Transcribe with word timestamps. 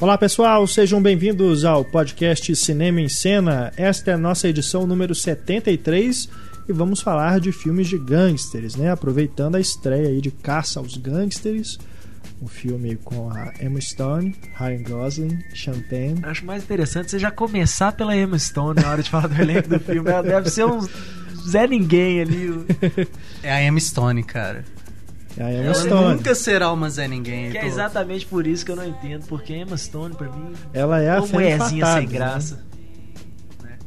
Olá 0.00 0.16
pessoal, 0.16 0.66
sejam 0.66 1.02
bem-vindos 1.02 1.62
ao 1.62 1.84
podcast 1.84 2.56
Cinema 2.56 3.02
em 3.02 3.08
Cena. 3.08 3.70
Esta 3.76 4.12
é 4.12 4.14
a 4.14 4.18
nossa 4.18 4.48
edição 4.48 4.86
número 4.86 5.14
73 5.14 6.26
e 6.66 6.72
vamos 6.72 7.02
falar 7.02 7.38
de 7.38 7.52
filmes 7.52 7.86
de 7.86 7.98
gangsters, 7.98 8.76
né? 8.76 8.90
Aproveitando 8.90 9.56
a 9.56 9.60
estreia 9.60 10.08
aí 10.08 10.22
de 10.22 10.30
Caça 10.30 10.80
aos 10.80 10.96
Gangsters, 10.96 11.78
um 12.40 12.48
filme 12.48 12.96
com 12.96 13.30
a 13.30 13.52
Emma 13.60 13.78
Stone, 13.78 14.34
Ryan 14.58 14.82
Gosling, 14.84 15.38
Champagne. 15.52 16.18
Acho 16.22 16.46
mais 16.46 16.62
interessante 16.62 17.10
você 17.10 17.18
já 17.18 17.30
começar 17.30 17.92
pela 17.92 18.16
Emma 18.16 18.38
Stone 18.38 18.80
na 18.80 18.88
hora 18.88 19.02
de 19.02 19.10
falar 19.10 19.26
do 19.26 19.38
elenco 19.38 19.68
do 19.68 19.78
filme. 19.78 20.08
Ela 20.08 20.22
deve 20.22 20.48
ser 20.48 20.64
um 20.64 20.80
Zé 21.46 21.66
Ninguém 21.66 22.22
ali. 22.22 22.66
É 23.42 23.52
a 23.52 23.62
Emma 23.62 23.78
Stone, 23.78 24.22
cara. 24.22 24.64
É 25.36 25.42
a 25.44 25.52
Emma 25.52 25.64
Ela 25.64 25.74
Stone. 25.74 26.14
nunca 26.16 26.34
será 26.34 26.72
uma 26.72 26.90
Zé 26.90 27.06
Ninguém. 27.08 27.50
Que 27.50 27.58
é 27.58 27.66
exatamente 27.66 28.26
por 28.26 28.46
isso 28.46 28.64
que 28.64 28.70
eu 28.72 28.76
não 28.76 28.86
entendo. 28.86 29.24
Porque 29.26 29.54
Emma 29.54 29.76
Stone, 29.76 30.14
pra 30.14 30.28
mim, 30.28 30.52
Ela 30.72 31.00
é 31.00 31.10
a 31.10 31.20
mulherzinha 31.20 31.86
sem 31.86 32.06
né? 32.06 32.12
graça. 32.12 32.60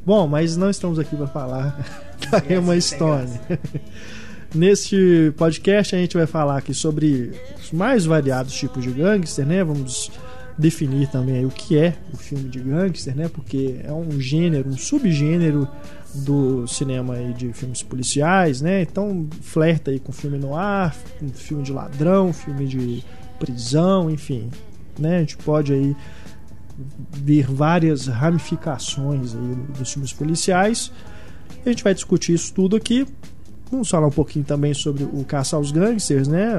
Bom, 0.05 0.27
mas 0.27 0.57
não 0.57 0.69
estamos 0.69 0.99
aqui 0.99 1.15
para 1.15 1.27
falar 1.27 1.77
da 2.31 2.53
Emma 2.53 2.79
Stone. 2.79 3.29
Neste 4.53 5.33
podcast 5.35 5.95
a 5.95 5.99
gente 5.99 6.15
vai 6.15 6.27
falar 6.27 6.57
aqui 6.57 6.73
sobre 6.73 7.31
os 7.59 7.71
mais 7.71 8.05
variados 8.05 8.53
tipos 8.53 8.83
de 8.83 8.91
gangster, 8.91 9.45
né? 9.45 9.63
Vamos 9.63 10.11
definir 10.57 11.07
também 11.07 11.37
aí 11.37 11.45
o 11.45 11.49
que 11.49 11.75
é 11.77 11.95
o 12.13 12.17
filme 12.17 12.47
de 12.49 12.59
gangster, 12.59 13.15
né? 13.15 13.27
Porque 13.27 13.79
é 13.83 13.91
um 13.91 14.19
gênero, 14.19 14.69
um 14.69 14.77
subgênero 14.77 15.67
do 16.13 16.67
cinema 16.67 17.15
aí 17.15 17.33
de 17.33 17.51
filmes 17.53 17.81
policiais, 17.81 18.61
né? 18.61 18.81
Então 18.81 19.27
flerta 19.41 19.91
aí 19.91 19.99
com 19.99 20.11
filme 20.11 20.37
no 20.37 20.55
ar, 20.55 20.95
com 21.19 21.29
filme 21.29 21.63
de 21.63 21.71
ladrão, 21.71 22.31
filme 22.31 22.67
de 22.67 23.03
prisão, 23.39 24.09
enfim, 24.09 24.49
né? 24.97 25.17
A 25.17 25.19
gente 25.21 25.37
pode 25.37 25.73
aí 25.73 25.95
ver 27.09 27.45
várias 27.45 28.07
ramificações 28.07 29.35
aí 29.35 29.55
dos 29.77 29.91
filmes 29.91 30.13
policiais. 30.13 30.91
A 31.65 31.69
gente 31.69 31.83
vai 31.83 31.93
discutir 31.93 32.33
isso 32.33 32.53
tudo 32.53 32.75
aqui. 32.75 33.05
Vamos 33.71 33.89
falar 33.89 34.07
um 34.07 34.11
pouquinho 34.11 34.45
também 34.45 34.73
sobre 34.73 35.03
o 35.03 35.23
Caça 35.23 35.55
aos 35.55 35.71
Gangsters, 35.71 36.27
né? 36.27 36.53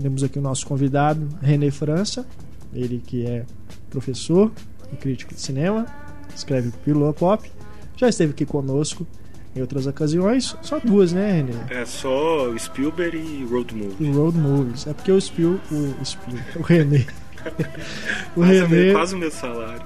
Temos 0.00 0.22
aqui 0.22 0.38
o 0.38 0.42
nosso 0.42 0.66
convidado, 0.66 1.26
René 1.40 1.70
França, 1.70 2.26
ele 2.74 3.02
que 3.04 3.24
é 3.24 3.46
professor 3.88 4.52
e 4.92 4.96
crítico 4.96 5.34
de 5.34 5.40
cinema, 5.40 5.86
escreve 6.34 6.70
Pílula 6.84 7.14
Pop, 7.14 7.50
já 7.96 8.08
esteve 8.08 8.32
aqui 8.32 8.44
conosco 8.46 9.06
em 9.54 9.60
outras 9.60 9.86
ocasiões, 9.86 10.54
só 10.60 10.78
duas, 10.78 11.12
né, 11.12 11.32
René? 11.32 11.54
É 11.70 11.84
só 11.86 12.54
Spielberg 12.58 13.16
e 13.16 13.44
Road 13.50 13.74
E 13.74 13.78
Movie. 13.78 14.10
Road 14.12 14.36
Movies. 14.38 14.86
É 14.86 14.92
porque 14.92 15.10
o 15.10 15.20
Spiel, 15.20 15.58
o 15.72 16.04
Spiel, 16.04 16.38
o 16.56 16.62
René. 16.62 17.06
o 18.36 18.40
Quase, 18.40 18.62
o 18.62 18.68
meu, 18.68 18.78
René, 18.80 18.92
quase 18.92 19.14
o 19.14 19.18
meu 19.18 19.30
salário. 19.30 19.80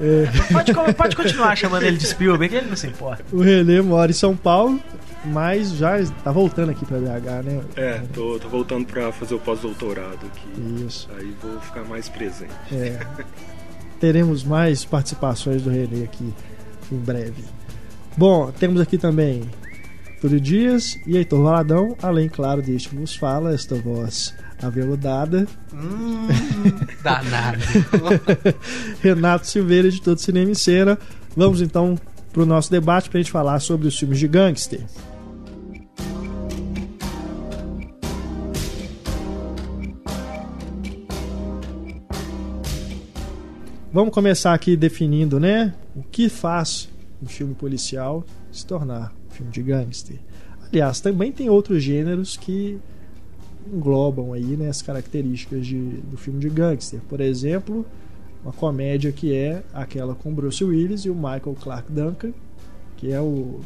Pode, 0.53 0.75
co- 0.75 0.94
pode 0.94 1.14
continuar 1.16 1.55
chamando 1.56 1.84
ele 1.84 1.97
de 1.98 2.06
Spielberg, 2.06 2.55
ele 2.56 2.66
não 2.69 2.77
se 2.77 2.86
importa. 2.88 3.25
o 3.33 3.41
René 3.41 3.81
mora 3.81 4.11
em 4.11 4.14
São 4.14 4.34
Paulo, 4.36 4.81
mas 5.27 5.70
já 5.75 6.03
tá 6.25 6.33
voltando 6.33 6.70
aqui 6.70 6.84
pra 6.84 6.98
BH, 6.98 7.44
né? 7.44 7.61
É, 7.77 7.98
tô, 8.12 8.38
tô 8.41 8.48
voltando 8.48 8.86
pra 8.86 9.12
fazer 9.12 9.34
o 9.34 9.38
pós-doutorado 9.38 10.19
aqui. 10.27 10.84
Isso. 10.86 11.08
Aí 11.16 11.33
vou 11.42 11.61
ficar 11.61 11.84
mais 11.84 12.08
presente. 12.08 12.50
É. 12.72 12.98
Teremos 14.00 14.42
mais 14.42 14.84
participações 14.84 15.62
do 15.62 15.70
René 15.70 16.05
aqui 16.05 16.33
em 16.91 16.97
breve. 16.97 17.44
Bom, 18.20 18.52
temos 18.52 18.82
aqui 18.82 18.98
também 18.98 19.44
Túlio 20.20 20.38
Dias 20.38 20.98
e 21.06 21.16
Heitor 21.16 21.42
Valadão, 21.42 21.96
além, 22.02 22.28
claro, 22.28 22.60
deste 22.60 22.90
que 22.90 22.96
vos 22.96 23.16
fala, 23.16 23.54
esta 23.54 23.76
voz 23.76 24.34
aveludada, 24.62 25.48
Hum, 25.72 26.28
danado. 27.02 27.60
Renato 29.00 29.47
Silveira, 29.47 29.88
editor 29.88 30.16
de 30.16 30.20
Cinema 30.20 30.50
e 30.50 30.54
Cena. 30.54 30.98
Vamos 31.34 31.62
então 31.62 31.98
para 32.30 32.42
o 32.42 32.44
nosso 32.44 32.70
debate 32.70 33.09
para 33.09 33.20
a 33.20 33.22
gente 33.22 33.32
falar 33.32 33.59
sobre 33.59 33.88
os 33.88 33.98
filmes 33.98 34.19
de 34.19 34.28
gangster. 34.28 34.82
Vamos 43.91 44.12
começar 44.12 44.53
aqui 44.53 44.76
definindo, 44.76 45.41
né? 45.41 45.72
O 45.97 46.03
que 46.03 46.28
faz 46.28 46.86
um 47.22 47.26
filme 47.26 47.54
policial 47.54 48.25
se 48.50 48.64
tornar 48.64 49.14
um 49.28 49.31
filme 49.31 49.53
de 49.53 49.62
gangster. 49.62 50.19
Aliás, 50.69 51.00
também 51.00 51.32
tem 51.32 51.50
outros 51.50 51.82
gêneros 51.82 52.36
que 52.36 52.78
englobam 53.66 54.32
aí 54.32 54.56
né, 54.56 54.69
as 54.69 54.82
características 54.82 55.66
de, 55.66 55.78
do 55.78 56.16
filme 56.16 56.41
de 56.41 56.48
gangster. 56.48 57.00
Por 57.09 57.20
exemplo, 57.20 57.84
uma 58.42 58.53
comédia 58.53 59.12
que 59.12 59.34
é 59.34 59.62
aquela 59.72 60.14
com 60.14 60.32
Bruce 60.32 60.62
Willis 60.64 61.04
e 61.04 61.10
o 61.10 61.14
Michael 61.14 61.56
Clark 61.60 61.92
Duncan, 61.92 62.32
que 62.97 63.12
é 63.12 63.20
o 63.20 63.60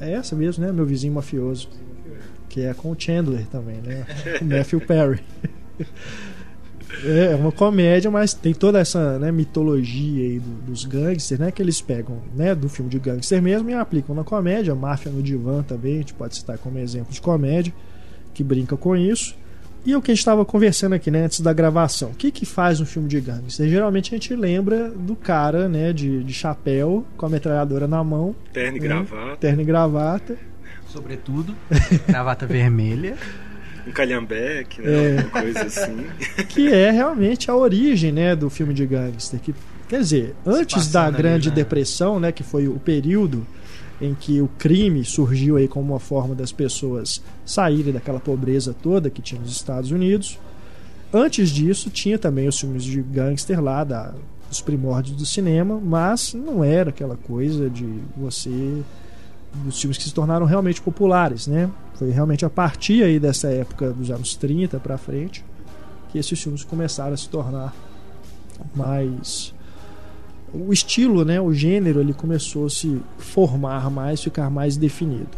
é 0.00 0.12
essa 0.12 0.34
mesmo, 0.34 0.64
né? 0.64 0.72
Meu 0.72 0.84
vizinho 0.84 1.12
mafioso, 1.12 1.68
que 2.48 2.62
é 2.62 2.74
com 2.74 2.90
o 2.90 2.96
Chandler 2.98 3.46
também, 3.46 3.76
né? 3.76 4.04
O 4.40 4.44
Matthew 4.44 4.80
Perry. 4.80 5.22
É 7.04 7.34
uma 7.34 7.50
comédia, 7.50 8.10
mas 8.10 8.32
tem 8.34 8.52
toda 8.54 8.78
essa 8.78 9.18
né, 9.18 9.32
mitologia 9.32 10.24
aí 10.24 10.38
do- 10.38 10.70
dos 10.70 10.84
gangsters, 10.84 11.40
né? 11.40 11.50
Que 11.50 11.62
eles 11.62 11.80
pegam 11.80 12.18
né, 12.34 12.54
do 12.54 12.68
filme 12.68 12.90
de 12.90 12.98
gangster 12.98 13.40
mesmo 13.42 13.68
e 13.70 13.74
aplicam 13.74 14.14
na 14.14 14.22
comédia. 14.24 14.74
Máfia 14.74 15.10
no 15.10 15.22
Divã 15.22 15.62
também, 15.62 15.94
a 15.94 15.98
gente 15.98 16.14
pode 16.14 16.36
citar 16.36 16.58
como 16.58 16.78
exemplo 16.78 17.12
de 17.12 17.20
comédia, 17.20 17.72
que 18.34 18.44
brinca 18.44 18.76
com 18.76 18.94
isso. 18.96 19.34
E 19.84 19.96
o 19.96 20.00
que 20.02 20.12
a 20.12 20.14
gente 20.14 20.20
estava 20.20 20.44
conversando 20.44 20.92
aqui, 20.92 21.10
né, 21.10 21.24
antes 21.24 21.40
da 21.40 21.52
gravação. 21.52 22.10
O 22.10 22.14
que 22.14 22.30
que 22.30 22.46
faz 22.46 22.80
um 22.80 22.86
filme 22.86 23.08
de 23.08 23.20
gangster? 23.20 23.68
Geralmente 23.68 24.14
a 24.14 24.16
gente 24.16 24.32
lembra 24.36 24.88
do 24.90 25.16
cara, 25.16 25.68
né, 25.68 25.92
de, 25.92 26.22
de 26.22 26.32
chapéu, 26.32 27.04
com 27.16 27.26
a 27.26 27.28
metralhadora 27.28 27.88
na 27.88 28.04
mão, 28.04 28.32
Terno 28.52 28.76
e 28.76 28.80
Hum. 28.80 28.82
gravata, 28.84 29.36
terno 29.40 29.60
e 29.62 29.64
gravata. 29.64 30.36
Sobretudo. 30.86 31.56
Gravata 32.06 32.46
vermelha. 32.46 33.16
Um 33.86 33.90
calhambeque, 33.92 34.80
É. 34.82 34.84
né? 35.14 35.22
Uma 35.22 35.40
coisa 35.42 35.62
assim. 35.62 36.06
que 36.48 36.68
é 36.72 36.90
realmente 36.90 37.50
a 37.50 37.56
origem 37.56 38.12
né, 38.12 38.34
do 38.36 38.48
filme 38.50 38.72
de 38.74 38.86
gangster. 38.86 39.40
Que, 39.40 39.54
quer 39.88 39.98
dizer, 40.00 40.34
antes 40.46 40.88
da 40.90 41.00
passando 41.00 41.14
ali, 41.14 41.22
Grande 41.22 41.48
né? 41.50 41.54
Depressão, 41.54 42.20
né, 42.20 42.32
que 42.32 42.42
foi 42.42 42.68
o 42.68 42.78
período 42.78 43.46
em 44.00 44.14
que 44.14 44.40
o 44.40 44.48
crime 44.58 45.04
surgiu 45.04 45.56
aí 45.56 45.68
como 45.68 45.92
uma 45.92 46.00
forma 46.00 46.34
das 46.34 46.50
pessoas 46.50 47.22
saírem 47.46 47.92
daquela 47.92 48.18
pobreza 48.18 48.74
toda 48.82 49.08
que 49.10 49.22
tinha 49.22 49.40
nos 49.40 49.52
Estados 49.52 49.90
Unidos. 49.92 50.38
Antes 51.12 51.50
disso, 51.50 51.90
tinha 51.90 52.18
também 52.18 52.48
os 52.48 52.58
filmes 52.58 52.82
de 52.82 53.00
gangster 53.02 53.62
lá, 53.62 53.84
da, 53.84 54.12
dos 54.48 54.60
primórdios 54.60 55.16
do 55.16 55.26
cinema, 55.26 55.78
mas 55.80 56.34
não 56.34 56.64
era 56.64 56.90
aquela 56.90 57.16
coisa 57.16 57.68
de 57.70 57.86
você. 58.16 58.82
dos 59.54 59.78
filmes 59.78 59.98
que 59.98 60.04
se 60.04 60.14
tornaram 60.14 60.46
realmente 60.46 60.80
populares, 60.80 61.46
né? 61.46 61.68
Foi 61.94 62.10
realmente 62.10 62.44
a 62.44 62.50
partir 62.50 63.02
aí 63.02 63.18
dessa 63.18 63.48
época 63.48 63.90
dos 63.92 64.10
anos 64.10 64.34
30 64.34 64.78
para 64.80 64.98
frente 64.98 65.44
que 66.10 66.18
esses 66.18 66.40
filmes 66.40 66.62
começaram 66.62 67.14
a 67.14 67.16
se 67.16 67.28
tornar 67.28 67.74
mais 68.74 69.54
o 70.52 70.72
estilo, 70.72 71.24
né, 71.24 71.40
o 71.40 71.52
gênero, 71.52 72.00
ele 72.00 72.12
começou 72.12 72.66
a 72.66 72.70
se 72.70 73.00
formar 73.18 73.90
mais, 73.90 74.22
ficar 74.22 74.50
mais 74.50 74.76
definido. 74.76 75.30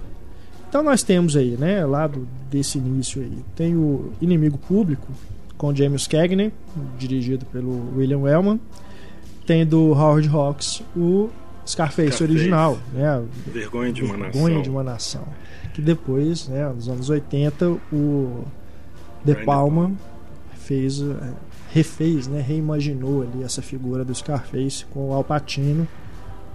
Então 0.69 0.83
nós 0.83 1.05
temos 1.05 1.37
aí, 1.37 1.57
né, 1.57 1.87
lá 1.87 2.09
do, 2.09 2.27
desse 2.51 2.79
início 2.79 3.23
aí, 3.23 3.39
tem 3.55 3.77
o 3.77 4.13
Inimigo 4.21 4.59
Público 4.59 5.07
com 5.57 5.73
James 5.73 6.09
Cagney, 6.09 6.53
dirigido 6.99 7.47
pelo 7.47 7.97
William 7.97 8.19
Wellman. 8.19 8.61
Tem 9.47 9.65
do 9.65 9.93
Howard 9.93 10.29
Hawks 10.29 10.83
o 10.97 11.31
Scarface, 11.67 12.13
Scarface. 12.13 12.23
original, 12.25 12.79
né, 12.93 13.23
Vergonha 13.47 13.93
de 13.93 14.03
uma 14.03 14.17
Vergonha 14.17 14.49
nação. 14.49 14.63
de 14.63 14.71
uma 14.71 14.83
nação. 14.83 15.25
Que 15.75 15.83
depois, 15.83 16.49
né, 16.49 16.67
nos 16.69 16.89
anos 16.89 17.11
80, 17.11 17.69
o 17.93 18.45
De 19.25 19.35
Palma 19.45 19.93
fez, 20.55 21.03
eh, 21.03 21.33
refez, 21.73 22.27
né, 22.29 22.41
reimaginou 22.41 23.23
ali 23.23 23.43
essa 23.43 23.61
figura 23.61 24.05
do 24.05 24.15
Scarface 24.15 24.87
com 24.87 25.11
o 25.11 25.13
Al 25.13 25.23
Pacino 25.25 25.87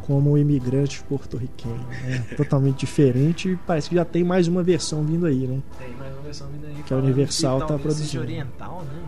como 0.03 0.31
um 0.31 0.37
imigrante 0.37 1.03
porto-riquenho, 1.03 1.75
né, 2.01 2.25
totalmente 2.35 2.79
diferente. 2.79 3.49
E 3.49 3.55
parece 3.57 3.89
que 3.89 3.95
já 3.95 4.03
tem 4.05 4.23
mais 4.23 4.47
uma 4.47 4.63
versão 4.63 5.03
vindo 5.03 5.25
aí, 5.27 5.45
né? 5.45 5.59
Tem 5.77 5.93
mais 5.95 6.11
uma 6.13 6.21
versão 6.23 6.47
vindo 6.47 6.65
aí. 6.65 6.73
Que 6.75 6.81
a 6.81 6.87
falando 6.87 7.03
Universal 7.03 7.61
que 7.61 7.67
tá 7.67 7.77
produzindo. 7.77 8.23
oriental, 8.23 8.83
né? 8.85 9.03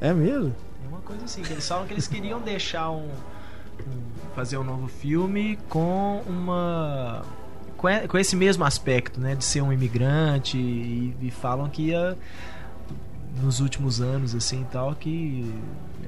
É 0.00 0.12
mesmo? 0.12 0.52
Tem 0.80 0.88
uma 0.88 0.98
coisa 1.02 1.24
assim, 1.24 1.42
que 1.42 1.52
eles 1.52 1.68
falam 1.68 1.86
que 1.86 1.92
eles 1.94 2.08
queriam 2.08 2.40
deixar 2.40 2.90
um, 2.90 3.04
um- 3.04 4.34
fazer 4.34 4.56
um 4.58 4.64
novo 4.64 4.88
filme 4.88 5.56
com 5.68 6.20
uma 6.26 7.22
com, 7.84 8.08
com 8.08 8.18
esse 8.18 8.34
mesmo 8.34 8.64
aspecto, 8.64 9.20
né, 9.20 9.34
de 9.34 9.44
ser 9.44 9.60
um 9.62 9.70
imigrante 9.70 10.56
e, 10.56 11.14
e 11.20 11.30
falam 11.30 11.68
que 11.68 11.88
ia 11.88 12.16
nos 13.42 13.60
últimos 13.60 14.00
anos 14.00 14.34
assim 14.34 14.62
e 14.62 14.64
tal 14.66 14.94
que 14.94 15.52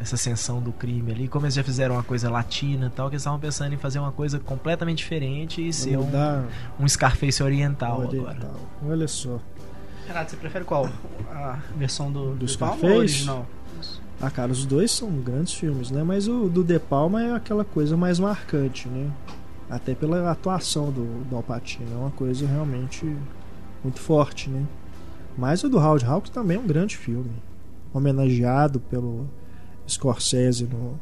essa 0.00 0.14
ascensão 0.14 0.60
do 0.60 0.72
crime 0.72 1.12
ali, 1.12 1.28
como 1.28 1.44
eles 1.44 1.54
já 1.54 1.62
fizeram 1.62 1.96
uma 1.96 2.02
coisa 2.02 2.30
latina 2.30 2.86
e 2.86 2.90
tal, 2.90 3.08
que 3.08 3.14
eles 3.14 3.22
estavam 3.22 3.38
pensando 3.38 3.74
em 3.74 3.76
fazer 3.76 3.98
uma 3.98 4.12
coisa 4.12 4.38
completamente 4.38 4.98
diferente 4.98 5.66
e 5.66 5.72
ser 5.72 5.98
um, 5.98 6.08
um 6.80 6.88
Scarface 6.88 7.42
oriental, 7.42 8.02
agora. 8.02 8.22
oriental. 8.22 8.60
Olha 8.88 9.08
só. 9.08 9.38
Renato, 10.06 10.30
você 10.30 10.36
prefere 10.36 10.64
qual? 10.64 10.88
A 11.30 11.58
versão 11.76 12.10
do, 12.10 12.34
Do 12.36 12.46
Palma 12.56 12.76
Scarface? 12.76 12.86
ou 12.86 12.92
a 12.92 12.96
original? 12.96 13.46
Ah, 14.20 14.30
cara, 14.30 14.50
os 14.50 14.64
dois 14.64 14.90
são 14.92 15.10
grandes 15.10 15.52
filmes, 15.52 15.90
né? 15.90 16.02
Mas 16.02 16.26
o 16.26 16.48
do 16.48 16.64
De 16.64 16.78
Palma 16.78 17.22
é 17.22 17.34
aquela 17.34 17.64
coisa 17.64 17.96
mais 17.98 18.18
marcante, 18.18 18.88
né? 18.88 19.10
Até 19.68 19.94
pela 19.94 20.30
atuação 20.30 20.92
do, 20.92 21.24
do 21.24 21.36
Al 21.36 21.42
Pacino, 21.42 21.92
é 21.92 21.96
uma 21.96 22.10
coisa 22.10 22.46
realmente 22.46 23.04
muito 23.82 24.00
forte, 24.00 24.48
né? 24.48 24.64
Mas 25.36 25.62
o 25.64 25.68
do 25.68 25.78
Howard 25.78 26.04
Hawks 26.04 26.30
também 26.30 26.56
é 26.56 26.60
um 26.60 26.66
grande 26.66 26.96
filme, 26.96 27.30
homenageado 27.92 28.80
pelo 28.80 29.28
Scorsese 29.88 30.64
no, 30.64 30.98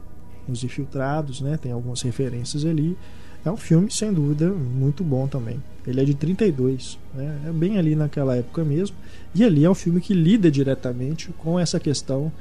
nos 0.48 0.64
Infiltrados, 0.64 1.40
né? 1.40 1.56
Tem 1.56 1.72
algumas 1.72 2.02
referências 2.02 2.64
ali. 2.64 2.96
É 3.44 3.50
um 3.50 3.56
filme, 3.56 3.90
sem 3.90 4.12
dúvida, 4.12 4.48
muito 4.48 5.04
bom 5.04 5.28
também. 5.28 5.62
Ele 5.86 6.00
é 6.00 6.04
de 6.04 6.14
32, 6.14 6.98
né? 7.14 7.42
é 7.46 7.52
bem 7.52 7.78
ali 7.78 7.94
naquela 7.94 8.34
época 8.34 8.64
mesmo. 8.64 8.96
E 9.34 9.44
ali 9.44 9.64
é 9.64 9.70
um 9.70 9.74
filme 9.74 10.00
que 10.00 10.14
lida 10.14 10.50
diretamente 10.50 11.28
com 11.36 11.60
essa 11.60 11.78
questão 11.78 12.32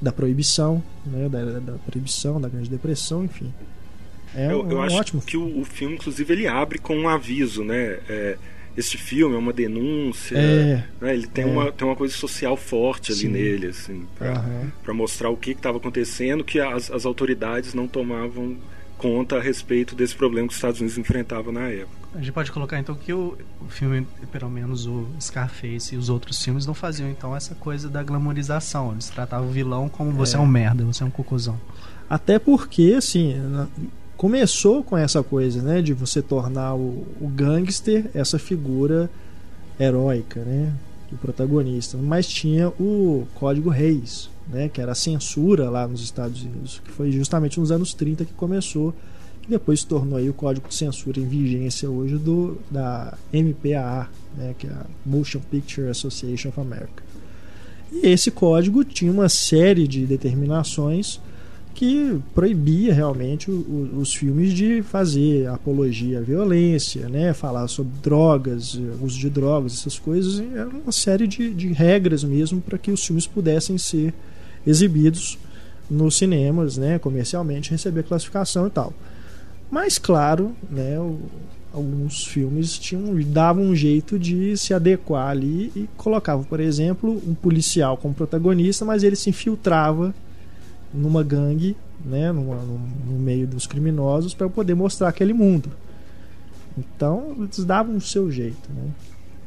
da 0.00 0.12
proibição, 0.12 0.82
né? 1.06 1.28
da, 1.30 1.60
da 1.60 1.72
proibição, 1.86 2.38
da 2.38 2.48
Grande 2.48 2.68
Depressão, 2.68 3.24
enfim. 3.24 3.52
É 4.34 4.52
eu, 4.52 4.64
um, 4.64 4.70
eu 4.70 4.78
um 4.78 4.82
acho 4.82 4.96
ótimo 4.96 5.22
que 5.22 5.36
o, 5.36 5.60
o 5.60 5.64
filme, 5.64 5.94
inclusive, 5.94 6.32
ele 6.32 6.46
abre 6.46 6.78
com 6.78 6.96
um 6.96 7.08
aviso, 7.08 7.64
né? 7.64 7.98
É, 8.08 8.36
este 8.76 8.96
filme 8.96 9.34
é 9.34 9.38
uma 9.38 9.52
denúncia, 9.52 10.38
É, 10.38 10.84
né? 11.00 11.14
ele 11.14 11.26
tem, 11.26 11.44
é. 11.44 11.46
uma, 11.46 11.72
tem 11.72 11.86
uma 11.86 11.96
coisa 11.96 12.14
social 12.14 12.56
forte 12.56 13.12
ali 13.12 13.20
Sim. 13.22 13.28
nele, 13.28 13.66
assim, 13.68 14.06
pra, 14.16 14.32
Aham. 14.32 14.72
pra 14.82 14.94
mostrar 14.94 15.28
o 15.30 15.36
que 15.36 15.50
estava 15.50 15.78
acontecendo, 15.78 16.44
que 16.44 16.60
as, 16.60 16.90
as 16.90 17.04
autoridades 17.04 17.74
não 17.74 17.88
tomavam 17.88 18.56
conta 18.96 19.36
a 19.38 19.40
respeito 19.40 19.94
desse 19.94 20.14
problema 20.14 20.46
que 20.46 20.52
os 20.52 20.58
Estados 20.58 20.78
Unidos 20.78 20.98
enfrentavam 20.98 21.50
na 21.52 21.68
época. 21.68 22.00
A 22.14 22.18
gente 22.18 22.32
pode 22.32 22.52
colocar 22.52 22.78
então 22.78 22.94
que 22.94 23.12
o, 23.14 23.36
o 23.60 23.68
filme, 23.70 24.06
pelo 24.30 24.50
menos 24.50 24.84
o 24.86 25.06
Scarface 25.18 25.94
e 25.94 25.98
os 25.98 26.08
outros 26.10 26.42
filmes, 26.42 26.66
não 26.66 26.74
faziam 26.74 27.08
então 27.08 27.34
essa 27.34 27.54
coisa 27.54 27.88
da 27.88 28.02
glamorização. 28.02 28.92
Eles 28.92 29.08
tratavam 29.08 29.48
o 29.48 29.50
vilão 29.50 29.88
como 29.88 30.10
você 30.12 30.36
é, 30.36 30.38
um 30.38 30.46
merda, 30.46 30.84
você 30.84 31.02
é 31.02 31.06
um 31.06 31.10
cocôzão. 31.10 31.58
Até 32.10 32.38
porque, 32.38 32.94
assim, 32.98 33.34
começou 34.20 34.84
com 34.84 34.98
essa 34.98 35.22
coisa, 35.22 35.62
né? 35.62 35.80
De 35.80 35.94
você 35.94 36.20
tornar 36.20 36.74
o, 36.74 37.06
o 37.18 37.26
gangster 37.26 38.10
essa 38.12 38.38
figura 38.38 39.08
heróica, 39.80 40.40
né? 40.44 40.74
Do 41.10 41.16
protagonista. 41.16 41.96
Mas 41.96 42.28
tinha 42.28 42.68
o 42.68 43.26
Código 43.36 43.70
Reis, 43.70 44.28
né? 44.46 44.68
Que 44.68 44.78
era 44.78 44.92
a 44.92 44.94
censura 44.94 45.70
lá 45.70 45.88
nos 45.88 46.02
Estados 46.02 46.42
Unidos. 46.42 46.82
Que 46.84 46.90
foi 46.90 47.10
justamente 47.10 47.58
nos 47.58 47.72
anos 47.72 47.94
30 47.94 48.26
que 48.26 48.34
começou. 48.34 48.94
Que 49.40 49.48
depois 49.48 49.80
se 49.80 49.86
tornou 49.86 50.18
aí 50.18 50.28
o 50.28 50.34
Código 50.34 50.68
de 50.68 50.74
Censura 50.74 51.18
em 51.18 51.26
vigência 51.26 51.88
hoje 51.88 52.18
do, 52.18 52.58
da 52.70 53.16
MPAA, 53.32 54.06
né? 54.36 54.54
Que 54.58 54.66
é 54.66 54.70
a 54.70 54.84
Motion 55.06 55.40
Picture 55.50 55.88
Association 55.88 56.50
of 56.50 56.60
America. 56.60 57.02
E 57.90 58.06
esse 58.06 58.30
código 58.30 58.84
tinha 58.84 59.10
uma 59.10 59.30
série 59.30 59.88
de 59.88 60.04
determinações 60.04 61.18
que 61.74 62.18
proibia 62.34 62.92
realmente 62.92 63.50
o- 63.50 63.54
o- 63.54 63.98
os 64.00 64.12
filmes 64.14 64.52
de 64.52 64.82
fazer 64.82 65.46
apologia 65.48 66.18
à 66.18 66.22
violência, 66.22 67.08
né? 67.08 67.32
falar 67.32 67.66
sobre 67.68 67.92
drogas, 68.02 68.76
eh, 68.78 69.04
uso 69.04 69.18
de 69.18 69.30
drogas, 69.30 69.74
essas 69.74 69.98
coisas. 69.98 70.40
Era 70.54 70.68
uma 70.68 70.92
série 70.92 71.26
de, 71.26 71.54
de 71.54 71.68
regras 71.72 72.22
mesmo 72.22 72.60
para 72.60 72.76
que 72.76 72.90
os 72.90 73.04
filmes 73.04 73.26
pudessem 73.26 73.78
ser 73.78 74.12
exibidos 74.66 75.38
nos 75.90 76.16
cinemas, 76.18 76.76
né? 76.76 76.98
comercialmente, 76.98 77.70
receber 77.70 78.02
classificação 78.02 78.66
e 78.66 78.70
tal. 78.70 78.92
Mas, 79.70 79.98
claro, 79.98 80.52
né? 80.70 80.98
o- 81.00 81.18
alguns 81.72 82.24
filmes 82.26 82.76
tinham, 82.78 83.14
davam 83.26 83.62
um 83.62 83.76
jeito 83.76 84.18
de 84.18 84.56
se 84.56 84.74
adequar 84.74 85.28
ali 85.30 85.70
e 85.76 85.88
colocavam, 85.96 86.42
por 86.44 86.58
exemplo, 86.60 87.22
um 87.26 87.32
policial 87.32 87.96
como 87.96 88.12
protagonista, 88.12 88.84
mas 88.84 89.02
ele 89.04 89.14
se 89.16 89.30
infiltrava 89.30 90.12
numa 90.92 91.22
gangue, 91.22 91.76
né, 92.04 92.32
numa- 92.32 92.56
no, 92.56 92.78
no 92.78 93.18
meio 93.18 93.46
dos 93.46 93.66
criminosos 93.66 94.34
para 94.34 94.48
poder 94.48 94.74
mostrar 94.74 95.08
aquele 95.08 95.32
mundo. 95.32 95.70
Então 96.78 97.36
eles 97.38 97.64
davam 97.64 97.96
o 97.96 98.00
seu 98.00 98.30
jeito, 98.30 98.68
né? 98.74 98.90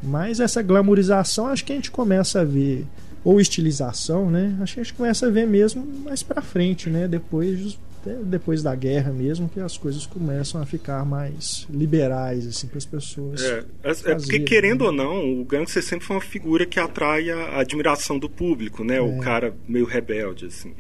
Mas 0.01 0.39
essa 0.39 0.61
glamorização 0.61 1.47
acho 1.47 1.63
que 1.63 1.71
a 1.71 1.75
gente 1.75 1.89
começa 1.91 2.41
a 2.41 2.43
ver 2.43 2.85
ou 3.23 3.39
estilização, 3.39 4.29
né? 4.29 4.57
Acho 4.61 4.73
que 4.75 4.79
a 4.81 4.83
gente 4.83 4.93
começa 4.93 5.27
a 5.27 5.29
ver 5.29 5.47
mesmo 5.47 5.85
mais 6.03 6.21
para 6.21 6.41
frente, 6.41 6.89
né? 6.89 7.07
Depois 7.07 7.77
depois 8.25 8.61
da 8.61 8.75
guerra 8.75 9.13
mesmo 9.13 9.47
que 9.47 9.61
as 9.61 9.77
coisas 9.77 10.05
começam 10.05 10.61
a 10.61 10.65
ficar 10.65 11.05
mais 11.05 11.65
liberais 11.69 12.45
assim 12.45 12.67
para 12.67 12.77
as 12.77 12.83
pessoas. 12.85 13.41
É, 13.41 13.47
é- 13.81 13.91
é 13.91 13.93
porque, 13.93 14.11
fazia, 14.11 14.39
querendo 14.43 14.81
né? 14.81 14.87
ou 14.87 14.91
não, 14.91 15.41
o 15.41 15.45
gangster 15.45 15.81
sempre 15.81 16.05
foi 16.05 16.17
uma 16.17 16.21
figura 16.21 16.65
que 16.65 16.81
atrai 16.81 17.29
a, 17.31 17.59
admiração 17.61 18.19
do 18.19 18.29
público, 18.29 18.83
né? 18.83 18.99
O 18.99 19.13
É. 19.13 19.19
cara 19.19 19.53
meio 19.65 19.85
rebelde, 19.85 20.47
assim. 20.47 20.73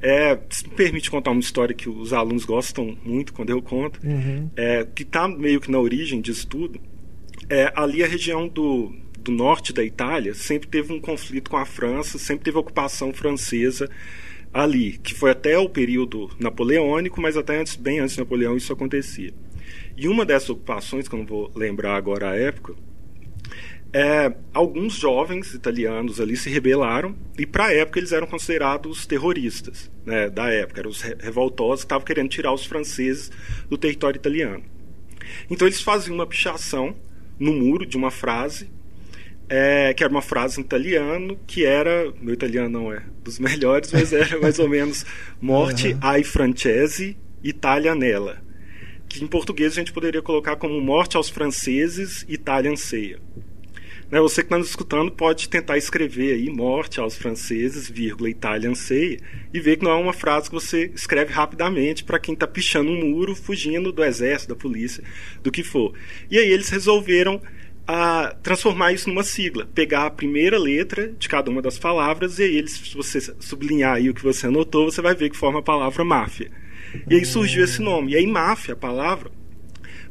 É, 0.00 0.38
se 0.50 0.64
me 0.68 0.74
permite 0.74 1.10
contar 1.10 1.30
uma 1.30 1.40
história 1.40 1.74
que 1.74 1.88
os 1.88 2.12
alunos 2.12 2.44
gostam 2.44 2.96
muito 3.04 3.32
quando 3.32 3.50
eu 3.50 3.60
conto, 3.60 4.00
Uhum. 4.04 4.50
é, 4.56 4.86
que 4.94 5.02
está 5.02 5.26
meio 5.28 5.60
que 5.60 5.70
na 5.70 5.78
origem 5.78 6.20
disso 6.20 6.46
tudo. 6.46 6.80
É, 7.48 7.72
ali 7.74 8.02
a 8.02 8.06
região 8.06 8.46
do, 8.48 8.92
do 9.18 9.32
norte 9.32 9.72
da 9.72 9.82
Itália 9.84 10.34
sempre 10.34 10.68
teve 10.68 10.92
um 10.92 11.00
conflito 11.00 11.50
com 11.50 11.56
a 11.56 11.64
França, 11.64 12.18
sempre 12.18 12.44
teve 12.44 12.58
ocupação 12.58 13.12
francesa 13.12 13.88
ali, 14.52 14.98
que 14.98 15.14
foi 15.14 15.30
até 15.30 15.58
o 15.58 15.68
período 15.68 16.30
napoleônico, 16.38 17.20
mas 17.20 17.36
até 17.36 17.58
antes, 17.60 17.76
bem 17.76 18.00
antes 18.00 18.14
de 18.14 18.20
Napoleão 18.20 18.56
isso 18.56 18.72
acontecia. 18.72 19.32
E 19.96 20.08
uma 20.08 20.24
dessas 20.24 20.48
ocupações, 20.50 21.06
que 21.08 21.14
eu 21.14 21.18
não 21.18 21.26
vou 21.26 21.50
lembrar 21.54 21.96
agora 21.96 22.30
a 22.30 22.36
época, 22.36 22.74
é, 23.92 24.32
alguns 24.52 24.94
jovens 24.94 25.54
italianos 25.54 26.20
ali 26.20 26.36
se 26.36 26.50
rebelaram 26.50 27.16
e 27.38 27.46
para 27.46 27.66
a 27.66 27.72
época 27.74 27.98
eles 27.98 28.12
eram 28.12 28.26
considerados 28.26 29.06
terroristas 29.06 29.90
né, 30.04 30.28
da 30.28 30.50
época, 30.50 30.80
eram 30.80 30.90
os 30.90 31.00
re- 31.00 31.16
revoltosos 31.18 31.80
que 31.80 31.86
estavam 31.86 32.04
querendo 32.04 32.28
tirar 32.28 32.52
os 32.52 32.66
franceses 32.66 33.30
do 33.68 33.78
território 33.78 34.18
italiano. 34.18 34.62
Então 35.50 35.66
eles 35.66 35.80
faziam 35.80 36.14
uma 36.14 36.26
pichação 36.26 36.94
no 37.38 37.52
muro 37.52 37.86
de 37.86 37.96
uma 37.96 38.10
frase 38.10 38.70
é, 39.48 39.94
que 39.94 40.04
era 40.04 40.12
uma 40.12 40.20
frase 40.20 40.60
em 40.60 40.64
italiano 40.64 41.38
que 41.46 41.64
era 41.64 42.12
meu 42.20 42.34
italiano 42.34 42.68
não 42.68 42.92
é 42.92 43.02
dos 43.24 43.38
melhores, 43.40 43.90
mas 43.92 44.12
era 44.12 44.38
mais 44.38 44.58
ou 44.58 44.68
menos 44.68 45.06
morte 45.40 45.88
Uhum. 45.92 45.98
ai 46.02 46.22
francesi 46.24 47.16
Itália 47.42 47.94
nela 47.94 48.42
que 49.08 49.24
em 49.24 49.26
português 49.26 49.72
a 49.72 49.76
gente 49.76 49.92
poderia 49.92 50.20
colocar 50.20 50.56
como 50.56 50.78
morte 50.82 51.16
aos 51.16 51.30
franceses 51.30 52.26
Itália 52.28 52.70
anseia 52.70 53.18
né, 54.10 54.20
você 54.20 54.42
que 54.42 54.46
está 54.46 54.58
nos 54.58 54.68
escutando 54.68 55.10
pode 55.10 55.48
tentar 55.48 55.76
escrever 55.76 56.34
aí 56.34 56.50
morte 56.50 57.00
aos 57.00 57.16
franceses, 57.16 57.88
vírgula, 57.88 58.30
Itália 58.30 58.70
anseia, 58.70 59.18
e 59.52 59.60
ver 59.60 59.76
que 59.76 59.84
não 59.84 59.90
é 59.90 59.94
uma 59.94 60.12
frase 60.12 60.48
que 60.48 60.54
você 60.54 60.90
escreve 60.94 61.32
rapidamente 61.32 62.04
para 62.04 62.18
quem 62.18 62.34
está 62.34 62.46
pichando 62.46 62.90
um 62.90 63.10
muro, 63.10 63.34
fugindo 63.34 63.92
do 63.92 64.04
exército, 64.04 64.54
da 64.54 64.60
polícia, 64.60 65.04
do 65.42 65.50
que 65.50 65.62
for. 65.62 65.92
E 66.30 66.38
aí 66.38 66.50
eles 66.50 66.68
resolveram 66.68 67.40
ah, 67.86 68.36
transformar 68.42 68.92
isso 68.92 69.08
numa 69.08 69.22
sigla, 69.22 69.66
pegar 69.74 70.06
a 70.06 70.10
primeira 70.10 70.58
letra 70.58 71.08
de 71.08 71.28
cada 71.28 71.50
uma 71.50 71.62
das 71.62 71.78
palavras, 71.78 72.38
e 72.38 72.42
aí 72.42 72.56
eles, 72.56 72.72
se 72.72 72.94
você 72.94 73.20
sublinhar 73.40 73.94
aí 73.94 74.10
o 74.10 74.14
que 74.14 74.22
você 74.22 74.46
anotou, 74.46 74.90
você 74.90 75.00
vai 75.00 75.14
ver 75.14 75.30
que 75.30 75.36
forma 75.36 75.60
a 75.60 75.62
palavra 75.62 76.04
máfia. 76.04 76.50
E 77.08 77.14
aí 77.14 77.24
surgiu 77.24 77.64
esse 77.64 77.80
nome. 77.80 78.12
E 78.12 78.16
aí 78.16 78.26
máfia, 78.26 78.74
a 78.74 78.76
palavra, 78.76 79.30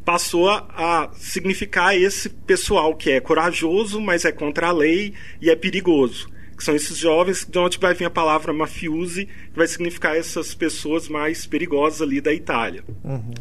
passou 0.08 0.50
a, 0.50 1.12
significar 1.16 1.94
esse 1.94 2.30
pessoal 2.30 2.96
que 2.96 3.12
é 3.12 3.20
corajoso, 3.20 4.00
mas 4.00 4.24
é 4.24 4.32
contra 4.32 4.70
a 4.70 4.72
lei 4.72 5.14
e 5.42 5.50
é 5.50 5.56
perigoso. 5.56 6.30
Que 6.56 6.64
são 6.64 6.74
esses 6.74 6.98
jovens 6.98 7.44
de 7.46 7.60
onde 7.60 7.78
vai 7.78 7.94
vir 7.94 8.06
a 8.06 8.10
palavra 8.10 8.54
mafiosi, 8.54 9.26
que 9.26 9.58
vai 9.58 9.68
significar 9.68 10.16
essas 10.16 10.56
pessoas 10.56 11.10
mais 11.10 11.46
perigosas 11.46 12.02
ali 12.02 12.22
da 12.22 12.34
Itália. 12.34 12.86
Uhum. 13.04 13.34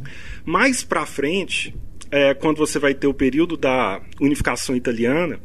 Mais 0.44 0.82
para 0.82 1.06
frente, 1.06 1.72
é, 2.10 2.34
quando 2.34 2.56
você 2.56 2.80
vai 2.80 2.94
ter 2.94 3.06
o 3.06 3.14
período 3.14 3.56
da 3.56 4.02
unificação 4.20 4.74
italiana, 4.74 5.38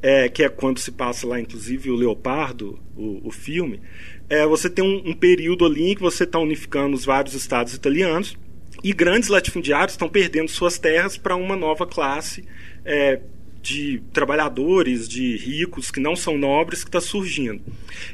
é, 0.00 0.30
que 0.30 0.42
é 0.42 0.48
quando 0.48 0.78
se 0.78 0.92
passa 0.92 1.26
lá, 1.26 1.38
inclusive, 1.38 1.90
o 1.90 1.94
Leopardo, 1.94 2.80
o, 2.96 3.28
o 3.28 3.30
filme, 3.30 3.82
é, 4.30 4.46
você 4.46 4.70
tem 4.70 4.82
um, 4.82 5.10
um 5.10 5.12
período 5.12 5.66
ali 5.66 5.90
em 5.90 5.94
que 5.94 6.00
você 6.00 6.24
está 6.24 6.38
unificando 6.38 6.96
os 6.96 7.04
vários 7.04 7.34
estados 7.34 7.74
italianos 7.74 8.34
e 8.82 8.92
grandes 8.92 9.28
latifundiários 9.28 9.92
estão 9.92 10.08
perdendo 10.08 10.50
suas 10.50 10.78
terras 10.78 11.16
para 11.16 11.34
uma 11.34 11.56
nova 11.56 11.86
classe 11.86 12.44
é, 12.84 13.20
de 13.60 14.00
trabalhadores, 14.12 15.08
de 15.08 15.36
ricos 15.36 15.90
que 15.90 16.00
não 16.00 16.14
são 16.14 16.38
nobres 16.38 16.84
que 16.84 16.88
está 16.88 17.00
surgindo. 17.00 17.60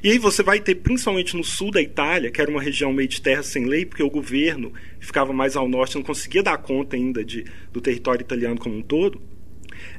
E 0.02 0.10
aí 0.10 0.18
você 0.18 0.42
vai 0.42 0.58
ter, 0.60 0.76
principalmente 0.76 1.36
no 1.36 1.44
sul 1.44 1.70
da 1.70 1.82
Itália, 1.82 2.30
que 2.30 2.40
era 2.40 2.50
uma 2.50 2.62
região 2.62 2.92
meio 2.92 3.08
de 3.08 3.20
terra 3.20 3.42
sem 3.42 3.66
lei, 3.66 3.84
porque 3.84 4.02
o 4.02 4.10
governo 4.10 4.72
ficava 4.98 5.32
mais 5.32 5.54
ao 5.54 5.68
norte, 5.68 5.96
não 5.96 6.02
conseguia 6.02 6.42
dar 6.42 6.56
conta 6.58 6.96
ainda 6.96 7.22
de, 7.22 7.44
do 7.72 7.80
território 7.80 8.22
italiano 8.22 8.58
como 8.58 8.76
um 8.76 8.82
todo. 8.82 9.20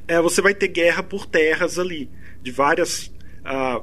É, 0.08 0.20
você 0.20 0.42
vai 0.42 0.54
ter 0.54 0.68
guerra 0.68 1.02
por 1.02 1.26
terras 1.26 1.78
ali, 1.78 2.10
de 2.42 2.50
várias. 2.50 3.12
ah, 3.44 3.82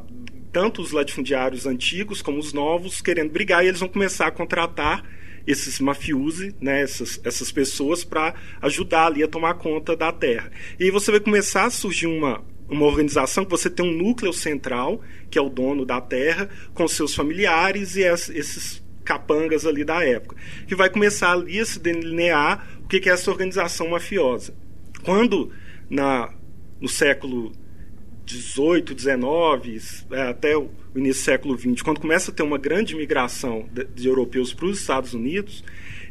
tanto 0.52 0.84
os 0.84 0.92
latifundiários 0.92 1.66
antigos 1.66 2.22
como 2.22 2.38
os 2.38 2.54
novos 2.54 3.02
querendo 3.02 3.32
brigar, 3.32 3.66
e 3.66 3.70
eles 3.70 3.80
vão 3.80 3.90
começar 3.90 4.28
a 4.28 4.32
contratar 4.32 5.04
esses 5.46 5.80
mafiosi, 5.80 6.56
né, 6.60 6.82
essas, 6.82 7.20
essas 7.24 7.52
pessoas, 7.52 8.04
para 8.04 8.34
ajudar 8.62 9.08
ali 9.08 9.24
a 9.24 9.28
tomar 9.28 9.56
conta 9.56 9.96
da 9.96 10.12
terra. 10.12 10.52
E 10.80 10.86
aí 10.86 10.92
você 10.92 11.12
vai 11.12 11.20
começar 11.20 11.66
a 11.66 11.70
surgir 11.70 12.08
uma, 12.08 12.44
uma 12.70 12.86
organização 12.86 13.44
que 13.44 13.52
você 13.52 13.70
tem 13.70 13.86
um 13.86 13.98
núcleo 13.98 14.34
central, 14.34 15.02
que 15.30 15.38
é 15.38 15.42
o 15.42 15.50
dono 15.50 15.86
da 15.86 16.00
terra, 16.00 16.50
com 16.74 16.88
seus 16.88 17.14
familiares 17.14 17.96
e 17.96 18.02
esses 18.02 18.84
capangas 19.04 19.66
ali 19.66 19.84
da 19.84 20.04
época, 20.04 20.36
que 20.68 20.76
vai 20.76 20.90
começar 20.90 21.34
ali 21.34 21.60
a 21.60 21.66
se 21.66 21.80
delinear 21.80 22.80
o 22.82 22.88
que 22.88 23.10
é 23.10 23.14
essa 23.14 23.30
organização 23.30 23.90
mafiosa. 23.90 24.56
Quando 25.04 25.52
na, 25.90 26.34
no 26.80 26.88
século 26.88 27.52
18, 28.26 28.96
19, 28.96 29.82
é, 30.12 30.22
até 30.30 30.56
o 30.56 30.70
início 30.96 31.22
do 31.22 31.26
século 31.26 31.56
20, 31.56 31.84
quando 31.84 32.00
começa 32.00 32.32
a 32.32 32.34
ter 32.34 32.44
uma 32.44 32.58
grande 32.58 32.96
migração 32.96 33.68
de, 33.72 33.86
de 33.86 34.08
europeus 34.08 34.54
para 34.54 34.66
os 34.66 34.80
Estados 34.80 35.14
Unidos, 35.14 35.64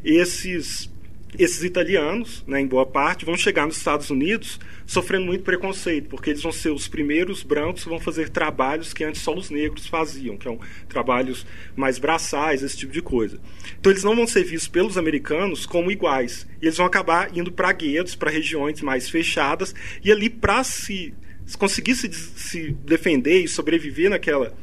esses 0.05 0.91
esses 1.39 1.63
italianos, 1.65 2.45
né, 2.47 2.61
em 2.61 2.67
boa 2.67 2.85
parte, 2.85 3.25
vão 3.25 3.37
chegar 3.37 3.67
nos 3.67 3.79
Estados 3.79 4.11
Unidos 4.11 4.61
sofrendo 4.85 5.25
muito 5.25 5.43
preconceito, 5.43 6.09
porque 6.09 6.31
eles 6.31 6.43
vão 6.43 6.53
ser 6.53 6.71
os 6.71 6.89
primeiros 6.89 7.43
brancos 7.43 7.85
que 7.85 7.89
vão 7.89 7.99
fazer 7.99 8.29
trabalhos 8.29 8.93
que 8.93 9.03
antes 9.03 9.23
só 9.23 9.35
os 9.35 9.49
negros 9.49 9.87
faziam, 9.87 10.37
que 10.37 10.45
são 10.45 10.61
trabalhos 10.89 11.47
mais 11.75 11.99
braçais, 11.99 12.63
esse 12.63 12.77
tipo 12.77 12.93
de 12.93 13.01
coisa. 13.01 13.39
Então 13.81 13.91
eles 13.91 14.05
não 14.05 14.15
vão 14.15 14.27
ser 14.27 14.45
vistos 14.45 14.69
pelos 14.69 14.99
americanos 14.99 15.65
como 15.65 15.91
iguais. 15.91 16.47
E 16.61 16.67
eles 16.67 16.77
vão 16.77 16.85
acabar 16.85 17.35
indo 17.35 17.51
para 17.51 17.73
guetos, 17.73 18.15
para 18.15 18.31
regiões 18.31 18.83
mais 18.83 19.09
fechadas, 19.09 19.75
e 20.05 20.13
ali 20.13 20.29
para 20.29 20.63
se 20.63 21.15
conseguir 21.59 21.95
se, 21.95 22.13
se 22.13 22.73
defender 22.85 23.41
e 23.43 23.49
sobreviver 23.49 24.11
naquela 24.11 24.55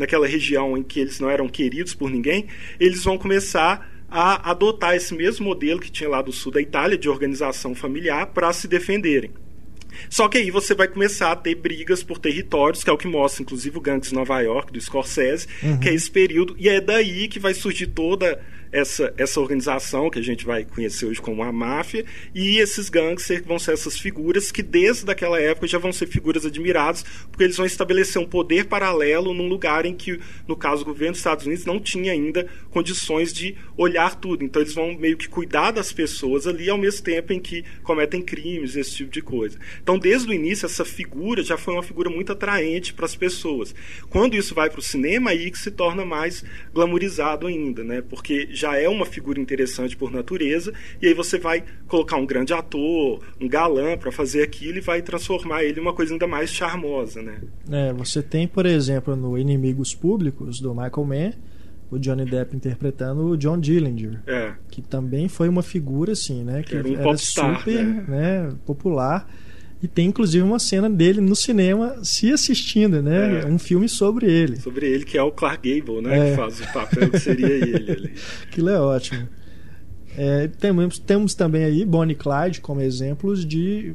naquela 0.00 0.26
região 0.26 0.76
em 0.76 0.82
que 0.82 0.98
eles 0.98 1.20
não 1.20 1.30
eram 1.30 1.48
queridos 1.48 1.94
por 1.94 2.10
ninguém, 2.10 2.46
eles 2.80 3.04
vão 3.04 3.18
começar 3.18 3.88
a 4.10 4.50
adotar 4.50 4.96
esse 4.96 5.14
mesmo 5.14 5.46
modelo 5.46 5.78
que 5.78 5.90
tinha 5.90 6.08
lá 6.08 6.20
do 6.20 6.32
sul 6.32 6.50
da 6.50 6.60
Itália, 6.60 6.98
de 6.98 7.08
organização 7.08 7.74
familiar, 7.74 8.26
para 8.28 8.52
se 8.52 8.66
defenderem. 8.66 9.30
Só 10.08 10.28
que 10.28 10.38
aí 10.38 10.50
você 10.50 10.74
vai 10.74 10.88
começar 10.88 11.30
a 11.30 11.36
ter 11.36 11.54
brigas 11.54 12.02
por 12.02 12.18
territórios, 12.18 12.82
que 12.82 12.90
é 12.90 12.92
o 12.92 12.96
que 12.96 13.06
mostra, 13.06 13.42
inclusive, 13.42 13.76
o 13.76 13.80
Gangs 13.80 14.08
de 14.08 14.14
Nova 14.14 14.40
York, 14.40 14.72
do 14.72 14.80
Scorsese, 14.80 15.46
uhum. 15.62 15.78
que 15.78 15.88
é 15.88 15.94
esse 15.94 16.10
período, 16.10 16.56
e 16.58 16.68
é 16.68 16.80
daí 16.80 17.28
que 17.28 17.38
vai 17.38 17.54
surgir 17.54 17.88
toda 17.88 18.40
essa, 18.72 19.12
essa 19.16 19.40
organização 19.40 20.10
que 20.10 20.18
a 20.18 20.22
gente 20.22 20.44
vai 20.44 20.64
conhecer 20.64 21.06
hoje 21.06 21.20
como 21.20 21.42
a 21.42 21.52
máfia, 21.52 22.04
e 22.34 22.58
esses 22.58 22.88
gangsters 22.88 23.44
vão 23.44 23.58
ser 23.58 23.72
essas 23.72 23.98
figuras 23.98 24.52
que 24.52 24.62
desde 24.62 25.10
aquela 25.10 25.40
época 25.40 25.66
já 25.66 25.78
vão 25.78 25.92
ser 25.92 26.06
figuras 26.06 26.46
admiradas, 26.46 27.04
porque 27.30 27.44
eles 27.44 27.56
vão 27.56 27.66
estabelecer 27.66 28.20
um 28.20 28.26
poder 28.26 28.66
paralelo 28.66 29.34
num 29.34 29.48
lugar 29.48 29.84
em 29.86 29.94
que, 29.94 30.20
no 30.46 30.56
caso, 30.56 30.82
o 30.82 30.86
governo 30.86 31.12
dos 31.12 31.20
Estados 31.20 31.46
Unidos 31.46 31.64
não 31.64 31.80
tinha 31.80 32.12
ainda 32.12 32.46
condições 32.70 33.32
de 33.32 33.56
olhar 33.76 34.14
tudo. 34.14 34.44
Então 34.44 34.62
eles 34.62 34.74
vão 34.74 34.94
meio 34.94 35.16
que 35.16 35.28
cuidar 35.28 35.70
das 35.70 35.92
pessoas 35.92 36.46
ali 36.46 36.68
ao 36.70 36.78
mesmo 36.78 37.02
tempo 37.02 37.32
em 37.32 37.40
que 37.40 37.64
cometem 37.82 38.22
crimes, 38.22 38.76
esse 38.76 38.94
tipo 38.94 39.10
de 39.10 39.22
coisa. 39.22 39.58
Então, 39.82 39.98
desde 39.98 40.28
o 40.28 40.32
início, 40.32 40.66
essa 40.66 40.84
figura 40.84 41.42
já 41.42 41.56
foi 41.56 41.74
uma 41.74 41.82
figura 41.82 42.10
muito 42.10 42.32
atraente 42.32 42.92
para 42.92 43.06
as 43.06 43.14
pessoas. 43.14 43.74
Quando 44.08 44.36
isso 44.36 44.54
vai 44.54 44.70
para 44.70 44.78
o 44.78 44.82
cinema, 44.82 45.30
aí 45.30 45.50
que 45.50 45.58
se 45.58 45.70
torna 45.70 46.04
mais 46.04 46.44
glamorizado 46.72 47.46
ainda, 47.46 47.82
né? 47.82 48.02
Porque 48.02 48.48
já 48.60 48.76
é 48.76 48.88
uma 48.88 49.06
figura 49.06 49.40
interessante 49.40 49.96
por 49.96 50.10
natureza, 50.10 50.72
e 51.00 51.06
aí 51.06 51.14
você 51.14 51.38
vai 51.38 51.64
colocar 51.88 52.16
um 52.16 52.26
grande 52.26 52.52
ator, 52.52 53.22
um 53.40 53.48
galã 53.48 53.96
para 53.96 54.12
fazer 54.12 54.42
aquilo 54.42 54.78
e 54.78 54.80
vai 54.80 55.02
transformar 55.02 55.64
ele 55.64 55.78
em 55.78 55.82
uma 55.82 55.92
coisa 55.92 56.12
ainda 56.12 56.26
mais 56.26 56.50
charmosa, 56.50 57.22
né? 57.22 57.40
É, 57.70 57.92
você 57.92 58.22
tem, 58.22 58.46
por 58.46 58.66
exemplo, 58.66 59.16
no 59.16 59.38
Inimigos 59.38 59.94
Públicos, 59.94 60.60
do 60.60 60.74
Michael 60.74 61.04
Mann, 61.04 61.32
o 61.90 61.98
Johnny 61.98 62.24
Depp 62.24 62.54
interpretando 62.56 63.26
o 63.26 63.36
John 63.36 63.58
Dillinger, 63.58 64.20
é. 64.26 64.52
que 64.70 64.80
também 64.80 65.28
foi 65.28 65.48
uma 65.48 65.62
figura 65.62 66.12
assim, 66.12 66.44
né, 66.44 66.62
que, 66.62 66.76
era, 66.76 66.88
um 66.88 66.94
era 66.94 67.16
super, 67.16 67.84
né? 67.84 68.04
né, 68.08 68.52
popular. 68.64 69.28
E 69.82 69.88
tem 69.88 70.08
inclusive 70.08 70.44
uma 70.44 70.58
cena 70.58 70.90
dele 70.90 71.20
no 71.20 71.34
cinema 71.34 71.96
se 72.02 72.30
assistindo, 72.30 73.02
né? 73.02 73.42
É. 73.42 73.46
Um 73.46 73.58
filme 73.58 73.88
sobre 73.88 74.30
ele. 74.30 74.56
Sobre 74.56 74.86
ele, 74.86 75.04
que 75.04 75.16
é 75.16 75.22
o 75.22 75.32
Clark 75.32 75.68
Gable, 75.68 76.02
né? 76.02 76.28
É. 76.28 76.30
Que 76.30 76.36
faz 76.36 76.60
o 76.60 76.72
papel 76.72 77.10
que 77.10 77.18
seria 77.18 77.46
ele 77.46 77.90
ali. 77.90 78.14
Aquilo 78.44 78.68
é 78.68 78.78
ótimo. 78.78 79.28
É, 80.16 80.48
temos, 80.48 80.98
temos 80.98 81.34
também 81.34 81.64
aí 81.64 81.84
Bonnie 81.84 82.16
Clyde 82.16 82.60
como 82.60 82.80
exemplos 82.80 83.46
de 83.46 83.94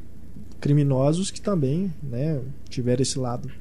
criminosos 0.60 1.30
que 1.30 1.39
também 1.42 1.94
né, 2.01 2.42
tiveram 2.70 3.01
esse 3.01 3.20
lado 3.20 3.51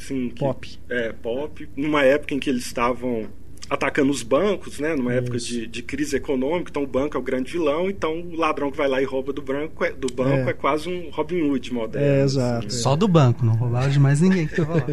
Sim, 0.00 0.30
pop. 0.30 0.66
Que, 0.66 0.78
é, 0.92 1.12
pop. 1.12 1.68
Numa 1.76 2.02
época 2.02 2.34
em 2.34 2.38
que 2.38 2.48
eles 2.48 2.64
estavam 2.64 3.28
atacando 3.70 4.10
os 4.10 4.24
bancos, 4.24 4.80
né? 4.80 4.96
Numa 4.96 5.14
época 5.14 5.38
de, 5.38 5.64
de, 5.68 5.80
crise 5.80 6.16
econômica, 6.16 6.70
então 6.70 6.82
o 6.82 6.86
banco 6.86 7.16
é 7.16 7.20
o 7.20 7.22
grande 7.22 7.52
vilão, 7.52 7.88
então 7.88 8.20
o 8.20 8.36
ladrão 8.36 8.68
que 8.68 8.76
vai 8.76 8.88
lá 8.88 9.00
e 9.00 9.04
rouba 9.04 9.32
do, 9.32 9.40
branco 9.40 9.84
é, 9.84 9.92
do 9.92 10.12
banco 10.12 10.48
é. 10.48 10.50
é 10.50 10.52
quase 10.52 10.88
um 10.88 11.08
Robin 11.10 11.40
Hood 11.42 11.72
moderno. 11.72 12.06
É, 12.06 12.22
exato. 12.24 12.66
Assim. 12.66 12.78
Só 12.78 12.96
do 12.96 13.06
banco, 13.06 13.46
não 13.46 13.54
roubava 13.54 13.88
de 13.88 14.00
mais 14.00 14.20
ninguém 14.20 14.48
que 14.48 14.60
lá. 14.60 14.84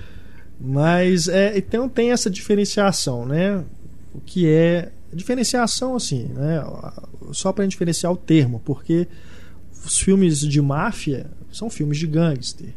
Mas 0.58 1.28
é, 1.28 1.58
então 1.58 1.86
tem 1.86 2.12
essa 2.12 2.30
diferenciação, 2.30 3.26
né? 3.26 3.62
O 4.14 4.20
que 4.20 4.48
é 4.48 4.90
diferenciação 5.12 5.94
assim, 5.94 6.24
né? 6.34 6.64
Só 7.32 7.52
para 7.52 7.66
diferenciar 7.66 8.10
o 8.10 8.16
termo, 8.16 8.62
porque 8.64 9.06
os 9.84 9.98
filmes 9.98 10.40
de 10.40 10.62
máfia 10.62 11.26
são 11.52 11.68
filmes 11.68 11.98
de 11.98 12.06
gangster, 12.06 12.70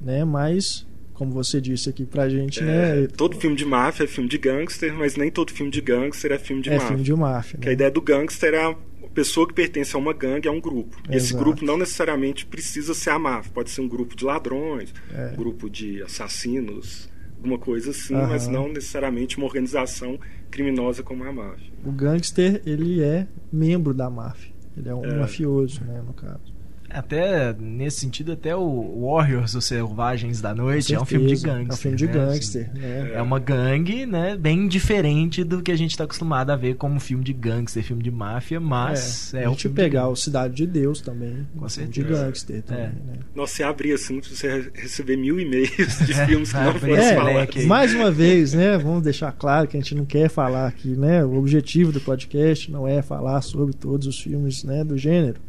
né? 0.00 0.24
Mas 0.24 0.86
como 1.14 1.30
você 1.30 1.60
disse 1.60 1.88
aqui 1.88 2.04
pra 2.04 2.28
gente, 2.28 2.60
é, 2.60 2.64
né? 2.64 3.08
Todo 3.16 3.36
filme 3.36 3.56
de 3.56 3.64
máfia 3.64 4.04
é 4.04 4.06
filme 4.06 4.28
de 4.28 4.36
gangster, 4.36 4.92
mas 4.92 5.16
nem 5.16 5.30
todo 5.30 5.52
filme 5.52 5.70
de 5.70 5.80
gangster 5.80 6.32
é 6.32 6.38
filme 6.38 6.60
de 6.60 6.70
é 6.70 6.72
máfia. 6.72 6.84
É 6.84 6.88
filme 6.88 7.02
de 7.04 7.14
máfia. 7.14 7.58
Que 7.58 7.68
a 7.68 7.72
ideia 7.72 7.90
do 7.90 8.02
gangster 8.02 8.52
é 8.52 8.64
a 8.64 8.76
pessoa 9.14 9.46
que 9.46 9.54
pertence 9.54 9.94
a 9.94 9.98
uma 9.98 10.12
gangue, 10.12 10.48
a 10.48 10.50
um 10.50 10.60
grupo. 10.60 11.00
E 11.08 11.16
esse 11.16 11.32
grupo 11.32 11.64
não 11.64 11.78
necessariamente 11.78 12.44
precisa 12.44 12.92
ser 12.92 13.10
a 13.10 13.18
máfia, 13.18 13.50
pode 13.54 13.70
ser 13.70 13.80
um 13.80 13.88
grupo 13.88 14.16
de 14.16 14.24
ladrões, 14.24 14.92
é. 15.12 15.30
um 15.32 15.36
grupo 15.36 15.70
de 15.70 16.02
assassinos, 16.02 17.08
alguma 17.36 17.58
coisa 17.58 17.90
assim, 17.90 18.14
Aham. 18.14 18.28
mas 18.28 18.48
não 18.48 18.68
necessariamente 18.68 19.36
uma 19.36 19.46
organização 19.46 20.18
criminosa 20.50 21.02
como 21.02 21.22
a 21.24 21.32
máfia. 21.32 21.72
O 21.84 21.92
gangster, 21.92 22.60
ele 22.66 23.02
é 23.02 23.28
membro 23.52 23.94
da 23.94 24.10
máfia. 24.10 24.52
Ele 24.76 24.88
é 24.88 24.94
um 24.94 25.04
é. 25.04 25.14
mafioso, 25.14 25.84
né, 25.84 26.02
no 26.04 26.12
caso. 26.12 26.53
Até 26.94 27.52
nesse 27.58 27.98
sentido, 27.98 28.32
até 28.32 28.54
o 28.54 29.04
Warriors, 29.04 29.54
os 29.54 29.64
Selvagens 29.64 30.40
da 30.40 30.54
Noite, 30.54 30.94
é 30.94 31.00
um 31.00 31.04
filme 31.04 31.26
de 31.26 31.42
gangster. 31.42 31.68
É 31.68 31.72
um 31.72 31.76
filme 31.76 31.96
de 31.96 32.06
né? 32.06 32.12
gangster, 32.12 32.70
assim, 32.70 32.78
né? 32.78 33.10
É 33.14 33.20
uma 33.20 33.40
gangue, 33.40 34.06
né? 34.06 34.36
Bem 34.36 34.68
diferente 34.68 35.42
do 35.42 35.60
que 35.60 35.72
a 35.72 35.76
gente 35.76 35.90
está 35.90 36.04
acostumado 36.04 36.50
a 36.50 36.56
ver 36.56 36.76
como 36.76 37.00
filme 37.00 37.24
de 37.24 37.32
gangster, 37.32 37.82
filme 37.82 38.00
de 38.00 38.12
máfia, 38.12 38.60
mas 38.60 39.34
é, 39.34 39.42
é 39.42 39.46
a 39.46 39.48
gente 39.48 39.68
pegar 39.70 40.08
o 40.08 40.14
Cidade 40.14 40.54
de 40.54 40.66
Deus 40.68 41.00
também, 41.00 41.44
com 41.56 41.68
certeza. 41.68 41.92
de 42.06 42.14
gangster 42.14 42.62
também, 42.62 42.84
é. 42.84 42.88
né? 42.88 43.18
Nossa, 43.34 43.56
você 43.56 43.62
abrir 43.64 43.92
assim, 43.92 44.20
você 44.20 44.70
receber 44.72 45.16
mil 45.16 45.40
e-mails 45.40 45.98
de 46.06 46.12
é, 46.12 46.26
filmes 46.26 46.52
que 46.52 46.58
não 46.58 46.74
foram 46.74 46.96
é, 46.96 47.14
falados. 47.16 47.64
Mais 47.64 47.92
uma 47.92 48.12
vez, 48.12 48.54
né? 48.54 48.78
Vamos 48.78 49.02
deixar 49.02 49.32
claro 49.32 49.66
que 49.66 49.76
a 49.76 49.80
gente 49.80 49.96
não 49.96 50.04
quer 50.04 50.28
falar 50.28 50.68
aqui, 50.68 50.90
né? 50.90 51.24
O 51.24 51.34
objetivo 51.34 51.90
do 51.90 52.00
podcast 52.00 52.70
não 52.70 52.86
é 52.86 53.02
falar 53.02 53.42
sobre 53.42 53.74
todos 53.74 54.06
os 54.06 54.20
filmes, 54.20 54.62
né, 54.62 54.84
do 54.84 54.96
gênero 54.96 55.40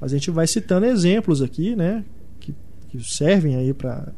mas 0.00 0.12
a 0.12 0.16
gente 0.16 0.30
vai 0.30 0.46
citando 0.46 0.86
exemplos 0.86 1.42
aqui, 1.42 1.76
né? 1.76 2.04
Que, 2.38 2.54
que 2.88 3.04
servem 3.04 3.56
aí 3.56 3.74
para 3.74 4.12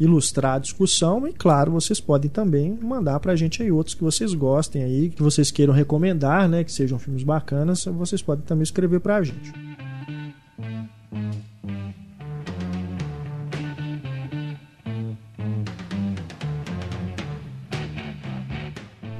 ilustrar 0.00 0.56
a 0.56 0.58
discussão 0.58 1.26
e 1.28 1.32
claro 1.32 1.70
vocês 1.70 2.00
podem 2.00 2.28
também 2.28 2.76
mandar 2.82 3.20
para 3.20 3.32
a 3.32 3.36
gente 3.36 3.62
aí 3.62 3.70
outros 3.70 3.94
que 3.94 4.02
vocês 4.02 4.34
gostem 4.34 4.82
aí 4.82 5.08
que 5.08 5.22
vocês 5.22 5.52
queiram 5.52 5.72
recomendar 5.72 6.48
né 6.48 6.64
que 6.64 6.72
sejam 6.72 6.98
filmes 6.98 7.22
bacanas 7.22 7.84
vocês 7.84 8.20
podem 8.20 8.44
também 8.44 8.64
escrever 8.64 8.98
para 8.98 9.16
a 9.18 9.22
gente 9.22 9.52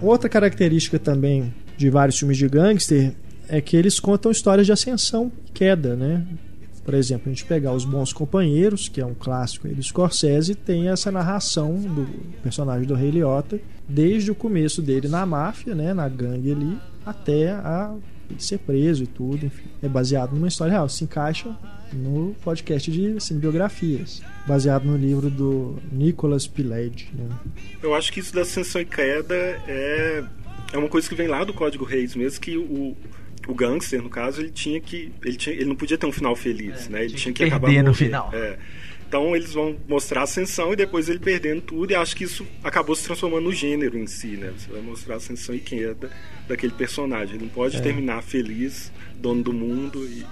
outra 0.02 0.28
característica 0.28 0.98
também 0.98 1.54
de 1.76 1.88
vários 1.88 2.18
filmes 2.18 2.36
de 2.36 2.48
gangster 2.48 3.14
é 3.48 3.60
que 3.60 3.76
eles 3.76 4.00
contam 4.00 4.30
histórias 4.30 4.66
de 4.66 4.72
ascensão 4.72 5.30
e 5.46 5.50
queda, 5.52 5.96
né? 5.96 6.26
Por 6.84 6.92
exemplo, 6.92 7.24
a 7.26 7.28
gente 7.30 7.46
pegar 7.46 7.72
Os 7.72 7.84
Bons 7.84 8.12
Companheiros, 8.12 8.88
que 8.88 9.00
é 9.00 9.06
um 9.06 9.14
clássico 9.14 9.66
aí 9.66 9.74
do 9.74 9.82
Scorsese, 9.82 10.54
tem 10.54 10.88
essa 10.88 11.10
narração 11.10 11.76
do 11.76 12.06
personagem 12.42 12.86
do 12.86 12.94
Rei 12.94 13.10
Liotta, 13.10 13.58
desde 13.88 14.30
o 14.30 14.34
começo 14.34 14.82
dele 14.82 15.08
na 15.08 15.24
máfia, 15.24 15.74
né, 15.74 15.94
na 15.94 16.06
gangue 16.08 16.52
ali, 16.52 16.78
até 17.06 17.52
a 17.52 17.94
ele 18.30 18.40
ser 18.42 18.58
preso 18.58 19.04
e 19.04 19.06
tudo, 19.06 19.46
enfim. 19.46 19.64
É 19.82 19.88
baseado 19.88 20.32
numa 20.32 20.48
história 20.48 20.72
real, 20.72 20.88
se 20.88 21.04
encaixa 21.04 21.56
no 21.92 22.34
podcast 22.42 22.90
de 22.90 23.20
cinebiografias, 23.20 24.22
baseado 24.46 24.84
no 24.84 24.96
livro 24.96 25.30
do 25.30 25.78
Nicholas 25.92 26.46
Pileggi. 26.46 27.08
Né? 27.14 27.28
Eu 27.82 27.94
acho 27.94 28.12
que 28.12 28.20
isso 28.20 28.34
da 28.34 28.42
ascensão 28.42 28.80
e 28.80 28.84
queda 28.84 29.34
é, 29.34 30.24
é 30.72 30.78
uma 30.78 30.88
coisa 30.88 31.08
que 31.08 31.14
vem 31.14 31.28
lá 31.28 31.44
do 31.44 31.54
Código 31.54 31.84
Reis 31.84 32.14
mesmo, 32.14 32.40
que 32.40 32.56
o, 32.56 32.96
o 33.46 33.54
gangster, 33.54 34.02
no 34.02 34.08
caso, 34.10 34.40
ele 34.40 34.50
tinha 34.50 34.80
que. 34.80 35.12
Ele, 35.24 35.36
tinha, 35.36 35.54
ele 35.54 35.66
não 35.66 35.76
podia 35.76 35.96
ter 35.98 36.06
um 36.06 36.12
final 36.12 36.34
feliz, 36.36 36.86
é, 36.86 36.90
né? 36.90 37.00
Ele 37.00 37.08
tinha, 37.10 37.18
tinha 37.20 37.32
que, 37.34 37.42
que 37.44 37.48
acabar 37.48 37.68
no 37.72 37.82
morrer. 37.82 37.94
final. 37.94 38.30
É. 38.32 38.58
Então 39.06 39.36
eles 39.36 39.52
vão 39.52 39.76
mostrar 39.86 40.22
a 40.22 40.24
ascensão 40.24 40.72
e 40.72 40.76
depois 40.76 41.08
ele 41.08 41.20
perdendo 41.20 41.60
tudo, 41.60 41.92
e 41.92 41.94
acho 41.94 42.16
que 42.16 42.24
isso 42.24 42.44
acabou 42.64 42.96
se 42.96 43.04
transformando 43.04 43.44
no 43.44 43.52
gênero 43.52 43.96
em 43.96 44.06
si, 44.08 44.28
né? 44.36 44.52
Você 44.56 44.68
vai 44.72 44.80
mostrar 44.80 45.14
a 45.14 45.16
ascensão 45.18 45.54
e 45.54 45.60
queda 45.60 46.10
daquele 46.48 46.72
personagem. 46.72 47.36
Ele 47.36 47.44
não 47.44 47.50
pode 47.50 47.76
é. 47.76 47.80
terminar 47.80 48.22
feliz, 48.22 48.90
dono 49.16 49.40
do 49.42 49.52
mundo 49.52 50.04
e, 50.04 50.20
e 50.20 50.26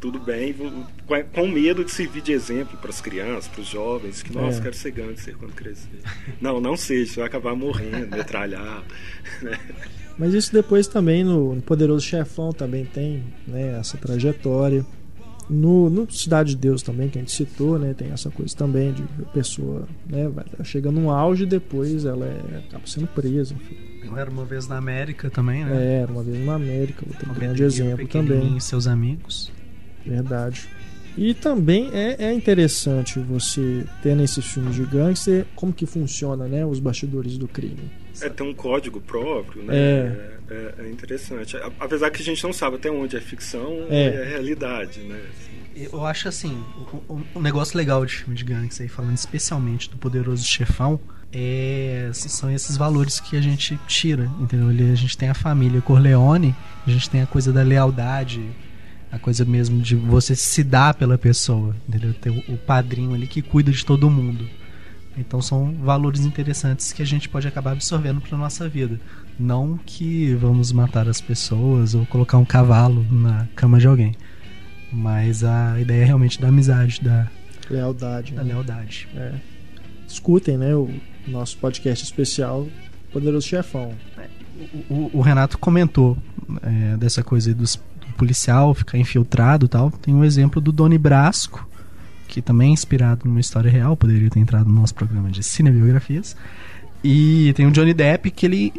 tudo 0.00 0.18
bem, 0.18 0.54
com- 0.54 1.22
com 1.34 1.46
medo 1.48 1.84
de 1.84 1.90
servir 1.90 2.22
de 2.22 2.32
exemplo 2.32 2.78
para 2.78 2.88
as 2.88 3.00
crianças, 3.00 3.48
para 3.48 3.60
os 3.60 3.68
jovens, 3.68 4.22
que, 4.22 4.32
nossa, 4.32 4.58
É. 4.58 4.62
quero 4.62 4.74
ser 4.74 4.92
gangster 4.92 5.36
quando 5.36 5.52
crescer. 5.52 6.00
Não, 6.40 6.60
não 6.62 6.76
seja, 6.78 7.12
você 7.12 7.20
vai 7.20 7.26
acabar 7.28 7.54
morrendo, 7.54 8.16
metralhado. 8.16 8.86
né? 9.42 9.58
Mas 10.18 10.34
isso 10.34 10.52
depois 10.52 10.86
também 10.86 11.24
no, 11.24 11.54
no 11.54 11.62
Poderoso 11.62 12.04
Chefão 12.04 12.52
também 12.52 12.84
tem 12.84 13.22
né, 13.46 13.78
essa 13.78 13.96
trajetória. 13.96 14.84
No, 15.50 15.90
no 15.90 16.10
Cidade 16.10 16.50
de 16.50 16.56
Deus 16.56 16.82
também, 16.82 17.08
que 17.08 17.18
a 17.18 17.20
gente 17.20 17.32
citou, 17.32 17.78
né, 17.78 17.92
tem 17.92 18.10
essa 18.10 18.30
coisa 18.30 18.56
também 18.56 18.92
de 18.92 19.02
pessoa 19.34 19.86
né, 20.08 20.28
vai, 20.28 20.44
chega 20.62 20.90
num 20.90 21.10
auge 21.10 21.42
e 21.42 21.46
depois 21.46 22.04
ela 22.04 22.24
é, 22.24 22.58
acaba 22.68 22.86
sendo 22.86 23.06
presa. 23.08 23.54
enfim. 23.54 23.76
Era 24.16 24.30
uma 24.30 24.44
vez 24.44 24.68
na 24.68 24.76
América 24.76 25.30
também, 25.30 25.64
né? 25.64 25.76
É, 25.76 26.02
era 26.02 26.12
uma 26.12 26.22
vez 26.22 26.44
na 26.44 26.54
América, 26.54 27.04
outro 27.06 27.26
Uma 27.26 27.34
grande 27.34 27.62
exemplo 27.62 28.06
também. 28.08 28.58
Seus 28.60 28.86
amigos. 28.86 29.50
Verdade. 30.04 30.68
E 31.16 31.34
também 31.34 31.90
é, 31.92 32.16
é 32.18 32.32
interessante 32.32 33.18
você 33.18 33.84
ter 34.02 34.16
nesses 34.16 34.44
filmes 34.44 34.74
de 34.74 34.84
gangster 34.84 35.46
como 35.54 35.72
que 35.72 35.86
funciona 35.86 36.46
né, 36.46 36.64
os 36.64 36.80
bastidores 36.80 37.36
do 37.36 37.46
crime. 37.46 37.90
É, 38.20 38.28
tem 38.28 38.46
um 38.48 38.54
código 38.54 39.00
próprio, 39.00 39.62
né? 39.62 39.74
É. 39.74 40.32
É, 40.50 40.74
é 40.86 40.90
interessante. 40.90 41.56
A- 41.56 41.70
Apesar 41.80 42.10
que 42.10 42.20
a 42.20 42.24
gente 42.24 42.42
não 42.44 42.52
sabe 42.52 42.76
até 42.76 42.90
onde 42.90 43.16
é 43.16 43.20
ficção 43.20 43.86
É. 43.88 44.10
e 44.10 44.16
é 44.16 44.24
realidade, 44.30 45.00
né? 45.00 45.20
Eu 45.74 46.04
acho 46.04 46.28
assim, 46.28 46.62
o, 47.34 47.40
negócio 47.40 47.78
legal 47.78 48.04
de 48.04 48.14
filme 48.14 48.34
de 48.34 48.44
gangster, 48.44 48.84
aí, 48.84 48.88
falando 48.90 49.16
especialmente 49.16 49.88
do 49.88 49.96
Poderoso 49.96 50.44
Chefão, 50.44 51.00
é, 51.32 52.10
são 52.12 52.50
esses 52.50 52.76
valores 52.76 53.18
que 53.18 53.36
a 53.36 53.40
gente 53.40 53.78
tira, 53.88 54.30
entendeu? 54.38 54.70
Ele- 54.70 54.92
a 54.92 54.94
gente 54.94 55.16
tem 55.16 55.30
a 55.30 55.34
família 55.34 55.80
Corleone, 55.80 56.54
a 56.86 56.90
gente 56.90 57.08
tem 57.08 57.22
a 57.22 57.26
coisa 57.26 57.50
da 57.50 57.62
lealdade, 57.62 58.44
a 59.10 59.18
coisa 59.18 59.44
mesmo 59.46 59.80
de 59.80 59.94
você 59.96 60.36
se 60.36 60.62
dar 60.62 60.92
pela 60.92 61.16
pessoa, 61.16 61.74
entendeu? 61.88 62.12
Ter 62.12 62.28
o, 62.28 62.38
o 62.52 62.58
padrinho 62.58 63.14
ali 63.14 63.26
que 63.26 63.40
cuida 63.40 63.70
de 63.72 63.82
todo 63.84 64.10
mundo. 64.10 64.46
Então 65.16 65.42
são 65.42 65.74
valores 65.74 66.20
interessantes 66.24 66.92
que 66.92 67.02
a 67.02 67.04
gente 67.06 67.28
pode 67.28 67.46
acabar 67.46 67.72
absorvendo 67.72 68.20
para 68.20 68.36
nossa 68.38 68.68
vida. 68.68 68.98
Não 69.38 69.78
que 69.84 70.34
vamos 70.34 70.72
matar 70.72 71.06
as 71.08 71.20
pessoas 71.20 71.94
ou 71.94 72.06
colocar 72.06 72.38
um 72.38 72.44
cavalo 72.44 73.06
na 73.10 73.46
cama 73.54 73.78
de 73.78 73.86
alguém. 73.86 74.14
Mas 74.92 75.44
a 75.44 75.78
ideia 75.80 76.02
é 76.02 76.04
realmente 76.06 76.40
da 76.40 76.48
amizade, 76.48 77.00
da, 77.02 77.26
Lealdade. 77.70 78.32
da 78.34 78.42
né? 78.42 78.52
lealdade. 78.52 79.08
É. 79.16 79.32
Escutem 80.06 80.56
né, 80.58 80.74
o 80.74 80.90
nosso 81.26 81.56
podcast 81.58 82.04
especial 82.04 82.66
Poderoso 83.12 83.46
Chefão. 83.46 83.94
O, 84.88 84.94
o- 84.94 85.10
o 85.14 85.20
Renato 85.22 85.58
comentou 85.58 86.16
é, 86.62 86.96
dessa 86.96 87.22
coisa 87.22 87.50
aí 87.50 87.54
dos, 87.54 87.76
do 87.76 88.12
policial 88.16 88.74
ficar 88.74 88.98
infiltrado 88.98 89.66
tal. 89.68 89.90
Tem 89.90 90.14
um 90.14 90.24
exemplo 90.24 90.60
do 90.60 90.70
Doni 90.72 90.98
Brasco, 90.98 91.66
que 92.32 92.40
também 92.40 92.70
é 92.70 92.72
inspirado 92.72 93.26
numa 93.26 93.40
história 93.40 93.70
real, 93.70 93.94
poderia 93.94 94.30
ter 94.30 94.40
entrado 94.40 94.66
no 94.66 94.80
nosso 94.80 94.94
programa 94.94 95.30
de 95.30 95.42
cinebiografias. 95.42 96.34
E 97.04 97.52
tem 97.54 97.66
o 97.66 97.70
Johnny 97.70 97.92
Depp 97.92 98.30
que 98.30 98.46
ele 98.46 98.72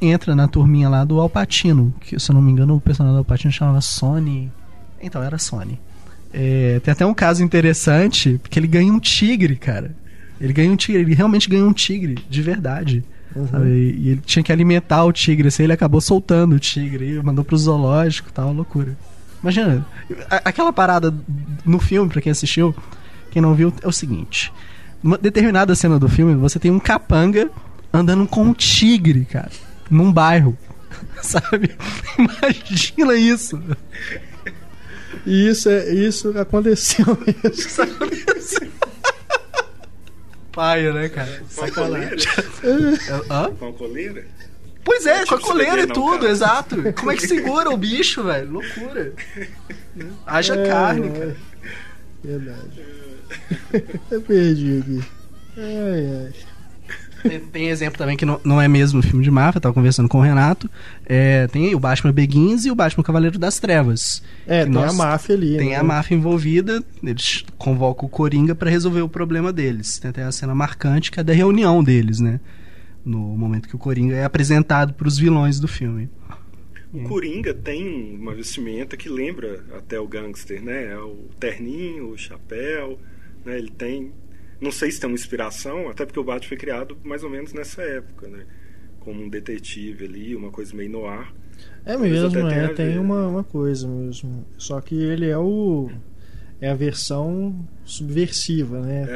entra 0.00 0.34
na 0.34 0.48
turminha 0.48 0.88
lá 0.88 1.04
do 1.04 1.20
Alpatino, 1.20 1.92
que 2.00 2.18
se 2.18 2.30
eu 2.30 2.34
não 2.34 2.40
me 2.40 2.50
engano 2.50 2.74
o 2.74 2.80
personagem 2.80 3.14
do 3.14 3.18
Alpatino 3.18 3.52
chamava 3.52 3.82
Sony. 3.82 4.50
Então 5.02 5.22
era 5.22 5.36
Sony. 5.36 5.78
É, 6.32 6.80
tem 6.82 6.92
até 6.92 7.04
um 7.04 7.12
caso 7.12 7.44
interessante, 7.44 8.38
porque 8.42 8.58
ele 8.58 8.66
ganha 8.66 8.90
um 8.90 8.98
tigre, 8.98 9.54
cara. 9.56 9.94
Ele 10.40 10.54
ganha 10.54 10.72
um 10.72 10.76
tigre, 10.76 11.02
ele 11.02 11.14
realmente 11.14 11.46
ganha 11.46 11.66
um 11.66 11.74
tigre, 11.74 12.16
de 12.30 12.40
verdade. 12.40 13.04
Uhum. 13.36 13.46
Sabe? 13.48 13.68
E 13.68 14.08
ele 14.08 14.22
tinha 14.24 14.42
que 14.42 14.50
alimentar 14.50 15.04
o 15.04 15.12
tigre, 15.12 15.48
assim, 15.48 15.64
ele 15.64 15.74
acabou 15.74 16.00
soltando 16.00 16.56
o 16.56 16.58
tigre 16.58 17.16
e 17.16 17.22
mandou 17.22 17.44
pro 17.44 17.58
zoológico 17.58 18.32
tal, 18.32 18.50
loucura. 18.50 18.96
Imagina, 19.44 19.86
a- 20.30 20.40
aquela 20.48 20.72
parada 20.72 21.14
no 21.66 21.78
filme, 21.78 22.08
pra 22.10 22.22
quem 22.22 22.32
assistiu, 22.32 22.74
quem 23.30 23.42
não 23.42 23.54
viu, 23.54 23.70
é 23.82 23.86
o 23.86 23.92
seguinte: 23.92 24.50
uma 25.02 25.18
determinada 25.18 25.74
cena 25.74 25.98
do 25.98 26.08
filme, 26.08 26.34
você 26.34 26.58
tem 26.58 26.70
um 26.70 26.80
capanga 26.80 27.50
andando 27.92 28.26
com 28.26 28.42
um 28.42 28.54
tigre, 28.54 29.26
cara, 29.26 29.50
num 29.90 30.10
bairro. 30.10 30.56
Sabe? 31.20 31.76
Imagina 32.18 33.14
isso. 33.14 33.60
E 35.26 35.48
isso, 35.48 35.68
é, 35.68 35.92
isso 35.92 36.36
aconteceu 36.38 37.04
mesmo. 37.26 38.72
Paia, 40.52 40.92
né, 40.92 41.08
cara? 41.08 41.42
Com 41.54 41.64
a 41.64 41.70
coleira? 41.70 42.16
Hã? 43.30 43.44
A 43.68 43.72
coleira? 43.72 44.26
Pois 44.84 45.06
é, 45.06 45.22
É 45.22 45.26
com 45.26 45.34
a 45.34 45.40
coleira 45.40 45.82
e 45.82 45.86
tudo, 45.86 46.20
cara. 46.20 46.30
exato. 46.30 46.92
Como 46.94 47.10
é 47.10 47.16
que 47.16 47.26
segura 47.26 47.70
o 47.70 47.76
bicho, 47.76 48.22
velho? 48.24 48.50
Loucura. 48.52 49.12
Haja 50.26 50.54
É, 50.54 50.68
carne, 50.68 51.06
é. 51.08 51.10
cara. 51.10 51.36
Verdade. 52.22 52.82
Eu 54.10 54.20
perdi 54.22 54.78
aqui. 54.80 55.02
Ai, 55.56 56.26
ai. 56.26 56.32
Tem, 57.30 57.40
tem 57.40 57.68
exemplo 57.70 57.96
também 57.96 58.18
que 58.18 58.26
não, 58.26 58.38
não 58.44 58.60
é 58.60 58.68
mesmo 58.68 59.00
filme 59.02 59.24
de 59.24 59.30
máfia, 59.30 59.58
tava 59.58 59.72
conversando 59.74 60.10
com 60.10 60.18
o 60.18 60.20
Renato. 60.20 60.70
É, 61.06 61.46
tem 61.46 61.74
o 61.74 61.78
Batman 61.80 62.12
Begins 62.12 62.66
e 62.66 62.70
o 62.70 62.74
Batman 62.74 63.02
Cavaleiro 63.02 63.38
das 63.38 63.58
Trevas. 63.58 64.22
É, 64.46 64.64
tem 64.64 64.72
nós- 64.72 64.90
a 64.90 64.92
máfia 64.92 65.34
ali. 65.34 65.56
Tem 65.56 65.70
né? 65.70 65.76
a 65.76 65.82
máfia 65.82 66.14
envolvida, 66.14 66.82
eles 67.02 67.42
convocam 67.56 68.06
o 68.06 68.10
Coringa 68.10 68.54
pra 68.54 68.68
resolver 68.68 69.00
o 69.00 69.08
problema 69.08 69.50
deles. 69.54 69.98
Tem 69.98 70.10
até 70.10 70.22
a 70.22 70.30
cena 70.32 70.54
marcante 70.54 71.10
que 71.10 71.18
é 71.18 71.22
da 71.22 71.32
reunião 71.32 71.82
deles, 71.82 72.20
né? 72.20 72.40
No 73.04 73.18
momento 73.18 73.68
que 73.68 73.76
o 73.76 73.78
Coringa 73.78 74.14
é 74.14 74.24
apresentado 74.24 74.94
pros 74.94 75.18
vilões 75.18 75.60
do 75.60 75.68
filme. 75.68 76.08
O 76.92 77.02
Coringa 77.02 77.52
tem 77.52 78.16
uma 78.16 78.34
vestimenta 78.34 78.96
que 78.96 79.08
lembra 79.08 79.64
até 79.76 79.98
o 79.98 80.06
gangster, 80.06 80.62
né? 80.62 80.92
É 80.92 80.98
O 80.98 81.28
terninho, 81.40 82.10
o 82.10 82.16
chapéu, 82.16 82.98
né? 83.44 83.58
Ele 83.58 83.70
tem... 83.70 84.12
Não 84.60 84.70
sei 84.70 84.90
se 84.90 85.00
tem 85.00 85.10
uma 85.10 85.16
inspiração, 85.16 85.88
até 85.88 86.06
porque 86.06 86.20
o 86.20 86.24
Batman 86.24 86.48
foi 86.48 86.56
criado 86.56 86.96
mais 87.02 87.24
ou 87.24 87.30
menos 87.30 87.52
nessa 87.52 87.82
época, 87.82 88.28
né? 88.28 88.46
Como 89.00 89.22
um 89.22 89.28
detetive 89.28 90.04
ali, 90.04 90.36
uma 90.36 90.50
coisa 90.50 90.74
meio 90.74 90.90
no 90.90 91.04
ar. 91.04 91.34
É 91.84 91.96
mesmo, 91.96 92.38
é, 92.48 92.68
tem 92.68 92.98
uma, 92.98 93.26
uma 93.26 93.44
coisa 93.44 93.86
mesmo. 93.86 94.46
Só 94.56 94.80
que 94.80 94.94
ele 94.94 95.28
é 95.28 95.36
o. 95.36 95.90
É 96.64 96.70
a 96.70 96.74
versão 96.74 97.54
subversiva, 97.84 98.80
né? 98.80 99.06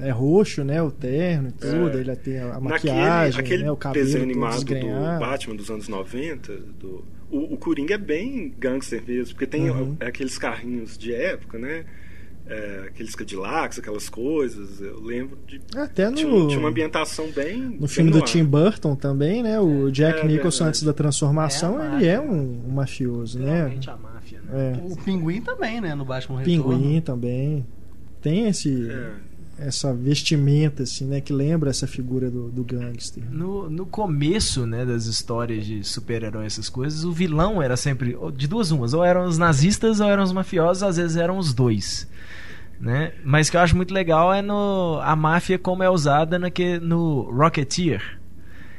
É. 0.00 0.08
É 0.08 0.10
roxo, 0.10 0.64
né? 0.64 0.82
O 0.82 0.90
terno 0.90 1.48
e 1.48 1.52
tudo. 1.52 1.96
É. 1.96 2.00
Ele 2.00 2.16
tem 2.16 2.38
a 2.38 2.58
maquiagem, 2.60 3.40
aquele 3.40 3.64
né? 3.64 3.70
o 3.70 3.76
cabelo 3.76 4.04
desenho 4.04 4.24
animado 4.24 4.64
do. 4.64 5.18
Batman 5.20 5.54
dos 5.56 5.70
anos 5.70 5.88
90, 5.88 6.52
do, 6.80 7.04
o, 7.30 7.54
o 7.54 7.56
Coringa 7.56 7.94
é 7.94 7.98
bem 7.98 8.52
gangster 8.58 9.02
mesmo, 9.06 9.34
porque 9.34 9.46
tem 9.46 9.70
Uhum. 9.70 9.96
é 10.00 10.06
aqueles 10.06 10.36
carrinhos 10.38 10.96
de 10.98 11.12
época, 11.14 11.58
né? 11.58 11.84
É, 12.48 12.84
aqueles 12.88 13.16
Cadillacs, 13.16 13.80
aquelas 13.80 14.08
coisas. 14.08 14.80
Eu 14.80 15.00
lembro 15.00 15.36
de. 15.48 15.60
Até 15.76 16.10
Tinha, 16.12 16.28
no, 16.30 16.44
um- 16.44 16.46
tinha 16.46 16.60
uma 16.60 16.68
ambientação 16.68 17.28
bem. 17.32 17.60
no 17.60 17.70
bem 17.78 17.88
filme 17.88 18.10
do 18.12 18.18
ar. 18.18 18.24
Tim 18.24 18.44
Burton 18.44 18.94
também, 18.94 19.42
né? 19.42 19.58
O 19.58 19.90
Jack 19.90 20.20
É, 20.20 20.24
Nicholson 20.28 20.58
verdade. 20.64 20.68
antes 20.68 20.82
da 20.84 20.92
transformação, 20.92 21.82
É 21.82 21.96
ele 21.96 22.06
é 22.06 22.20
um, 22.20 22.62
um 22.68 22.70
mafioso, 22.72 23.40
né? 23.40 23.56
Realmente 23.56 23.90
a 23.90 23.96
máfia, 24.26 24.40
né? 24.42 24.72
É. 24.78 24.92
O 24.92 24.96
Pinguim 24.96 25.40
também, 25.40 25.80
né? 25.80 25.94
No 25.94 26.04
Batman 26.04 26.40
Retorno. 26.40 26.78
Pinguim 26.78 27.00
também. 27.00 27.66
Tem 28.20 28.48
esse, 28.48 28.88
É. 28.90 29.66
essa 29.66 29.94
vestimenta, 29.94 30.82
assim, 30.82 31.06
né? 31.06 31.20
Que 31.20 31.32
lembra 31.32 31.70
essa 31.70 31.86
figura 31.86 32.30
do, 32.30 32.48
do 32.50 32.64
gangster. 32.64 33.22
No, 33.30 33.70
no 33.70 33.86
começo, 33.86 34.66
né, 34.66 34.84
das 34.84 35.06
histórias 35.06 35.64
de 35.64 35.84
super-herói, 35.84 36.46
essas 36.46 36.68
coisas, 36.68 37.04
o 37.04 37.12
vilão 37.12 37.62
era 37.62 37.76
sempre 37.76 38.16
de 38.36 38.48
duas 38.48 38.70
umas, 38.70 38.92
ou 38.94 39.04
eram 39.04 39.24
os 39.26 39.38
nazistas 39.38 40.00
ou 40.00 40.08
eram 40.08 40.22
os 40.22 40.32
mafiosos, 40.32 40.82
às 40.82 40.96
vezes 40.96 41.16
eram 41.16 41.38
os 41.38 41.54
dois. 41.54 42.08
Né? 42.78 43.12
Mas 43.24 43.48
o 43.48 43.50
que 43.52 43.56
eu 43.56 43.60
acho 43.62 43.74
muito 43.74 43.94
legal 43.94 44.34
é 44.34 44.42
no 44.42 45.00
a 45.02 45.16
máfia 45.16 45.58
como 45.58 45.82
é 45.82 45.88
usada 45.88 46.38
naque, 46.38 46.78
no 46.78 47.22
Rocketeer, 47.30 48.20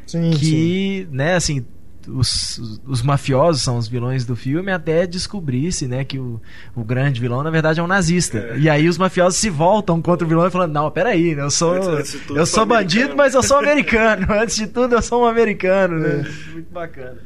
Sim, 0.06 0.34
sim. 0.34 0.38
que, 0.40 1.08
né, 1.12 1.34
assim, 1.36 1.66
os, 2.08 2.58
os- 2.58 2.82
os 2.86 3.02
mafiosos 3.02 3.62
são 3.62 3.78
os 3.78 3.88
vilões 3.88 4.26
do 4.26 4.36
filme 4.36 4.72
até 4.72 5.06
descobrir-se, 5.08 5.88
né, 5.88 6.04
que 6.04 6.18
o, 6.20 6.42
o 6.76 6.84
grande 6.84 7.20
vilão 7.22 7.44
na 7.44 7.50
verdade 7.50 7.80
é 7.80 7.84
um 7.84 7.88
nazista. 7.88 8.38
É. 8.38 8.58
E 8.60 8.70
aí 8.70 8.88
os 8.88 8.98
mafiosos 8.98 9.40
se 9.40 9.50
voltam 9.50 10.02
contra 10.02 10.26
o 10.26 10.30
vilão 10.30 10.48
e 10.48 10.52
falam: 10.52 10.68
"Não, 10.68 10.90
peraí, 10.92 11.36
né, 11.36 11.42
eu 11.44 11.52
sou 11.52 11.80
tudo, 11.80 11.98
eu 12.00 12.46
sou 12.46 12.46
sou 12.46 12.66
bandido, 12.66 13.00
americano." 13.12 13.18
mas 13.18 13.34
eu 13.34 13.44
sou 13.44 13.58
americano. 13.58 14.28
Antes 14.34 14.56
de 14.56 14.68
tudo, 14.68 14.96
eu 14.96 15.02
sou 15.02 15.24
um 15.24 15.26
americano, 15.26 16.00
né? 16.00 16.26
É. 16.26 16.52
Muito 16.54 16.72
bacana. 16.72 17.18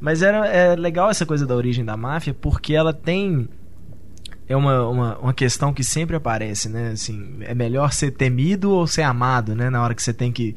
Mas 0.00 0.20
era, 0.22 0.46
é 0.48 0.74
legal 0.76 1.08
essa 1.10 1.24
coisa 1.24 1.46
da 1.46 1.54
origem 1.54 1.84
da 1.84 1.96
máfia, 1.96 2.34
porque 2.34 2.74
ela 2.74 2.92
tem. 2.92 3.48
É 4.46 4.54
uma, 4.54 4.86
uma, 4.86 5.18
uma 5.18 5.32
questão 5.32 5.72
que 5.72 5.82
sempre 5.82 6.14
aparece, 6.16 6.68
né? 6.68 6.90
Assim, 6.92 7.36
é 7.40 7.54
melhor 7.54 7.92
ser 7.92 8.10
temido 8.10 8.70
ou 8.70 8.86
ser 8.86 9.00
amado, 9.02 9.54
né? 9.54 9.70
Na 9.70 9.82
hora 9.82 9.94
que 9.94 10.02
você 10.02 10.12
tem 10.12 10.30
que, 10.30 10.54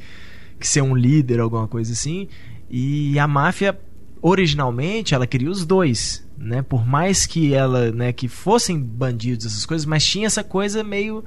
que 0.60 0.68
ser 0.68 0.82
um 0.82 0.94
líder, 0.94 1.40
alguma 1.40 1.68
coisa 1.70 1.94
assim. 1.94 2.28
E 2.70 3.18
a 3.18 3.28
máfia, 3.28 3.78
originalmente, 4.22 5.14
ela 5.14 5.28
queria 5.28 5.50
os 5.50 5.66
dois. 5.66 6.26
né? 6.38 6.62
Por 6.62 6.86
mais 6.86 7.26
que 7.26 7.54
ela, 7.54 7.92
né, 7.92 8.14
que 8.14 8.28
fossem 8.28 8.80
bandidos 8.80 9.46
essas 9.46 9.66
coisas, 9.66 9.86
mas 9.86 10.06
tinha 10.06 10.28
essa 10.28 10.44
coisa 10.44 10.84
meio 10.84 11.24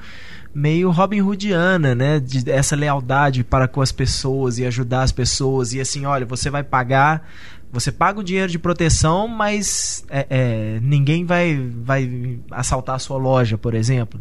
meio 0.52 0.90
Robin 0.90 1.20
Hoodiana, 1.22 1.94
né? 1.94 2.18
De 2.18 2.50
essa 2.50 2.74
lealdade 2.74 3.44
para 3.44 3.68
com 3.68 3.80
as 3.80 3.92
pessoas 3.92 4.58
e 4.58 4.66
ajudar 4.66 5.02
as 5.02 5.12
pessoas 5.12 5.72
e 5.72 5.80
assim, 5.80 6.06
olha, 6.06 6.26
você 6.26 6.50
vai 6.50 6.62
pagar 6.62 7.28
você 7.72 7.92
paga 7.92 8.18
o 8.18 8.24
dinheiro 8.24 8.50
de 8.50 8.58
proteção, 8.58 9.28
mas 9.28 10.04
é, 10.10 10.26
é, 10.28 10.80
ninguém 10.82 11.24
vai, 11.24 11.56
vai 11.82 12.38
assaltar 12.50 12.96
a 12.96 12.98
sua 12.98 13.16
loja, 13.16 13.56
por 13.56 13.74
exemplo. 13.74 14.20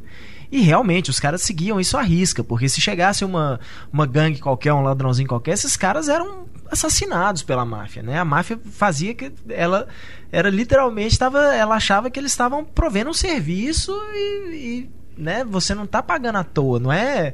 E 0.51 0.61
realmente, 0.61 1.09
os 1.09 1.19
caras 1.19 1.41
seguiam 1.41 1.79
isso 1.79 1.97
à 1.97 2.01
risca, 2.01 2.43
porque 2.43 2.69
se 2.69 2.81
chegasse 2.81 3.25
uma, 3.25 3.59
uma 3.91 4.05
gangue 4.05 4.39
qualquer, 4.39 4.73
um 4.73 4.81
ladrãozinho 4.81 5.27
qualquer, 5.27 5.53
esses 5.53 5.75
caras 5.75 6.09
eram 6.09 6.45
assassinados 6.71 7.43
pela 7.43 7.65
máfia, 7.65 8.03
né? 8.03 8.19
A 8.19 8.25
máfia 8.25 8.59
fazia 8.71 9.13
que 9.13 9.31
ela 9.49 9.87
era 10.31 10.49
literalmente 10.49 11.13
estava, 11.13 11.53
ela 11.55 11.75
achava 11.75 12.09
que 12.09 12.19
eles 12.19 12.31
estavam 12.31 12.63
provendo 12.63 13.09
um 13.09 13.13
serviço 13.13 13.91
e, 14.13 14.53
e 14.53 14.89
né, 15.17 15.43
você 15.43 15.73
não 15.73 15.83
está 15.83 16.01
pagando 16.01 16.37
à 16.37 16.43
toa, 16.43 16.79
não 16.79 16.91
é 16.91 17.33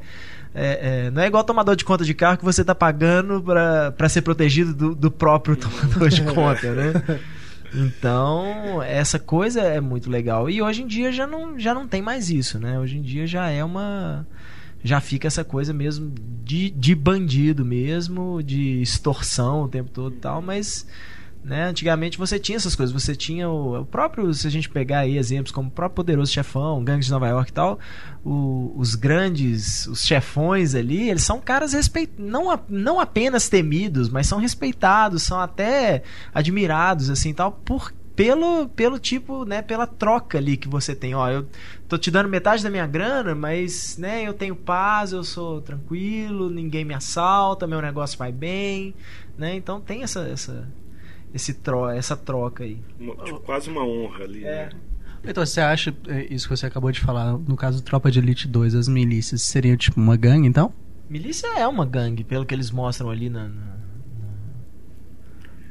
é, 0.57 1.07
é, 1.07 1.11
não 1.11 1.21
é 1.21 1.27
igual 1.27 1.43
tomador 1.43 1.75
de 1.75 1.83
conta 1.83 2.05
de 2.05 2.13
carro 2.13 2.37
que 2.37 2.45
você 2.45 2.61
está 2.61 2.73
pagando 2.73 3.43
para 3.43 4.07
ser 4.07 4.21
protegido 4.21 4.73
do, 4.73 4.95
do 4.95 5.11
próprio 5.11 5.57
tomador 5.57 6.07
de 6.07 6.23
conta, 6.23 6.71
né? 6.73 6.93
Então, 7.77 8.81
essa 8.81 9.19
coisa 9.19 9.59
é 9.59 9.81
muito 9.81 10.09
legal. 10.09 10.49
E 10.49 10.61
hoje 10.61 10.83
em 10.83 10.87
dia 10.87 11.11
já 11.11 11.27
não, 11.27 11.59
já 11.59 11.73
não 11.73 11.85
tem 11.85 12.01
mais 12.01 12.29
isso, 12.29 12.57
né? 12.57 12.79
Hoje 12.79 12.97
em 12.97 13.01
dia 13.01 13.27
já 13.27 13.49
é 13.49 13.61
uma. 13.61 14.25
Já 14.85 15.01
fica 15.01 15.27
essa 15.27 15.43
coisa 15.43 15.73
mesmo 15.73 16.13
de, 16.43 16.69
de 16.69 16.93
bandido 16.93 17.65
mesmo, 17.65 18.43
de 18.43 18.83
extorsão 18.83 19.63
o 19.63 19.67
tempo 19.67 19.89
todo 19.89 20.13
e 20.13 20.19
tal, 20.19 20.43
mas 20.43 20.85
né? 21.43 21.65
Antigamente 21.65 22.17
você 22.17 22.39
tinha 22.39 22.55
essas 22.55 22.75
coisas, 22.75 22.91
você 22.91 23.15
tinha 23.15 23.47
o, 23.47 23.81
o, 23.81 23.85
próprio, 23.85 24.33
se 24.33 24.47
a 24.47 24.49
gente 24.49 24.67
pegar 24.67 24.99
aí 24.99 25.17
exemplos 25.17 25.51
como 25.51 25.69
o 25.69 25.71
próprio 25.71 25.97
Poderoso 25.97 26.31
Chefão, 26.31 26.83
Gangues 26.83 27.05
de 27.05 27.11
Nova 27.11 27.27
York 27.27 27.51
e 27.51 27.53
tal, 27.53 27.79
o, 28.23 28.73
os 28.75 28.95
grandes, 28.95 29.85
os 29.85 30.03
chefões 30.05 30.73
ali, 30.73 31.09
eles 31.09 31.23
são 31.23 31.39
caras 31.39 31.73
respeit, 31.73 32.11
não, 32.17 32.59
não 32.69 32.99
apenas 32.99 33.47
temidos, 33.47 34.09
mas 34.09 34.25
são 34.25 34.39
respeitados, 34.39 35.21
são 35.21 35.39
até 35.39 36.01
admirados 36.33 37.11
assim 37.11 37.31
tal, 37.33 37.51
por 37.51 37.91
pelo, 38.15 38.69
pelo 38.69 38.97
tipo, 38.97 39.43
né, 39.45 39.61
pela 39.61 39.85
troca 39.85 40.37
ali 40.37 40.55
que 40.57 40.67
você 40.67 40.95
tem. 40.95 41.13
Ó, 41.13 41.29
eu 41.29 41.47
tô 41.87 41.97
te 41.97 42.09
dando 42.09 42.29
metade 42.29 42.63
da 42.63 42.69
minha 42.69 42.87
grana, 42.87 43.35
mas, 43.35 43.97
né, 43.97 44.23
eu 44.23 44.33
tenho 44.33 44.55
paz, 44.55 45.11
eu 45.11 45.23
sou 45.23 45.61
tranquilo, 45.61 46.49
ninguém 46.49 46.85
me 46.85 46.93
assalta, 46.93 47.67
meu 47.67 47.81
negócio 47.81 48.17
vai 48.17 48.31
bem, 48.31 48.93
né? 49.37 49.55
Então 49.55 49.81
tem 49.81 50.03
essa 50.03 50.21
essa 50.21 50.67
esse 51.33 51.53
tro 51.53 51.89
essa 51.89 52.15
troca 52.15 52.63
aí. 52.63 52.79
Uma, 52.99 53.15
tipo, 53.17 53.39
quase 53.41 53.69
uma 53.69 53.85
honra 53.85 54.23
ali. 54.23 54.45
É. 54.45 54.65
Né? 54.65 54.69
Então, 55.27 55.43
você 55.43 55.59
acha 55.59 55.93
é, 56.07 56.27
isso 56.31 56.47
que 56.47 56.55
você 56.55 56.67
acabou 56.67 56.91
de 56.91 56.99
falar, 56.99 57.33
no 57.33 57.55
caso 57.55 57.81
do 57.81 57.83
Tropa 57.83 58.11
de 58.11 58.19
Elite 58.19 58.47
2, 58.47 58.75
as 58.75 58.87
milícias 58.87 59.41
seriam 59.41 59.75
tipo 59.75 59.99
uma 59.99 60.15
gangue, 60.15 60.47
então? 60.47 60.71
Milícia 61.09 61.47
é 61.57 61.67
uma 61.67 61.85
gangue, 61.85 62.23
pelo 62.23 62.45
que 62.45 62.53
eles 62.53 62.69
mostram 62.69 63.09
ali 63.09 63.27
na, 63.27 63.47
na, 63.47 63.74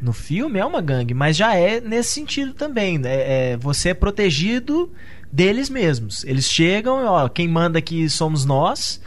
no 0.05 0.12
filme, 0.12 0.59
é 0.61 0.64
uma 0.64 0.81
gangue, 0.81 1.14
mas 1.14 1.37
já 1.37 1.57
é 1.57 1.81
nesse 1.81 2.11
sentido 2.11 2.53
também. 2.53 2.99
Né? 2.99 3.53
É, 3.53 3.57
você 3.57 3.88
é 3.88 3.95
protegido 3.95 4.93
deles 5.33 5.69
mesmos. 5.69 6.25
Eles 6.25 6.45
chegam, 6.45 7.05
ó, 7.07 7.29
quem 7.29 7.49
manda 7.49 7.79
aqui 7.79 8.09
somos 8.09 8.45
nós. 8.45 9.01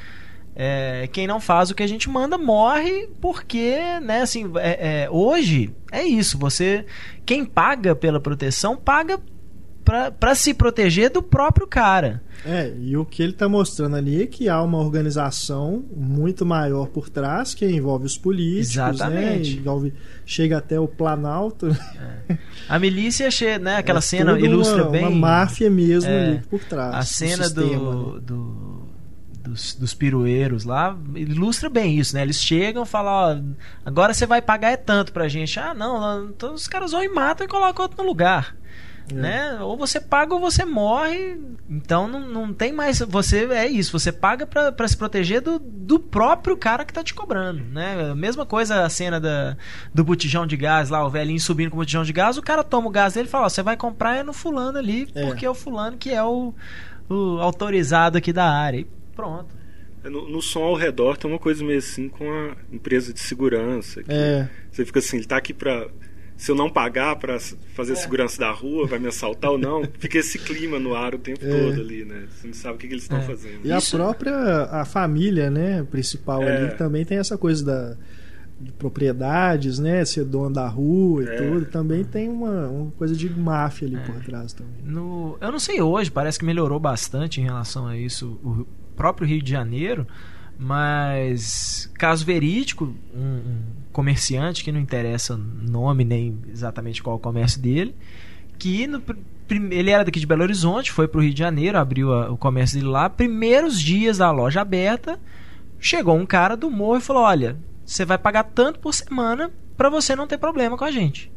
É, 0.60 1.08
quem 1.14 1.28
não 1.28 1.40
faz 1.40 1.70
o 1.70 1.76
que 1.76 1.84
a 1.84 1.88
gente 1.88 2.10
manda 2.10 2.36
morre 2.36 3.08
porque, 3.22 3.78
né, 4.02 4.22
assim, 4.24 4.52
é, 4.56 5.04
é, 5.04 5.10
hoje 5.10 5.72
é 5.92 6.04
isso. 6.04 6.36
Você, 6.40 6.84
quem 7.24 7.46
paga 7.46 7.96
pela 7.96 8.20
proteção, 8.20 8.76
paga 8.76 9.20
para 9.88 10.36
se 10.36 10.54
proteger 10.54 11.10
do 11.10 11.24
próprio 11.24 11.66
cara. 11.66 12.22
É, 12.46 12.74
e 12.80 12.98
o 12.98 13.06
que 13.06 13.24
ele 13.24 13.32
está 13.32 13.48
mostrando 13.48 13.96
ali 13.96 14.22
é 14.22 14.28
que 14.28 14.50
há 14.50 14.62
uma 14.62 14.78
organização 14.78 15.86
muito 15.96 16.46
maior 16.46 16.88
por 16.88 17.10
trás 17.10 17.54
que 17.54 17.66
envolve 17.66 18.06
os 18.06 18.18
políticos, 18.18 18.76
né, 18.76 18.90
Exatamente. 18.90 19.56
né? 19.56 19.62
Envolve, 19.62 19.94
chega 20.26 20.58
até 20.58 20.78
o 20.78 20.88
Planalto. 20.88 21.68
É. 22.30 22.38
A 22.68 22.78
milícia, 22.78 23.30
né? 23.60 23.78
Aquela 23.80 24.00
é 24.00 24.02
cena 24.02 24.38
ilustra 24.38 24.84
uma, 24.84 24.92
bem. 24.92 25.06
Uma 25.06 25.12
máfia 25.12 25.70
mesmo 25.70 26.10
é, 26.10 26.26
ali 26.26 26.42
por 26.50 26.64
trás. 26.64 26.96
A 26.96 27.02
cena 27.04 27.50
do, 27.50 27.62
do, 27.62 28.14
né? 28.16 28.22
do 28.22 28.88
dos, 29.48 29.74
dos 29.76 29.94
pirueiros 29.94 30.66
lá, 30.66 30.98
ilustra 31.16 31.70
bem 31.70 31.98
isso, 31.98 32.14
né? 32.14 32.22
Eles 32.22 32.42
chegam 32.42 32.84
e 32.84 32.86
falam, 32.86 33.14
ó, 33.14 33.88
agora 33.88 34.14
você 34.14 34.26
vai 34.26 34.42
pagar 34.42 34.72
é 34.72 34.78
tanto 34.78 35.14
pra 35.14 35.28
gente. 35.28 35.58
Ah, 35.60 35.74
não, 35.74 36.26
então 36.26 36.54
os 36.54 36.68
caras 36.68 36.92
vão 36.92 37.02
e 37.02 37.10
matam 37.10 37.46
e 37.46 37.50
colocam 37.50 37.84
outro 37.84 38.04
no 38.04 38.08
lugar. 38.08 38.56
É. 39.10 39.14
Né? 39.14 39.60
Ou 39.62 39.78
você 39.78 40.00
paga 40.00 40.34
ou 40.34 40.40
você 40.40 40.66
morre. 40.66 41.38
Então 41.70 42.08
não, 42.08 42.20
não 42.20 42.54
tem 42.54 42.74
mais. 42.74 43.00
Você 43.00 43.46
é 43.52 43.68
isso, 43.68 43.98
você 43.98 44.12
paga 44.12 44.46
para 44.46 44.88
se 44.88 44.98
proteger 44.98 45.42
do, 45.42 45.60
do 45.60 46.00
próprio 46.00 46.58
cara 46.58 46.84
que 46.84 46.94
tá 46.94 47.04
te 47.04 47.14
cobrando. 47.14 47.64
Né? 47.64 48.14
Mesma 48.16 48.46
coisa 48.46 48.84
a 48.84 48.90
cena 48.90 49.20
da, 49.20 49.56
do 49.94 50.04
botijão 50.04 50.46
de 50.46 50.58
gás 50.58 50.90
lá, 50.90 51.06
o 51.06 51.10
velhinho 51.10 51.40
subindo 51.40 51.70
com 51.70 51.78
o 51.78 51.80
botijão 51.80 52.04
de 52.04 52.14
gás, 52.14 52.38
o 52.38 52.42
cara 52.42 52.64
toma 52.64 52.88
o 52.88 52.92
gás 52.92 53.14
dele 53.14 53.28
e 53.28 53.32
fala: 53.32 53.46
ó, 53.46 53.50
você 53.50 53.64
vai 53.64 53.78
comprar 53.78 54.18
é 54.18 54.24
no 54.24 54.34
fulano 54.34 54.78
ali, 54.78 55.08
é. 55.16 55.26
porque 55.26 55.46
é 55.46 55.50
o 55.50 55.56
fulano 55.56 55.98
que 55.98 56.12
é 56.12 56.24
o, 56.24 56.54
o 57.10 57.40
autorizado 57.40 58.18
aqui 58.18 58.34
da 58.34 58.50
área. 58.50 58.80
E 58.80 58.88
Pronto. 59.16 59.56
É, 60.04 60.10
no, 60.10 60.30
no, 60.30 60.42
som 60.42 60.64
ao 60.64 60.76
redor 60.76 61.18
tem 61.18 61.30
uma 61.30 61.40
coisa 61.40 61.64
meio 61.64 61.80
assim 61.80 62.08
com 62.08 62.30
a 62.30 62.56
empresa 62.72 63.14
de 63.14 63.20
segurança. 63.20 64.02
é. 64.08 64.48
Você 64.72 64.86
fica 64.86 65.00
assim, 65.00 65.18
ele 65.18 65.26
tá 65.26 65.38
aqui 65.38 65.54
para 65.54 65.88
se 66.38 66.52
eu 66.52 66.56
não 66.56 66.70
pagar 66.70 67.16
para 67.16 67.40
fazer 67.74 67.94
é. 67.94 67.96
segurança 67.96 68.40
da 68.40 68.52
rua, 68.52 68.86
vai 68.86 69.00
me 69.00 69.08
assaltar 69.08 69.52
ou 69.52 69.58
não? 69.58 69.84
Fica 69.98 70.20
esse 70.20 70.38
clima 70.38 70.78
no 70.78 70.96
ar 70.96 71.16
o 71.16 71.18
tempo 71.18 71.44
é. 71.44 71.50
todo 71.50 71.82
ali, 71.82 72.06
né? 72.06 72.28
Você 72.30 72.48
não 72.48 72.54
sabe 72.54 72.76
o 72.76 72.78
que, 72.78 72.88
que 72.88 72.94
eles 72.94 73.04
estão 73.04 73.18
é. 73.18 73.24
fazendo. 73.24 73.66
E 73.66 73.76
Isso. 73.76 73.96
a 73.96 74.00
própria 74.00 74.36
a 74.66 74.86
família, 74.86 75.50
né, 75.50 75.84
principal 75.90 76.42
ali, 76.42 76.68
é. 76.68 76.68
também 76.68 77.04
tem 77.04 77.18
essa 77.18 77.38
coisa 77.38 77.66
da 77.66 77.98
de 78.60 78.72
propriedades, 78.72 79.78
né? 79.78 80.04
Ser 80.04 80.26
dono 80.26 80.54
da 80.54 80.68
rua 80.68 81.24
e 81.24 81.28
é. 81.28 81.36
tudo, 81.36 81.66
também 81.66 82.04
tem 82.04 82.28
uma, 82.28 82.68
uma 82.68 82.92
coisa 82.92 83.16
de 83.16 83.30
máfia 83.30 83.88
ali 83.88 83.98
é. 83.98 84.00
por 84.00 84.16
trás 84.24 84.54
também. 84.54 84.84
No, 84.84 85.38
eu 85.40 85.52
não 85.52 85.60
sei 85.60 85.82
hoje, 85.82 86.10
parece 86.10 86.40
que 86.40 86.46
melhorou 86.46 86.80
bastante 86.80 87.40
em 87.40 87.44
relação 87.44 87.88
a 87.88 87.96
isso 87.96 88.40
o 88.44 88.66
próprio 88.96 89.28
Rio 89.28 89.42
de 89.42 89.52
Janeiro, 89.52 90.08
mas 90.58 91.92
caso 91.94 92.26
verídico, 92.26 92.96
um, 93.14 93.22
um 93.22 93.62
comerciante 93.98 94.64
que 94.64 94.72
não 94.72 94.80
interessa 94.80 95.36
nome 95.36 96.06
nem 96.06 96.38
exatamente 96.48 97.02
qual 97.02 97.16
o 97.16 97.20
comércio 97.20 97.60
dele, 97.60 97.96
que 98.60 98.86
no, 98.86 99.02
ele 99.72 99.90
era 99.90 100.06
daqui 100.06 100.20
de 100.20 100.28
Belo 100.28 100.44
Horizonte, 100.44 100.92
foi 100.92 101.08
para 101.08 101.18
o 101.18 101.24
Rio 101.24 101.34
de 101.34 101.40
Janeiro, 101.40 101.80
abriu 101.80 102.14
a, 102.14 102.30
o 102.30 102.38
comércio 102.38 102.78
dele 102.78 102.92
lá, 102.92 103.10
primeiros 103.10 103.82
dias 103.82 104.20
da 104.20 104.30
loja 104.30 104.62
aberta, 104.62 105.20
chegou 105.80 106.16
um 106.16 106.28
cara 106.28 106.56
do 106.56 106.70
morro 106.70 106.98
e 106.98 107.02
falou: 107.02 107.24
"Olha, 107.24 107.58
você 107.84 108.06
vai 108.06 108.20
pagar 108.20 108.44
tanto 108.44 108.80
por 108.80 108.94
semana 108.94 109.52
para 109.76 109.90
você 109.90 110.16
não 110.16 110.28
ter 110.28 110.38
problema 110.38 110.78
com 110.78 110.86
a 110.86 110.92
gente. 110.92 111.32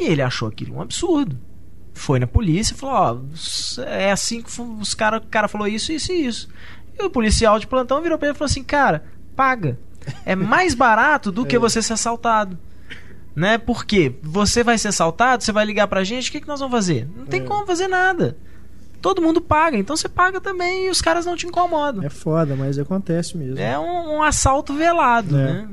E 0.00 0.04
ele 0.04 0.22
achou 0.22 0.48
aquilo 0.48 0.76
um 0.76 0.80
absurdo. 0.80 1.38
Foi 1.92 2.18
na 2.18 2.26
polícia 2.26 2.72
e 2.72 2.76
falou: 2.76 2.94
Ó, 2.96 3.82
é 3.82 4.10
assim 4.10 4.40
que 4.40 4.50
os 4.60 4.94
cara, 4.94 5.18
o 5.18 5.26
cara 5.26 5.46
falou 5.46 5.68
isso, 5.68 5.92
isso 5.92 6.10
e 6.10 6.24
isso. 6.26 6.48
E 6.98 7.04
o 7.04 7.10
policial 7.10 7.58
de 7.58 7.66
plantão 7.66 8.00
virou 8.00 8.16
pra 8.16 8.28
ele 8.28 8.34
e 8.34 8.38
falou 8.38 8.50
assim: 8.50 8.64
Cara, 8.64 9.04
paga. 9.34 9.78
É 10.24 10.34
mais 10.34 10.74
barato 10.74 11.30
do 11.32 11.44
que 11.44 11.56
é. 11.56 11.58
você 11.58 11.80
ser 11.82 11.94
assaltado. 11.94 12.58
Né? 13.34 13.58
Porque 13.58 14.14
você 14.22 14.64
vai 14.64 14.78
ser 14.78 14.88
assaltado, 14.88 15.44
você 15.44 15.52
vai 15.52 15.64
ligar 15.64 15.86
pra 15.88 16.04
gente, 16.04 16.28
o 16.28 16.32
que, 16.32 16.40
que 16.40 16.48
nós 16.48 16.60
vamos 16.60 16.74
fazer? 16.74 17.08
Não 17.16 17.26
tem 17.26 17.42
é. 17.42 17.44
como 17.44 17.66
fazer 17.66 17.88
nada 17.88 18.36
todo 19.06 19.22
mundo 19.22 19.40
paga, 19.40 19.76
então 19.76 19.96
você 19.96 20.08
paga 20.08 20.40
também 20.40 20.86
e 20.86 20.90
os 20.90 21.00
caras 21.00 21.24
não 21.24 21.36
te 21.36 21.46
incomodam. 21.46 22.02
É 22.02 22.08
foda, 22.08 22.56
mas 22.56 22.76
acontece 22.76 23.36
mesmo. 23.36 23.60
É 23.60 23.78
um, 23.78 24.16
um 24.16 24.22
assalto 24.22 24.74
velado, 24.74 25.36
é. 25.38 25.44
né? 25.44 25.68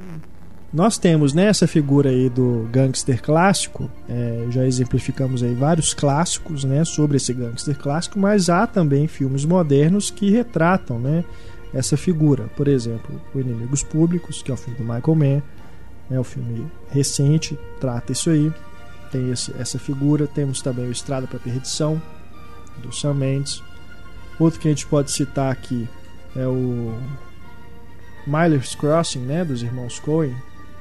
Nós 0.72 0.98
temos 0.98 1.34
né, 1.34 1.46
essa 1.46 1.68
figura 1.68 2.10
aí 2.10 2.30
do 2.30 2.68
gangster 2.72 3.22
clássico, 3.22 3.90
é, 4.10 4.48
já 4.50 4.66
exemplificamos 4.66 5.44
aí 5.44 5.54
vários 5.54 5.94
clássicos 5.94 6.64
né, 6.64 6.84
sobre 6.84 7.18
esse 7.18 7.32
gangster 7.32 7.78
clássico, 7.78 8.18
mas 8.18 8.50
há 8.50 8.66
também 8.66 9.08
filmes 9.08 9.46
modernos 9.46 10.10
que 10.10 10.32
retratam 10.32 10.98
né, 10.98 11.24
essa 11.74 11.98
figura. 11.98 12.50
Por 12.56 12.68
exemplo, 12.68 13.20
O 13.34 13.40
Inimigos 13.40 13.84
Públicos, 13.84 14.42
que 14.42 14.52
é 14.52 14.54
o 14.54 14.58
filme 14.58 14.78
do 14.78 14.84
Michael 14.84 15.16
Mann, 15.16 15.42
é 16.12 16.20
um 16.20 16.24
filme 16.24 16.68
recente, 16.90 17.58
trata 17.80 18.12
isso 18.12 18.30
aí. 18.30 18.52
Tem 19.12 19.32
esse, 19.32 19.54
essa 19.60 19.80
figura. 19.80 20.28
Temos 20.28 20.62
também 20.62 20.88
o 20.88 20.92
Estrada 20.92 21.28
para 21.28 21.40
Perdição, 21.40 22.02
do 22.82 22.92
Sam 22.92 23.16
Mendes. 23.16 23.64
Outro 24.40 24.60
que 24.60 24.68
a 24.68 24.72
gente 24.72 24.86
pode 24.88 25.12
citar 25.12 25.52
aqui 25.52 25.88
é 26.36 26.48
o 26.48 26.98
Miller's 28.26 28.76
Crossing, 28.76 29.20
né, 29.20 29.46
dos 29.46 29.62
irmãos 29.62 30.00
Coen. 30.00 30.36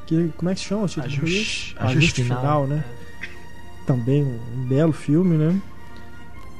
Que 0.06 0.30
como 0.36 0.50
é 0.50 0.54
que 0.54 0.60
se 0.60 0.66
chama 0.66 0.82
o? 0.82 0.84
Ajuste, 0.84 1.04
Ajuste, 1.04 1.76
Ajuste 1.78 2.22
final, 2.24 2.40
final, 2.40 2.66
né? 2.66 2.84
Também 3.86 4.22
um, 4.22 4.40
um, 4.54 4.66
belo 4.66 4.92
filme, 4.92 5.36
né? 5.36 5.60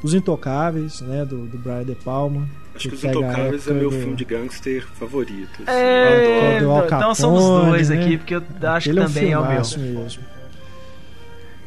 Os 0.02 0.14
Intocáveis, 0.14 1.00
né, 1.00 1.24
do, 1.24 1.46
do 1.46 1.58
Brian 1.58 1.84
De 1.84 1.94
Palma. 1.94 2.48
Acho 2.74 2.88
que, 2.88 2.94
Os 2.94 3.04
Intocáveis 3.04 3.68
é 3.68 3.72
meu 3.72 3.90
do... 3.90 3.98
filme 3.98 4.16
de 4.16 4.24
gangster 4.24 4.87
favorito. 4.98 5.62
Assim. 5.66 5.78
É, 5.78 6.56
então, 6.58 6.85
então 6.87 7.14
somos 7.14 7.66
dois 7.66 7.90
né? 7.90 8.00
aqui, 8.00 8.16
porque 8.16 8.35
eu 8.35 8.42
acho 8.62 8.88
Ele 8.88 9.00
que 9.00 9.06
também 9.06 9.32
é, 9.32 9.38
um 9.38 9.42
é 9.42 9.44
o 9.44 9.48
meu. 9.48 10.02
Mesmo. 10.02 10.24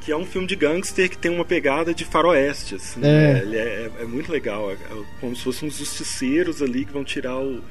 que 0.01 0.11
é 0.11 0.17
um 0.17 0.25
filme 0.25 0.47
de 0.47 0.55
gangster 0.55 1.09
que 1.09 1.17
tem 1.17 1.31
uma 1.31 1.45
pegada 1.45 1.93
de 1.93 2.03
faroeste, 2.05 2.75
assim, 2.75 2.99
É. 3.01 3.33
né? 3.33 3.41
Ele 3.41 3.57
é, 3.57 3.91
é 4.01 4.05
muito 4.05 4.31
legal, 4.31 4.69
é, 4.71 4.73
é 4.73 5.03
como 5.21 5.35
se 5.35 5.43
fossem 5.43 5.67
uns 5.67 5.77
justiceiros 5.77 6.61
ali 6.61 6.85
que 6.85 6.93
vão 6.93 7.03
tirar 7.03 7.37
o, 7.37 7.61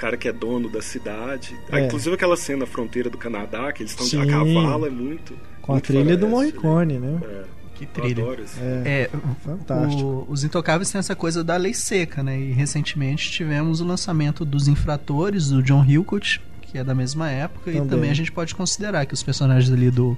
cara 0.00 0.16
que 0.16 0.26
é 0.26 0.32
dono 0.32 0.68
da 0.68 0.80
cidade. 0.80 1.54
Ah, 1.70 1.78
É. 1.78 1.84
Inclusive 1.84 2.14
aquela 2.14 2.36
cena 2.36 2.60
na 2.60 2.66
fronteira 2.66 3.10
do 3.10 3.18
Canadá, 3.18 3.70
que 3.70 3.82
eles 3.82 3.92
estão 3.92 4.22
a 4.22 4.26
cavalo, 4.26 4.86
é 4.86 4.90
muito... 4.90 5.36
Com 5.60 5.72
a 5.72 5.74
muito 5.74 5.86
trilha 5.86 6.16
do 6.16 6.26
faroeste, 6.26 6.56
Morricone, 6.56 6.98
né? 6.98 7.20
É, 7.22 7.44
Que 7.80 7.86
trilha. 7.86 8.22
É, 8.58 9.08
É, 9.10 9.10
fantástico. 9.42 10.02
o- 10.02 10.26
os 10.30 10.44
Intocáveis 10.44 10.90
têm 10.90 10.98
essa 10.98 11.16
coisa 11.16 11.42
da 11.42 11.56
lei 11.56 11.72
seca, 11.72 12.22
né? 12.22 12.38
E 12.38 12.52
recentemente 12.52 13.30
tivemos 13.30 13.80
o 13.80 13.84
lançamento 13.86 14.44
dos 14.44 14.68
Infratores, 14.68 15.48
do 15.48 15.62
John 15.62 15.82
Hillcoat, 15.84 16.40
que 16.60 16.76
é 16.76 16.84
da 16.84 16.94
mesma 16.94 17.30
época, 17.30 17.70
e 17.70 17.74
Também. 17.74 17.88
também 17.88 18.10
a 18.10 18.14
gente 18.14 18.30
pode 18.30 18.54
considerar 18.54 19.06
que 19.06 19.14
os 19.14 19.22
personagens 19.22 19.72
ali 19.72 19.90
do 19.90 20.16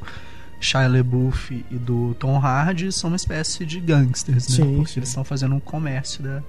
Shia 0.60 0.86
LaBeouf 0.88 1.64
e 1.70 1.76
do 1.76 2.14
Tom 2.18 2.36
Hardy 2.38 2.90
são 2.92 3.10
uma 3.10 3.16
espécie 3.16 3.64
de 3.64 3.78
gangsters, 3.80 4.48
né? 4.48 4.56
Sim, 4.56 4.74
Porque 4.76 4.92
sim. 4.92 4.98
eles 5.00 5.08
estão 5.08 5.22
fazendo 5.24 5.54
um 5.54 5.60
comércio 5.60 6.22
da 6.22 6.42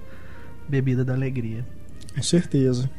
bebida 0.68 1.04
da 1.04 1.14
alegria. 1.14 1.64
Com 2.14 2.22
certeza. 2.22 2.90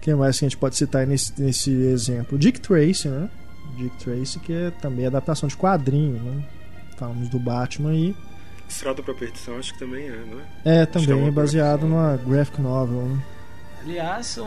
Quem 0.00 0.14
mais 0.14 0.38
que 0.38 0.44
a 0.44 0.48
gente 0.48 0.56
pode 0.58 0.76
citar 0.76 1.00
aí 1.02 1.06
nesse, 1.08 1.32
nesse 1.40 1.70
exemplo? 1.70 2.38
Dick 2.38 2.60
Tracy, 2.60 3.08
né? 3.08 3.28
Dick 3.76 3.96
Tracy, 3.98 4.38
que 4.38 4.52
é 4.52 4.70
também 4.70 5.04
adaptação 5.06 5.48
de 5.48 5.56
quadrinho, 5.56 6.22
né? 6.22 6.44
Falamos 6.96 7.28
do 7.28 7.38
Batman 7.38 7.90
aí. 7.90 8.14
Estrada 8.68 9.02
pra 9.02 9.14
Perdição 9.14 9.58
acho 9.58 9.72
que 9.72 9.78
também 9.78 10.06
é, 10.06 10.24
não 10.30 10.40
é? 10.40 10.78
É, 10.78 10.82
é 10.82 10.86
também 10.86 11.26
é 11.26 11.30
baseado 11.30 11.80
graphic 11.80 11.94
numa 11.94 12.16
graphic 12.16 12.60
novel. 12.60 13.02
Né? 13.02 13.22
Aliás, 13.84 14.38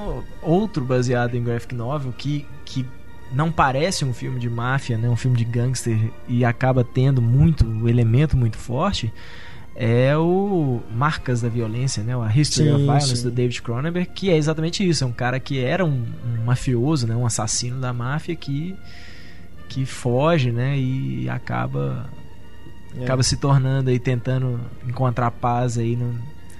outro 0.41 0.83
baseado 0.83 1.35
em 1.35 1.43
graphic 1.43 1.73
novel 1.73 2.11
que, 2.11 2.45
que 2.65 2.85
não 3.31 3.51
parece 3.51 4.03
um 4.03 4.13
filme 4.13 4.39
de 4.39 4.49
máfia, 4.49 4.97
né, 4.97 5.09
um 5.09 5.15
filme 5.15 5.37
de 5.37 5.45
gangster 5.45 5.97
e 6.27 6.43
acaba 6.43 6.83
tendo 6.83 7.21
muito, 7.21 7.65
um 7.65 7.87
elemento 7.87 8.35
muito 8.35 8.57
forte, 8.57 9.13
é 9.75 10.17
o 10.17 10.81
Marcas 10.91 11.41
da 11.41 11.47
Violência, 11.47 12.03
né, 12.03 12.13
a 12.13 12.35
History 12.35 12.67
Sim, 12.67 12.73
of 12.73 12.83
Violence 12.83 13.15
sim. 13.15 13.23
do 13.23 13.31
David 13.31 13.61
Cronenberg, 13.61 14.09
que 14.13 14.29
é 14.29 14.35
exatamente 14.35 14.87
isso, 14.87 15.05
é 15.05 15.07
um 15.07 15.13
cara 15.13 15.39
que 15.39 15.63
era 15.63 15.85
um, 15.85 16.05
um 16.25 16.43
mafioso, 16.43 17.07
né, 17.07 17.15
um 17.15 17.25
assassino 17.25 17.79
da 17.79 17.93
máfia 17.93 18.35
que 18.35 18.75
que 19.69 19.85
foge, 19.85 20.51
né, 20.51 20.77
e 20.77 21.29
acaba 21.29 22.09
É. 22.97 23.03
acaba 23.03 23.21
se 23.23 23.37
tornando 23.37 23.89
aí 23.89 23.99
tentando 23.99 24.59
encontrar 24.87 25.31
paz 25.31 25.77
aí 25.77 25.95
no 25.95 26.19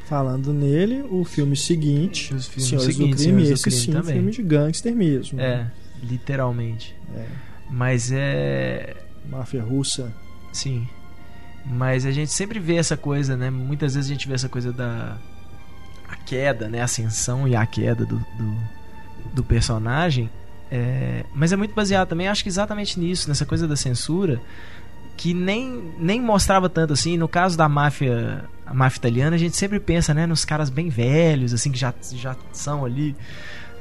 Falando 0.10 0.52
nele, 0.52 1.04
o 1.04 1.24
filme 1.24 1.56
seguinte, 1.56 2.34
Os 2.34 2.48
filmes 2.48 2.68
Senhores 2.68 2.96
seguintes, 2.96 3.18
do 3.18 3.24
Crime, 3.26 3.42
Senhores 3.42 3.50
do 3.50 3.54
esse 3.54 3.63
Crime 3.63 3.80
sim, 3.80 3.92
também. 3.92 4.15
filme 4.15 4.32
de 4.32 4.42
gangster 4.42 4.96
mesmo. 4.96 5.38
né? 5.38 5.72
é, 6.02 6.06
literalmente. 6.06 6.96
É. 7.15 7.26
Mas 7.70 8.12
é. 8.12 8.96
Máfia 9.30 9.62
russa. 9.62 10.12
Sim. 10.52 10.88
Mas 11.63 12.08
a 12.08 12.12
gente 12.12 12.32
sempre 12.32 12.60
vê 12.60 12.78
essa 12.78 12.98
coisa, 12.98 13.38
né? 13.38 13.52
Muitas 13.52 13.94
vezes 13.94 14.10
a 14.10 14.13
gente 14.13 14.28
vê 14.28 14.34
essa 14.34 14.50
coisa 14.50 14.74
da. 14.74 15.15
A 16.08 16.15
queda, 16.15 16.68
né? 16.68 16.82
A 16.82 16.86
ascensão 16.86 17.48
e 17.48 17.56
a 17.56 17.63
queda 17.68 18.04
do, 18.04 18.18
do, 18.18 18.58
do 19.36 19.44
personagem. 19.44 20.28
É, 20.72 21.24
mas 21.36 21.52
é 21.52 21.56
muito 21.56 21.76
baseado 21.76 22.08
também, 22.08 22.28
acho 22.28 22.44
que 22.44 22.50
exatamente 22.50 23.00
nisso, 23.00 23.28
nessa 23.28 23.46
coisa 23.46 23.68
da 23.68 23.76
censura, 23.76 24.39
que 25.20 25.34
nem, 25.34 25.94
nem 26.00 26.22
mostrava 26.22 26.70
tanto 26.70 26.94
assim. 26.94 27.18
No 27.18 27.28
caso 27.28 27.58
da 27.58 27.68
máfia, 27.68 28.46
a 28.66 28.74
máfia 28.74 29.00
italiana, 29.00 29.36
a 29.36 29.40
gente 29.40 29.58
sempre 29.58 29.78
pensa, 29.78 30.14
né, 30.14 30.26
nos 30.26 30.46
caras 30.46 30.70
bem 30.70 30.88
velhos, 30.88 31.54
assim, 31.54 31.74
que 31.74 31.78
já, 31.78 31.94
já 32.14 32.38
são 32.54 32.86
ali, 32.86 33.14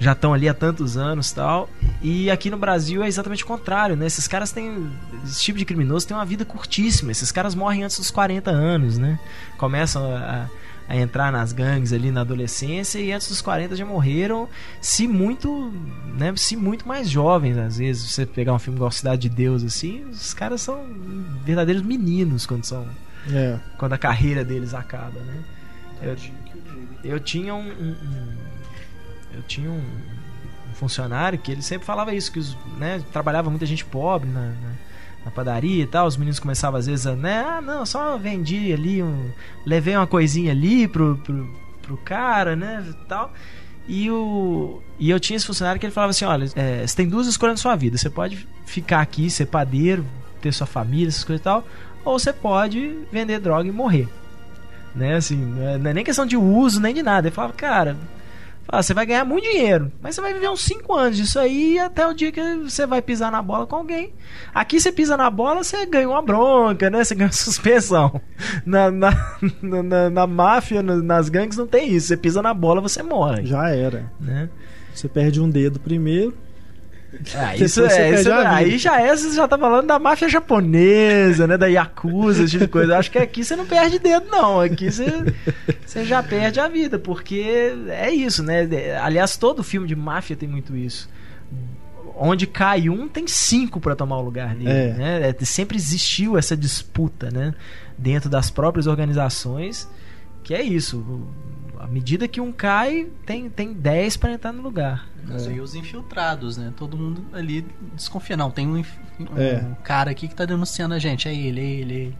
já 0.01 0.12
estão 0.12 0.35
ali 0.35 0.48
há 0.48 0.55
tantos 0.55 0.96
anos 0.96 1.31
tal. 1.31 1.70
E 2.03 2.29
aqui 2.29 2.51
no 2.51 2.59
Brasil 2.59 3.05
é 3.05 3.07
exatamente 3.07 3.44
o 3.44 3.46
contrário, 3.46 3.94
né? 3.94 4.05
Esses 4.05 4.27
caras 4.27 4.51
têm. 4.51 4.90
Esse 5.22 5.40
tipo 5.40 5.57
de 5.57 5.64
criminoso 5.64 6.09
tem 6.09 6.16
uma 6.16 6.27
vida 6.27 6.44
curtíssima. 6.44 7.12
Esses 7.12 7.31
caras 7.31 7.55
morrem 7.55 7.85
antes 7.85 7.98
dos 7.98 8.11
40 8.11 8.51
anos, 8.51 8.98
né? 8.98 9.16
Começam 9.57 10.12
a, 10.12 10.48
a 10.88 10.96
entrar 10.96 11.31
nas 11.31 11.53
gangues 11.53 11.92
ali 11.92 12.11
na 12.11 12.22
adolescência 12.22 12.98
e 12.98 13.12
antes 13.12 13.29
dos 13.29 13.42
40 13.42 13.77
já 13.77 13.85
morreram, 13.85 14.48
se 14.81 15.07
muito, 15.07 15.70
né, 16.16 16.33
se 16.37 16.57
muito 16.57 16.88
mais 16.88 17.11
jovens, 17.11 17.59
às 17.59 17.77
vezes, 17.77 18.11
você 18.11 18.24
pegar 18.24 18.55
um 18.55 18.59
filme 18.59 18.79
igual 18.79 18.90
Cidade 18.90 19.29
de 19.29 19.29
Deus 19.29 19.62
assim, 19.62 20.05
os 20.11 20.33
caras 20.33 20.62
são 20.62 20.83
verdadeiros 21.44 21.83
meninos 21.83 22.46
quando 22.46 22.64
são 22.64 22.87
É. 23.31 23.59
quando 23.77 23.92
a 23.92 23.98
carreira 23.98 24.42
deles 24.44 24.72
acaba, 24.72 25.20
né? 25.20 25.44
Eu, 26.01 26.16
eu 27.05 27.20
tinha 27.20 27.55
um, 27.55 27.68
um- 27.68 27.96
um- 28.03 28.37
eu 29.35 29.42
tinha 29.42 29.70
um, 29.70 29.77
um 30.70 30.74
funcionário 30.74 31.38
que 31.38 31.53
ele 31.53 31.61
sempre 31.62 31.85
falava 31.87 32.14
isso 32.14 32.33
que 32.33 32.38
os, 32.38 32.57
né, 32.79 33.03
trabalhava 33.12 33.51
muita 33.51 33.66
gente 33.66 33.85
pobre 33.85 34.29
na, 34.31 34.40
na- 34.40 34.88
na 35.28 35.30
padaria 35.30 35.84
e 35.84 35.86
tal, 35.86 36.06
os 36.06 36.16
meninos 36.16 36.40
começavam 36.40 36.80
às 36.80 36.86
vezes 36.86 37.06
a, 37.06 37.14
né, 37.14 37.44
ah, 37.46 37.60
não, 37.60 37.84
só 37.84 38.16
vendi 38.16 38.72
ali 38.72 39.02
um, 39.02 39.30
levei 39.64 39.94
uma 39.94 40.06
coisinha 40.06 40.52
ali 40.52 40.88
pro, 40.88 41.16
pro, 41.18 41.48
pro 41.82 41.96
cara, 41.98 42.56
né, 42.56 42.84
tal. 43.06 43.32
E, 43.86 44.10
o, 44.10 44.82
e 44.98 45.08
eu 45.08 45.18
tinha 45.20 45.36
esse 45.36 45.46
funcionário 45.46 45.80
que 45.80 45.86
ele 45.86 45.92
falava 45.92 46.10
assim: 46.10 46.24
olha, 46.24 46.46
é, 46.54 46.86
você 46.86 46.96
tem 46.96 47.08
duas 47.08 47.26
escolhas 47.26 47.54
na 47.54 47.62
sua 47.62 47.74
vida. 47.74 47.96
Você 47.96 48.10
pode 48.10 48.46
ficar 48.66 49.00
aqui, 49.00 49.30
ser 49.30 49.46
padeiro, 49.46 50.04
ter 50.42 50.52
sua 50.52 50.66
família, 50.66 51.08
essas 51.08 51.24
coisas 51.24 51.40
e 51.40 51.44
tal, 51.44 51.66
ou 52.04 52.18
você 52.18 52.32
pode 52.32 52.98
vender 53.10 53.38
droga 53.38 53.68
e 53.68 53.72
morrer. 53.72 54.08
Né, 54.94 55.14
assim, 55.14 55.36
não 55.36 55.68
é, 55.68 55.78
não 55.78 55.90
é 55.90 55.94
nem 55.94 56.04
questão 56.04 56.26
de 56.26 56.36
uso, 56.36 56.80
nem 56.80 56.94
de 56.94 57.02
nada. 57.02 57.28
Ele 57.28 57.34
falava, 57.34 57.54
cara, 57.54 57.96
fala, 58.70 58.83
você 58.83 58.94
vai 58.94 59.07
ganhar 59.07 59.24
muito 59.24 59.44
dinheiro, 59.44 59.90
mas 60.00 60.14
você 60.14 60.20
vai 60.20 60.33
viver 60.35 60.48
uns 60.50 60.61
5 60.62 60.94
anos 60.94 61.16
disso 61.16 61.38
aí 61.38 61.78
até 61.78 62.07
o 62.07 62.12
dia 62.14 62.31
que 62.31 62.40
você 62.59 62.87
vai 62.87 63.00
pisar 63.02 63.31
na 63.33 63.40
bola 63.42 63.66
com 63.66 63.76
alguém. 63.76 64.12
Aqui 64.54 64.78
você 64.81 64.92
pisa 64.92 65.16
na 65.16 65.31
bola, 65.31 65.64
você 65.64 65.87
ganha 65.87 66.09
uma 66.09 66.22
bronca, 66.22 66.90
né? 66.90 67.02
Você 67.02 67.14
ganha 67.14 67.31
suspensão. 67.33 68.20
Na, 68.64 68.90
na, 68.90 69.11
na, 69.62 70.11
na- 70.11 70.26
máfia, 70.26 70.83
nas 70.83 71.28
gangues, 71.28 71.57
não 71.57 71.66
tem 71.66 71.90
isso. 71.92 72.09
Você 72.09 72.16
pisa 72.16 72.42
na 72.42 72.52
bola, 72.54 72.81
você 72.81 73.02
morre. 73.02 73.46
Já 73.46 73.68
era. 73.70 74.11
Né? 74.20 74.48
Você 74.94 75.09
perde 75.09 75.40
um 75.40 75.48
dedo 75.48 75.81
primeiro. 75.81 76.35
Ah, 77.34 77.56
isso 77.56 77.84
é, 77.84 78.10
isso, 78.12 78.24
vida. 78.24 78.50
aí 78.50 78.76
já 78.76 79.00
é, 79.00 79.16
você 79.16 79.34
já 79.34 79.48
tá 79.48 79.56
falando 79.56 79.86
da 79.86 79.98
máfia 79.98 80.28
japonesa, 80.28 81.46
né? 81.46 81.56
Da 81.56 81.66
Yakuza, 81.66 82.42
esse 82.42 82.52
tipo 82.52 82.66
de 82.66 82.70
coisa. 82.70 82.92
Eu 82.92 82.98
acho 82.98 83.10
que 83.10 83.18
aqui 83.18 83.42
você 83.42 83.56
não 83.56 83.66
perde 83.66 83.98
dedo, 83.98 84.26
não. 84.30 84.60
Aqui 84.60 84.90
você, 84.90 85.06
você 85.84 86.04
já 86.04 86.22
perde 86.22 86.60
a 86.60 86.68
vida, 86.68 86.98
porque 86.98 87.72
é 87.88 88.10
isso, 88.10 88.42
né? 88.42 88.68
Aliás, 89.02 89.36
todo 89.36 89.64
filme 89.64 89.88
de 89.88 89.96
máfia 89.96 90.36
tem 90.36 90.48
muito 90.48 90.76
isso. 90.76 91.08
Onde 92.14 92.46
cai 92.46 92.90
um, 92.90 93.08
tem 93.08 93.26
cinco 93.26 93.80
pra 93.80 93.96
tomar 93.96 94.18
o 94.18 94.22
lugar 94.22 94.54
dele. 94.54 94.68
É. 94.68 94.92
Né? 94.92 95.28
É, 95.30 95.44
Sempre 95.44 95.78
existiu 95.78 96.36
essa 96.36 96.56
disputa, 96.56 97.30
né? 97.30 97.54
Dentro 97.96 98.28
das 98.28 98.50
próprias 98.50 98.86
organizações, 98.86 99.88
que 100.44 100.52
é 100.52 100.62
isso. 100.62 101.26
À 101.78 101.86
medida 101.86 102.26
que 102.26 102.40
um 102.40 102.50
cai, 102.50 103.06
tem, 103.24 103.48
tem 103.48 103.72
dez 103.72 104.16
pra 104.16 104.32
entrar 104.32 104.52
no 104.52 104.62
lugar. 104.62 105.08
Mas 105.26 105.46
aí 105.46 105.60
os 105.60 105.74
infiltrados, 105.74 106.56
né? 106.56 106.72
Todo 106.76 106.96
mundo 106.96 107.24
ali 107.32 107.64
desconfia. 107.94 108.36
Não, 108.36 108.50
tem 108.50 108.66
um, 108.66 108.76
um 108.78 108.84
É. 109.38 109.64
cara 109.84 110.10
aqui 110.10 110.26
que 110.26 110.34
tá 110.34 110.44
denunciando 110.44 110.94
a 110.94 110.98
gente. 110.98 111.28
É 111.28 111.34
ele, 111.34 111.60
é 111.60 111.64
ele, 111.64 111.92
é 111.94 111.96
ele. 112.00 112.16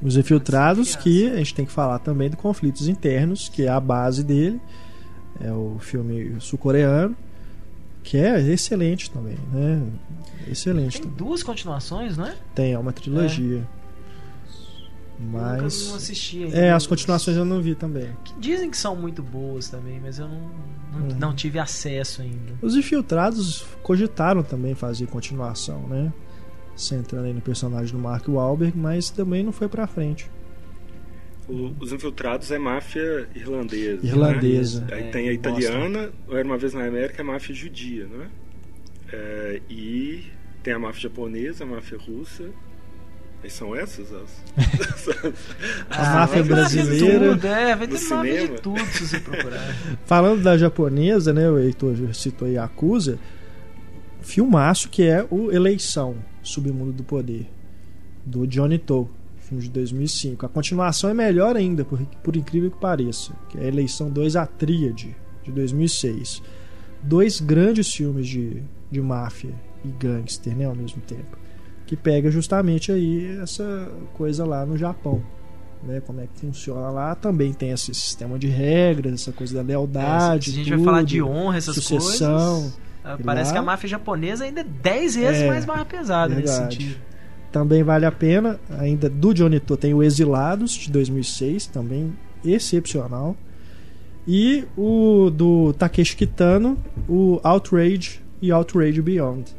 Os 0.00 0.16
infiltrados, 0.16 0.96
que 0.96 1.30
a 1.30 1.36
gente 1.36 1.54
tem 1.54 1.66
que 1.66 1.72
falar 1.72 1.98
também 1.98 2.30
de 2.30 2.36
conflitos 2.36 2.88
internos, 2.88 3.48
que 3.48 3.64
é 3.64 3.68
a 3.68 3.78
base 3.80 4.24
dele. 4.24 4.60
É 5.40 5.52
o 5.52 5.76
filme 5.80 6.36
sul-coreano, 6.40 7.16
que 8.02 8.16
é 8.16 8.40
excelente 8.40 9.10
também, 9.10 9.36
né? 9.52 9.82
Excelente. 10.48 11.00
Tem 11.02 11.10
duas 11.10 11.42
continuações, 11.42 12.16
não 12.16 12.26
é? 12.26 12.34
Tem, 12.54 12.72
é 12.72 12.78
uma 12.78 12.92
trilogia. 12.92 13.58
Eu 13.58 13.66
nunca 15.22 15.38
não 15.56 15.62
Mas. 15.62 15.94
assisti 15.94 16.44
ainda. 16.44 16.56
É, 16.56 16.72
as 16.72 16.86
continuações 16.86 17.36
eu 17.36 17.44
não 17.44 17.60
vi 17.62 17.74
também. 17.74 18.08
Que 18.24 18.34
dizem 18.38 18.70
que 18.70 18.76
são 18.76 18.94
muito 18.96 19.22
boas 19.22 19.68
também, 19.68 20.00
mas 20.00 20.18
eu 20.18 20.28
não, 20.28 20.40
não, 20.92 21.00
Uhum. 21.08 21.18
não 21.18 21.34
tive 21.34 21.58
acesso 21.58 22.22
ainda. 22.22 22.52
Os 22.60 22.76
infiltrados 22.76 23.64
cogitaram 23.82 24.42
também 24.42 24.74
fazer 24.74 25.06
continuação, 25.06 25.86
né? 25.88 26.12
Centrando 26.76 27.26
aí 27.26 27.32
no 27.32 27.40
personagem 27.40 27.92
do 27.94 27.98
Mark 28.00 28.26
Wahlberg, 28.28 28.76
mas 28.76 29.10
também 29.10 29.42
não 29.42 29.52
foi 29.52 29.68
pra 29.68 29.86
frente. 29.86 30.30
O- 31.48 31.72
os 31.80 31.92
Infiltrados 31.92 32.50
é 32.50 32.58
máfia 32.58 33.28
irlandesa. 33.34 34.06
Irlandesa. 34.06 34.80
né? 34.82 34.94
Aí 34.94 35.02
É, 35.04 35.10
tem 35.10 35.28
a 35.28 35.32
italiana, 35.32 36.10
ou 36.28 36.36
era 36.36 36.46
uma 36.46 36.56
vez 36.56 36.72
na 36.72 36.84
América, 36.86 37.20
a 37.22 37.24
máfia 37.24 37.54
judia, 37.54 38.06
não 38.06 38.22
é? 38.22 38.28
É, 39.12 39.60
E 39.68 40.24
tem 40.62 40.72
a 40.72 40.78
máfia 40.78 41.02
japonesa, 41.02 41.64
a 41.64 41.66
máfia 41.66 41.98
russa. 41.98 42.48
E 43.44 43.50
são 43.50 43.74
essas 43.74 44.06
as. 44.12 44.42
A 45.90 46.14
máfia 46.14 46.14
vai 46.14 46.16
ter 46.16 46.16
máfia 46.16 46.42
de 46.42 46.48
brasileira. 46.48 47.34
Tudo, 47.34 47.46
é, 47.46 47.76
vai 47.76 47.88
ter 47.88 48.00
máfia 48.08 48.48
de 48.48 48.60
tudo 48.60 48.86
se 48.86 49.06
você 49.06 49.20
procurar. 49.20 49.74
Falando 50.06 50.42
da 50.42 50.56
japonesa, 50.56 51.32
né? 51.32 51.50
O 51.50 51.58
Heitor 51.58 51.96
citou 52.14 52.46
aí 52.46 52.54
Yakuza. 52.54 53.18
Filmaço 54.20 54.88
que 54.88 55.02
é 55.02 55.26
o 55.28 55.50
Eleição 55.50 56.14
Submundo 56.42 56.92
do 56.92 57.02
Poder, 57.02 57.48
do 58.24 58.46
Johnny 58.46 58.78
To, 58.78 59.10
filme 59.40 59.64
de 59.64 59.70
2005. 59.70 60.46
A 60.46 60.48
continuação 60.48 61.10
é 61.10 61.14
melhor 61.14 61.56
ainda, 61.56 61.84
por, 61.84 62.00
por 62.22 62.36
incrível 62.36 62.70
que 62.70 62.78
pareça, 62.78 63.32
que 63.48 63.58
é 63.58 63.62
a 63.62 63.66
Eleição 63.66 64.08
2 64.10 64.36
A 64.36 64.46
Tríade, 64.46 65.16
de 65.42 65.50
2006. 65.50 66.40
Dois 67.02 67.40
grandes 67.40 67.92
filmes 67.92 68.28
de, 68.28 68.62
de 68.88 69.00
máfia 69.00 69.52
e 69.84 69.88
gangster, 69.88 70.56
né, 70.56 70.66
ao 70.66 70.74
mesmo 70.76 71.02
tempo. 71.02 71.41
Que 71.92 71.96
pega 71.96 72.30
justamente 72.30 72.90
aí 72.90 73.38
essa 73.42 73.86
coisa 74.14 74.46
lá 74.46 74.64
no 74.64 74.78
Japão. 74.78 75.22
Né, 75.82 76.00
como 76.06 76.20
é 76.22 76.26
que 76.32 76.40
funciona 76.40 76.88
lá, 76.88 77.14
também 77.14 77.52
tem 77.52 77.70
esse 77.70 77.92
sistema 77.92 78.38
de 78.38 78.46
regras, 78.46 79.12
essa 79.14 79.30
coisa 79.32 79.52
da 79.56 79.60
lealdade. 79.62 80.48
É, 80.50 80.52
a 80.52 80.56
gente 80.56 80.70
tudo, 80.70 80.76
vai 80.76 80.84
falar 80.86 81.02
de 81.02 81.20
honra, 81.22 81.58
essas 81.58 81.74
sucessão, 81.74 82.54
coisas. 82.60 82.78
ah, 83.04 83.18
Parece 83.22 83.48
lá- 83.48 83.52
que 83.52 83.58
a 83.58 83.62
máfia 83.62 83.88
japonesa 83.90 84.44
ainda 84.44 84.60
é 84.60 84.64
10 84.64 85.16
vezes 85.16 85.42
É, 85.42 85.48
mais 85.48 85.64
barra 85.66 85.84
pesada 85.84 86.34
nesse 86.34 86.52
verdade. 86.52 86.76
sentido. 86.76 87.00
Também 87.50 87.82
vale 87.82 88.06
a 88.06 88.12
pena. 88.12 88.58
Ainda 88.78 89.10
do 89.10 89.34
Johnny 89.34 89.60
To 89.60 89.76
tem 89.76 89.92
o 89.92 90.02
Exilados 90.02 90.70
de 90.72 90.90
2006, 90.90 91.66
também 91.66 92.12
excepcional. 92.42 93.36
E 94.26 94.64
o 94.78 95.28
do 95.30 95.72
Takeshi 95.74 96.16
Kitano, 96.16 96.78
o 97.08 97.40
Outrage 97.42 98.20
e 98.40 98.50
Outrage 98.52 99.02
Beyond. 99.02 99.52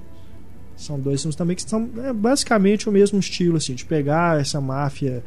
São 0.76 1.00
dois 1.00 1.22
filmes 1.22 1.36
também 1.36 1.56
que 1.56 1.62
são 1.62 1.90
é, 2.04 2.12
basicamente 2.12 2.90
o 2.90 2.92
mesmo 2.92 3.20
estilo, 3.20 3.58
assim, 3.58 3.76
de 3.76 3.86
pegar 3.86 4.40
essa 4.40 4.60
máfia 4.60 5.24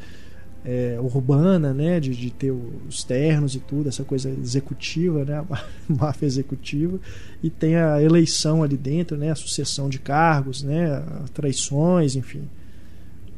é, 0.64 0.98
urbana, 1.00 1.72
né, 1.72 2.00
de, 2.00 2.14
de 2.14 2.30
ter 2.30 2.50
os 2.50 3.04
ternos 3.04 3.54
e 3.54 3.60
tudo, 3.60 3.88
essa 3.88 4.02
coisa 4.02 4.28
executiva, 4.28 5.24
né, 5.24 5.38
a 5.38 5.44
má- 5.48 5.64
máfia 5.88 6.26
executiva, 6.26 6.98
e 7.40 7.48
tem 7.48 7.76
a 7.76 8.02
eleição 8.02 8.64
ali 8.64 8.76
dentro, 8.76 9.16
né, 9.16 9.30
a 9.30 9.36
sucessão 9.36 9.88
de 9.88 10.00
cargos, 10.00 10.64
né, 10.64 11.02
traições, 11.32 12.16
enfim, 12.16 12.48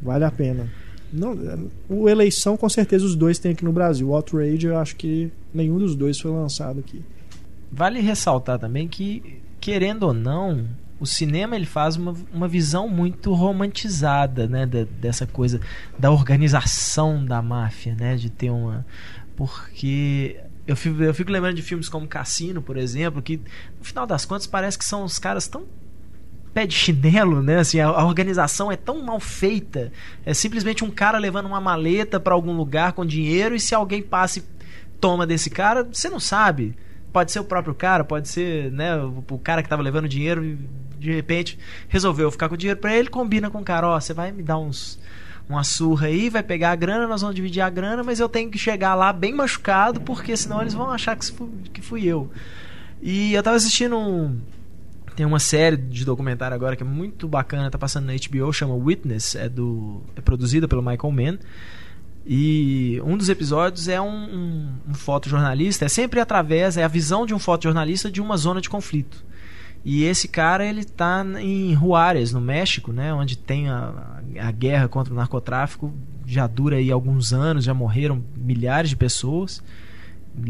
vale 0.01 0.25
a 0.25 0.31
pena. 0.31 0.69
Não, 1.13 1.39
o 1.89 2.09
eleição 2.09 2.57
com 2.57 2.69
certeza 2.69 3.05
os 3.05 3.15
dois 3.15 3.39
tem 3.39 3.53
aqui 3.53 3.65
no 3.65 3.73
Brasil. 3.73 4.09
O 4.09 4.15
Outrage 4.15 4.67
eu 4.67 4.77
acho 4.77 4.95
que 4.95 5.31
nenhum 5.55 5.79
dos 5.79 5.97
dois 5.97 6.21
foi 6.21 6.31
lançado 6.31 6.81
aqui. 6.81 7.03
Vale 7.73 7.99
ressaltar 8.01 8.59
também 8.59 8.87
que, 8.87 9.41
querendo 9.59 10.03
ou 10.03 10.13
não, 10.13 10.67
o 11.01 11.07
cinema 11.07 11.55
ele 11.57 11.67
faz 11.67 11.97
uma, 11.97 12.15
uma 12.33 12.49
visão 12.49 12.89
muito 12.89 13.33
romantizada, 13.33 14.47
né, 14.49 14.67
da- 14.67 14.85
dessa 15.01 15.27
coisa 15.27 15.61
da 15.99 16.11
organização 16.11 17.25
da 17.25 17.41
máfia, 17.41 17.95
né, 17.95 18.17
de 18.17 18.31
ter 18.31 18.51
uma 18.51 18.85
porque 19.37 20.37
eu 20.67 20.77
fico, 20.77 21.01
eu 21.03 21.15
fico 21.15 21.31
lembrando 21.31 21.55
de 21.55 21.63
filmes 21.63 21.89
como 21.89 22.07
Cassino, 22.09 22.61
por 22.61 22.77
exemplo, 22.77 23.23
que 23.23 23.37
no 23.79 23.85
final 23.85 24.05
das 24.05 24.25
contas 24.25 24.47
parece 24.47 24.77
que 24.77 24.85
são 24.85 25.05
os 25.05 25.19
caras 25.19 25.47
tão 25.47 25.65
pé 26.53 26.67
de 26.67 26.75
chinelo, 26.75 27.41
né? 27.41 27.59
Assim, 27.59 27.79
a, 27.79 27.87
a 27.87 28.05
organização 28.05 28.71
é 28.71 28.77
tão 28.77 29.01
mal 29.03 29.21
feita. 29.21 29.93
É 30.27 30.35
simplesmente 30.35 30.85
um 30.85 30.91
cara 30.91 31.19
levando 31.19 31.47
uma 31.47 31.61
maleta 31.61 32.19
para 32.19 32.35
algum 32.35 32.53
lugar 32.53 32.93
com 32.95 33.07
dinheiro 33.07 33.55
e 33.55 33.61
se 33.61 33.75
alguém 33.75 34.03
passa 34.03 34.41
e 34.41 34.43
toma 35.01 35.25
desse 35.27 35.49
cara, 35.51 35.85
você 35.85 36.09
não 36.11 36.19
sabe. 36.19 36.75
Pode 37.13 37.31
ser 37.31 37.39
o 37.41 37.45
próprio 37.45 37.75
cara, 37.75 38.03
pode 38.05 38.29
ser, 38.29 38.71
né, 38.73 38.97
o, 38.97 39.25
o 39.31 39.39
cara 39.39 39.63
que 39.63 39.69
tava 39.69 39.83
levando 39.83 40.09
dinheiro 40.09 40.45
e 40.45 40.59
de 40.99 41.13
repente 41.13 41.59
resolveu 41.89 42.31
ficar 42.31 42.49
com 42.49 42.55
o 42.55 42.59
dinheiro 42.59 42.81
para 42.81 42.97
ele, 42.97 43.09
combina 43.09 43.51
com 43.51 43.59
o 43.61 43.65
cara, 43.65 43.89
ó, 43.89 43.99
você 44.01 44.13
vai 44.13 44.33
me 44.33 44.43
dar 44.43 44.59
uns 44.59 44.99
uma 45.49 45.65
surra 45.65 46.09
aí, 46.09 46.29
vai 46.29 46.43
pegar 46.43 46.73
a 46.73 46.77
grana, 46.77 47.07
nós 47.07 47.23
vamos 47.23 47.35
dividir 47.35 47.63
a 47.63 47.71
grana, 47.71 48.05
mas 48.05 48.21
eu 48.21 48.29
tenho 48.29 48.51
que 48.51 48.59
chegar 48.59 48.95
lá 48.95 49.11
bem 49.15 49.33
machucado, 49.33 49.99
porque 50.03 50.37
senão 50.37 50.61
eles 50.61 50.75
vão 50.75 50.91
achar 50.91 51.17
que 51.17 51.25
fu- 51.33 51.49
que 51.73 51.81
fui 51.81 52.05
eu. 52.05 52.31
E 53.01 53.33
eu 53.33 53.43
tava 53.43 53.57
assistindo 53.57 53.97
um, 53.97 54.39
tem 55.17 55.25
uma 55.25 55.39
série 55.39 55.79
de 55.79 56.05
documentário 56.05 56.55
agora 56.55 56.77
que 56.77 56.83
é 56.83 56.87
muito 56.87 57.27
bacana, 57.27 57.71
tá 57.71 57.79
passando 57.79 58.05
na 58.05 58.13
HBO, 58.13 58.53
chama 58.53 58.75
Witness, 58.75 59.37
é 59.37 59.49
do 59.49 60.03
é 60.15 60.21
produzida 60.21 60.69
pelo 60.69 60.83
Michael 60.83 61.11
Mann. 61.13 61.39
E 62.27 63.01
um 63.05 63.17
dos 63.17 63.31
episódios 63.31 63.89
é 63.89 63.99
um, 63.99 64.07
um, 64.07 64.69
um 64.91 64.95
fotojornalista, 64.95 65.87
é 65.87 65.89
sempre 65.89 66.21
através, 66.21 66.77
é 66.77 66.85
a 66.85 66.89
visão 66.89 67.25
de 67.25 67.33
um 67.33 67.39
fotojornalista 67.39 68.11
de 68.11 68.21
uma 68.21 68.37
zona 68.37 68.61
de 68.61 68.69
conflito. 68.69 69.25
E 69.85 70.05
esse 70.05 70.29
cara, 70.29 70.67
ele 70.67 70.85
tá 70.85 71.25
em 71.41 71.75
Juárez, 71.75 72.33
no 72.33 72.41
México, 72.41 72.93
né, 72.93 73.13
onde 73.15 73.39
tem 73.39 73.69
a, 73.69 74.21
a 74.41 74.51
guerra 74.53 74.89
contra 74.89 75.13
o 75.13 75.17
narcotráfico, 75.17 75.93
já 76.27 76.47
dura 76.47 76.77
aí 76.77 76.91
alguns 76.91 77.33
anos, 77.33 77.65
já 77.65 77.73
morreram 77.73 78.23
milhares 78.37 78.91
de 78.91 78.97
pessoas. 78.97 79.63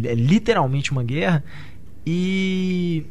É 0.03 0.15
literalmente 0.15 0.91
uma 0.91 1.05
guerra. 1.05 1.45
E 2.05 3.05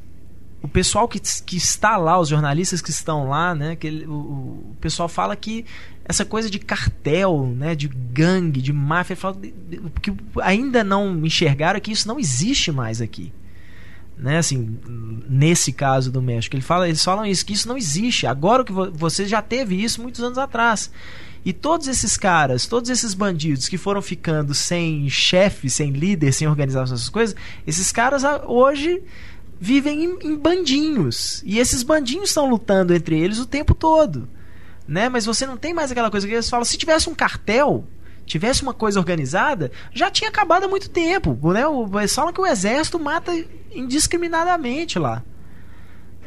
o 0.62 0.67
pessoal 0.67 1.08
que, 1.08 1.19
que 1.45 1.56
está 1.56 1.95
lá, 1.97 2.19
os 2.19 2.27
jornalistas 2.30 2.82
que 2.82 2.89
estão 2.89 3.30
lá, 3.30 3.53
né, 3.56 3.75
que 3.75 3.88
ele- 3.88 4.06
o, 4.06 4.12
o 4.71 4.75
pessoal 4.82 5.08
fala 5.08 5.36
que 5.36 5.65
essa 6.03 6.25
coisa 6.25 6.49
de 6.49 6.60
cartel, 6.60 7.53
né, 7.56 7.75
de 7.75 7.88
gangue, 7.88 8.62
de 8.62 8.73
máfia, 8.73 9.15
fala 9.15 9.38
que 10.01 10.13
ainda 10.41 10.84
não 10.84 11.25
enxergaram 11.25 11.80
que 11.80 11.91
isso 11.91 12.08
não 12.08 12.19
existe 12.19 12.71
mais 12.71 13.01
aqui. 13.01 13.32
Né, 14.19 14.39
assim, 14.39 14.80
nesse 15.30 15.71
caso 15.71 16.12
do 16.12 16.23
México, 16.23 16.56
ele 16.56 16.63
fala, 16.63 16.88
eles 16.89 17.03
falam 17.03 17.23
isso, 17.23 17.45
que 17.45 17.53
isso 17.53 17.67
não 17.67 17.77
existe. 17.77 18.25
Agora 18.25 18.63
que 18.63 18.71
vo- 18.71 18.91
você 18.91 19.27
já 19.27 19.43
teve 19.43 19.75
isso 19.75 20.01
muitos 20.01 20.23
anos 20.23 20.39
atrás. 20.39 20.89
E 21.45 21.53
todos 21.53 21.88
esses 21.88 22.17
caras, 22.17 22.65
todos 22.65 22.89
esses 22.89 23.13
bandidos 23.13 23.69
que 23.69 23.77
foram 23.77 24.01
ficando 24.01 24.56
sem 24.56 25.08
chefe, 25.08 25.69
sem 25.69 25.91
líder, 25.91 26.32
sem 26.34 26.47
organização, 26.47 26.95
essas 26.95 27.10
coisas, 27.10 27.36
esses 27.65 27.91
caras 27.91 28.23
hoje 28.47 29.03
vivem 29.60 30.03
em, 30.03 30.17
em 30.32 30.36
bandinhos. 30.36 31.43
E 31.45 31.60
esses 31.60 31.84
bandinhos 31.84 32.30
estão 32.30 32.49
lutando 32.49 32.93
entre 32.95 33.19
eles 33.19 33.38
o 33.38 33.45
tempo 33.45 33.75
todo. 33.75 34.27
Né? 34.88 35.10
Mas 35.10 35.25
você 35.25 35.45
não 35.45 35.58
tem 35.58 35.75
mais 35.75 35.91
aquela 35.91 36.10
coisa 36.10 36.27
que 36.27 36.34
eles 36.34 36.49
falam, 36.49 36.65
se 36.65 36.75
tivesse 36.77 37.08
um 37.08 37.13
cartel, 37.15 37.86
tivesse 38.27 38.61
uma 38.61 38.73
coisa 38.73 38.99
organizada, 38.99 39.71
já 39.91 40.11
tinha 40.11 40.29
acabado 40.29 40.65
há 40.65 40.67
muito 40.67 40.89
tempo. 40.89 41.35
Né? 41.51 41.65
O- 41.65 41.89
Eles 41.99 42.13
falam 42.13 42.31
que 42.31 42.39
o 42.41 42.45
exército 42.45 42.99
mata 42.99 43.31
indiscriminadamente 43.71 44.99
lá. 44.99 45.23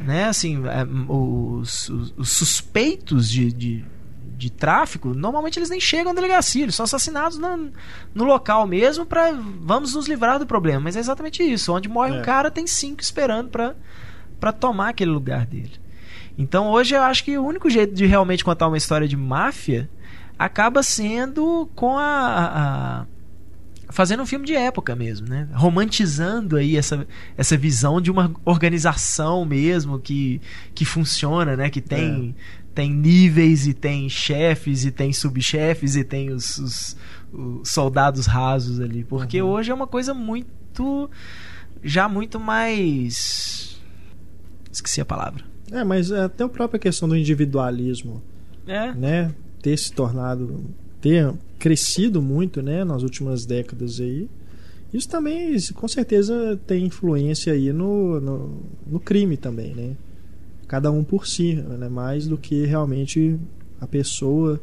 Né? 0.00 0.24
Assim, 0.24 0.62
é, 0.66 0.84
os, 1.12 1.88
os- 1.88 2.14
os 2.16 2.30
suspeitos 2.32 3.28
de, 3.28 3.52
de, 3.52 3.84
de 4.36 4.50
tráfico, 4.50 5.10
normalmente 5.14 5.58
eles 5.58 5.68
nem 5.70 5.78
chegam 5.80 6.12
à 6.12 6.14
delegacia, 6.14 6.62
eles 6.62 6.74
são 6.74 6.84
assassinados 6.84 7.36
na- 7.38 7.58
no 8.14 8.24
local 8.24 8.66
mesmo 8.66 9.04
para 9.04 9.32
vamos 9.32 9.94
nos 9.94 10.08
livrar 10.08 10.38
do 10.38 10.46
problema. 10.46 10.80
Mas 10.80 10.96
é 10.96 11.00
exatamente 11.00 11.42
isso. 11.42 11.72
Onde 11.72 11.88
morre 11.88 12.12
um 12.12 12.20
É. 12.20 12.22
cara, 12.22 12.50
tem 12.50 12.66
cinco 12.66 13.02
esperando 13.02 13.50
para 13.50 13.76
para 14.40 14.52
tomar 14.52 14.88
aquele 14.88 15.10
lugar 15.10 15.44
dele. 15.44 15.72
Então 16.38 16.68
hoje 16.70 16.94
eu 16.94 17.02
acho 17.02 17.22
que 17.22 17.36
o 17.36 17.44
único 17.44 17.68
jeito 17.68 17.92
de 17.94 18.06
realmente 18.06 18.42
contar 18.42 18.68
uma 18.68 18.78
história 18.78 19.06
de 19.06 19.18
máfia 19.18 19.90
acaba 20.44 20.82
sendo 20.82 21.68
com 21.74 21.98
a, 21.98 23.02
a- 23.04 23.06
fazendo 23.90 24.22
um 24.22 24.26
filme 24.26 24.46
de 24.46 24.54
época 24.54 24.96
mesmo, 24.96 25.28
né? 25.28 25.46
Romantizando 25.52 26.56
aí 26.56 26.76
essa, 26.76 27.06
essa 27.36 27.56
visão 27.56 28.00
de 28.00 28.10
uma 28.10 28.32
organização 28.44 29.44
mesmo 29.44 29.98
que, 29.98 30.40
que 30.74 30.84
funciona, 30.84 31.56
né? 31.56 31.68
Que 31.68 31.80
tem 31.80 32.34
tem 32.74 32.90
níveis 32.90 33.66
e 33.66 33.74
tem 33.74 34.08
chefes 34.08 34.84
e 34.84 34.92
tem 34.92 35.12
subchefes 35.12 35.96
e 35.96 36.04
tem 36.04 36.30
os, 36.30 36.56
os- 36.58 36.96
os 37.32 37.68
soldados 37.68 38.26
rasos 38.26 38.80
ali, 38.80 39.04
porque 39.04 39.42
hoje 39.42 39.70
é 39.70 39.74
uma 39.74 39.86
coisa 39.88 40.14
muito 40.14 41.10
já 41.82 42.08
muito 42.08 42.38
mais 42.40 43.80
esqueci 44.72 45.00
a 45.00 45.04
palavra. 45.04 45.44
É, 45.70 45.82
mas 45.84 46.10
é 46.10 46.22
até 46.24 46.44
a 46.44 46.48
própria 46.48 46.78
questão 46.80 47.08
do 47.08 47.16
individualismo, 47.16 48.22
É. 48.66 48.92
né? 48.94 49.34
Ter 49.62 49.76
se 49.76 49.92
tornado, 49.92 50.64
ter 51.00 51.32
crescido 51.58 52.20
muito, 52.22 52.62
né? 52.62 52.84
Nas 52.84 53.02
últimas 53.02 53.44
décadas 53.44 54.00
aí. 54.00 54.28
Isso 54.92 55.08
também, 55.08 55.56
com 55.74 55.86
certeza, 55.86 56.58
tem 56.66 56.84
influência 56.86 57.52
aí 57.52 57.72
no, 57.72 58.20
no, 58.20 58.60
no 58.86 58.98
crime 59.00 59.36
também, 59.36 59.74
né? 59.74 59.96
Cada 60.66 60.90
um 60.90 61.04
por 61.04 61.26
si, 61.26 61.54
né? 61.54 61.88
Mais 61.88 62.26
do 62.26 62.36
que 62.38 62.64
realmente 62.66 63.36
a 63.80 63.86
pessoa 63.86 64.60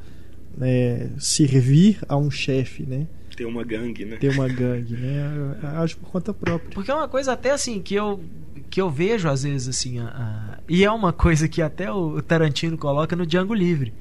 né, 0.58 1.10
servir 1.20 2.00
a 2.10 2.18
um 2.18 2.30
chefe, 2.32 2.84
né? 2.84 3.08
Ter 3.36 3.46
uma 3.46 3.64
gangue, 3.64 4.04
né? 4.04 4.18
Ter 4.18 4.30
uma 4.32 4.48
gangue, 4.48 4.96
né? 4.96 5.56
Acho 5.76 5.96
por 5.98 6.10
conta 6.10 6.34
própria. 6.34 6.72
Porque 6.74 6.90
é 6.90 6.94
uma 6.94 7.08
coisa 7.08 7.34
até 7.34 7.52
assim 7.52 7.80
que 7.82 7.94
eu 7.96 8.20
que 8.70 8.82
eu 8.82 8.90
vejo 8.90 9.30
às 9.30 9.44
vezes 9.44 9.68
assim, 9.70 10.00
a- 10.00 10.08
a- 10.08 10.58
e 10.68 10.84
é 10.84 10.92
uma 10.92 11.14
coisa 11.14 11.48
que 11.48 11.62
até 11.62 11.90
o 11.92 12.22
Tarantino 12.22 12.78
coloca 12.78 13.16
no 13.16 13.26
Django 13.26 13.54
Livre, 13.54 13.94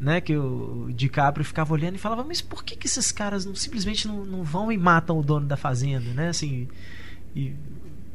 né, 0.00 0.20
que 0.20 0.36
o 0.36 0.88
DiCaprio 0.92 1.44
ficava 1.44 1.72
olhando 1.72 1.96
e 1.96 1.98
falava, 1.98 2.24
mas 2.24 2.40
por 2.40 2.62
que, 2.64 2.76
que 2.76 2.86
esses 2.86 3.10
caras 3.10 3.44
não, 3.44 3.54
simplesmente 3.54 4.06
não, 4.06 4.24
não 4.24 4.42
vão 4.44 4.70
e 4.70 4.78
matam 4.78 5.18
o 5.18 5.22
dono 5.22 5.46
da 5.46 5.56
fazenda, 5.56 6.12
né, 6.12 6.28
assim, 6.28 6.68
e 7.34 7.52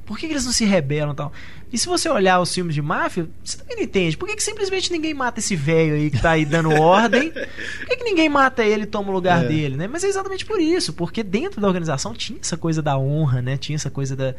por 0.06 0.18
que, 0.18 0.28
que 0.28 0.34
eles 0.34 0.44
não 0.46 0.52
se 0.52 0.66
rebelam 0.66 1.14
e 1.14 1.16
tal? 1.16 1.32
E 1.72 1.78
se 1.78 1.88
você 1.88 2.10
olhar 2.10 2.40
os 2.42 2.54
filmes 2.54 2.76
de 2.76 2.82
máfia, 2.82 3.28
você 3.42 3.58
também 3.58 3.78
não 3.78 3.84
entende. 3.84 4.18
Por 4.18 4.28
que, 4.28 4.36
que 4.36 4.44
simplesmente 4.44 4.92
ninguém 4.92 5.14
mata 5.14 5.40
esse 5.40 5.56
velho 5.56 5.96
aí 5.96 6.12
que 6.12 6.22
tá 6.22 6.32
aí 6.32 6.44
dando 6.44 6.72
ordem? 6.72 7.32
Por 7.32 7.88
que, 7.88 7.96
que 7.96 8.04
ninguém 8.04 8.28
mata 8.28 8.66
ele 8.66 8.84
e 8.84 8.86
toma 8.86 9.10
o 9.10 9.14
lugar 9.14 9.46
É. 9.46 9.48
dele, 9.48 9.78
né? 9.78 9.88
Mas 9.88 10.04
é 10.04 10.08
exatamente 10.08 10.46
por 10.46 10.60
isso, 10.60 10.92
porque 10.92 11.24
dentro 11.24 11.62
da 11.62 11.68
organização 11.68 12.14
tinha 12.14 12.38
essa 12.38 12.58
coisa 12.58 12.82
da 12.82 12.98
honra, 12.98 13.42
né? 13.42 13.56
Tinha 13.56 13.78
essa 13.78 13.90
coisa 13.90 14.14
da, 14.14 14.36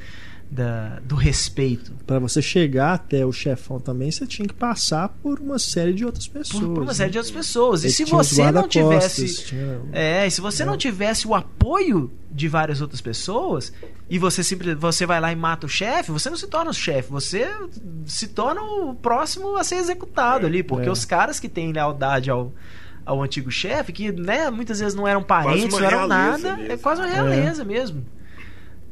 da, 0.50 1.00
do 1.04 1.14
respeito. 1.16 1.92
Pra 2.06 2.18
você 2.18 2.40
chegar 2.40 2.94
até 2.94 3.24
o 3.26 3.32
chefão 3.32 3.80
também, 3.80 4.10
você 4.10 4.26
tinha 4.26 4.46
que 4.46 4.54
passar 4.54 5.08
por 5.08 5.40
uma 5.40 5.58
série 5.58 5.92
de 5.92 6.04
outras 6.04 6.28
pessoas. 6.28 6.62
Por, 6.62 6.74
por 6.74 6.82
uma 6.82 6.86
né? 6.92 6.94
série 6.94 7.10
de 7.10 7.18
outras 7.18 7.34
pessoas. 7.34 7.82
E 7.82 7.86
Ele 7.86 7.92
se 7.94 8.04
tinha 8.04 8.18
os 8.20 8.28
você 8.28 8.50
não 8.52 8.68
tivesse. 8.68 9.44
tinha- 9.44 9.80
É, 9.92 10.26
e 10.26 10.30
se 10.30 10.40
você 10.40 10.62
É. 10.62 10.66
não 10.66 10.76
tivesse 10.76 11.26
o 11.26 11.34
apoio 11.34 12.10
de 12.30 12.48
várias 12.48 12.80
outras 12.80 13.00
pessoas 13.00 13.72
e 14.10 14.18
você 14.18 14.42
simplesmente 14.44 14.80
você 14.80 15.06
vai 15.06 15.20
lá 15.20 15.32
e 15.32 15.36
mata 15.36 15.66
o 15.66 15.68
chefe, 15.68 16.10
você 16.12 16.28
não 16.30 16.36
se 16.36 16.46
torna 16.46 16.70
o 16.70 16.74
chefe, 16.74 17.10
você 17.10 17.48
se 18.06 18.28
torna 18.28 18.60
o 18.60 18.94
próximo 18.94 19.56
a 19.56 19.64
ser 19.64 19.76
executado 19.76 20.46
ali, 20.46 20.62
porque 20.62 20.88
É. 20.88 20.90
os 20.92 21.04
caras 21.04 21.38
que 21.40 21.48
têm 21.48 21.72
lealdade 21.72 22.30
ao 22.30 22.52
ao 23.06 23.22
antigo 23.22 23.50
chefe, 23.50 23.92
que 23.92 24.10
né, 24.10 24.48
muitas 24.50 24.80
vezes 24.80 24.94
não 24.94 25.06
eram 25.06 25.22
parentes, 25.22 25.68
não 25.78 25.84
eram 25.84 26.06
nada, 26.08 26.56
mesmo. 26.56 26.72
é 26.72 26.76
quase 26.78 27.02
uma 27.02 27.06
realeza 27.06 27.62
mesmo. 27.62 28.02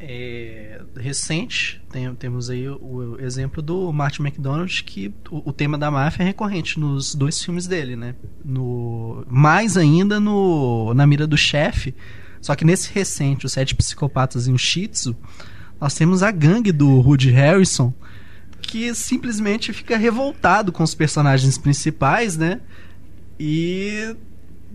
É, 0.05 0.81
recente, 0.97 1.81
tem- 1.89 2.13
temos 2.17 2.51
aí 2.51 2.69
o, 2.69 2.77
o 2.83 3.21
exemplo 3.21 3.63
do 3.63 3.93
Martin 3.93 4.23
McDonald, 4.23 4.83
que 4.83 5.15
o, 5.31 5.51
o 5.51 5.53
tema 5.53 5.79
da 5.79 5.93
máfia 5.93 6.25
é 6.25 6.27
recorrente 6.27 6.81
nos 6.81 7.15
dois 7.15 7.41
filmes 7.41 7.69
dele, 7.69 7.95
né? 7.95 8.17
No, 8.45 9.25
mais 9.29 9.77
ainda 9.77 10.19
no 10.19 10.93
Na 10.95 11.07
Mira 11.07 11.25
do 11.25 11.37
Chefe. 11.37 11.95
Só 12.41 12.57
que 12.57 12.65
nesse 12.65 12.93
recente, 12.93 13.47
Os 13.47 13.53
Sete 13.53 13.77
Psicopatas 13.77 14.49
e 14.49 14.53
um 14.53 14.59
Shih 14.59 14.89
Tzu, 14.89 15.17
nós 15.81 15.95
temos 15.95 16.25
a 16.25 16.33
gangue 16.33 16.73
do 16.73 16.89
Woody 16.89 17.31
Harrison, 17.31 17.95
que 18.61 18.93
simplesmente 18.97 19.73
fica 19.73 19.97
revoltado 19.97 20.73
com 20.73 20.83
os 20.83 20.97
personagens 20.97 21.57
principais, 21.57 22.37
né? 22.37 22.61
E 23.39 24.17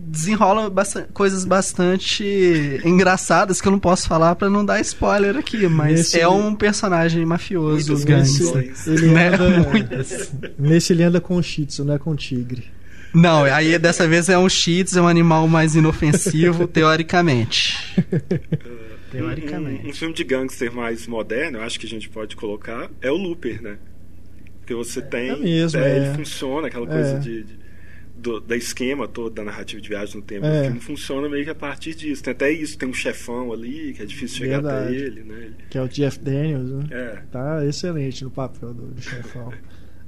desenrola 0.00 0.70
basta- 0.70 1.08
coisas 1.12 1.44
bastante 1.44 2.80
engraçadas 2.84 3.60
que 3.60 3.66
eu 3.66 3.72
não 3.72 3.78
posso 3.80 4.06
falar 4.08 4.34
pra 4.36 4.48
não 4.48 4.64
dar 4.64 4.80
spoiler 4.80 5.36
aqui, 5.36 5.66
mas 5.68 5.92
Nesse- 5.98 6.20
é 6.20 6.28
um 6.28 6.54
personagem 6.54 7.24
mafioso, 7.26 7.88
Muitas 7.92 8.04
gangster. 8.04 8.46
menções. 8.54 8.86
Ele 8.86 9.08
Né? 9.08 9.28
anda, 9.28 10.04
nesse 10.58 10.92
ele 10.92 11.02
anda 11.02 11.20
com 11.20 11.36
o 11.36 11.42
Shih 11.42 11.66
Tzu, 11.66 11.84
não 11.84 11.94
é 11.94 11.98
com 11.98 12.10
o 12.12 12.16
tigre. 12.16 12.64
Não, 13.12 13.44
aí 13.44 13.78
dessa 13.78 14.06
vez 14.06 14.28
é 14.28 14.38
um 14.38 14.48
Shih 14.48 14.84
Tzu, 14.84 14.98
é 14.98 15.02
um 15.02 15.08
animal 15.08 15.48
mais 15.48 15.74
inofensivo, 15.74 16.66
teoricamente. 16.68 17.76
Teoricamente. 19.10 19.86
Um, 19.86 19.90
um 19.90 19.92
filme 19.94 20.14
de 20.14 20.22
gangster 20.24 20.72
mais 20.72 21.06
moderno, 21.06 21.58
eu 21.58 21.62
acho 21.62 21.80
que 21.80 21.86
a 21.86 21.88
gente 21.88 22.08
pode 22.10 22.36
colocar, 22.36 22.90
é 23.00 23.10
o 23.10 23.16
Looper, 23.16 23.62
né? 23.62 23.76
Porque 24.60 24.74
você 24.74 25.00
tem. 25.00 25.30
é 25.30 25.36
mesmo, 25.36 25.80
é, 25.80 25.90
é. 25.90 25.96
Ele 25.96 26.14
funciona, 26.16 26.66
aquela 26.68 26.86
coisa 26.86 27.16
É. 27.16 27.18
de. 27.18 27.42
de- 27.44 27.67
do- 28.18 28.40
da 28.40 28.56
esquema 28.56 29.06
todo 29.08 29.30
da 29.34 29.44
narrativa 29.44 29.80
de 29.80 29.88
viagem 29.88 30.16
no 30.16 30.22
tempo 30.22 30.44
É. 30.46 30.58
do 30.60 30.64
filme 30.66 30.80
funciona 30.80 31.28
meio 31.28 31.44
que 31.44 31.50
a 31.50 31.54
partir 31.54 31.94
disso. 31.94 32.22
Tem 32.22 32.32
até 32.32 32.50
isso, 32.50 32.76
tem 32.76 32.88
um 32.88 32.92
chefão 32.94 33.52
ali, 33.52 33.92
que 33.94 34.02
é 34.02 34.06
difícil 34.06 34.38
chegar 34.38 34.58
até 34.58 34.68
Verdade. 34.86 34.94
ele, 34.96 35.22
né? 35.22 35.50
Que 35.70 35.78
é 35.78 35.82
o 35.82 35.88
Jeff 35.88 36.18
Daniels, 36.18 36.70
né? 36.70 36.84
É. 36.90 37.22
Tá 37.30 37.64
excelente 37.64 38.24
no 38.24 38.30
papel 38.30 38.74
do, 38.74 38.86
do 38.88 39.00
chefão. 39.00 39.52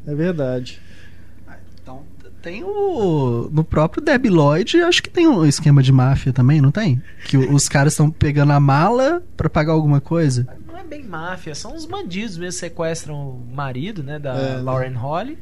É 0.07 0.15
verdade. 0.15 0.81
Então, 1.83 2.03
tem 2.43 2.63
o. 2.65 3.49
No 3.53 3.65
próprio 3.65 4.03
Debi 4.03 4.29
Lloyd, 4.29 4.81
acho 4.83 5.03
que 5.03 5.11
tem 5.11 5.27
um 5.27 5.45
esquema 5.47 5.83
de 5.83 5.93
máfia 5.93 6.33
também, 6.33 6.61
não 6.61 6.71
tem? 6.71 7.03
Que 7.27 7.37
o- 7.37 7.55
os 7.55 7.69
caras 7.69 7.93
estão 7.95 8.11
pegando 8.11 8.53
a 8.53 8.61
mala 8.61 9.23
pra 9.37 9.49
pagar 9.51 9.73
alguma 9.73 10.01
coisa. 10.01 10.47
Não 10.67 10.77
é 10.79 10.85
bem 10.85 11.03
máfia, 11.05 11.55
são 11.55 11.75
os 11.75 11.85
bandidos 11.87 12.37
mesmo 12.39 12.53
que 12.55 12.59
sequestram 12.61 13.15
o 13.15 13.47
marido, 13.55 14.03
né, 14.03 14.19
da 14.19 14.35
É. 14.37 14.57
Lauren 14.61 14.95
Holly. 14.95 15.39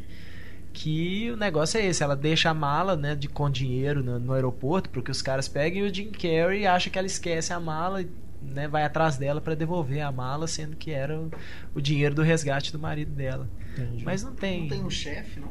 Que 0.81 1.33
o 1.33 1.37
negócio 1.37 1.77
é 1.81 1.87
esse, 1.87 2.05
ela 2.05 2.15
deixa 2.15 2.51
a 2.51 2.55
mala, 2.55 2.95
né, 2.95 3.17
de 3.17 3.27
com 3.27 3.51
dinheiro 3.51 4.01
no, 4.01 4.17
no 4.21 4.33
aeroporto, 4.33 4.89
porque 4.91 5.11
os 5.11 5.21
caras 5.21 5.49
pegam 5.49 5.81
e 5.81 5.91
o 5.91 5.93
Jim 5.93 6.13
Carrey 6.13 6.69
acha 6.69 6.89
que 6.89 6.97
ela 6.97 7.07
esquece 7.07 7.53
a 7.53 7.59
mala 7.59 8.01
e 8.01 8.09
né, 8.41 8.69
vai 8.69 8.85
atrás 8.85 9.17
dela 9.17 9.41
pra 9.41 9.57
devolver 9.57 10.01
a 10.03 10.13
mala, 10.13 10.47
sendo 10.47 10.77
que 10.77 10.93
era 10.93 11.19
o, 11.19 11.33
o 11.75 11.81
dinheiro 11.81 12.15
do 12.15 12.23
resgate 12.23 12.71
do 12.71 12.79
marido 12.79 13.11
dela. 13.11 13.49
Entendi. 13.73 14.05
Mas 14.05 14.23
não 14.23 14.33
tem. 14.33 14.73
um 14.73 14.89
chefe, 14.89 15.41
não? 15.41 15.51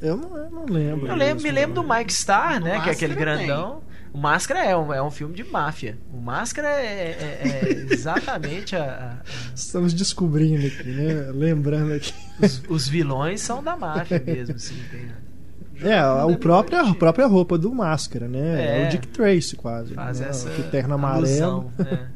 Eu 0.00 0.16
não, 0.16 0.34
eu 0.34 0.50
não 0.50 0.64
lembro. 0.64 1.08
Eu 1.08 1.14
lembro, 1.14 1.42
me 1.42 1.50
lembro 1.50 1.74
do 1.74 1.84
Mike 1.86 2.12
Starr, 2.12 2.58
né? 2.58 2.80
Que 2.80 2.88
é 2.88 2.92
aquele 2.92 3.14
grandão. 3.14 3.82
O 4.12 4.18
Máscara 4.18 4.64
é 4.64 4.76
um, 4.76 4.92
é 4.94 5.02
um 5.02 5.10
filme 5.10 5.34
de 5.34 5.44
máfia. 5.44 5.98
O 6.12 6.18
Máscara 6.18 6.68
é, 6.68 6.84
é- 6.84 7.40
é 7.42 7.72
exatamente 7.92 8.74
a- 8.74 9.20
a- 9.22 9.30
Estamos 9.54 9.92
descobrindo 9.92 10.66
aqui, 10.66 10.88
né? 10.88 11.30
Lembrando 11.34 11.92
aqui. 11.92 12.14
os, 12.40 12.62
os 12.68 12.88
vilões 12.88 13.40
são 13.42 13.62
da 13.62 13.76
máfia 13.76 14.22
mesmo, 14.24 14.54
assim. 14.56 14.76
Tem, 14.90 15.90
É, 15.90 15.98
a, 15.98 16.24
o 16.24 16.36
próprio, 16.38 16.78
a 16.78 16.94
própria 16.94 17.26
roupa 17.26 17.58
do 17.58 17.70
Máscara, 17.74 18.26
né? 18.26 18.62
É, 18.64 18.82
É. 18.84 18.86
o 18.86 18.90
Dick 18.90 19.06
Tracy, 19.08 19.56
quase. 19.56 19.92
faz 19.94 20.20
né? 20.20 20.28
essa 20.30 20.48
Que 20.50 20.62
terno 20.64 20.94
amarelo. 20.94 21.26
alusão, 21.26 21.72
né? 21.78 22.08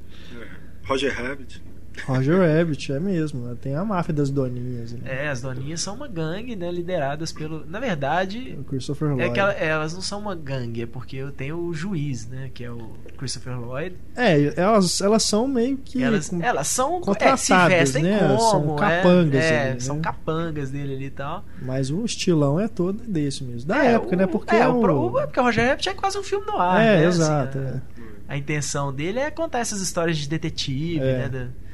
Roger 0.87 1.15
Rabbit. 1.15 1.63
Roger 2.07 2.39
Rabbit, 2.39 2.93
é 2.93 3.01
mesmo. 3.01 3.41
né? 3.47 3.57
Tem 3.61 3.75
a 3.75 3.85
máfia 3.85 4.15
das 4.15 4.31
doninhas. 4.31 4.93
Né? 4.93 5.01
É, 5.05 5.29
as 5.29 5.43
doninhas 5.43 5.81
são 5.81 5.95
uma 5.97 6.07
gangue, 6.09 6.55
né? 6.57 6.71
Lideradas 6.71 7.33
pelo. 7.33 7.67
Na 7.67 7.79
verdade, 7.81 8.57
O 8.59 8.65
Christopher 8.65 9.09
Lloyd. 9.09 9.23
é 9.25 9.29
que 9.31 9.41
ela- 9.41 9.53
elas 9.53 9.93
não 9.93 10.01
são 10.01 10.21
uma 10.21 10.35
gangue, 10.35 10.83
é 10.83 10.87
porque 10.87 11.17
eu 11.17 11.31
tenho 11.33 11.59
o 11.59 11.75
juiz, 11.75 12.27
né? 12.29 12.51
Que 12.55 12.65
é 12.65 12.71
o 12.71 12.93
Christopher 13.19 13.59
Lloyd. 13.59 13.97
É, 14.17 14.55
elas, 14.61 15.01
elas 15.01 15.23
são 15.25 15.47
meio 15.49 15.77
que. 15.79 16.03
Elas, 16.03 16.33
elas 16.33 16.69
são 16.69 16.97
é, 16.97 16.99
se 17.01 17.05
contratadas, 17.07 17.69
vestem 17.79 18.03
né? 18.05 18.19
como, 18.21 18.39
São 18.41 18.75
é, 18.77 18.79
capangas 18.79 19.45
é, 19.45 19.71
ali, 19.73 19.81
são 19.81 19.97
né? 19.97 20.03
capangas 20.03 20.71
dele 20.71 20.95
ali 20.95 21.05
e 21.07 21.11
tal. 21.11 21.45
Mas 21.61 21.91
o 21.91 22.05
estilão 22.05 22.59
é 22.59 22.69
todo 22.69 23.03
desse 23.03 23.45
mesmo. 23.45 23.69
Da 23.69 23.85
É, 23.85 23.95
época, 23.95 24.15
o- 24.15 24.19
né? 24.19 24.27
Porque 24.27 24.55
é, 24.55 24.61
é 24.61 24.69
o, 24.69 24.81
o... 24.81 25.19
é 25.21 25.27
porque 25.27 25.41
o 25.41 25.43
Roger 25.43 25.69
Rabbit 25.69 25.89
é 25.89 25.95
quase 25.95 26.17
um 26.19 26.23
filme 26.23 26.47
no 26.47 26.57
ar. 26.57 26.81
É, 26.81 26.99
né? 27.01 27.05
exato. 27.05 27.59
Assim, 27.59 27.67
é. 27.67 27.81
a, 28.29 28.35
a 28.35 28.37
intenção 28.39 28.93
dele 28.93 29.19
é 29.19 29.31
contar 29.31 29.59
essas 29.59 29.81
histórias 29.81 30.17
de 30.17 30.29
detetive, 30.29 31.01
É. 31.01 31.19
né? 31.19 31.29
da- 31.29 31.70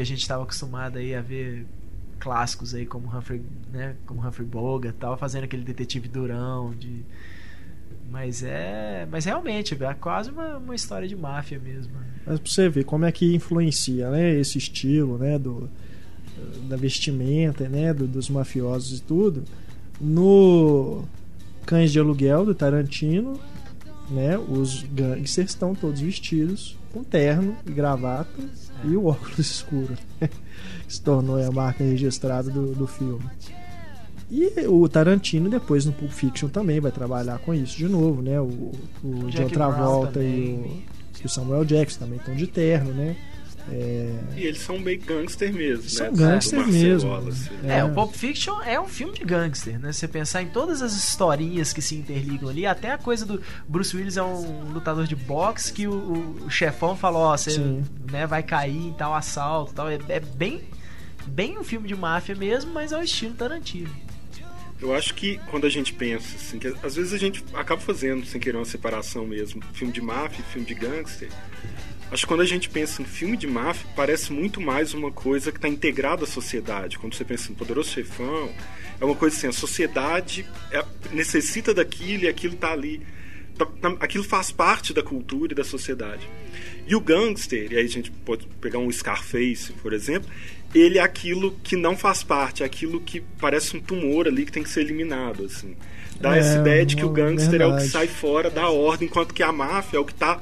que 0.00 0.02
a 0.02 0.06
gente 0.06 0.20
estava 0.22 0.44
acostumado 0.44 0.96
aí 0.98 1.14
a 1.14 1.20
ver 1.20 1.66
clássicos 2.18 2.74
aí 2.74 2.86
como 2.86 3.06
Humphrey, 3.14 3.42
né? 3.70 3.96
Como 4.06 4.26
Humphrey 4.26 4.46
Bogart, 4.48 4.94
tal, 4.98 5.16
fazendo 5.18 5.44
aquele 5.44 5.62
detetive 5.62 6.08
durão 6.08 6.72
de 6.72 7.02
mas 8.10 8.42
é, 8.42 9.06
mas 9.10 9.24
realmente 9.26 9.76
é 9.84 9.94
quase 9.94 10.30
uma, 10.30 10.56
uma 10.56 10.74
história 10.74 11.06
de 11.06 11.14
máfia 11.14 11.58
mesmo. 11.58 11.92
Mas 12.26 12.40
pra 12.40 12.50
você 12.50 12.68
ver 12.68 12.84
como 12.84 13.04
é 13.04 13.12
que 13.12 13.34
influencia, 13.34 14.10
né? 14.10 14.34
Esse 14.40 14.56
estilo, 14.58 15.18
né? 15.18 15.38
Do, 15.38 15.68
da 16.68 16.76
vestimenta, 16.76 17.68
né? 17.68 17.92
do- 17.92 18.06
dos 18.08 18.28
mafiosos 18.30 18.98
e 18.98 19.02
tudo. 19.02 19.44
No 20.00 21.04
Cães 21.66 21.92
de 21.92 21.98
Aluguel, 22.00 22.44
do 22.46 22.54
Tarantino, 22.54 23.38
né? 24.10 24.36
Os 24.38 24.82
gangsters 24.82 25.50
estão 25.50 25.74
todos 25.74 26.00
vestidos 26.00 26.76
com 26.92 27.04
terno 27.04 27.54
e 27.66 27.70
gravata 27.70 28.42
e 28.84 28.96
o 28.96 29.06
óculos 29.06 29.38
escuro. 29.38 29.96
que 30.20 30.92
se 30.92 31.02
tornou 31.02 31.42
a 31.42 31.50
marca 31.50 31.84
registrada 31.84 32.50
do, 32.50 32.74
do 32.74 32.86
filme. 32.86 33.24
E 34.30 34.66
o 34.66 34.88
Tarantino 34.88 35.50
depois 35.50 35.84
no 35.84 35.92
Pulp 35.92 36.10
Fiction 36.10 36.48
também 36.48 36.80
vai 36.80 36.92
trabalhar 36.92 37.38
com 37.38 37.52
isso 37.52 37.76
de 37.76 37.88
novo, 37.88 38.22
né? 38.22 38.40
O, 38.40 38.72
o 39.02 39.30
John 39.30 39.48
Travolta 39.48 40.22
e 40.22 40.52
o, 40.54 41.22
e 41.22 41.26
o 41.26 41.28
Samuel 41.28 41.64
Jackson 41.64 42.00
também 42.00 42.18
estão 42.18 42.34
de 42.34 42.46
terno, 42.46 42.92
né? 42.92 43.16
É, 43.72 44.12
E 44.36 44.44
eles 44.44 44.60
são 44.60 44.82
bem 44.82 44.98
gangster 44.98 45.52
mesmo, 45.52 45.88
São 45.88 46.06
né? 46.06 46.12
Do 46.12 46.16
gangster 46.18 46.66
mesmo. 46.66 47.10
Wallace. 47.10 47.50
É. 47.64 47.78
É, 47.78 47.84
o 47.84 47.92
Pulp 47.94 48.14
Fiction 48.14 48.60
é 48.62 48.80
um 48.80 48.88
filme 48.88 49.14
de 49.14 49.24
gangster, 49.24 49.78
né? 49.78 49.92
Você 49.92 50.08
pensar 50.08 50.42
em 50.42 50.48
todas 50.48 50.82
as 50.82 50.92
historinhas 50.94 51.72
que 51.72 51.80
se 51.80 51.94
interligam 51.94 52.48
ali, 52.48 52.66
até 52.66 52.90
a 52.92 52.98
coisa 52.98 53.24
do 53.24 53.40
Bruce 53.68 53.96
Willis 53.96 54.16
é 54.16 54.22
um 54.22 54.72
lutador 54.72 55.06
de 55.06 55.14
boxe 55.16 55.72
que 55.72 55.86
o, 55.86 55.92
o- 56.46 56.50
chefão 56.50 56.96
falou, 56.96 57.22
ó, 57.22 57.36
você 57.36 57.52
Sim. 57.52 57.84
né, 58.10 58.26
vai 58.26 58.42
cair 58.42 58.76
em 58.88 58.92
tal 58.92 59.14
assalto, 59.14 59.72
tal. 59.72 59.88
É, 59.88 59.98
é 60.08 60.20
bem 60.20 60.62
bem 61.26 61.58
um 61.58 61.62
filme 61.62 61.86
de 61.86 61.94
máfia 61.94 62.34
mesmo, 62.34 62.72
mas 62.72 62.92
é 62.92 62.98
o 62.98 63.02
estilo 63.02 63.34
Tarantino. 63.34 63.90
Eu 64.80 64.94
acho 64.94 65.14
que 65.14 65.38
quando 65.50 65.66
a 65.66 65.68
gente 65.70 65.92
pensa, 65.92 66.34
assim, 66.36 66.58
que 66.58 66.66
às 66.82 66.96
vezes 66.96 67.12
a 67.12 67.18
gente 67.18 67.44
acaba 67.52 67.78
fazendo, 67.80 68.24
sem 68.24 68.40
querer, 68.40 68.56
uma 68.56 68.64
separação 68.64 69.26
mesmo, 69.26 69.62
filme 69.74 69.92
de 69.92 70.00
máfia 70.00 70.40
e 70.40 70.52
filme 70.52 70.66
de 70.66 70.74
gangster. 70.74 71.28
Acho 72.10 72.22
que 72.22 72.28
quando 72.28 72.40
a 72.40 72.46
gente 72.46 72.68
pensa 72.68 73.00
em 73.00 73.04
filme 73.04 73.36
de 73.36 73.46
máfia, 73.46 73.88
parece 73.94 74.32
muito 74.32 74.60
mais 74.60 74.92
uma 74.94 75.12
coisa 75.12 75.52
que 75.52 75.58
está 75.58 75.68
integrada 75.68 76.24
à 76.24 76.26
sociedade. 76.26 76.98
Quando 76.98 77.14
você 77.14 77.24
pensa 77.24 77.52
em 77.52 77.54
Poderoso 77.54 77.90
Chefão, 77.90 78.50
é 79.00 79.04
uma 79.04 79.14
coisa 79.14 79.36
assim, 79.36 79.46
a 79.46 79.52
sociedade 79.52 80.44
é- 80.72 80.84
necessita 81.12 81.72
daquilo 81.72 82.24
e 82.24 82.28
aquilo 82.28 82.54
está 82.54 82.72
ali. 82.72 83.00
tá- 83.56 83.66
tá- 83.66 83.96
aquilo 84.00 84.24
faz 84.24 84.50
parte 84.50 84.94
da 84.94 85.02
cultura 85.02 85.52
e 85.52 85.54
da 85.54 85.62
sociedade. 85.62 86.26
E 86.86 86.96
o 86.96 87.00
gangster, 87.00 87.70
e 87.70 87.76
aí 87.76 87.84
a 87.84 87.88
gente 87.88 88.10
pode 88.10 88.46
pegar 88.58 88.78
um 88.78 88.90
Scarface, 88.90 89.70
por 89.82 89.92
exemplo, 89.92 90.30
ele 90.74 90.96
é 90.96 91.02
aquilo 91.02 91.52
que 91.62 91.76
não 91.76 91.94
faz 91.94 92.22
parte, 92.22 92.62
é 92.62 92.66
aquilo 92.66 93.00
que 93.02 93.20
parece 93.38 93.76
um 93.76 93.80
tumor 93.80 94.26
ali 94.26 94.46
que 94.46 94.52
tem 94.52 94.62
que 94.62 94.70
ser 94.70 94.80
eliminado, 94.80 95.44
assim. 95.44 95.76
Dá 96.18 96.36
É, 96.36 96.38
essa 96.38 96.58
ideia 96.58 96.86
de 96.86 96.96
que 96.96 97.04
o 97.04 97.08
uma 97.08 97.14
gangster 97.14 97.60
é 97.60 97.66
o 97.66 97.68
que 97.68 97.74
verdade. 97.82 97.88
sai 97.90 98.06
fora 98.06 98.48
da 98.48 98.70
ordem, 98.70 99.06
enquanto 99.08 99.34
que 99.34 99.42
a 99.42 99.52
máfia 99.52 99.98
é 99.98 100.00
o 100.00 100.06
que 100.06 100.12
está 100.12 100.40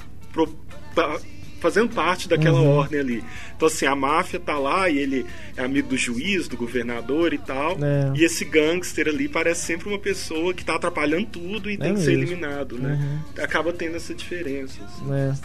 fazendo 1.61 1.88
parte 1.94 2.28
daquela 2.28 2.61
Uhum. 2.61 2.68
ordem 2.76 3.00
ali. 3.00 3.24
Então, 3.56 3.68
assim, 3.68 3.86
a 3.86 3.94
máfia 3.96 4.38
tá 4.38 4.59
lá 4.59 4.88
e 4.88 4.98
ele 4.98 5.26
é 5.56 5.62
amigo 5.64 5.88
do 5.88 5.96
juiz, 5.96 6.48
do 6.48 6.56
governador 6.56 7.32
e 7.34 7.38
tal. 7.38 7.72
É. 7.82 8.12
E 8.16 8.24
esse 8.24 8.44
gangster 8.44 9.09
ali 9.09 9.28
parece 9.28 9.62
sempre 9.66 9.88
uma 9.88 9.98
pessoa 9.98 10.54
que 10.54 10.64
tá 10.64 10.76
atrapalhando 10.76 11.26
tudo 11.26 11.70
e 11.70 11.76
tem 11.76 11.94
que 11.94 12.00
ser 12.00 12.16
mesmo. 12.16 12.22
eliminado, 12.24 12.78
né? 12.78 12.98
Uhum. 13.36 13.42
Acaba 13.44 13.72
tendo 13.72 13.96
essa 13.96 14.14
diferença. 14.14 14.78
assim. 14.84 15.04
né? 15.06 15.36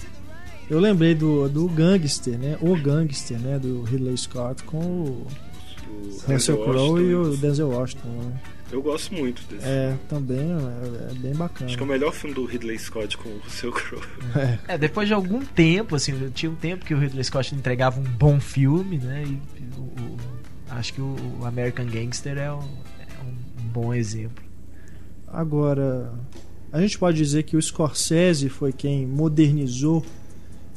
Eu 0.70 0.80
lembrei 0.80 1.14
do, 1.14 1.49
do 1.49 1.68
Gangster, 1.68 2.38
né? 2.38 2.57
O 2.61 2.76
Gangster, 2.76 3.38
né? 3.38 3.59
Do 3.59 3.84
Ridley 3.84 4.18
Scott 4.18 4.64
com 4.64 4.78
o 4.78 5.28
O 6.28 6.32
Russell 6.32 6.57
Crowe 6.64 7.01
e 7.03 7.14
o 7.14 7.36
Denzel 7.38 7.70
Washington. 7.70 8.07
né? 8.07 8.34
Eu 8.74 8.82
gosto 8.82 9.14
muito 9.14 9.44
desse. 9.44 9.66
É, 9.68 9.96
também 10.10 10.40
é, 10.40 11.12
é 11.12 11.14
bem 11.14 11.34
bacana. 11.36 11.68
Acho 11.68 11.78
que 11.78 11.84
é 11.84 11.86
o 11.86 11.90
melhor 11.90 12.12
filme 12.12 12.34
do 12.36 12.44
Ridley 12.44 12.80
Scott 12.80 13.16
com 13.18 13.30
o 13.30 13.38
Russell 13.38 13.72
Crowe. 13.72 14.04
É. 14.68 14.74
É, 14.74 14.78
depois 14.80 15.08
de 15.08 15.14
algum 15.14 15.42
tempo, 15.46 15.96
assim, 15.96 16.14
tinha 16.32 16.52
um 16.52 16.56
tempo 16.56 16.84
que 16.84 16.94
o 16.94 16.98
Ridley 17.00 17.24
Scott 17.24 17.54
entregava 17.54 18.00
um 18.00 18.04
bom 18.04 18.40
filme, 18.40 18.98
né? 18.98 19.24
E 19.28 19.64
o- 19.78 19.82
o- 19.84 20.18
acho 20.72 20.92
que 20.94 21.02
o 21.02 21.16
o 21.40 21.46
American 21.46 21.86
Gangster 21.86 22.36
é 22.38 22.52
um, 22.52 22.58
é 22.60 23.24
um 23.24 23.68
bom 23.72 23.94
exemplo. 23.94 24.44
Agora, 25.28 26.12
a 26.72 26.82
gente 26.82 26.98
pode 26.98 27.18
dizer 27.18 27.44
que 27.44 27.56
o 27.56 27.62
Scorsese 27.62 28.50
foi 28.50 28.74
quem 28.74 29.06
modernizou 29.06 30.04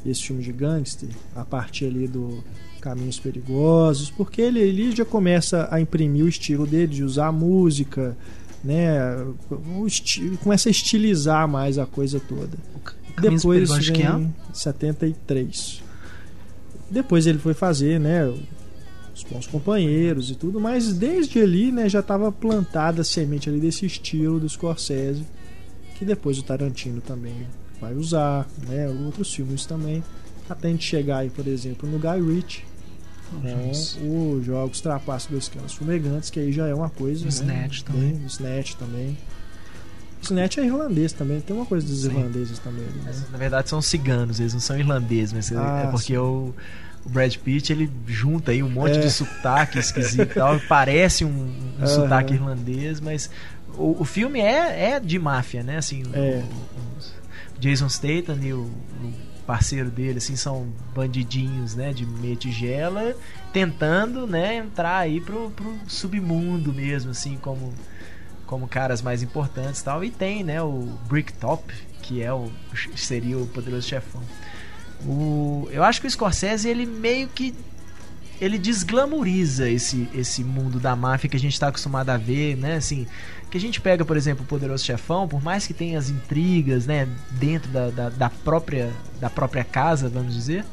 esse 0.05 0.23
filme 0.23 0.43
de 0.43 0.51
gangster 0.51 1.09
a 1.35 1.43
partir 1.43 1.85
ali 1.85 2.07
do 2.07 2.43
Caminhos 2.87 3.19
Perigosos, 3.19 4.09
porque 4.09 4.41
ele, 4.41 4.59
ele 4.61 4.95
já 4.95 5.03
começa 5.03 5.67
a 5.69 5.81
imprimir 5.81 6.23
o 6.23 6.27
estilo 6.29 6.65
dele, 6.65 6.87
de 6.87 7.03
usar 7.03 7.27
a 7.27 7.31
música, 7.33 8.17
né? 8.63 8.97
O 9.77 9.85
esti- 9.85 10.37
começa 10.41 10.69
a 10.69 10.71
estilizar 10.71 11.45
mais 11.49 11.77
a 11.77 11.85
coisa 11.85 12.17
toda. 12.19 12.57
Caminhos 13.15 13.41
Depois 13.41 13.69
de 13.83 13.91
que 13.91 13.97
vem 13.97 14.07
ano? 14.07 14.35
73. 14.53 15.81
Depois 16.89 17.27
ele 17.27 17.39
foi 17.39 17.53
fazer, 17.53 17.99
né, 17.99 18.25
os 19.13 19.23
bons 19.29 19.45
companheiros 19.47 20.31
e 20.31 20.35
tudo, 20.35 20.59
mas 20.61 20.93
desde 20.93 21.39
ali, 21.41 21.69
né, 21.71 21.89
já 21.89 21.99
estava 21.99 22.31
plantada 22.31 23.01
a 23.01 23.03
semente 23.03 23.49
ali 23.49 23.59
desse 23.59 23.85
estilo 23.85 24.39
do 24.39 24.47
Scorsese, 24.47 25.23
que 25.97 26.05
depois 26.05 26.37
o 26.39 26.43
Tarantino 26.43 27.01
também 27.01 27.33
vai 27.81 27.93
usar, 27.93 28.47
né, 28.69 28.87
outros 29.05 29.33
filmes 29.33 29.65
também, 29.65 30.01
até 30.49 30.69
a 30.69 30.71
gente 30.71 30.85
chegar 30.85 31.17
aí, 31.17 31.29
por 31.29 31.45
exemplo, 31.47 31.89
no 31.89 31.99
Guy 31.99 32.35
Ritchie, 32.35 32.63
com 33.29 34.33
os 34.33 34.45
Jogos 34.45 34.81
Trapaços 34.81 35.29
dos 35.29 35.49
Canos 35.49 35.73
Fumegantes, 35.73 36.29
que 36.29 36.39
aí 36.39 36.51
já 36.51 36.67
é 36.67 36.73
uma 36.73 36.89
coisa, 36.89 37.23
né, 37.23 37.29
Snatch 37.29 37.81
também. 37.83 38.21
Snatch 38.27 38.73
também. 38.75 39.17
Snatch 40.21 40.57
é 40.57 40.65
irlandês 40.65 41.13
também, 41.13 41.39
tem 41.41 41.55
uma 41.55 41.65
coisa 41.65 41.85
dos 41.85 42.01
Sim. 42.01 42.07
irlandeses 42.07 42.59
também. 42.59 42.83
ali, 42.83 42.99
né? 43.01 43.13
Na 43.31 43.37
verdade 43.37 43.69
são 43.69 43.81
ciganos, 43.81 44.39
eles 44.39 44.53
não 44.53 44.59
são 44.59 44.77
irlandeses, 44.77 45.31
mas 45.33 45.51
Ah, 45.51 45.83
é 45.87 45.91
porque 45.91 46.13
sim. 46.13 46.17
o, 46.17 46.53
o 47.05 47.09
Brad 47.09 47.35
Pitt 47.37 47.71
ele 47.71 47.89
junta 48.07 48.51
aí 48.51 48.63
um 48.63 48.69
monte 48.69 48.97
É. 48.97 48.99
de 48.99 49.11
sotaque 49.11 49.77
esquisito 49.79 50.23
e 50.31 50.33
tal, 50.33 50.59
parece 50.67 51.23
um, 51.23 51.29
um 51.29 51.77
Aham. 51.79 51.87
sotaque 51.87 52.33
irlandês, 52.33 52.99
mas 52.99 53.29
o, 53.77 54.01
o 54.01 54.05
filme 54.05 54.39
é, 54.39 54.91
é 54.93 54.99
de 54.99 55.19
máfia, 55.19 55.61
né? 55.63 55.77
Assim, 55.77 56.01
o- 56.03 56.15
É. 56.15 56.43
o, 56.43 57.57
o 57.57 57.59
Jason 57.59 57.87
Statham 57.89 58.37
e 58.41 58.53
o, 58.53 58.61
o 58.61 59.13
parceiro 59.47 59.89
dele 59.89 60.17
assim 60.17 60.35
são 60.35 60.67
bandidinhos, 60.93 61.73
né, 61.73 61.93
de 61.93 62.05
meia 62.05 62.35
tigela, 62.35 63.15
tentando, 63.53 64.27
né, 64.27 64.57
entrar 64.57 64.97
aí 64.97 65.21
pro, 65.21 65.49
pro 65.51 65.73
submundo 65.87 66.73
mesmo, 66.73 67.11
assim, 67.11 67.37
como 67.41 67.73
como 68.45 68.65
caras 68.65 69.01
mais 69.01 69.21
importantes 69.21 69.81
e 69.81 69.83
tal. 69.83 70.03
E 70.03 70.09
tem, 70.09 70.41
né, 70.43 70.61
o 70.61 70.87
Bricktop, 71.07 71.73
que 72.01 72.21
é 72.21 72.31
o 72.31 72.49
seria 72.95 73.37
o 73.37 73.47
poderoso 73.47 73.87
chefão. 73.87 74.21
O, 75.05 75.67
eu 75.71 75.83
acho 75.83 76.01
que 76.01 76.07
o 76.07 76.09
Scorsese 76.09 76.67
ele 76.69 76.85
meio 76.85 77.27
que 77.27 77.53
ele 78.39 78.57
desglamoriza 78.57 79.69
esse, 79.69 80.07
esse 80.13 80.43
mundo 80.43 80.79
da 80.79 80.95
máfia 80.95 81.29
que 81.29 81.37
a 81.37 81.39
gente 81.39 81.53
está 81.53 81.67
acostumado 81.67 82.09
a 82.09 82.17
ver, 82.17 82.55
né? 82.55 82.75
Assim, 82.75 83.07
que 83.49 83.57
a 83.57 83.61
gente 83.61 83.79
pega, 83.79 84.03
por 84.03 84.17
exemplo, 84.17 84.43
o 84.43 84.47
Poderoso 84.47 84.83
Chefão, 84.83 85.27
por 85.27 85.41
mais 85.41 85.65
que 85.65 85.73
tenha 85.73 85.97
as 85.97 86.09
intrigas, 86.09 86.85
né, 86.85 87.07
dentro 87.31 87.71
da, 87.71 87.89
da, 87.89 88.09
da 88.09 88.29
própria 88.29 88.91
da 89.19 89.29
própria 89.29 89.63
casa, 89.63 90.09
vamos 90.09 90.33
dizer, 90.33 90.65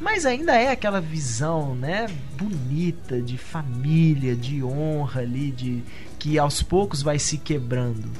mas 0.00 0.24
ainda 0.24 0.54
é 0.54 0.70
aquela 0.70 1.00
visão, 1.00 1.74
né, 1.74 2.06
bonita 2.36 3.20
de 3.20 3.36
família, 3.36 4.34
de 4.34 4.62
honra 4.62 5.20
ali, 5.20 5.50
de 5.50 5.82
que 6.18 6.38
aos 6.38 6.62
poucos 6.62 7.02
vai 7.02 7.18
se 7.18 7.38
quebrando. 7.38 8.10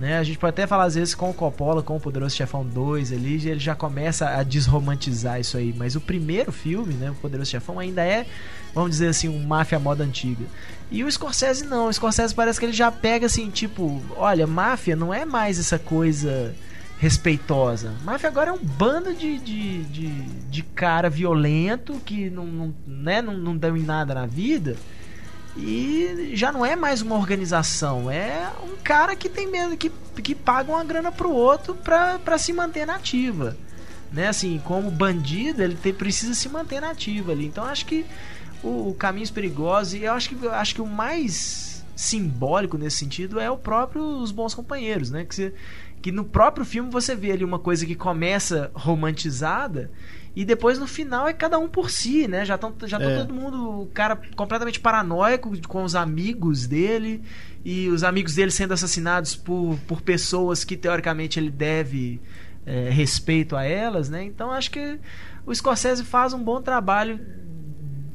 Né? 0.00 0.16
A 0.16 0.22
gente 0.22 0.38
pode 0.38 0.52
até 0.54 0.66
falar 0.66 0.84
às 0.84 0.94
vezes 0.94 1.14
com 1.14 1.28
o 1.28 1.34
Coppola, 1.34 1.82
com 1.82 1.94
o 1.94 2.00
Poderoso 2.00 2.34
Chefão 2.34 2.64
2 2.64 3.12
ali, 3.12 3.34
ele 3.46 3.60
já 3.60 3.74
começa 3.74 4.30
a 4.30 4.42
desromantizar 4.42 5.38
isso 5.38 5.58
aí, 5.58 5.74
mas 5.76 5.94
o 5.94 6.00
primeiro 6.00 6.50
filme, 6.50 6.94
né, 6.94 7.10
o 7.10 7.14
Poderoso 7.16 7.50
Chefão 7.50 7.78
ainda 7.78 8.02
é, 8.02 8.24
vamos 8.74 8.92
dizer 8.92 9.08
assim, 9.08 9.28
um 9.28 9.46
máfia 9.46 9.78
moda 9.78 10.02
antiga. 10.02 10.46
E 10.90 11.04
o 11.04 11.12
Scorsese 11.12 11.66
não, 11.66 11.86
o 11.86 11.92
Scorsese 11.92 12.34
parece 12.34 12.58
que 12.58 12.64
ele 12.64 12.72
já 12.72 12.90
pega 12.90 13.26
assim, 13.26 13.50
tipo, 13.50 14.00
olha, 14.16 14.46
máfia 14.46 14.96
não 14.96 15.12
é 15.12 15.26
mais 15.26 15.58
essa 15.58 15.78
coisa 15.78 16.54
respeitosa. 16.98 17.92
Máfia 18.02 18.30
agora 18.30 18.48
é 18.48 18.52
um 18.54 18.64
bando 18.64 19.12
de, 19.12 19.38
de, 19.38 19.84
de, 19.84 20.08
de 20.22 20.62
cara 20.62 21.10
violento 21.10 22.00
que 22.06 22.30
não, 22.30 22.46
não, 22.46 22.74
né, 22.86 23.20
não, 23.20 23.36
não 23.36 23.54
dão 23.54 23.76
em 23.76 23.82
nada 23.82 24.14
na 24.14 24.24
vida. 24.24 24.76
E 25.56 26.30
já 26.34 26.52
não 26.52 26.64
é 26.64 26.76
mais 26.76 27.02
uma 27.02 27.16
organização, 27.16 28.10
é 28.10 28.50
um 28.62 28.76
cara 28.82 29.16
que 29.16 29.28
tem 29.28 29.48
medo, 29.48 29.76
que, 29.76 29.90
que 30.22 30.34
paga 30.34 30.70
uma 30.70 30.84
grana 30.84 31.10
pro 31.10 31.30
outro 31.30 31.74
pra, 31.74 32.38
se 32.38 32.52
manter 32.52 32.86
nativa. 32.86 33.56
Né? 34.12 34.28
Assim, 34.28 34.60
como 34.64 34.90
bandido, 34.90 35.62
ele 35.62 35.74
tem, 35.74 35.92
precisa 35.92 36.34
se 36.34 36.48
manter 36.48 36.80
nativo 36.80 37.30
ali. 37.32 37.46
Então 37.46 37.64
acho 37.64 37.86
que 37.86 38.06
o, 38.62 38.90
o 38.90 38.94
Caminhos 38.94 39.30
Perigosos, 39.30 39.94
e 39.94 40.04
eu 40.04 40.12
acho 40.12 40.28
que, 40.28 40.48
acho 40.48 40.74
que 40.74 40.82
o 40.82 40.86
mais 40.86 41.84
simbólico 41.96 42.78
nesse 42.78 42.96
sentido 42.96 43.38
é 43.38 43.50
o 43.50 43.58
próprio 43.58 44.02
Os 44.02 44.30
Bons 44.30 44.54
Companheiros, 44.54 45.10
né? 45.10 45.24
Que, 45.24 45.34
você, 45.34 45.54
que 46.00 46.10
no 46.10 46.24
próprio 46.24 46.64
filme 46.64 46.90
você 46.90 47.14
vê 47.14 47.32
ali 47.32 47.44
uma 47.44 47.58
coisa 47.58 47.84
que 47.84 47.94
começa 47.94 48.70
romantizada 48.74 49.90
e 50.34 50.44
depois 50.44 50.78
no 50.78 50.86
final 50.86 51.26
é 51.26 51.32
cada 51.32 51.58
um 51.58 51.68
por 51.68 51.90
si, 51.90 52.28
né? 52.28 52.44
Já 52.44 52.54
estão 52.54 52.72
já 52.84 52.98
tão 52.98 53.10
É. 53.10 53.18
todo 53.18 53.34
mundo, 53.34 53.82
o 53.82 53.86
cara 53.86 54.16
completamente 54.36 54.78
paranoico 54.78 55.50
com 55.66 55.82
os 55.82 55.94
amigos 55.94 56.66
dele 56.66 57.22
e 57.64 57.88
os 57.88 58.04
amigos 58.04 58.34
dele 58.34 58.50
sendo 58.50 58.72
assassinados 58.72 59.34
por, 59.34 59.76
por 59.88 60.00
pessoas 60.00 60.62
que 60.64 60.76
teoricamente 60.76 61.38
ele 61.38 61.50
deve 61.50 62.20
é, 62.64 62.88
respeito 62.90 63.56
a 63.56 63.64
elas, 63.64 64.08
né? 64.08 64.24
Então 64.24 64.52
acho 64.52 64.70
que 64.70 64.98
o 65.44 65.54
Scorsese 65.54 66.04
faz 66.04 66.32
um 66.32 66.42
bom 66.42 66.62
trabalho 66.62 67.18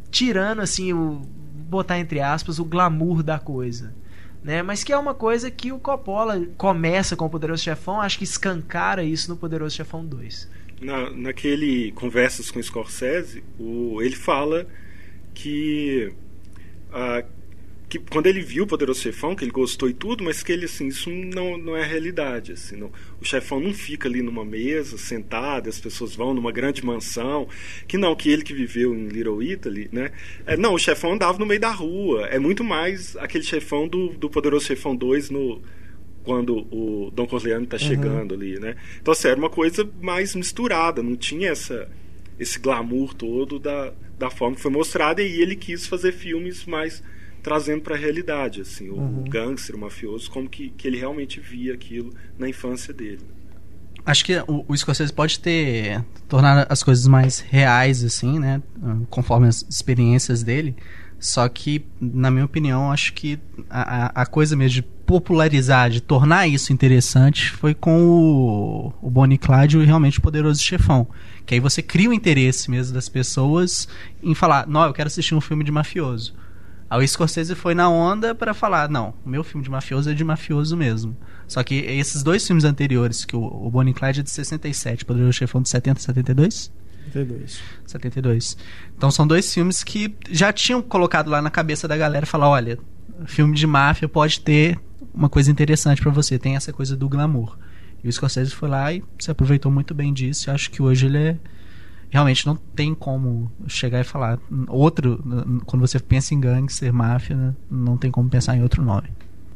tirando 0.10 0.62
assim 0.62 0.94
o 0.94 1.22
botar 1.68 2.00
entre 2.00 2.22
aspas 2.22 2.60
o 2.60 2.66
glamour 2.66 3.22
da 3.22 3.38
coisa. 3.38 3.94
Né? 4.42 4.62
Mas 4.62 4.84
que 4.84 4.94
é 4.94 4.98
uma 4.98 5.16
coisa 5.16 5.50
que 5.50 5.72
o 5.72 5.80
Coppola 5.80 6.40
começa 6.56 7.16
com 7.16 7.26
o 7.26 7.30
Poderoso 7.30 7.64
Chefão, 7.64 8.00
acho 8.00 8.20
que 8.20 8.24
escancara 8.24 9.04
isso 9.04 9.30
no 9.30 9.36
Poderoso 9.36 9.76
Chefão 9.76 10.06
2. 10.06 10.48
Na, 10.82 11.10
naquele 11.10 11.92
Conversas 11.94 12.52
com 12.52 12.62
Scorsese, 12.62 13.44
o, 13.58 14.02
ele 14.02 14.16
fala 14.16 14.68
que, 15.34 16.12
ah, 16.92 17.24
que 17.88 18.00
quando 18.00 18.28
ele 18.28 18.42
viu 18.42 18.64
o 18.64 18.68
Poderoso 18.68 19.02
Chefão, 19.02 19.36
que 19.36 19.44
ele 19.44 19.52
gostou 19.52 19.90
e 19.90 19.94
tudo, 19.94 20.24
mas 20.24 20.42
que 20.42 20.52
ele, 20.52 20.66
assim, 20.66 20.88
isso 20.88 21.10
não, 21.10 21.58
não 21.58 21.78
é 21.78 21.84
a 21.84 21.86
realidade. 21.86 22.54
Assim, 22.54 22.76
não, 22.76 22.92
o 23.22 23.26
chefão 23.26 23.60
não 23.60 23.74
fica 23.74 24.08
ali 24.08 24.22
numa 24.22 24.44
mesa, 24.44 24.98
sentado, 24.98 25.70
as 25.70 25.80
pessoas 25.80 26.16
vão 26.16 26.34
numa 26.34 26.52
grande 26.52 26.84
mansão, 26.84 27.48
que 27.88 27.98
não, 27.98 28.16
que 28.16 28.30
ele 28.30 28.44
que 28.44 28.54
viveu 28.54 28.94
em 28.94 29.08
Little 29.08 29.42
Italy, 29.44 29.90
né? 29.92 30.12
É, 30.46 30.58
não, 30.58 30.74
o 30.74 30.80
chefão 30.80 31.14
andava 31.14 31.38
no 31.38 31.46
meio 31.46 31.60
da 31.60 31.72
rua. 31.72 32.26
É 32.28 32.40
muito 32.40 32.64
mais 32.64 33.16
aquele 33.18 33.44
chefão 33.44 33.88
do, 33.88 34.10
do 34.10 34.30
Poderoso 34.30 34.66
Chefão 34.66 34.96
2 34.96 35.30
no 35.30 35.62
quando 36.26 36.68
o 36.72 37.12
Don 37.12 37.28
Corleone 37.28 37.66
está 37.66 37.78
chegando 37.78 38.34
ali, 38.34 38.60
né? 38.60 38.76
Então, 39.02 39.12
assim, 39.12 39.28
era 39.28 39.38
uma 39.40 39.50
coisa 39.50 39.88
mais 40.02 40.36
misturada, 40.36 41.02
não 41.04 41.16
tinha 41.16 41.50
essa, 41.50 41.88
esse 42.40 42.60
glamour 42.60 43.14
todo 43.14 43.60
da, 43.60 43.94
da 44.18 44.30
forma 44.30 44.56
que 44.56 44.62
foi 44.62 44.72
mostrada 44.72 45.22
e 45.22 45.42
ele 45.42 45.56
quis 45.56 45.86
fazer 45.88 46.12
filmes 46.12 46.66
mais 46.66 47.02
trazendo 47.44 47.82
para 47.82 47.96
a 47.96 47.98
realidade, 47.98 48.62
assim, 48.62 48.90
o 48.90 48.96
Uhum. 48.96 49.24
gangster, 49.30 49.76
o 49.76 49.80
mafioso, 49.80 50.32
como 50.32 50.50
que, 50.50 50.70
que 50.72 50.88
ele 50.88 50.98
realmente 50.98 51.40
via 51.40 51.76
aquilo 51.76 52.12
na 52.40 52.50
infância 52.50 52.92
dele. 52.92 53.20
Acho 54.04 54.26
que 54.26 54.36
o, 54.48 54.66
o 54.68 54.76
Scorsese 54.76 55.14
pode 55.14 55.40
ter 55.40 56.04
tornado 56.28 56.66
as 56.70 56.82
coisas 56.84 57.08
mais 57.08 57.40
reais, 57.40 58.04
assim, 58.04 58.40
né? 58.40 58.62
Conforme 59.10 59.48
as 59.48 59.66
experiências 59.70 60.44
dele. 60.44 60.76
Só 61.20 61.48
que, 61.50 61.86
na 62.00 62.30
minha 62.30 62.46
opinião, 62.46 62.92
acho 62.92 63.14
que 63.14 63.40
a, 63.70 64.22
a- 64.22 64.26
coisa 64.26 64.56
mesmo 64.56 64.76
de 64.76 64.82
popularizar, 64.82 65.90
de 65.90 66.02
tornar 66.02 66.48
isso 66.48 66.74
interessante, 66.74 67.52
foi 67.52 67.74
com 67.74 68.04
o, 68.06 68.94
o 69.02 69.10
Bonnie 69.10 69.38
Clyde 69.38 69.78
e 69.78 69.86
realmente 69.86 70.20
o 70.20 70.22
Poderoso 70.22 70.62
Chefão. 70.62 71.08
Que 71.46 71.54
aí 71.56 71.60
você 71.60 71.82
cria 71.82 72.10
o 72.10 72.14
interesse 72.14 72.70
mesmo 72.70 72.94
das 72.94 73.08
pessoas 73.08 73.88
em 74.22 74.34
falar, 74.36 74.68
não, 74.68 74.84
eu 74.84 74.94
quero 74.94 75.08
assistir 75.08 75.36
um 75.36 75.42
filme 75.42 75.64
de 75.64 75.72
mafioso. 75.72 76.34
Aí 76.90 77.04
o 77.04 77.08
Scorsese 77.08 77.56
foi 77.56 77.74
na 77.74 77.90
onda 77.90 78.36
para 78.36 78.54
falar, 78.54 78.90
não, 78.90 79.14
o 79.26 79.30
meu 79.30 79.44
filme 79.44 79.64
de 79.64 79.70
mafioso 79.72 80.10
é 80.10 80.14
de 80.14 80.24
mafioso 80.24 80.76
mesmo. 80.78 81.16
Só 81.48 81.64
que 81.64 81.76
esses 81.76 82.22
dois 82.22 82.46
filmes 82.46 82.64
anteriores, 82.64 83.26
que 83.26 83.36
o, 83.36 83.42
o 83.44 83.70
Bonnie 83.72 83.94
Clyde 83.94 84.20
é 84.20 84.24
de 84.24 84.30
67, 84.30 85.04
o 85.04 85.06
Poderoso 85.08 85.34
Chefão 85.34 85.62
de 85.62 85.70
70, 85.70 86.00
72? 86.00 86.72
32. 87.16 87.62
72. 87.86 88.58
Então 88.98 89.10
são 89.10 89.26
dois 89.26 89.54
filmes 89.54 89.84
que 89.84 90.14
já 90.30 90.52
tinham 90.52 90.82
colocado 90.82 91.30
lá 91.30 91.42
na 91.42 91.50
cabeça 91.50 91.88
da 91.88 91.96
galera 91.96 92.26
falar, 92.26 92.50
olha, 92.50 92.78
filme 93.26 93.56
de 93.56 93.66
máfia 93.66 94.10
pode 94.10 94.42
ter 94.42 94.78
uma 95.14 95.30
coisa 95.30 95.50
interessante 95.50 96.02
pra 96.02 96.12
você, 96.12 96.38
tem 96.38 96.58
essa 96.58 96.74
coisa 96.74 96.98
do 96.98 97.08
glamour. 97.08 97.58
E 98.04 98.10
o 98.10 98.12
Scorsese 98.12 98.52
foi 98.52 98.68
lá 98.68 98.92
e 98.92 99.02
se 99.18 99.32
aproveitou 99.32 99.72
muito 99.72 99.94
bem 99.94 100.14
disso. 100.14 100.50
E 100.50 100.52
acho 100.52 100.70
que 100.70 100.82
hoje 100.82 101.06
ele 101.06 101.18
é. 101.18 101.38
Realmente 102.10 102.46
não 102.46 102.56
tem 102.56 102.94
como 102.94 103.52
chegar 103.68 104.02
e 104.02 104.04
falar. 104.04 104.38
Outro, 104.68 105.24
quando 105.66 105.82
você 105.82 106.00
pensa 106.00 106.34
em 106.34 106.40
gangster, 106.40 106.94
máfia, 106.94 107.36
né, 107.36 107.56
não 107.70 107.98
tem 107.98 108.12
como 108.12 108.30
pensar 108.30 108.56
em 108.56 108.62
outro 108.62 108.84
nome. 108.84 109.10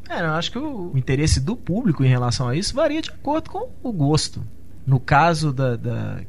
É, 0.09 0.21
eu 0.21 0.31
acho 0.31 0.51
que 0.51 0.57
o 0.57 0.91
interesse 0.95 1.39
do 1.39 1.55
público 1.55 2.03
em 2.03 2.07
relação 2.07 2.47
a 2.47 2.55
isso 2.55 2.73
varia 2.73 3.01
de 3.01 3.11
acordo 3.11 3.51
com 3.51 3.69
o 3.83 3.91
gosto. 3.91 4.43
No 4.87 4.99
caso 4.99 5.53
da, 5.53 5.75
da 5.75 6.21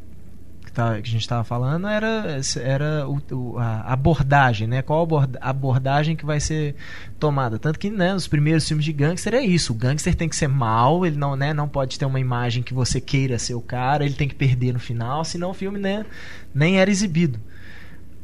que, 0.71 0.75
tá, 0.75 0.95
que, 0.95 1.09
a 1.09 1.13
gente 1.13 1.21
estava 1.21 1.45
falando 1.45 1.87
era, 1.87 2.41
era 2.63 3.07
o, 3.09 3.21
o, 3.33 3.59
a 3.59 3.93
abordagem, 3.93 4.67
né? 4.67 4.81
Qual 4.83 5.07
a 5.41 5.51
abordagem 5.51 6.17
que 6.17 6.25
vai 6.25 6.41
ser 6.41 6.77
tomada? 7.19 7.59
Tanto 7.59 7.79
que 7.79 7.91
né, 7.91 8.15
nos 8.15 8.29
primeiros 8.29 8.67
filmes 8.67 8.85
de 8.85 8.93
gangster 8.93 9.35
é 9.35 9.43
isso. 9.43 9.73
O 9.73 9.77
gangster 9.77 10.15
tem 10.15 10.29
que 10.29 10.37
ser 10.37 10.49
mal, 10.49 11.05
ele 11.05 11.17
não, 11.17 11.37
né, 11.37 11.53
não 11.53 11.69
pode 11.69 11.99
ter 11.99 12.05
uma 12.05 12.21
imagem 12.21 12.63
que 12.63 12.73
você 12.73 13.01
queira 13.01 13.39
ser 13.39 13.55
o 13.55 13.61
cara, 13.61 14.05
ele 14.05 14.15
tem 14.15 14.29
que 14.29 14.35
perder 14.35 14.73
no 14.73 14.81
final, 14.81 15.25
senão 15.25 15.51
o 15.51 15.55
filme 15.55 15.79
né, 15.79 16.07
nem 16.55 16.79
era 16.81 16.91
exibido. 16.91 17.39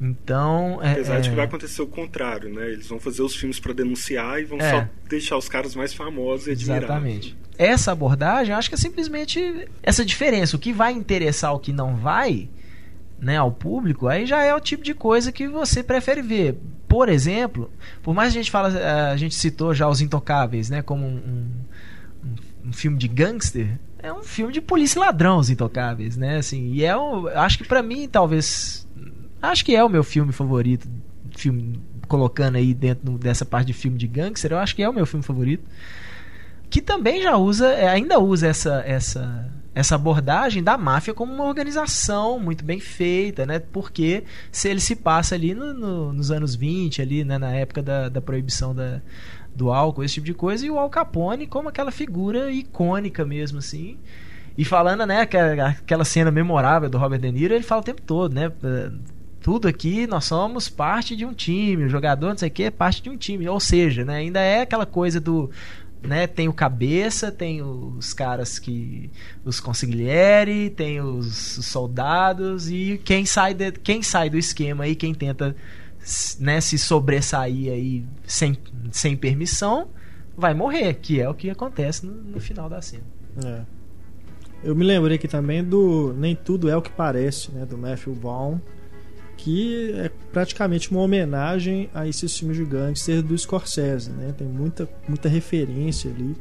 Então. 0.01 0.79
É, 0.83 0.93
Apesar 0.93 1.17
é... 1.17 1.21
de 1.21 1.31
que 1.31 1.37
vai 1.37 1.45
acontecer 1.47 1.83
o 1.83 1.87
contrário, 1.87 2.53
né? 2.53 2.71
Eles 2.71 2.87
vão 2.87 3.01
fazer 3.01 3.23
os 3.23 3.35
filmes 3.35 3.59
para 3.59 3.73
denunciar 3.73 4.41
e 4.41 4.45
vão 4.45 4.59
é. 4.59 4.71
só 4.71 4.89
deixar 5.09 5.37
os 5.37 5.49
caras 5.49 5.75
mais 5.75 5.95
famosos 5.95 6.47
e 6.47 6.51
admirados. 6.51 6.89
Exatamente. 6.89 7.37
Essa 7.59 7.93
abordagem, 7.93 8.53
eu 8.53 8.59
acho 8.59 8.69
que 8.69 8.75
é 8.75 8.79
simplesmente 8.79 9.67
essa 9.83 10.05
diferença. 10.05 10.57
O 10.57 10.59
que 10.59 10.73
vai 10.73 10.93
interessar, 10.93 11.55
o 11.55 11.59
que 11.59 11.73
não 11.73 11.97
vai, 11.97 12.51
né, 13.19 13.39
ao 13.39 13.51
público, 13.51 14.07
aí 14.07 14.27
já 14.27 14.43
é 14.43 14.55
o 14.55 14.61
tipo 14.61 14.83
de 14.83 14.93
coisa 14.93 15.33
que 15.33 15.49
você 15.49 15.83
prefere 15.83 16.21
ver. 16.21 16.59
Por 16.87 17.09
exemplo, 17.09 17.71
por 18.03 18.15
mais 18.15 18.33
que 18.33 18.39
a 18.39 18.43
gente 18.43 18.51
fala, 18.51 18.79
eh, 18.79 19.11
a 19.11 19.17
gente 19.17 19.35
citou 19.35 19.75
já 19.75 19.89
os 19.89 20.03
Intocáveis, 20.03 20.69
né, 20.69 20.83
como 20.83 21.07
um, 21.07 21.17
um, 21.17 22.69
um 22.69 22.73
filme 22.73 22.99
de 22.99 23.09
gangster, 23.09 23.79
é 23.99 24.13
um 24.13 24.23
filme 24.23 24.53
de 24.53 24.61
polícia 24.61 24.99
e 24.99 25.01
ladrão, 25.01 25.39
os 25.39 25.49
Intocáveis, 25.49 26.17
né, 26.17 26.37
assim, 26.37 26.73
e 26.73 26.85
é 26.85 26.97
um, 26.97 27.27
acho 27.29 27.57
que 27.57 27.65
para 27.67 27.83
mim 27.83 28.07
talvez 28.07 28.86
Acho 29.41 29.65
que 29.65 29.75
é 29.77 29.85
o 29.85 29.89
meu 29.89 30.03
filme 30.03 30.33
favorito, 30.33 30.89
filme 31.37 31.81
colocando 32.09 32.57
aí 32.57 32.73
dentro 32.73 33.19
dessa 33.19 33.45
parte 33.45 33.69
de 33.69 33.73
filme 33.73 33.99
de 33.99 34.07
gangster, 34.07 34.53
eu 34.53 34.59
acho 34.59 34.75
que 34.75 34.83
é 34.83 34.89
o 34.89 34.93
meu 34.93 35.07
filme 35.07 35.25
favorito. 35.25 35.65
Que 36.69 36.81
também 36.81 37.23
já 37.23 37.37
usa, 37.37 37.69
é, 37.69 37.89
ainda 37.89 38.19
usa 38.19 38.49
essa 38.49 38.83
essa 38.85 39.51
essa 39.77 39.95
abordagem 39.95 40.63
da 40.63 40.79
máfia 40.79 41.13
como 41.13 41.35
uma 41.35 41.45
organização 41.45 42.41
muito 42.41 42.65
bem 42.65 42.81
feita, 42.81 43.45
né? 43.45 43.59
Porque 43.59 44.25
se 44.51 44.71
ele 44.71 44.81
se 44.81 44.97
passa 44.97 45.35
ali 45.35 45.55
no, 45.55 45.75
no, 45.75 46.13
nos 46.15 46.31
anos 46.31 46.55
20, 46.55 47.03
ali, 47.03 47.23
né? 47.23 47.37
na 47.37 47.53
época 47.53 47.83
da, 47.83 48.09
da 48.09 48.23
proibição 48.23 48.75
da, 48.75 49.03
do 49.55 49.71
álcool, 49.71 50.03
esse 50.03 50.15
tipo 50.15 50.25
de 50.25 50.33
coisa, 50.33 50.65
e 50.65 50.71
o 50.71 50.79
Al 50.79 50.89
Capone 50.89 51.47
como 51.47 51.69
aquela 51.69 51.91
figura 51.91 52.51
icônica 52.51 53.23
mesmo, 53.27 53.59
assim. 53.59 53.99
E 54.57 54.65
falando, 54.65 55.05
né, 55.05 55.21
aquela 55.21 56.07
cena 56.07 56.31
memorável 56.31 56.89
do 56.89 56.97
Robert 56.97 57.21
De 57.21 57.31
Niro, 57.31 57.53
ele 57.53 57.63
fala 57.63 57.83
o 57.83 57.85
tempo 57.85 58.01
todo, 58.01 58.33
né? 58.35 58.51
Tudo 59.47 59.69
aqui 59.69 60.09
nós 60.09 60.25
somos 60.25 60.69
parte 60.69 61.15
de 61.15 61.25
um 61.25 61.33
time, 61.33 61.85
o 61.85 61.89
jogador 61.89 62.31
não 62.31 62.37
sei 62.37 62.49
o 62.49 62.51
que 62.51 62.65
é 62.65 62.71
parte 62.73 63.01
de 63.01 63.09
um 63.09 63.17
time, 63.17 63.49
ou 63.49 63.61
seja, 63.61 64.05
né, 64.05 64.17
ainda 64.17 64.41
é 64.41 64.63
aquela 64.63 64.85
coisa 64.85 65.21
do 65.21 65.49
né, 66.03 66.27
tem 66.27 66.49
o 66.49 66.53
cabeça, 66.53 67.31
tem 67.31 67.63
os 67.63 68.13
caras 68.13 68.59
que 68.59 69.09
os 69.45 69.61
consigliere, 69.61 70.69
tem 70.71 71.01
os, 71.01 71.59
os 71.59 71.67
soldados 71.67 72.69
e 72.69 73.01
quem 73.05 73.25
sai 73.25 73.55
de, 73.55 73.71
quem 73.71 74.03
sai 74.03 74.29
do 74.29 74.37
esquema 74.37 74.83
aí, 74.83 74.97
quem 74.97 75.15
tenta 75.15 75.55
né, 76.41 76.61
se 76.61 76.77
sobressair 76.77 77.71
aí 77.71 78.05
sem, 78.27 78.59
sem 78.91 79.17
permissão, 79.17 79.87
vai 80.37 80.55
morrer, 80.55 80.95
que 80.95 81.21
é 81.21 81.29
o 81.29 81.35
que 81.35 81.49
acontece 81.51 82.05
no, 82.05 82.15
no 82.15 82.41
final 82.41 82.69
da 82.69 82.83
cena. 82.83 83.05
É. 83.45 83.61
Eu 84.65 84.75
me 84.75 84.85
lembrei 84.85 85.15
aqui 85.15 85.29
também 85.29 85.63
do 85.63 86.13
Nem 86.15 86.35
Tudo 86.35 86.69
É 86.69 86.77
O 86.77 86.83
Que 86.83 86.91
Parece, 86.91 87.53
né, 87.53 87.65
do 87.65 87.79
Matthew 87.79 88.13
Vaughn, 88.13 88.59
que 89.37 89.93
é 89.93 90.11
praticamente 90.33 90.91
uma 90.91 91.01
homenagem 91.01 91.91
a 91.95 92.07
esses 92.07 92.37
filmes 92.37 92.57
de 92.57 92.65
gangster 92.65 93.23
do 93.23 93.37
Scorsese, 93.37 94.11
né? 94.11 94.35
Tem 94.37 94.47
muita, 94.47 94.89
muita 95.09 95.29
referência 95.29 96.11
ali 96.11 96.37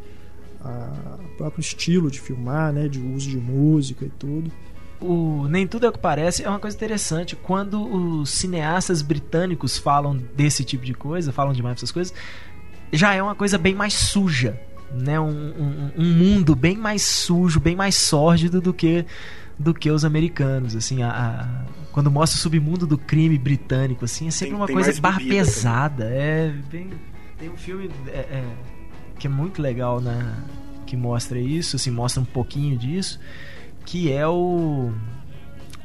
ao 0.60 1.20
próprio 1.38 1.62
estilo 1.62 2.10
de 2.10 2.20
filmar, 2.20 2.74
né? 2.74 2.88
De 2.88 3.00
uso 3.00 3.30
de 3.30 3.38
música 3.38 4.06
e 4.06 4.10
tudo. 4.10 4.52
O 5.00 5.48
Nem 5.50 5.68
Tudo 5.68 5.86
é 5.86 5.90
o 5.90 5.92
que 5.92 6.00
Parece 6.00 6.44
é 6.44 6.50
uma 6.50 6.60
coisa 6.60 6.76
interessante. 6.76 7.36
Quando 7.36 7.86
os 7.86 8.30
cineastas 8.30 9.02
britânicos 9.02 9.78
falam 9.78 10.18
desse 10.36 10.64
tipo 10.64 10.86
de 10.86 10.94
coisa, 10.94 11.32
falam 11.32 11.54
demais 11.54 11.76
dessas 11.76 11.92
coisas, 11.92 12.14
já 12.92 13.14
é 13.14 13.22
uma 13.22 13.36
coisa 13.36 13.58
bem 13.58 13.76
mais 13.76 13.94
suja, 13.94 14.60
né? 14.94 15.20
Um, 15.20 15.28
um, 15.28 15.92
um 15.98 16.14
mundo 16.14 16.56
bem 16.56 16.78
mais 16.78 17.02
sujo, 17.02 17.60
bem 17.60 17.76
mais 17.76 17.96
sórdido 17.96 18.62
do 18.62 18.74
que 18.74 19.06
do 19.58 19.74
que 19.74 19.90
os 19.90 20.04
americanos, 20.04 20.76
assim, 20.76 21.02
a, 21.02 21.10
a, 21.10 21.66
quando 21.96 22.12
mostra 22.12 22.38
o 22.38 22.42
submundo 22.42 22.86
do 22.86 22.98
crime 22.98 23.38
britânico, 23.38 24.04
assim, 24.04 24.28
é 24.28 24.32
sempre 24.32 24.50
tem, 24.50 24.58
uma 24.58 24.68
tem 24.68 24.76
coisa 24.76 25.00
barra 25.00 25.22
pesada, 25.22 26.04
é 26.04 26.54
bem, 26.70 26.90
tem 27.40 27.50
um 27.50 27.56
filme 27.56 27.90
é, 28.10 28.20
é, 28.20 28.44
que 29.18 29.28
é 29.28 29.30
muito 29.30 29.62
legal, 29.62 30.02
né, 30.02 30.36
que 30.86 30.98
mostra 30.98 31.40
isso, 31.40 31.78
assim, 31.78 31.90
mostra 31.90 32.22
um 32.22 32.26
pouquinho 32.26 32.78
disso, 32.78 33.18
que 33.86 34.12
é 34.12 34.28
o 34.28 34.92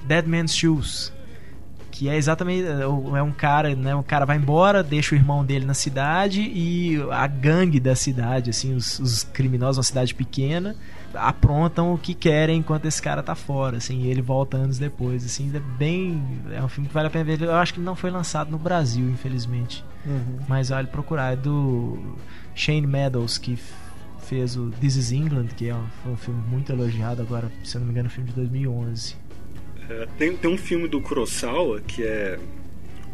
Dead 0.03 0.27
Man's 0.27 0.53
Shoes, 0.53 1.13
que 1.93 2.09
é 2.09 2.17
exatamente 2.17 2.67
é, 2.67 2.81
é 2.81 3.23
um 3.23 3.31
cara, 3.31 3.77
né, 3.77 3.95
um 3.95 4.03
cara 4.03 4.27
vai 4.27 4.37
embora, 4.37 4.83
deixa 4.83 5.15
o 5.15 5.17
irmão 5.17 5.45
dele 5.45 5.65
na 5.65 5.75
cidade 5.75 6.41
e 6.41 7.01
a 7.13 7.29
gangue 7.29 7.79
da 7.79 7.95
cidade, 7.95 8.51
assim, 8.51 8.75
os, 8.75 8.99
os 8.99 9.23
criminosos, 9.23 9.77
uma 9.77 9.85
cidade 9.85 10.13
pequena, 10.13 10.75
aprontam 11.15 11.93
o 11.93 11.99
que 11.99 12.15
querem 12.15 12.59
enquanto 12.59 12.87
esse 12.87 13.01
cara 13.01 13.23
tá 13.23 13.35
fora, 13.35 13.79
assim, 13.79 14.03
e 14.03 14.09
ele 14.09 14.23
volta 14.23 14.57
anos 14.57 14.79
depois, 14.79 15.25
assim, 15.25 15.51
é 15.55 15.61
bem, 15.79 16.23
é 16.53 16.63
um 16.63 16.69
filme 16.69 16.89
que 16.89 16.95
vale 16.95 17.09
a 17.09 17.11
pena 17.11 17.25
ver. 17.25 17.43
Eu 17.43 17.55
acho 17.55 17.75
que 17.75 17.81
não 17.81 17.97
foi 17.97 18.11
lançado 18.11 18.51
no 18.51 18.59
Brasil, 18.59 19.09
infelizmente. 19.09 19.85
Uhum. 20.07 20.39
Mas 20.49 20.69
vale 20.69 20.89
procurar, 20.89 21.33
é 21.33 21.37
do 21.37 22.17
Shane 22.55 22.87
Meadows 22.87 23.39
que 23.39 23.59
fez 24.21 24.57
o 24.57 24.71
This 24.81 24.97
Is 24.97 25.13
England, 25.13 25.49
que 25.57 25.69
é 25.69 25.75
um, 25.75 26.13
um 26.13 26.17
filme 26.17 26.41
muito 26.49 26.73
elogiado 26.73 27.21
agora, 27.21 27.51
se 27.65 27.77
eu 27.77 27.81
não 27.81 27.87
me 27.87 27.93
engano, 27.93 28.07
um 28.07 28.11
filme 28.11 28.31
de 28.31 28.37
2011. 28.37 29.17
É, 29.89 30.07
tem, 30.17 30.37
tem 30.37 30.51
um 30.51 30.59
filme 30.59 30.87
do 30.87 31.01
Kurosawa 31.01 31.81
que 31.81 32.05
é 32.05 32.39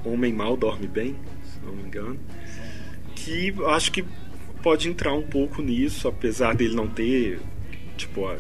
Homem 0.05 0.33
Mal 0.33 0.57
Dorme 0.57 0.87
Bem, 0.87 1.17
se 1.45 1.65
não 1.65 1.73
me 1.73 1.83
engano, 1.85 2.19
que 3.15 3.55
acho 3.69 3.91
que 3.91 4.05
pode 4.63 4.89
entrar 4.89 5.15
um 5.15 5.23
pouco 5.23 5.63
nisso, 5.63 6.07
apesar 6.07 6.55
dele 6.55 6.75
não 6.75 6.87
ter 6.87 7.41
tipo 7.97 8.31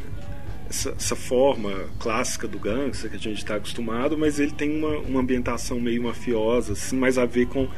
essa, 0.68 0.90
essa, 0.90 1.16
forma 1.16 1.88
clássica 1.98 2.46
do 2.46 2.58
gangster 2.58 3.10
que 3.10 3.16
a 3.16 3.20
gente 3.20 3.38
está 3.38 3.56
acostumado, 3.56 4.16
mas 4.18 4.38
ele 4.38 4.52
tem 4.52 4.78
uma, 4.78 4.98
uma 4.98 5.20
ambientação 5.20 5.80
meio 5.80 6.02
mafiosa, 6.02 6.72
assim, 6.72 6.96
mais 6.96 7.18
a 7.18 7.24
ver 7.24 7.46
com, 7.46 7.68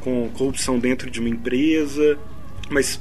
com 0.00 0.30
corrupção 0.30 0.78
dentro 0.78 1.10
de 1.10 1.20
uma 1.20 1.28
empresa, 1.28 2.18
mas 2.70 3.00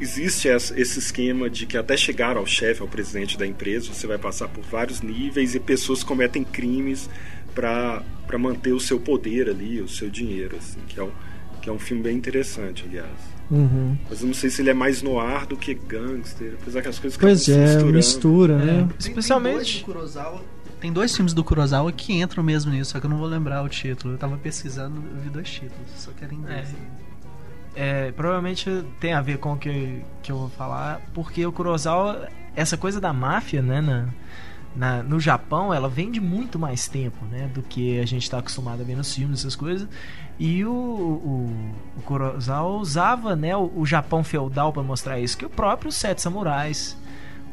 existe 0.00 0.48
esse 0.48 0.98
esquema 0.98 1.48
de 1.48 1.66
que 1.66 1.76
até 1.76 1.96
chegar 1.96 2.36
ao 2.36 2.46
chefe, 2.46 2.82
ao 2.82 2.88
presidente 2.88 3.38
da 3.38 3.46
empresa, 3.46 3.92
você 3.92 4.06
vai 4.06 4.18
passar 4.18 4.48
por 4.48 4.64
vários 4.64 5.00
níveis 5.00 5.54
e 5.54 5.60
pessoas 5.60 6.02
cometem 6.02 6.42
crimes 6.42 7.08
para 7.54 8.02
manter 8.38 8.72
o 8.72 8.80
seu 8.80 8.98
poder 8.98 9.48
ali, 9.48 9.80
o 9.80 9.88
seu 9.88 10.10
dinheiro, 10.10 10.56
assim, 10.56 10.80
que 10.88 10.98
é 10.98 11.04
um, 11.04 11.12
que 11.60 11.68
é 11.68 11.72
um 11.72 11.78
filme 11.78 12.02
bem 12.02 12.16
interessante, 12.16 12.84
aliás. 12.86 13.31
Uhum. 13.50 13.96
Mas 14.08 14.20
eu 14.20 14.26
não 14.26 14.34
sei 14.34 14.48
se 14.48 14.62
ele 14.62 14.70
é 14.70 14.74
mais 14.74 15.02
noir 15.02 15.46
do 15.46 15.56
que 15.56 15.74
gangster, 15.74 16.54
apesar 16.60 16.82
que 16.82 16.88
as 16.88 16.98
coisas 16.98 17.18
Pois 17.18 17.48
é, 17.48 17.82
mistura, 17.84 18.56
né? 18.56 18.88
É, 18.88 18.94
especialmente. 18.98 19.84
Tem 19.84 19.94
dois, 19.94 20.16
tem 20.80 20.92
dois 20.92 21.14
filmes 21.14 21.34
do 21.34 21.44
Kurosawa 21.44 21.92
que 21.92 22.14
entram 22.14 22.42
mesmo 22.42 22.72
nisso, 22.72 22.92
só 22.92 23.00
que 23.00 23.06
eu 23.06 23.10
não 23.10 23.18
vou 23.18 23.28
lembrar 23.28 23.62
o 23.62 23.68
título. 23.68 24.14
Eu 24.14 24.18
tava 24.18 24.36
pesquisando, 24.36 25.02
eu 25.14 25.20
vi 25.20 25.30
dois 25.30 25.48
títulos, 25.48 25.86
só 25.96 26.10
quero 26.12 26.36
É. 26.48 26.64
É, 27.74 28.12
provavelmente 28.12 28.84
tem 29.00 29.14
a 29.14 29.20
ver 29.22 29.38
com 29.38 29.54
o 29.54 29.56
que, 29.56 30.02
que 30.22 30.30
eu 30.30 30.36
vou 30.36 30.48
falar, 30.50 31.00
porque 31.14 31.44
o 31.46 31.52
Kurosawa, 31.52 32.28
essa 32.54 32.76
coisa 32.76 33.00
da 33.00 33.12
máfia, 33.14 33.62
né, 33.62 33.80
na, 33.80 34.08
na, 34.74 35.02
no 35.02 35.20
Japão, 35.20 35.72
ela 35.72 35.88
vem 35.88 36.10
de 36.10 36.20
muito 36.20 36.58
mais 36.58 36.88
tempo, 36.88 37.24
né, 37.26 37.48
do 37.52 37.62
que 37.62 37.98
a 38.00 38.06
gente 38.06 38.22
está 38.22 38.38
acostumado 38.38 38.80
a 38.80 38.84
ver 38.84 38.96
nos 38.96 39.14
filmes, 39.14 39.40
essas 39.40 39.54
coisas. 39.54 39.88
E 40.38 40.64
o, 40.64 40.70
o, 40.72 41.74
o 41.98 42.02
Kurosawa 42.02 42.78
usava 42.78 43.36
né, 43.36 43.54
o, 43.56 43.70
o 43.76 43.86
Japão 43.86 44.24
feudal 44.24 44.72
para 44.72 44.82
mostrar 44.82 45.20
isso, 45.20 45.36
que 45.36 45.44
o 45.44 45.50
próprio 45.50 45.92
Sete 45.92 46.22
Samurais, 46.22 46.96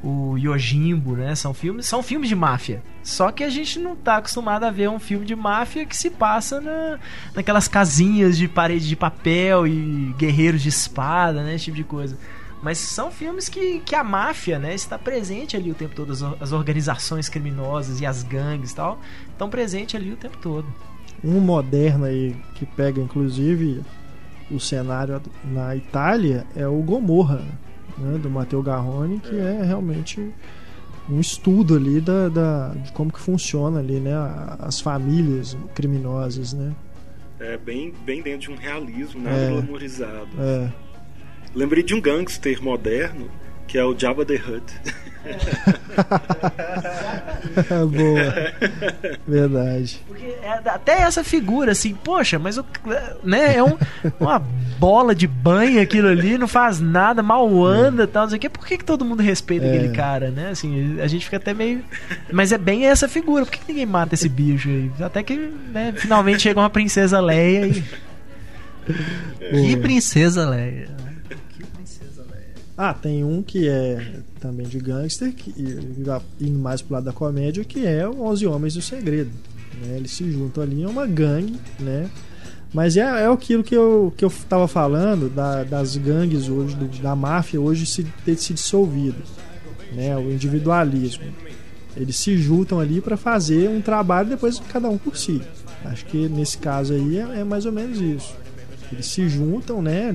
o 0.01 0.37
Yojimbo, 0.37 1.17
né, 1.17 1.35
são 1.35 1.53
filmes, 1.53 1.85
são 1.85 2.01
filmes 2.01 2.29
de 2.29 2.35
máfia. 2.35 2.81
Só 3.03 3.31
que 3.31 3.43
a 3.43 3.49
gente 3.49 3.79
não 3.79 3.93
está 3.93 4.17
acostumado 4.17 4.63
a 4.63 4.71
ver 4.71 4.89
um 4.89 4.99
filme 4.99 5.25
de 5.25 5.35
máfia 5.35 5.85
que 5.85 5.95
se 5.95 6.09
passa 6.09 6.61
na, 6.61 6.99
naquelas 7.35 7.67
casinhas 7.67 8.37
de 8.37 8.47
parede 8.47 8.87
de 8.87 8.95
papel 8.95 9.67
e 9.67 10.15
guerreiros 10.17 10.61
de 10.61 10.69
espada, 10.69 11.43
né, 11.43 11.55
esse 11.55 11.65
tipo 11.65 11.77
de 11.77 11.83
coisa. 11.83 12.17
Mas 12.61 12.77
são 12.77 13.09
filmes 13.09 13.47
que, 13.47 13.79
que 13.79 13.95
a 13.95 14.03
máfia 14.03 14.59
né, 14.59 14.75
está 14.75 14.97
presente 14.97 15.55
ali 15.55 15.71
o 15.71 15.75
tempo 15.75 15.95
todo, 15.95 16.11
as, 16.11 16.21
as 16.41 16.51
organizações 16.51 17.29
criminosas 17.29 18.01
e 18.01 18.05
as 18.05 18.23
gangues 18.23 18.71
e 18.71 18.75
tal, 18.75 18.99
estão 19.29 19.49
presentes 19.49 19.95
ali 19.95 20.11
o 20.11 20.17
tempo 20.17 20.37
todo. 20.37 20.67
Um 21.23 21.39
moderno 21.39 22.05
aí 22.05 22.35
que 22.55 22.65
pega 22.65 22.99
inclusive 23.01 23.81
o 24.51 24.59
cenário 24.59 25.21
na 25.43 25.75
Itália 25.75 26.45
é 26.55 26.67
o 26.67 26.81
Gomorra, 26.81 27.43
né, 27.97 28.17
do 28.17 28.29
Matteo 28.29 28.61
Garrone, 28.61 29.19
que 29.19 29.37
é 29.37 29.63
realmente 29.63 30.33
um 31.09 31.19
estudo 31.19 31.75
ali 31.75 31.99
da, 31.99 32.29
da, 32.29 32.69
de 32.69 32.91
como 32.91 33.11
que 33.11 33.19
funciona 33.19 33.79
ali, 33.79 33.99
né? 33.99 34.11
As 34.59 34.79
famílias 34.79 35.57
criminosas, 35.73 36.53
né? 36.53 36.73
É 37.39 37.57
bem, 37.57 37.93
bem 38.05 38.21
dentro 38.21 38.41
de 38.41 38.51
um 38.51 38.55
realismo, 38.55 39.21
nada 39.21 39.37
é. 39.37 39.49
glamorizado. 39.49 40.29
É. 40.37 40.71
Lembrei 41.55 41.83
de 41.83 41.93
um 41.93 42.01
gangster 42.01 42.61
moderno 42.61 43.29
que 43.69 43.77
é 43.77 43.85
o 43.85 43.97
Jabba 43.97 44.25
the 44.25 44.33
Hutt. 44.33 44.73
Boa. 47.69 48.33
Verdade. 49.27 50.01
Porque 50.07 50.25
é, 50.25 50.59
até 50.65 51.03
essa 51.03 51.23
figura, 51.23 51.73
assim, 51.73 51.93
poxa, 51.93 52.39
mas 52.39 52.57
o, 52.57 52.65
né, 53.23 53.57
é 53.57 53.63
um, 53.63 53.77
uma 54.19 54.39
bola 54.79 55.13
de 55.13 55.27
banho 55.27 55.79
aquilo 55.79 56.07
ali, 56.07 56.35
não 56.35 56.47
faz 56.47 56.79
nada, 56.79 57.21
mal 57.21 57.63
anda 57.63 58.05
e 58.05 58.07
tal, 58.07 58.23
não 58.23 58.29
sei 58.29 58.37
o 58.37 58.41
quê. 58.41 58.49
Por 58.49 58.65
que, 58.65 58.79
que 58.79 58.85
todo 58.85 59.05
mundo 59.05 59.21
respeita 59.21 59.67
é. 59.67 59.69
aquele 59.69 59.93
cara, 59.93 60.31
né? 60.31 60.49
Assim, 60.49 60.99
a 60.99 61.05
gente 61.05 61.25
fica 61.25 61.37
até 61.37 61.53
meio. 61.53 61.85
Mas 62.31 62.51
é 62.51 62.57
bem 62.57 62.87
essa 62.87 63.07
figura, 63.07 63.45
por 63.45 63.51
que, 63.51 63.59
que 63.59 63.67
ninguém 63.67 63.85
mata 63.85 64.15
esse 64.15 64.27
bicho 64.27 64.67
aí? 64.67 64.89
Até 64.99 65.21
que, 65.21 65.35
né, 65.71 65.93
finalmente 65.95 66.41
chega 66.41 66.59
uma 66.59 66.71
princesa 66.71 67.19
Leia 67.19 67.67
e. 67.67 67.83
Que 69.51 69.77
princesa 69.77 70.49
Leia? 70.49 70.89
Ah, 72.77 72.93
tem 72.93 73.23
um 73.25 73.43
que 73.43 73.67
é 73.67 74.21
também 74.39 74.65
de 74.65 74.79
gangster, 74.79 75.33
que, 75.33 75.53
indo 76.39 76.59
mais 76.59 76.81
pro 76.81 76.93
lado 76.93 77.03
da 77.03 77.11
comédia, 77.11 77.63
que 77.65 77.85
é 77.85 78.07
o 78.07 78.21
11 78.21 78.47
Homens 78.47 78.75
e 78.75 78.79
o 78.79 78.81
Segredo. 78.81 79.31
Né? 79.81 79.97
Eles 79.97 80.11
se 80.11 80.31
juntam 80.31 80.63
ali, 80.63 80.83
é 80.83 80.87
uma 80.87 81.05
gangue, 81.05 81.59
né? 81.79 82.09
Mas 82.73 82.95
é, 82.95 83.01
é 83.01 83.25
aquilo 83.27 83.63
que 83.63 83.75
eu, 83.75 84.13
que 84.15 84.23
eu 84.23 84.31
tava 84.47 84.67
falando 84.67 85.29
da, 85.29 85.63
das 85.63 85.97
gangues 85.97 86.47
hoje, 86.47 86.75
do, 86.75 86.85
da 87.01 87.15
máfia 87.15 87.59
hoje 87.59 87.85
se, 87.85 88.03
ter 88.23 88.37
se 88.37 88.53
dissolvido. 88.53 89.21
Né? 89.93 90.15
O 90.15 90.31
individualismo. 90.31 91.25
Eles 91.97 92.15
se 92.15 92.37
juntam 92.37 92.79
ali 92.79 93.01
para 93.01 93.17
fazer 93.17 93.67
um 93.69 93.81
trabalho 93.81 94.29
depois 94.29 94.59
cada 94.71 94.87
um 94.87 94.97
por 94.97 95.17
si. 95.17 95.41
Acho 95.83 96.05
que 96.05 96.29
nesse 96.29 96.57
caso 96.57 96.93
aí 96.93 97.17
é, 97.17 97.39
é 97.39 97.43
mais 97.43 97.65
ou 97.65 97.71
menos 97.71 97.99
isso. 97.99 98.35
Eles 98.91 99.05
se 99.05 99.29
juntam, 99.29 99.81
né? 99.81 100.13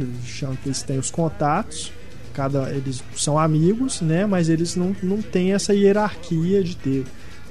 Eles 0.64 0.83
têm 0.83 0.99
os 0.99 1.11
contatos 1.11 1.93
cada 2.35 2.68
eles 2.70 3.03
são 3.16 3.39
amigos, 3.39 4.01
né? 4.01 4.27
Mas 4.27 4.49
eles 4.49 4.75
não, 4.75 4.95
não 5.03 5.22
têm 5.22 5.53
essa 5.53 5.72
hierarquia 5.72 6.62
de 6.62 6.77
ter 6.77 7.05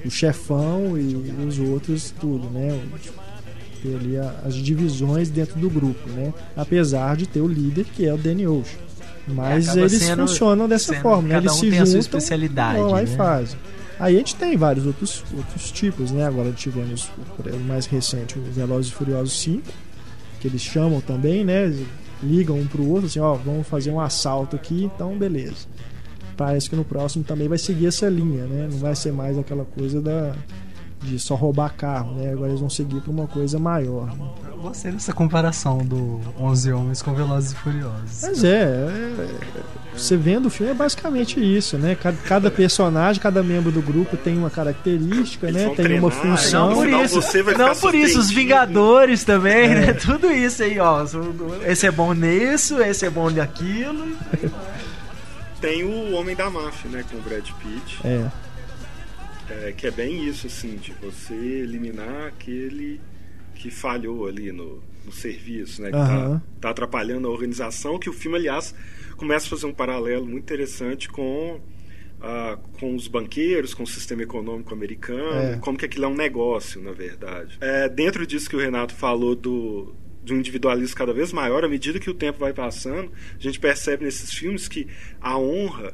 o 0.05 0.11
chefão 0.11 0.97
e 0.97 1.15
os 1.47 1.57
outros 1.57 2.13
tudo, 2.19 2.49
né? 2.49 2.79
Ter 3.81 3.95
ali 3.95 4.17
as 4.45 4.55
divisões 4.55 5.29
dentro 5.29 5.59
do 5.59 5.69
grupo, 5.69 6.07
né? 6.09 6.33
Apesar 6.55 7.15
de 7.15 7.25
ter 7.25 7.39
o 7.39 7.47
líder 7.47 7.85
que 7.85 8.05
é 8.05 8.13
o 8.13 8.17
Danny 8.17 8.45
Ocean. 8.45 8.83
Mas 9.25 9.73
eles 9.75 9.93
sendo, 9.93 10.27
funcionam 10.27 10.67
dessa 10.67 10.93
forma, 10.95 11.29
né? 11.29 11.37
Eles 11.37 11.53
um 11.53 11.55
se 11.55 11.71
juntam, 11.71 11.99
especialidade, 11.99 12.77
vão 12.77 12.91
lá 12.91 12.97
né? 12.97 13.03
e 13.05 13.07
fazem. 13.07 13.57
Aí 13.97 14.15
a 14.15 14.17
gente 14.17 14.35
tem 14.35 14.57
vários 14.57 14.85
outros, 14.85 15.23
outros 15.35 15.71
tipos, 15.71 16.11
né? 16.11 16.25
Agora 16.25 16.51
tivemos 16.51 17.09
o 17.39 17.59
mais 17.59 17.85
recente, 17.85 18.37
o 18.37 18.41
Velozes 18.41 18.91
e 18.91 18.95
Furiosos 18.95 19.39
5, 19.39 19.63
que 20.43 20.49
eles 20.49 20.61
chamam 20.61 20.99
também, 20.99 21.45
né? 21.45 21.73
ligam 22.21 22.57
um 22.59 22.67
pro 22.67 22.85
outro, 22.89 23.05
assim, 23.05 23.19
ó, 23.19 23.33
vamos 23.33 23.65
fazer 23.65 23.91
um 23.91 23.99
assalto 23.99 24.57
aqui, 24.57 24.83
então 24.83 25.17
beleza. 25.17 25.67
Parece 26.35 26.69
que 26.69 26.75
no 26.75 26.83
próximo 26.83 27.23
também 27.23 27.47
vai 27.47 27.57
seguir 27.57 27.87
essa 27.87 28.09
linha, 28.09 28.45
né? 28.45 28.67
Não 28.69 28.77
vai 28.77 28.93
ser 28.93 29.13
mais 29.13 29.37
aquela 29.37 29.63
coisa 29.63 30.01
da 30.01 30.35
de 31.03 31.19
só 31.19 31.35
roubar 31.35 31.73
carro, 31.75 32.13
né? 32.13 32.31
Agora 32.31 32.49
eles 32.49 32.59
vão 32.59 32.69
seguir 32.69 33.01
para 33.01 33.11
uma 33.11 33.27
coisa 33.27 33.59
maior. 33.59 34.07
Né? 34.07 34.25
Eu 34.49 34.57
gostei 34.57 34.91
dessa 34.91 35.13
comparação 35.13 35.79
do 35.79 36.19
11 36.39 36.71
Homens 36.71 37.01
com 37.01 37.13
Velozes 37.13 37.51
e 37.51 37.55
Furiosos. 37.55 38.21
Mas 38.21 38.43
é, 38.43 38.63
é, 38.63 39.29
você 39.95 40.17
vendo 40.17 40.47
o 40.47 40.49
filme 40.49 40.71
é 40.71 40.75
basicamente 40.75 41.39
isso, 41.39 41.77
né? 41.77 41.95
Cada, 41.95 42.17
cada, 42.17 42.51
personagem, 42.51 43.21
cada 43.21 43.43
membro 43.43 43.71
do 43.71 43.81
grupo 43.81 44.17
tem 44.17 44.37
uma 44.37 44.49
característica, 44.49 45.47
eles 45.47 45.61
né? 45.61 45.67
Tem 45.67 45.75
treinar, 45.75 46.03
uma 46.03 46.11
função. 46.11 46.69
Não 46.69 46.75
por 46.75 46.89
isso, 46.89 47.21
não 47.57 47.75
por 47.75 47.95
isso 47.95 48.19
os 48.19 48.31
Vingadores 48.31 49.23
também, 49.23 49.65
é. 49.65 49.75
né? 49.75 49.93
Tudo 49.93 50.31
isso 50.31 50.63
aí, 50.63 50.79
ó. 50.79 51.05
Esse 51.65 51.87
é 51.87 51.91
bom 51.91 52.13
nisso, 52.13 52.81
esse 52.81 53.05
é 53.05 53.09
bom 53.09 53.29
naquilo. 53.29 54.07
Tem 55.59 55.83
o 55.83 56.13
Homem 56.13 56.35
da 56.35 56.49
Máfia, 56.49 56.89
né? 56.89 57.05
Com 57.09 57.17
o 57.17 57.21
Brad 57.21 57.47
Pitt. 57.61 57.99
É. 58.03 58.27
É, 59.61 59.71
que 59.71 59.87
é 59.87 59.91
bem 59.91 60.25
isso, 60.27 60.47
assim, 60.47 60.75
de 60.75 60.93
você 60.93 61.33
eliminar 61.33 62.27
aquele 62.27 62.99
que 63.55 63.69
falhou 63.69 64.27
ali 64.27 64.51
no, 64.51 64.81
no 65.05 65.11
serviço, 65.11 65.81
né? 65.81 65.89
Que 65.89 65.95
uhum. 65.95 66.05
tá, 66.05 66.41
tá, 66.61 66.69
atrapalhando 66.69 67.27
a 67.27 67.31
organização, 67.31 67.99
que 67.99 68.09
o 68.09 68.13
filme, 68.13 68.37
aliás, 68.37 68.73
começa 69.15 69.45
a 69.47 69.49
fazer 69.49 69.65
um 69.65 69.73
paralelo 69.73 70.25
muito 70.25 70.43
interessante 70.43 71.07
com, 71.07 71.59
uh, 72.19 72.57
com 72.79 72.95
os 72.95 73.07
banqueiros, 73.07 73.73
com 73.73 73.83
o 73.83 73.87
sistema 73.87 74.23
econômico 74.23 74.73
americano, 74.73 75.53
é. 75.53 75.57
como 75.57 75.77
que 75.77 75.85
aquilo 75.85 76.05
é 76.05 76.07
um 76.07 76.15
negócio, 76.15 76.81
na 76.81 76.91
verdade. 76.91 77.57
É, 77.61 77.87
dentro 77.87 78.25
disso 78.25 78.49
que 78.49 78.55
o 78.55 78.59
Renato 78.59 78.93
falou 78.93 79.35
do, 79.35 79.93
de 80.23 80.33
um 80.33 80.37
individualismo 80.37 80.95
cada 80.95 81.13
vez 81.13 81.31
maior, 81.31 81.63
à 81.63 81.69
medida 81.69 81.99
que 81.99 82.09
o 82.09 82.13
tempo 82.13 82.39
vai 82.39 82.53
passando, 82.53 83.11
a 83.37 83.41
gente 83.41 83.59
percebe 83.59 84.03
nesses 84.03 84.33
filmes 84.33 84.67
que 84.67 84.87
a 85.21 85.37
honra 85.37 85.93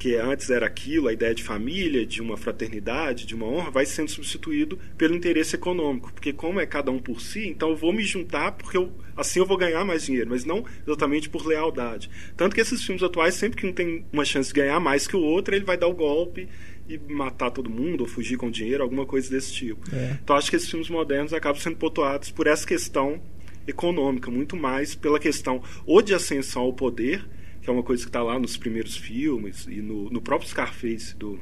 que 0.00 0.16
antes 0.16 0.48
era 0.48 0.64
aquilo, 0.64 1.08
a 1.08 1.12
ideia 1.12 1.34
de 1.34 1.44
família, 1.44 2.06
de 2.06 2.22
uma 2.22 2.34
fraternidade, 2.34 3.26
de 3.26 3.34
uma 3.34 3.44
honra, 3.44 3.70
vai 3.70 3.84
sendo 3.84 4.10
substituído 4.10 4.78
pelo 4.96 5.14
interesse 5.14 5.54
econômico. 5.54 6.10
Porque 6.10 6.32
como 6.32 6.58
é 6.58 6.64
cada 6.64 6.90
um 6.90 6.98
por 6.98 7.20
si, 7.20 7.46
então 7.46 7.68
eu 7.68 7.76
vou 7.76 7.92
me 7.92 8.02
juntar 8.02 8.52
porque 8.52 8.78
eu, 8.78 8.90
assim 9.14 9.40
eu 9.40 9.44
vou 9.44 9.58
ganhar 9.58 9.84
mais 9.84 10.06
dinheiro, 10.06 10.30
mas 10.30 10.42
não 10.42 10.64
exatamente 10.86 11.28
por 11.28 11.46
lealdade. 11.46 12.08
Tanto 12.34 12.54
que 12.54 12.62
esses 12.62 12.82
filmes 12.82 13.02
atuais, 13.02 13.34
sempre 13.34 13.60
que 13.60 13.66
um 13.66 13.74
tem 13.74 14.06
uma 14.10 14.24
chance 14.24 14.48
de 14.48 14.58
ganhar 14.58 14.80
mais 14.80 15.06
que 15.06 15.14
o 15.14 15.20
outro, 15.20 15.54
ele 15.54 15.66
vai 15.66 15.76
dar 15.76 15.88
o 15.88 15.94
golpe 15.94 16.48
e 16.88 16.98
matar 17.12 17.50
todo 17.50 17.68
mundo, 17.68 18.00
ou 18.00 18.06
fugir 18.06 18.38
com 18.38 18.50
dinheiro, 18.50 18.82
alguma 18.82 19.04
coisa 19.04 19.28
desse 19.28 19.52
tipo. 19.52 19.84
É. 19.94 20.16
Então 20.24 20.34
acho 20.34 20.48
que 20.48 20.56
esses 20.56 20.70
filmes 20.70 20.88
modernos 20.88 21.34
acabam 21.34 21.60
sendo 21.60 21.76
pontuados 21.76 22.30
por 22.30 22.46
essa 22.46 22.66
questão 22.66 23.20
econômica, 23.66 24.30
muito 24.30 24.56
mais 24.56 24.94
pela 24.94 25.20
questão 25.20 25.62
ou 25.84 26.00
de 26.00 26.14
ascensão 26.14 26.62
ao 26.62 26.72
poder, 26.72 27.22
que 27.70 27.72
é 27.72 27.76
uma 27.76 27.82
coisa 27.84 28.02
que 28.02 28.08
está 28.08 28.22
lá 28.22 28.38
nos 28.38 28.56
primeiros 28.56 28.96
filmes 28.96 29.66
e 29.68 29.80
no, 29.80 30.10
no 30.10 30.20
próprio 30.20 30.50
Scarface 30.50 31.16
do, 31.16 31.38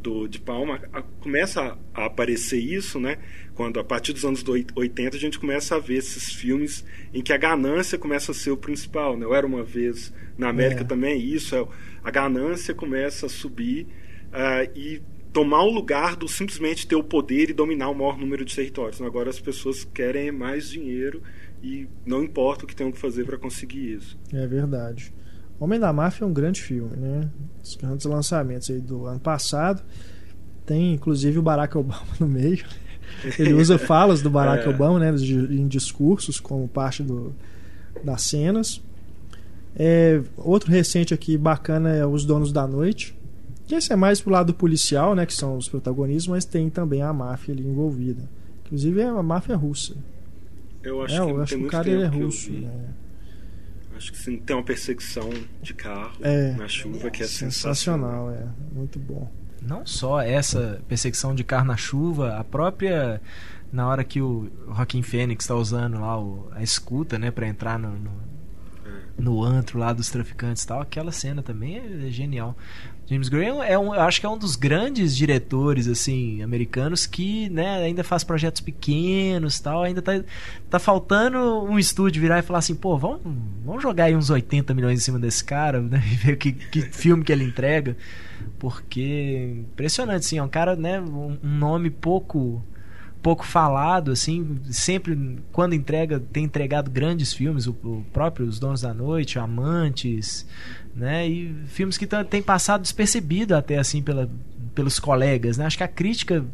do 0.00 0.28
de 0.28 0.38
Palma 0.38 0.80
a, 0.92 1.02
começa 1.02 1.78
a, 1.94 2.02
a, 2.02 2.06
aparecer 2.06 2.58
isso, 2.58 3.00
né? 3.00 3.18
Quando 3.54 3.80
a 3.80 3.84
partir 3.84 4.12
dos 4.12 4.24
anos 4.24 4.44
80 4.46 5.16
a 5.16 5.20
gente 5.20 5.38
começa 5.38 5.76
a 5.76 5.78
ver 5.78 5.96
esses 5.96 6.32
filmes 6.32 6.84
em 7.14 7.22
que 7.22 7.32
a 7.32 7.38
ganância 7.38 7.98
começa 7.98 8.32
a 8.32 8.34
ser 8.34 8.50
o 8.50 8.56
principal, 8.56 9.16
né? 9.16 9.24
Eu 9.24 9.34
era 9.34 9.46
uma 9.46 9.62
vez 9.62 10.12
na 10.36 10.50
América 10.50 10.82
é. 10.82 10.84
também 10.84 11.18
isso, 11.18 11.56
é, 11.56 11.66
a 12.04 12.10
ganância 12.10 12.74
começa 12.74 13.26
a 13.26 13.28
subir 13.28 13.86
uh, 14.28 14.78
e 14.78 15.02
tomar 15.32 15.62
o 15.62 15.70
lugar 15.70 16.16
do 16.16 16.28
simplesmente 16.28 16.86
ter 16.86 16.96
o 16.96 17.04
poder 17.04 17.50
e 17.50 17.52
dominar 17.52 17.88
o 17.88 17.94
maior 17.94 18.18
número 18.18 18.44
de 18.44 18.54
territórios. 18.54 19.00
Agora 19.00 19.30
as 19.30 19.38
pessoas 19.38 19.84
querem 19.84 20.32
mais 20.32 20.68
dinheiro 20.68 21.22
e 21.62 21.86
não 22.06 22.22
importa 22.22 22.64
o 22.64 22.66
que 22.68 22.74
tenham 22.74 22.92
que 22.92 22.98
fazer 22.98 23.24
para 23.24 23.36
conseguir 23.36 23.94
isso. 23.94 24.18
É 24.32 24.46
verdade. 24.46 25.12
Homem 25.58 25.78
da 25.78 25.92
Máfia 25.92 26.24
é 26.24 26.26
um 26.26 26.32
grande 26.32 26.62
filme, 26.62 26.96
né? 26.96 27.28
Os 27.62 27.76
grandes 27.76 28.06
lançamentos 28.06 28.70
aí 28.70 28.80
do 28.80 29.04
ano 29.04 29.20
passado. 29.20 29.82
Tem 30.64 30.94
inclusive 30.94 31.38
o 31.38 31.42
Barack 31.42 31.76
Obama 31.76 32.06
no 32.18 32.26
meio. 32.26 32.64
Ele 33.38 33.52
usa 33.52 33.76
falas 33.78 34.22
do 34.22 34.30
Barack 34.30 34.66
é. 34.66 34.70
Obama 34.70 34.98
né, 34.98 35.14
em 35.50 35.68
discursos 35.68 36.40
como 36.40 36.66
parte 36.66 37.02
do, 37.02 37.34
das 38.02 38.22
cenas. 38.22 38.80
É, 39.76 40.20
outro 40.36 40.70
recente 40.70 41.12
aqui 41.12 41.36
bacana 41.36 41.90
é 41.90 42.06
Os 42.06 42.24
Donos 42.24 42.52
da 42.52 42.66
Noite. 42.66 43.14
Que 43.66 43.74
esse 43.74 43.92
é 43.92 43.96
mais 43.96 44.20
pro 44.20 44.32
lado 44.32 44.54
policial, 44.54 45.14
né? 45.14 45.26
Que 45.26 45.34
são 45.34 45.56
os 45.56 45.68
protagonistas, 45.68 46.26
mas 46.26 46.44
tem 46.44 46.70
também 46.70 47.02
a 47.02 47.12
máfia 47.12 47.52
ali 47.52 47.66
envolvida. 47.66 48.28
Inclusive 48.64 49.00
é 49.00 49.08
a 49.08 49.22
máfia 49.22 49.56
russa. 49.56 49.94
Eu 50.82 51.02
acho 51.02 51.14
é, 51.14 51.24
que 51.24 51.30
eu 51.30 51.42
acho 51.42 51.56
que 51.56 51.64
o 51.64 51.68
cara 51.68 51.90
é 51.90 52.06
russo. 52.06 52.52
Né? 52.52 52.94
Acho 53.96 54.12
que 54.12 54.18
sim, 54.18 54.38
tem 54.38 54.56
uma 54.56 54.62
perseguição 54.62 55.28
de 55.60 55.74
carro 55.74 56.12
é, 56.22 56.52
na 56.52 56.66
chuva 56.68 57.10
que 57.10 57.22
é 57.22 57.26
sensacional. 57.26 58.28
sensacional. 58.28 58.30
É 58.30 58.74
muito 58.74 58.98
bom. 58.98 59.30
Não 59.60 59.84
só 59.84 60.22
essa 60.22 60.80
perseguição 60.88 61.34
de 61.34 61.44
carro 61.44 61.66
na 61.66 61.76
chuva, 61.76 62.38
a 62.38 62.44
própria 62.44 63.20
na 63.72 63.86
hora 63.86 64.02
que 64.02 64.20
o 64.20 64.50
Joaquim 64.66 65.02
Fênix 65.02 65.44
está 65.44 65.54
usando 65.54 66.00
lá 66.00 66.18
o, 66.18 66.48
a 66.52 66.62
escuta, 66.62 67.18
né, 67.18 67.30
para 67.30 67.46
entrar 67.46 67.78
no, 67.78 67.90
no, 67.90 68.10
é. 68.84 68.90
no, 69.18 69.44
antro 69.44 69.78
lá 69.78 69.92
dos 69.92 70.10
traficantes, 70.10 70.64
tal, 70.64 70.80
aquela 70.80 71.12
cena 71.12 71.42
também 71.42 71.76
é 71.78 72.10
genial. 72.10 72.56
James 73.10 73.28
Gray 73.28 73.48
é 73.48 73.76
um, 73.76 73.92
eu 73.92 74.00
acho 74.02 74.20
que 74.20 74.26
é 74.26 74.28
um 74.28 74.38
dos 74.38 74.54
grandes 74.54 75.16
diretores 75.16 75.88
assim 75.88 76.40
americanos 76.44 77.06
que 77.06 77.50
né, 77.50 77.82
ainda 77.82 78.04
faz 78.04 78.22
projetos 78.22 78.60
pequenos 78.60 79.58
tal 79.58 79.82
ainda 79.82 80.00
tá, 80.00 80.22
tá 80.70 80.78
faltando 80.78 81.64
um 81.64 81.76
estúdio 81.76 82.22
virar 82.22 82.38
e 82.38 82.42
falar 82.42 82.60
assim 82.60 82.76
pô 82.76 82.96
vamos, 82.96 83.20
vamos 83.64 83.82
jogar 83.82 84.04
aí 84.04 84.14
uns 84.14 84.30
80 84.30 84.72
milhões 84.74 85.00
em 85.00 85.02
cima 85.02 85.18
desse 85.18 85.42
cara 85.42 85.80
né, 85.80 86.00
e 86.06 86.14
ver 86.14 86.36
que, 86.36 86.52
que 86.52 86.82
filme 86.82 87.24
que 87.24 87.32
ele 87.32 87.42
entrega. 87.42 87.96
Porque 88.60 89.56
impressionante 89.72 90.24
sim 90.24 90.38
é 90.38 90.42
um 90.42 90.48
cara 90.48 90.76
né 90.76 91.00
um, 91.00 91.36
um 91.42 91.58
nome 91.58 91.90
pouco 91.90 92.62
pouco 93.22 93.44
falado, 93.44 94.10
assim, 94.12 94.58
sempre 94.70 95.38
quando 95.52 95.74
entrega, 95.74 96.18
tem 96.18 96.44
entregado 96.44 96.90
grandes 96.90 97.32
filmes, 97.32 97.66
o, 97.66 97.72
o 97.82 98.04
próprio 98.12 98.46
Os 98.46 98.58
Donos 98.58 98.80
da 98.80 98.94
Noite, 98.94 99.38
Amantes, 99.38 100.46
né? 100.94 101.28
E 101.28 101.54
filmes 101.66 101.96
que 101.96 102.06
têm 102.06 102.42
passado 102.42 102.82
despercebido 102.82 103.54
até 103.54 103.78
assim 103.78 104.02
pela, 104.02 104.30
pelos 104.74 104.98
colegas, 104.98 105.56
né? 105.56 105.66
Acho 105.66 105.76
que 105.76 105.84
a 105.84 105.88
crítica 105.88 106.44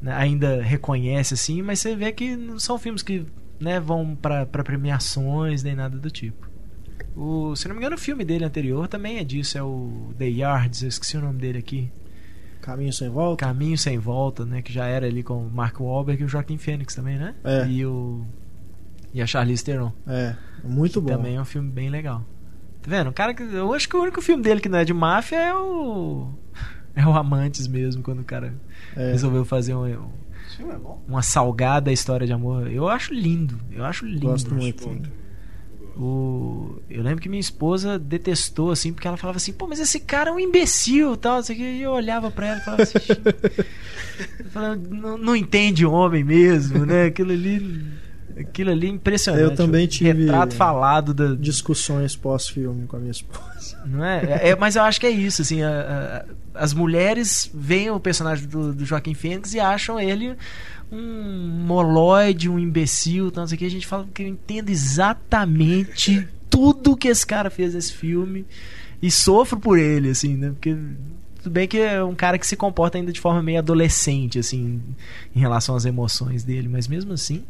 né, 0.00 0.12
ainda 0.14 0.62
reconhece 0.62 1.34
assim, 1.34 1.62
mas 1.62 1.80
você 1.80 1.94
vê 1.94 2.12
que 2.12 2.36
não 2.36 2.58
são 2.58 2.78
filmes 2.78 3.02
que 3.02 3.24
né, 3.60 3.78
vão 3.78 4.16
para 4.16 4.46
premiações 4.46 5.62
nem 5.62 5.74
nada 5.74 5.96
do 5.96 6.10
tipo. 6.10 6.50
O, 7.14 7.54
se 7.54 7.68
não 7.68 7.74
me 7.74 7.80
engano, 7.80 7.96
o 7.96 7.98
filme 7.98 8.24
dele 8.24 8.44
anterior 8.44 8.88
também 8.88 9.18
é 9.18 9.24
disso, 9.24 9.58
é 9.58 9.62
o 9.62 10.12
The 10.18 10.28
Yards, 10.28 10.82
eu 10.82 10.88
esqueci 10.88 11.16
o 11.16 11.20
nome 11.20 11.38
dele 11.38 11.58
aqui. 11.58 11.90
Caminho 12.60 12.92
Sem 12.92 13.08
Volta? 13.08 13.44
Caminho 13.44 13.76
Sem 13.76 13.98
Volta, 13.98 14.46
né? 14.46 14.62
Que 14.62 14.72
já 14.72 14.86
era 14.86 15.06
ali 15.06 15.22
com 15.22 15.46
o 15.46 15.50
Mark 15.50 15.80
Wahlberg 15.80 16.22
e 16.22 16.24
o 16.24 16.28
Joaquim 16.28 16.58
Phoenix 16.58 16.94
também, 16.94 17.18
né? 17.18 17.34
É. 17.42 17.66
E 17.66 17.84
o... 17.84 18.24
E 19.12 19.20
a 19.20 19.26
Charlize 19.26 19.64
Theron. 19.64 19.92
É, 20.06 20.34
muito 20.64 20.94
que 20.94 21.00
bom. 21.00 21.16
Também 21.16 21.36
é 21.36 21.40
um 21.40 21.44
filme 21.44 21.70
bem 21.70 21.90
legal. 21.90 22.24
Tá 22.82 22.90
vendo? 22.90 23.10
O 23.10 23.12
cara 23.12 23.32
que... 23.32 23.42
Eu 23.42 23.72
acho 23.72 23.88
que 23.88 23.96
o 23.96 24.02
único 24.02 24.20
filme 24.20 24.42
dele 24.42 24.60
que 24.60 24.68
não 24.68 24.78
é 24.78 24.84
de 24.84 24.92
máfia 24.92 25.36
é 25.36 25.54
o... 25.54 26.28
É 26.94 27.06
o 27.06 27.12
Amantes 27.14 27.66
mesmo, 27.68 28.02
quando 28.02 28.20
o 28.20 28.24
cara 28.24 28.54
É. 28.96 29.12
resolveu 29.12 29.44
fazer 29.44 29.74
um, 29.74 29.86
Esse 30.46 30.56
filme 30.58 30.72
é 30.74 30.76
bom. 30.76 31.02
uma 31.08 31.22
salgada 31.22 31.90
história 31.92 32.26
de 32.26 32.32
amor. 32.32 32.70
Eu 32.70 32.88
acho 32.88 33.14
lindo. 33.14 33.58
Eu 33.70 33.84
acho 33.84 34.04
lindo. 34.04 34.26
Gosto 34.26 34.54
muito. 34.54 34.86
O... 35.96 36.80
Eu 36.88 37.02
lembro 37.02 37.20
que 37.20 37.28
minha 37.28 37.40
esposa 37.40 37.98
detestou, 37.98 38.70
assim, 38.70 38.92
porque 38.92 39.06
ela 39.06 39.16
falava 39.16 39.36
assim, 39.36 39.52
pô, 39.52 39.66
mas 39.66 39.78
esse 39.78 40.00
cara 40.00 40.30
é 40.30 40.32
um 40.32 40.40
imbecil 40.40 41.16
tal, 41.16 41.42
que. 41.42 41.52
E 41.54 41.82
eu 41.82 41.92
olhava 41.92 42.30
pra 42.30 42.46
ela 42.48 42.58
e 42.58 42.64
falava 42.64 42.82
assim, 42.82 42.98
falava, 44.50 44.76
não, 44.76 45.18
não 45.18 45.36
entende 45.36 45.84
homem 45.86 46.24
mesmo, 46.24 46.84
né? 46.86 47.04
Aquilo 47.06 47.32
ali. 47.32 47.84
Aquilo 48.38 48.70
ali 48.70 48.86
é 48.86 48.90
impressionante. 48.90 49.42
Eu 49.42 49.54
também 49.54 49.86
tive- 49.86 50.12
Retrato 50.12 50.54
falado 50.54 51.12
da. 51.14 51.34
Discussões 51.34 52.16
pós-filme 52.16 52.86
com 52.86 52.96
a 52.96 52.98
minha 52.98 53.10
esposa. 53.10 53.82
Não 53.86 54.04
é? 54.04 54.24
É, 54.42 54.48
é, 54.50 54.56
mas 54.56 54.76
eu 54.76 54.82
acho 54.82 54.98
que 55.00 55.06
é 55.06 55.10
isso, 55.10 55.42
assim. 55.42 55.62
a- 55.62 56.24
a- 56.28 56.32
as 56.64 56.72
mulheres 56.74 57.50
veem 57.54 57.90
o 57.90 57.98
personagem 57.98 58.46
do, 58.46 58.72
do 58.74 58.84
Joaquim 58.84 59.14
Fênix 59.14 59.54
e 59.54 59.60
acham 59.60 59.98
ele 59.98 60.36
um 60.90 61.48
moloide, 61.66 62.48
um 62.50 62.58
imbecil, 62.58 63.30
tal, 63.30 63.42
não 63.42 63.48
sei 63.48 63.56
o 63.56 63.58
que. 63.58 63.64
A 63.64 63.70
gente 63.70 63.86
fala 63.86 64.06
que 64.12 64.22
eu 64.22 64.26
entendo 64.28 64.68
exatamente 64.70 66.28
tudo 66.50 66.96
que 66.96 67.08
esse 67.08 67.26
cara 67.26 67.48
fez 67.50 67.74
nesse 67.74 67.92
filme 67.94 68.44
e 69.00 69.10
sofro 69.10 69.58
por 69.58 69.78
ele, 69.78 70.10
assim, 70.10 70.36
né? 70.36 70.50
Porque 70.50 70.76
tudo 71.42 71.50
bem 71.52 71.66
que 71.66 71.78
é 71.78 72.04
um 72.04 72.14
cara 72.14 72.38
que 72.38 72.46
se 72.46 72.54
comporta 72.56 72.98
ainda 72.98 73.10
de 73.10 73.20
forma 73.20 73.42
meio 73.42 73.58
adolescente, 73.58 74.38
assim, 74.38 74.80
em 75.34 75.40
relação 75.40 75.74
às 75.74 75.84
emoções 75.86 76.44
dele, 76.44 76.68
mas 76.68 76.86
mesmo 76.86 77.12
assim. 77.14 77.42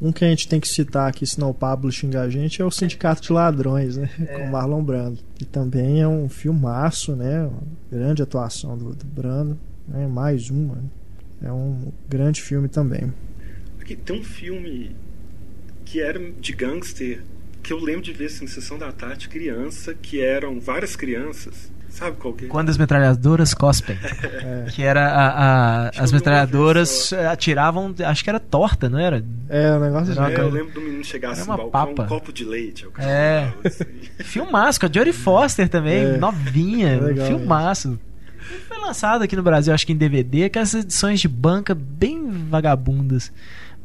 Um 0.00 0.12
que 0.12 0.24
a 0.24 0.28
gente 0.28 0.48
tem 0.48 0.58
que 0.58 0.68
citar 0.68 1.08
aqui, 1.08 1.26
senão 1.26 1.50
o 1.50 1.54
Pablo 1.54 1.92
xinga 1.92 2.22
a 2.22 2.28
gente, 2.30 2.62
é 2.62 2.64
o 2.64 2.70
Sindicato 2.70 3.20
de 3.20 3.32
Ladrões, 3.32 3.96
né? 3.98 4.08
Com 4.34 4.44
o 4.44 4.50
Marlon 4.50 4.82
Brando. 4.82 5.18
Que 5.34 5.44
também 5.44 6.00
é 6.00 6.08
um 6.08 6.28
filmaço, 6.28 7.14
né? 7.14 7.42
Uma 7.42 7.62
grande 7.90 8.22
atuação 8.22 8.78
do, 8.78 8.94
do 8.94 9.04
Brando. 9.04 9.58
Né? 9.86 10.06
Mais 10.06 10.48
uma. 10.48 10.76
né? 10.76 10.82
É 11.42 11.52
um 11.52 11.92
grande 12.08 12.40
filme 12.40 12.68
também. 12.68 13.12
Aqui, 13.80 13.96
tem 13.96 14.18
um 14.18 14.24
filme 14.24 14.94
que 15.84 16.00
era 16.00 16.18
de 16.18 16.52
gangster 16.52 17.22
que 17.62 17.72
eu 17.72 17.78
lembro 17.78 18.02
de 18.02 18.12
ver 18.12 18.26
assim, 18.26 18.44
em 18.44 18.48
sessão 18.48 18.78
da 18.78 18.90
tarde, 18.90 19.28
criança, 19.28 19.94
que 19.94 20.20
eram 20.20 20.58
várias 20.58 20.96
crianças. 20.96 21.70
Sabe 21.90 22.16
qual 22.18 22.32
que 22.32 22.44
é? 22.46 22.48
Quando 22.48 22.70
as 22.70 22.78
metralhadoras 22.78 23.52
cospem. 23.52 23.98
É, 24.42 24.66
Que 24.70 24.82
era 24.82 25.06
a, 25.08 25.28
a- 25.28 25.88
as 25.90 26.10
eu 26.10 26.14
metralhadoras 26.16 27.10
vez 27.10 27.26
atiravam, 27.26 27.94
acho 28.06 28.24
que 28.24 28.30
era 28.30 28.40
torta, 28.40 28.88
não 28.88 28.98
era? 28.98 29.22
é 29.48 29.72
um 29.76 29.80
negócio 29.80 30.12
Era 30.12 30.28
de... 30.28 30.34
É, 30.36 30.40
eu 30.40 30.48
lembro 30.48 30.72
do 30.72 30.80
menino 30.80 31.04
chegar 31.04 31.30
assim 31.32 31.42
uma 31.42 31.56
balcão, 31.56 31.70
papa. 31.94 32.02
um 32.04 32.06
copo 32.06 32.32
de 32.32 32.44
leite. 32.44 32.86
o 32.86 32.90
cara 32.90 33.08
É. 33.08 33.52
assim. 33.64 33.84
Filmaço, 34.24 34.80
com 34.80 34.86
a 34.86 34.90
Jodie 34.92 35.12
Foster 35.12 35.68
também, 35.68 36.04
É. 36.04 36.16
novinha, 36.16 36.88
É 36.94 37.00
legal 37.00 37.26
filmaço. 37.26 37.98
Foi 38.68 38.78
lançado 38.78 39.22
aqui 39.22 39.36
no 39.36 39.42
Brasil, 39.42 39.72
acho 39.74 39.86
que 39.86 39.92
em 39.92 39.96
DVD, 39.96 40.44
aquelas 40.44 40.72
edições 40.74 41.20
de 41.20 41.28
banca 41.28 41.74
bem 41.74 42.30
vagabundas. 42.48 43.30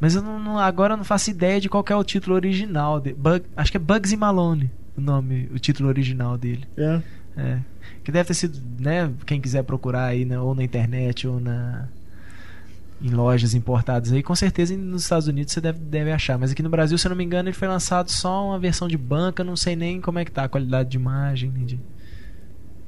Mas 0.00 0.14
eu 0.14 0.22
não, 0.22 0.38
não- 0.38 0.58
agora 0.58 0.94
eu 0.94 0.96
não 0.96 1.04
faço 1.04 1.30
ideia 1.30 1.60
de 1.60 1.68
qual 1.68 1.82
que 1.84 1.92
é 1.92 1.96
o 1.96 2.04
título 2.04 2.34
original. 2.36 3.00
De, 3.00 3.12
Bug- 3.12 3.44
acho 3.56 3.70
que 3.70 3.76
é 3.76 3.80
Bugsy 3.80 4.16
Malone 4.16 4.70
o 4.96 5.00
nome, 5.00 5.48
o 5.54 5.58
título 5.58 5.88
original 5.90 6.38
dele. 6.38 6.64
É. 6.76 7.00
É. 7.36 7.58
Que 8.06 8.12
deve 8.12 8.28
ter 8.28 8.34
sido, 8.34 8.62
né? 8.78 9.12
Quem 9.26 9.40
quiser 9.40 9.64
procurar 9.64 10.04
aí, 10.04 10.24
ou 10.36 10.54
na 10.54 10.62
internet, 10.62 11.26
ou 11.26 11.40
na. 11.40 11.88
Em 13.02 13.10
lojas 13.10 13.52
importadas 13.52 14.12
aí, 14.12 14.22
com 14.22 14.34
certeza 14.36 14.76
nos 14.76 15.02
Estados 15.02 15.26
Unidos 15.26 15.52
você 15.52 15.60
deve, 15.60 15.80
deve 15.80 16.12
achar. 16.12 16.38
Mas 16.38 16.52
aqui 16.52 16.62
no 16.62 16.70
Brasil, 16.70 16.96
se 16.96 17.04
eu 17.04 17.10
não 17.10 17.16
me 17.16 17.24
engano, 17.24 17.48
ele 17.48 17.56
foi 17.56 17.66
lançado 17.66 18.08
só 18.08 18.46
uma 18.46 18.60
versão 18.60 18.86
de 18.86 18.96
banca, 18.96 19.42
não 19.42 19.56
sei 19.56 19.74
nem 19.74 20.00
como 20.00 20.20
é 20.20 20.24
que 20.24 20.30
tá 20.30 20.44
a 20.44 20.48
qualidade 20.48 20.90
de 20.90 20.96
imagem. 20.96 21.50
de- 21.50 21.80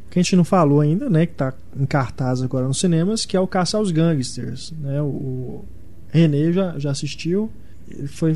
que 0.09 0.21
a 0.21 0.23
gente 0.23 0.37
não 0.37 0.45
falou 0.45 0.81
ainda, 0.81 1.11
né, 1.11 1.27
que 1.27 1.35
tá 1.35 1.53
em 1.77 1.85
cartaz 1.85 2.41
agora 2.41 2.69
nos 2.69 2.79
cinemas, 2.79 3.27
que 3.27 3.37
é 3.37 3.41
o 3.41 3.47
Caça 3.47 3.77
aos 3.77 3.91
Gangsters, 3.91 4.73
né? 4.81 5.03
O, 5.03 5.07
o 5.07 5.65
René 6.13 6.53
já, 6.53 6.79
já 6.79 6.91
assistiu, 6.93 7.51
ele 7.91 8.07
foi 8.07 8.35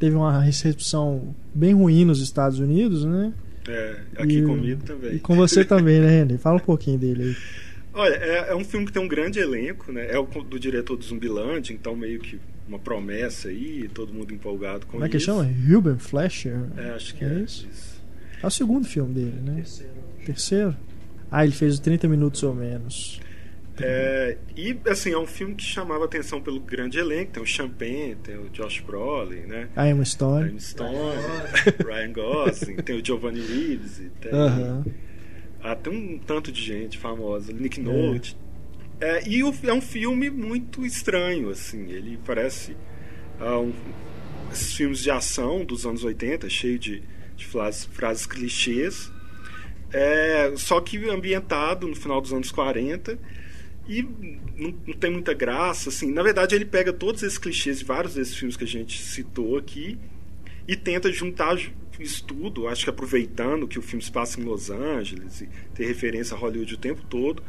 teve 0.00 0.16
uma 0.16 0.40
recepção 0.42 1.34
bem 1.54 1.72
ruim 1.72 2.04
nos 2.04 2.20
Estados 2.20 2.58
Unidos, 2.58 3.04
né? 3.04 3.32
É, 3.68 3.96
aqui 4.16 4.38
E- 4.38 4.42
comigo 4.42 4.80
E 4.82 4.86
também. 4.86 5.18
com 5.18 5.34
você 5.36 5.64
também, 5.64 6.00
né, 6.00 6.08
René? 6.08 6.38
Fala 6.38 6.56
um 6.56 6.60
pouquinho 6.60 6.98
dele 6.98 7.22
aí. 7.24 7.36
Olha, 7.94 8.14
é, 8.14 8.50
é 8.50 8.54
um 8.54 8.62
filme 8.64 8.84
que 8.86 8.92
tem 8.92 9.02
um 9.02 9.08
grande 9.08 9.38
elenco, 9.38 9.90
né? 9.90 10.06
É 10.10 10.18
o 10.18 10.24
do 10.26 10.58
diretor 10.60 10.96
do 10.96 11.02
Zumbilândia, 11.04 11.72
então 11.72 11.96
meio 11.96 12.20
que 12.20 12.38
uma 12.68 12.78
promessa 12.78 13.48
aí, 13.48 13.88
todo 13.94 14.12
mundo 14.12 14.34
empolgado 14.34 14.84
com 14.86 14.92
Como 14.92 15.04
é 15.04 15.08
que 15.08 15.16
isso. 15.16 15.26
chama? 15.26 15.48
Ruben 15.68 15.96
Fleischer? 15.98 16.58
É, 16.76 16.90
acho 16.90 17.14
que 17.14 17.24
É 17.24 17.28
é, 17.28 17.32
isso? 17.40 17.66
isso. 17.72 18.02
É 18.42 18.46
o 18.46 18.50
segundo 18.50 18.86
filme 18.86 19.14
dele, 19.14 19.40
né? 19.42 19.62
Terceiro. 20.26 20.76
Ah, 21.30 21.42
ele 21.44 21.54
fez 21.54 21.78
30 21.80 22.06
minutos 22.06 22.42
ou 22.42 22.54
menos. 22.54 23.20
É, 23.78 24.38
e 24.56 24.76
assim, 24.88 25.12
é 25.12 25.18
um 25.18 25.26
filme 25.26 25.54
que 25.54 25.62
chamava 25.62 26.04
atenção 26.06 26.40
pelo 26.40 26.58
grande 26.60 26.98
elenco, 26.98 27.32
tem 27.32 27.42
o 27.42 27.46
Champagne, 27.46 28.16
tem 28.22 28.36
o 28.38 28.48
Josh 28.48 28.80
Brolin, 28.80 29.40
né? 29.40 29.68
A 29.76 29.86
Emma 29.88 30.04
Stone. 30.04 30.48
Ryan 30.48 30.58
Stone, 30.58 31.22
Ryan 31.84 32.12
Gosling, 32.12 32.76
tem 32.76 32.98
o 32.98 33.04
Giovanni 33.04 33.40
Reeves, 33.40 34.00
tem, 34.20 34.32
Aham. 34.32 34.84
ah, 35.62 35.76
tem 35.76 35.92
um 35.92 36.18
tanto 36.18 36.50
de 36.50 36.62
gente 36.62 36.96
famosa, 36.96 37.52
Nick 37.52 37.78
Nolte. 37.80 38.36
É, 38.98 39.28
e 39.28 39.44
o- 39.44 39.54
é 39.64 39.72
um 39.74 39.82
filme 39.82 40.30
muito 40.30 40.84
estranho, 40.86 41.50
assim, 41.50 41.90
ele 41.90 42.18
parece 42.24 42.74
ah, 43.38 43.58
um- 43.58 43.74
esses 44.50 44.72
filmes 44.74 45.00
de 45.02 45.10
ação 45.10 45.66
dos 45.66 45.84
anos 45.84 46.02
80, 46.02 46.48
cheio 46.48 46.78
de, 46.78 47.02
de 47.36 47.44
frases, 47.44 47.84
frases 47.84 48.24
clichês, 48.24 49.12
é, 49.92 50.52
só 50.56 50.80
que 50.80 50.96
ambientado 51.10 51.86
no 51.86 51.94
final 51.94 52.20
dos 52.22 52.32
anos 52.32 52.50
40 52.50 53.18
e 53.88 54.02
não, 54.02 54.74
não 54.86 54.94
tem 54.94 55.10
muita 55.10 55.32
graça, 55.34 55.88
assim. 55.88 56.10
Na 56.12 56.22
verdade, 56.22 56.54
ele 56.54 56.64
pega 56.64 56.92
todos 56.92 57.22
esses 57.22 57.38
clichês 57.38 57.78
de 57.78 57.84
vários 57.84 58.14
desses 58.14 58.36
filmes 58.36 58.56
que 58.56 58.64
a 58.64 58.66
gente 58.66 59.00
citou 59.02 59.56
aqui 59.56 59.98
e 60.66 60.74
tenta 60.76 61.12
juntar 61.12 61.56
ju- 61.56 61.72
isso 61.98 62.24
tudo, 62.24 62.68
acho 62.68 62.84
que 62.84 62.90
aproveitando 62.90 63.66
que 63.66 63.78
o 63.78 63.82
filme 63.82 64.02
se 64.02 64.12
passa 64.12 64.40
em 64.40 64.44
Los 64.44 64.70
Angeles 64.70 65.40
e 65.40 65.48
ter 65.74 65.86
referência 65.86 66.34
a 66.36 66.38
Hollywood 66.38 66.74
o 66.74 66.78
tempo 66.78 67.02
todo, 67.08 67.42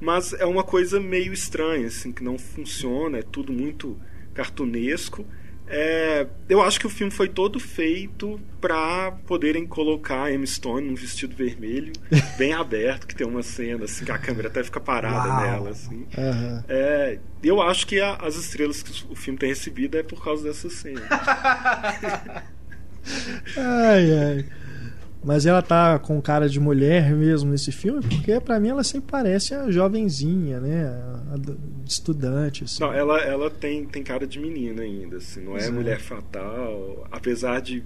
mas 0.00 0.32
é 0.34 0.44
uma 0.46 0.62
coisa 0.62 1.00
meio 1.00 1.32
estranha, 1.32 1.88
assim, 1.88 2.12
que 2.12 2.22
não 2.22 2.38
funciona, 2.38 3.18
é 3.18 3.22
tudo 3.22 3.52
muito 3.52 3.98
cartunesco. 4.34 5.26
É, 5.70 6.26
eu 6.48 6.62
acho 6.62 6.80
que 6.80 6.86
o 6.86 6.90
filme 6.90 7.12
foi 7.12 7.28
todo 7.28 7.60
feito 7.60 8.40
para 8.60 9.12
poderem 9.26 9.66
colocar 9.66 10.24
a 10.24 10.32
Emma 10.32 10.46
Stone 10.46 10.86
num 10.88 10.94
vestido 10.94 11.36
vermelho 11.36 11.92
bem 12.38 12.52
aberto, 12.54 13.06
que 13.06 13.14
tem 13.14 13.26
uma 13.26 13.42
cena 13.42 13.84
assim 13.84 14.04
que 14.04 14.10
a 14.12 14.18
câmera 14.18 14.48
até 14.48 14.64
fica 14.64 14.80
parada 14.80 15.28
Uau. 15.28 15.40
nela 15.42 15.70
assim. 15.70 16.06
Aham. 16.16 16.64
É, 16.68 17.18
eu 17.42 17.60
acho 17.60 17.86
que 17.86 18.00
a- 18.00 18.16
as 18.16 18.34
estrelas 18.36 18.82
que 18.82 18.90
o 19.10 19.14
filme 19.14 19.38
tem 19.38 19.50
recebido 19.50 19.96
é 19.98 20.02
por 20.02 20.22
causa 20.24 20.42
dessa 20.44 20.68
cena. 20.70 21.02
Ai, 23.56 24.12
ai. 24.12 24.44
Mas 25.24 25.46
ela 25.46 25.60
tá 25.60 25.98
com 25.98 26.20
cara 26.22 26.48
de 26.48 26.60
mulher 26.60 27.12
mesmo 27.12 27.50
nesse 27.50 27.72
filme, 27.72 28.00
porque 28.00 28.38
pra 28.40 28.60
mim 28.60 28.68
ela 28.68 28.84
sempre 28.84 29.10
parece 29.10 29.52
a 29.54 29.70
jovenzinha, 29.70 30.60
né? 30.60 30.86
A 31.32 31.36
estudante, 31.86 32.64
assim. 32.64 32.80
Não, 32.82 32.92
ela, 32.92 33.18
ela 33.20 33.50
tem, 33.50 33.84
tem 33.84 34.02
cara 34.02 34.26
de 34.26 34.38
menina 34.38 34.82
ainda, 34.82 35.16
assim, 35.16 35.40
não 35.42 35.56
é 35.56 35.66
é. 35.66 35.70
mulher 35.70 35.98
fatal, 36.00 37.06
apesar 37.10 37.60
de 37.60 37.82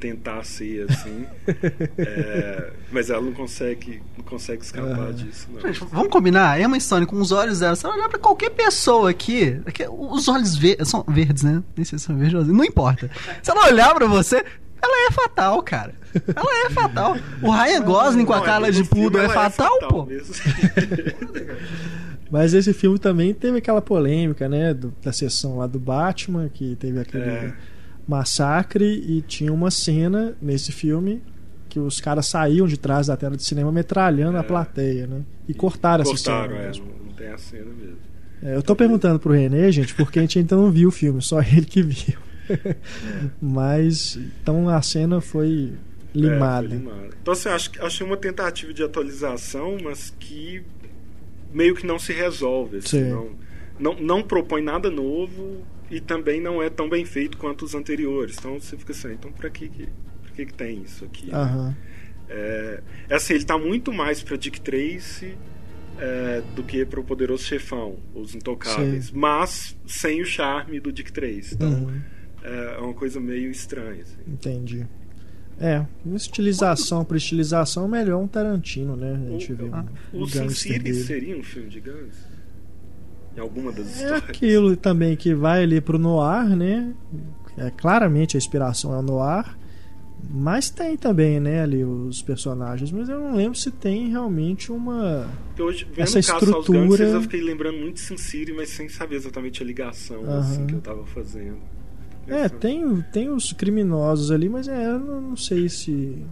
tentar 0.00 0.42
ser 0.44 0.90
assim, 0.90 1.24
é, 1.96 2.72
mas 2.90 3.08
ela 3.08 3.22
não 3.22 3.32
consegue, 3.32 4.02
não 4.18 4.24
consegue 4.24 4.62
escapar 4.64 5.12
disso. 5.12 5.48
Não. 5.52 5.60
Gente, 5.60 5.84
vamos 5.92 6.08
combinar? 6.10 6.60
Emma 6.60 6.78
Stone 6.80 7.06
com 7.06 7.20
os 7.20 7.30
olhos 7.30 7.60
dela. 7.60 7.76
Se 7.76 7.86
ela 7.86 7.94
olhar 7.94 8.08
pra 8.08 8.18
qualquer 8.18 8.50
pessoa 8.50 9.10
aqui, 9.10 9.60
os 9.96 10.26
olhos 10.26 10.56
ver- 10.56 10.84
são 10.84 11.04
verdes, 11.06 11.44
né? 11.44 11.62
Nem 11.76 11.84
sei 11.84 11.98
se 12.00 12.06
são 12.06 12.16
verdes, 12.18 12.48
não 12.48 12.64
importa. 12.64 13.08
Se 13.42 13.50
ela 13.52 13.66
olhar 13.68 13.94
pra 13.94 14.06
você, 14.08 14.44
ela 14.82 15.06
é 15.08 15.10
fatal, 15.12 15.62
cara. 15.62 15.94
Ela 16.34 16.66
é 16.66 16.70
fatal. 16.70 17.16
O 17.40 17.50
Ryan 17.50 17.82
Gosling 17.82 18.24
com 18.24 18.32
a 18.32 18.42
cara 18.42 18.70
de 18.70 18.84
filme 18.84 19.04
poodle 19.10 19.20
é 19.20 19.24
ela 19.24 19.32
fatal, 19.34 19.78
pô. 19.88 20.08
Mas 22.30 22.54
esse 22.54 22.72
filme 22.72 22.98
também 22.98 23.34
teve 23.34 23.58
aquela 23.58 23.82
polêmica, 23.82 24.48
né? 24.48 24.72
do- 24.74 24.92
da 25.02 25.12
sessão 25.12 25.58
lá 25.58 25.66
do 25.66 25.78
Batman, 25.78 26.48
que 26.52 26.76
teve 26.76 26.98
aquele 26.98 27.24
É. 27.24 27.54
massacre 28.08 28.84
e 28.84 29.20
tinha 29.22 29.52
uma 29.52 29.70
cena 29.70 30.34
nesse 30.40 30.72
filme 30.72 31.22
que 31.68 31.78
os 31.78 32.00
caras 32.00 32.26
saíam 32.26 32.66
de 32.66 32.76
trás 32.76 33.06
da 33.06 33.16
tela 33.16 33.36
de 33.36 33.42
cinema 33.44 33.70
metralhando 33.72 34.36
a 34.36 34.40
É. 34.40 34.42
plateia, 34.42 35.06
né? 35.06 35.20
E 35.48 35.54
cortaram, 35.54 36.02
essa 36.02 36.10
Cortaram, 36.12 36.54
cena 36.56 36.62
é, 36.68 36.72
não 37.06 37.12
tem 37.14 37.28
a 37.28 37.38
cena 37.38 37.70
mesmo. 37.78 37.96
É, 38.42 38.56
eu 38.56 38.62
tô 38.62 38.74
perguntando 38.74 39.18
pro 39.18 39.32
René, 39.32 39.70
gente, 39.70 39.94
porque 39.94 40.18
a 40.18 40.22
gente 40.22 40.38
ainda 40.38 40.56
não 40.56 40.70
viu 40.70 40.88
o 40.88 40.92
filme, 40.92 41.22
só 41.22 41.40
ele 41.40 41.64
que 41.64 41.82
viu. 41.82 42.18
Mas 43.40 44.16
então 44.16 44.68
a 44.68 44.80
cena 44.82 45.20
foi 45.20 45.72
limada. 46.14 46.66
É, 46.66 46.68
foi 46.68 46.78
limada. 46.78 47.10
Então, 47.20 47.32
assim, 47.32 47.48
acho, 47.48 47.70
achei 47.80 48.06
uma 48.06 48.16
tentativa 48.16 48.72
de 48.72 48.82
atualização, 48.82 49.78
mas 49.82 50.10
que 50.18 50.64
meio 51.52 51.74
que 51.74 51.86
não 51.86 51.98
se 51.98 52.12
resolve. 52.12 52.78
Assim, 52.78 53.04
Sim. 53.04 53.10
não, 53.10 53.36
não, 53.78 54.00
não 54.00 54.22
propõe 54.22 54.62
nada 54.62 54.90
novo 54.90 55.64
e 55.90 56.00
também 56.00 56.40
não 56.40 56.62
é 56.62 56.70
tão 56.70 56.88
bem 56.88 57.04
feito 57.04 57.36
quanto 57.36 57.64
os 57.64 57.74
anteriores. 57.74 58.36
Então 58.38 58.58
você 58.58 58.76
fica 58.76 58.92
assim, 58.92 59.12
então 59.12 59.30
pra 59.32 59.50
que, 59.50 59.68
pra 59.68 60.32
que, 60.34 60.46
que 60.46 60.54
tem 60.54 60.82
isso 60.82 61.04
aqui? 61.04 61.30
Aham. 61.32 61.76
É, 62.28 62.82
é 63.10 63.14
assim, 63.14 63.34
ele 63.34 63.44
tá 63.44 63.58
muito 63.58 63.92
mais 63.92 64.22
pra 64.22 64.36
Dick 64.36 64.60
Tracy 64.60 65.36
é, 65.98 66.42
do 66.54 66.62
que 66.62 66.84
pro 66.86 67.04
Poderoso 67.04 67.44
Chefão, 67.44 67.98
Os 68.14 68.34
Intocáveis. 68.34 69.06
Sim. 69.06 69.12
Mas 69.14 69.76
sem 69.86 70.22
o 70.22 70.24
charme 70.24 70.80
do 70.80 70.90
Dick 70.90 71.12
Tracy. 71.12 71.54
Então 71.54 71.70
Uhum. 71.70 72.00
É, 72.42 72.74
é 72.76 72.78
uma 72.80 72.94
coisa 72.94 73.20
meio 73.20 73.50
estranha. 73.50 74.02
assim. 74.02 74.16
Entendi. 74.26 74.86
É, 75.60 75.84
estilização 76.14 77.04
por 77.04 77.16
estilização, 77.16 77.86
melhor 77.86 78.20
um 78.20 78.26
Tarantino, 78.26 78.96
né? 78.96 79.12
A 79.26 79.30
gente 79.32 79.52
O- 79.52 79.56
vê 79.56 79.68
ah, 79.72 79.84
um 80.12 80.22
O 80.22 80.26
Sin 80.28 80.48
City 80.48 80.94
seria 80.94 81.36
um 81.38 81.42
filme 81.42 81.68
de 81.68 81.78
gangues? 81.80 82.16
Em 83.36 83.40
alguma 83.40 83.70
das 83.70 83.86
É 84.00 84.04
histórias? 84.04 84.28
aquilo 84.28 84.76
também 84.76 85.14
que 85.16 85.34
vai 85.34 85.62
ali 85.62 85.80
pro 85.80 85.98
noir, 85.98 86.56
né? 86.56 86.92
É, 87.56 87.70
claramente 87.70 88.36
a 88.36 88.38
inspiração 88.38 88.92
é 88.94 88.98
o 88.98 89.02
noir. 89.02 89.44
Mas 90.30 90.70
tem 90.70 90.96
também, 90.96 91.40
né, 91.40 91.62
ali 91.62 91.84
os 91.84 92.22
personagens. 92.22 92.90
Mas 92.92 93.08
eu 93.08 93.18
não 93.18 93.34
lembro 93.36 93.58
se 93.58 93.70
tem 93.72 94.08
realmente 94.08 94.70
uma. 94.70 95.28
Porque 95.48 95.62
hoje, 95.62 95.84
vendo 95.84 96.00
Essa 96.00 96.18
estrutura- 96.20 96.62
Gangsters, 96.80 97.12
eu 97.12 97.22
fiquei 97.22 97.40
lembrando 97.42 97.78
muito 97.78 97.94
de 97.94 98.00
Sin 98.00 98.16
City, 98.16 98.52
mas 98.52 98.68
sem 98.70 98.88
saber 98.88 99.16
exatamente 99.16 99.62
a 99.62 99.66
ligação 99.66 100.22
assim, 100.38 100.58
Aham. 100.58 100.66
que 100.66 100.74
eu 100.74 100.80
tava 100.80 101.04
fazendo. 101.06 101.58
É, 102.26 102.48
tem, 102.48 103.00
tem 103.12 103.28
os 103.30 103.52
criminosos 103.52 104.30
ali, 104.30 104.48
mas 104.48 104.68
é, 104.68 104.86
eu 104.86 104.98
não, 104.98 105.36
sei 105.36 105.68
se. 105.68 106.24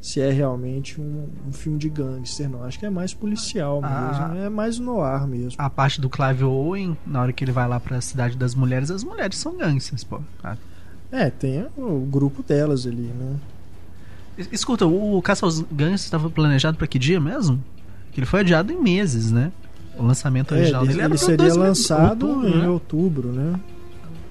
Se 0.00 0.20
é 0.20 0.30
realmente 0.30 1.00
um, 1.00 1.28
um 1.48 1.52
filme 1.52 1.78
de 1.78 1.88
gangster, 1.88 2.46
não. 2.46 2.62
Acho 2.64 2.78
que 2.78 2.84
é 2.84 2.90
mais 2.90 3.14
policial 3.14 3.80
Ah. 3.82 4.28
mesmo. 4.28 4.44
É 4.44 4.48
mais 4.50 4.78
noir 4.78 5.26
mesmo. 5.26 5.54
A 5.56 5.70
parte 5.70 5.98
do 5.98 6.10
Clive 6.10 6.44
Owen, 6.44 6.94
na 7.06 7.22
hora 7.22 7.32
que 7.32 7.42
ele 7.42 7.52
vai 7.52 7.66
lá 7.66 7.80
pra 7.80 7.98
cidade 8.02 8.36
das 8.36 8.54
mulheres, 8.54 8.90
as 8.90 9.02
mulheres 9.02 9.38
são 9.38 9.56
gangsters, 9.56 10.04
pô. 10.04 10.20
Ah, 10.42 10.58
É, 11.10 11.30
tem 11.30 11.66
o 11.78 12.00
grupo 12.00 12.42
delas 12.42 12.86
ali, 12.86 13.10
né? 13.18 13.36
es- 14.36 14.48
Escuta, 14.52 14.84
o 14.86 15.22
Caça 15.22 15.46
aos 15.46 15.60
Gangsters 15.62 16.04
estava 16.04 16.28
planejado 16.28 16.76
pra 16.76 16.86
que 16.86 16.98
dia 16.98 17.18
mesmo? 17.18 17.58
Que 18.12 18.20
ele 18.20 18.26
foi 18.26 18.40
adiado 18.40 18.72
em 18.74 18.82
meses, 18.82 19.32
né? 19.32 19.50
O 19.96 20.02
lançamento 20.04 20.52
É, 20.54 20.58
original 20.58 20.82
ele, 20.82 20.88
dele 20.90 21.00
era 21.02 21.10
ele 21.12 21.18
seria 21.18 21.36
2000 21.36 21.62
lançado 21.62 22.26
outubro, 22.28 22.48
em 22.50 22.58
né? 22.60 22.68
outubro, 22.68 23.28
né? 23.32 23.60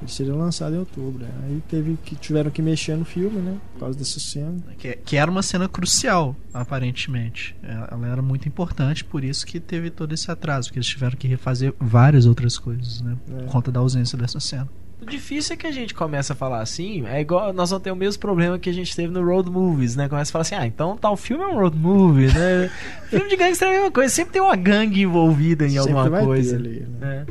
Ele 0.04 0.12
seria 0.12 0.36
lançado 0.36 0.76
em 0.76 0.80
outubro. 0.80 1.24
é. 1.24 1.46
Aí 1.46 1.64
teve 1.70 1.98
que 2.04 2.16
tiveram 2.16 2.52
que 2.52 2.62
mexer 2.62 2.96
no 2.98 3.06
filme, 3.06 3.40
né? 3.40 3.58
Por 3.74 3.80
causa 3.80 3.98
dessa 3.98 4.20
cena. 4.20 4.56
Que, 4.78 4.98
que 4.98 5.16
era 5.16 5.32
uma 5.32 5.42
cena 5.42 5.68
crucial, 5.70 6.36
aparentemente. 6.54 7.56
Ela 7.64 7.88
ela 7.92 8.08
era 8.08 8.22
muito 8.22 8.48
importante, 8.48 9.04
por 9.04 9.24
isso 9.24 9.46
que 9.46 9.60
teve 9.60 9.90
todo 9.90 10.14
esse 10.14 10.30
atraso, 10.30 10.68
porque 10.68 10.80
eles 10.80 10.88
tiveram 10.88 11.16
que 11.16 11.28
refazer 11.28 11.74
várias 11.80 12.26
outras 12.26 12.58
coisas, 12.58 13.02
né? 13.02 13.16
É. 13.32 13.44
Por 13.44 13.46
conta 13.46 13.72
da 13.72 13.80
ausência 13.80 14.18
dessa 14.18 14.40
cena. 14.40 14.68
O 15.02 15.06
difícil 15.06 15.54
é 15.54 15.58
que 15.58 15.68
a 15.68 15.72
gente 15.72 15.94
começa 15.94 16.32
a 16.32 16.36
falar 16.36 16.62
assim, 16.62 17.06
é 17.06 17.20
igual 17.20 17.52
nós 17.52 17.70
vamos 17.70 17.84
ter 17.84 17.92
o 17.92 17.96
mesmo 17.96 18.22
problema 18.22 18.58
que 18.58 18.70
a 18.70 18.74
gente 18.74 18.96
teve 18.96 19.12
no 19.12 19.22
Road 19.24 19.50
Movies, 19.50 19.96
né? 19.98 20.08
Começa 20.08 20.32
a 20.32 20.34
falar 20.34 20.42
assim, 20.44 20.56
ah, 20.56 20.66
então 20.66 20.96
tal 20.98 21.18
filme 21.18 21.44
é 21.44 21.48
um 21.48 21.56
road 21.60 21.78
movie, 21.78 22.28
né? 22.28 22.72
filme 23.10 23.30
de 23.30 23.36
gangster 23.36 23.68
é 23.68 23.72
a 23.72 23.74
mesma 23.76 23.92
coisa, 23.92 24.14
sempre 24.14 24.34
tem 24.34 24.42
uma 24.42 24.56
gangue 24.56 25.02
envolvida 25.02 25.66
em 25.66 25.72
Sempre 25.72 25.92
alguma 25.92 26.10
vai 26.10 26.22
ter 26.22 26.26
coisa. 26.26 26.56
ali, 26.56 26.88
né? 27.00 27.00
né? 27.00 27.26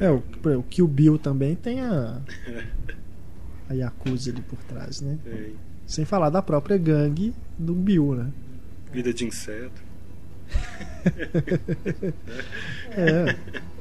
É, 0.00 0.10
o, 0.10 0.22
o 0.58 0.62
Kill 0.62 0.86
Bill 0.86 1.18
também 1.18 1.54
tem 1.54 1.80
a. 1.80 2.20
A 3.68 3.74
Yakuza 3.74 4.30
ali 4.30 4.40
por 4.42 4.58
trás, 4.64 5.00
né? 5.00 5.18
Tem. 5.22 5.54
Sem 5.86 6.04
falar 6.04 6.30
da 6.30 6.40
própria 6.40 6.78
gangue 6.78 7.34
do 7.58 7.74
Bill, 7.74 8.14
né? 8.14 8.30
Vida 8.92 9.12
de 9.12 9.24
inseto. 9.26 9.82
É, 12.90 13.36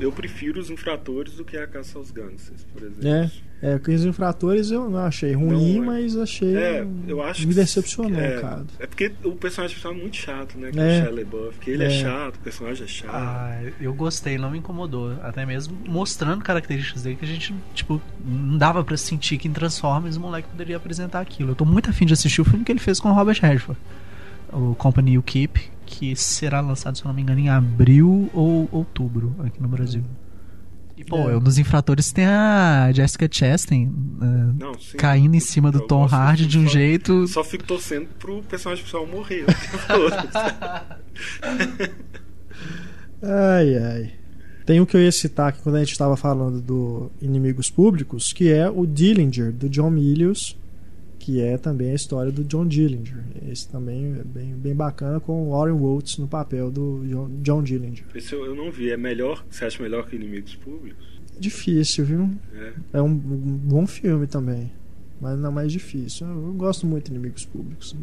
Eu 0.00 0.12
prefiro 0.12 0.60
os 0.60 0.70
infratores 0.70 1.34
do 1.34 1.44
que 1.44 1.56
a 1.56 1.66
caça 1.66 1.98
aos 1.98 2.10
gangsters, 2.10 2.64
por 2.72 2.82
exemplo. 2.82 3.08
é. 3.08 3.30
É, 3.60 3.74
os 3.92 4.04
infratores 4.04 4.70
eu 4.70 4.88
não 4.88 5.00
achei 5.00 5.32
ruim, 5.32 5.78
Não, 5.80 5.82
é. 5.82 5.86
mas 5.86 6.16
achei. 6.16 6.54
É, 6.56 6.86
eu 7.08 7.20
acho 7.20 7.40
Me 7.40 7.48
que- 7.48 7.54
decepcionou, 7.54 8.16
é, 8.20 8.40
cara. 8.40 8.64
É 8.78 8.86
porque 8.86 9.10
o 9.24 9.32
personagem 9.32 9.74
principal 9.74 9.98
é 9.98 10.00
muito 10.00 10.16
chato, 10.16 10.56
né? 10.56 10.70
Que 10.70 10.78
É. 10.78 10.82
o 10.82 11.02
Shia 11.02 11.10
LaBeouf. 11.10 11.58
Que 11.58 11.70
ele 11.72 11.82
é. 11.82 11.86
É. 11.88 11.90
chato, 11.90 12.36
o 12.36 12.38
personagem 12.38 12.84
é 12.84 12.86
chato. 12.86 13.10
Ah, 13.12 13.60
eu 13.80 13.92
gostei, 13.92 14.38
não 14.38 14.48
me 14.52 14.58
incomodou. 14.58 15.10
Até 15.24 15.44
mesmo 15.44 15.76
mostrando 15.88 16.44
características 16.44 17.02
dele 17.02 17.16
que 17.16 17.24
a 17.24 17.28
gente, 17.28 17.52
tipo, 17.74 18.00
não 18.24 18.56
dava 18.56 18.84
pra 18.84 18.96
sentir 18.96 19.38
que 19.38 19.48
em 19.48 19.52
Transformers 19.52 20.14
o 20.14 20.20
moleque 20.20 20.46
poderia 20.48 20.76
apresentar 20.76 21.18
aquilo. 21.20 21.50
Eu 21.50 21.54
tô 21.56 21.64
muito 21.64 21.90
afim 21.90 22.06
de 22.06 22.12
assistir 22.12 22.40
o 22.40 22.44
filme 22.44 22.64
que 22.64 22.70
ele 22.70 22.78
fez 22.78 23.00
com 23.00 23.10
o 23.10 23.12
Robert 23.12 23.40
Redford. 23.42 23.80
O 24.52 24.76
Company 24.76 25.14
You 25.14 25.22
Keep, 25.24 25.60
que 25.88 26.14
será 26.14 26.60
lançado, 26.60 26.96
se 26.96 27.02
eu 27.04 27.08
não 27.08 27.14
me 27.14 27.22
engano, 27.22 27.40
em 27.40 27.48
abril 27.48 28.28
ou 28.34 28.68
outubro 28.70 29.34
aqui 29.40 29.60
no 29.62 29.68
Brasil. 29.68 30.04
E, 30.96 31.04
pô, 31.04 31.30
É. 31.30 31.36
um 31.36 31.40
dos 31.40 31.58
infratores 31.58 32.10
tem 32.12 32.26
a 32.26 32.90
Jessica 32.92 33.28
Chastain 33.30 33.84
eh, 34.20 34.52
Não, 34.58 34.74
sim. 34.74 34.96
caindo 34.96 35.34
em 35.36 35.40
cima 35.40 35.70
do 35.70 35.80
Tom 35.86 36.04
Hardy 36.04 36.46
de 36.46 36.58
um 36.58 36.64
só- 36.64 36.70
jeito. 36.72 37.28
Só 37.28 37.44
fico 37.44 37.64
torcendo 37.64 38.08
pro 38.18 38.42
personagem 38.42 38.82
principal 38.84 39.06
morrer. 39.06 39.44
Ai, 43.22 43.76
ai. 43.76 44.12
Tem 44.64 44.80
um 44.80 44.86
que 44.86 44.96
eu 44.96 45.00
ia 45.00 45.10
citar 45.10 45.48
aqui 45.48 45.60
quando 45.62 45.76
a 45.76 45.78
gente 45.80 45.92
estava 45.92 46.16
falando 46.16 46.60
do 46.60 47.10
Inimigos 47.22 47.70
Públicos, 47.70 48.32
que 48.32 48.52
é 48.52 48.68
o 48.68 48.86
Dillinger, 48.86 49.50
do 49.52 49.68
John 49.68 49.90
Milius, 49.90 50.56
que 51.28 51.42
é 51.42 51.58
também 51.58 51.90
a 51.90 51.94
história 51.94 52.32
do 52.32 52.42
John 52.42 52.66
Dillinger. 52.66 53.22
Esse 53.46 53.68
também 53.68 54.14
é 54.18 54.24
bem, 54.24 54.54
bem 54.54 54.74
bacana, 54.74 55.20
com 55.20 55.42
o 55.42 55.50
Warren 55.50 55.74
Woltz 55.76 56.16
no 56.16 56.26
papel 56.26 56.70
do 56.70 57.04
John, 57.06 57.28
John 57.42 57.62
Dillinger. 57.62 58.06
Esse 58.14 58.32
eu, 58.32 58.46
eu 58.46 58.54
não 58.54 58.70
vi. 58.72 58.90
É 58.90 58.96
melhor? 58.96 59.44
Você 59.50 59.66
acha 59.66 59.82
melhor 59.82 60.08
que 60.08 60.16
Inimigos 60.16 60.54
Públicos? 60.54 61.20
Difícil, 61.38 62.06
viu? 62.06 62.30
É. 62.54 62.72
É 62.94 63.02
um, 63.02 63.10
um 63.10 63.58
bom 63.62 63.86
filme 63.86 64.26
também, 64.26 64.72
mas 65.20 65.38
não 65.38 65.50
é 65.50 65.52
mais 65.52 65.70
difícil. 65.70 66.26
Eu, 66.26 66.46
eu 66.46 66.52
gosto 66.54 66.86
muito 66.86 67.10
de 67.10 67.10
Inimigos 67.10 67.44
Públicos. 67.44 67.94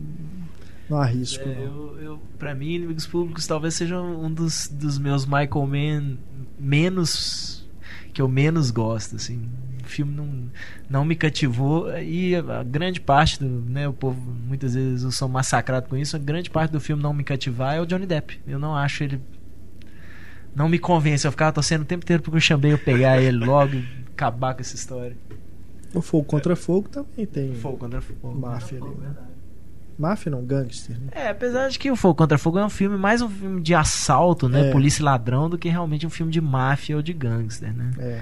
Não 0.87 0.97
arrisco, 0.99 1.43
É, 1.49 1.55
não. 1.55 1.61
eu, 1.63 1.97
eu, 1.99 2.19
pra 2.37 2.53
mim, 2.53 2.75
Inimigos 2.75 3.07
Públicos 3.07 3.47
talvez 3.47 3.73
seja 3.73 3.99
um 3.99 4.31
dos, 4.31 4.67
dos 4.67 4.99
meus 4.99 5.25
Michael 5.25 5.65
Mann 5.65 6.17
menos. 6.59 7.67
que 8.13 8.21
eu 8.21 8.27
menos 8.27 8.69
gosto, 8.69 9.15
assim. 9.15 9.49
O 9.85 9.89
filme 9.89 10.13
não, 10.15 10.49
não 10.89 11.05
me 11.05 11.15
cativou 11.15 11.95
e 11.97 12.35
a 12.35 12.63
grande 12.63 12.99
parte 12.99 13.39
do. 13.39 13.47
Né, 13.47 13.87
o 13.87 13.93
povo 13.93 14.19
muitas 14.19 14.73
vezes 14.73 15.03
eu 15.03 15.11
sou 15.11 15.29
massacrado 15.29 15.87
com 15.87 15.95
isso. 15.95 16.15
A 16.15 16.19
grande 16.19 16.49
parte 16.49 16.71
do 16.71 16.79
filme 16.79 17.01
não 17.01 17.13
me 17.13 17.23
cativar 17.23 17.75
é 17.75 17.81
o 17.81 17.85
Johnny 17.85 18.05
Depp. 18.05 18.41
Eu 18.47 18.59
não 18.59 18.75
acho 18.75 19.03
ele. 19.03 19.21
Não 20.55 20.67
me 20.67 20.79
convence. 20.79 21.27
Eu 21.27 21.31
ficava 21.31 21.51
torcendo 21.51 21.81
o 21.81 21.85
tempo 21.85 22.03
inteiro 22.03 22.23
pro 22.23 22.31
Christian 22.31 22.59
Bale 22.59 22.77
pegar 22.77 23.21
ele 23.21 23.45
logo 23.45 23.75
e 23.75 23.85
acabar 24.11 24.53
com 24.55 24.61
essa 24.61 24.75
história. 24.75 25.15
O 25.93 26.01
Fogo 26.01 26.25
Contra 26.25 26.55
Fogo 26.55 26.89
também 26.89 27.25
tem 27.25 27.53
Fogo 27.55 27.77
contra 27.77 28.01
fogo. 28.01 28.35
máfia 28.35 28.79
ali, 28.81 28.95
né? 28.95 29.15
Máfia 29.97 30.29
não, 30.29 30.43
gangster, 30.43 30.99
né? 30.99 31.07
É, 31.11 31.29
apesar 31.29 31.69
de 31.69 31.79
que 31.79 31.89
o 31.89 31.95
Fogo 31.95 32.15
contra 32.15 32.37
Fogo 32.37 32.59
é 32.59 32.65
um 32.65 32.69
filme 32.69 32.97
mais 32.97 33.21
um 33.21 33.29
filme 33.29 33.61
de 33.61 33.73
assalto, 33.73 34.49
né? 34.49 34.67
É. 34.67 34.71
Polícia 34.71 35.01
e 35.01 35.05
ladrão, 35.05 35.49
do 35.49 35.57
que 35.57 35.69
realmente 35.69 36.05
um 36.05 36.09
filme 36.09 36.31
de 36.31 36.41
máfia 36.41 36.97
ou 36.97 37.01
de 37.01 37.13
gangster, 37.13 37.73
né? 37.73 37.91
É. 37.97 38.21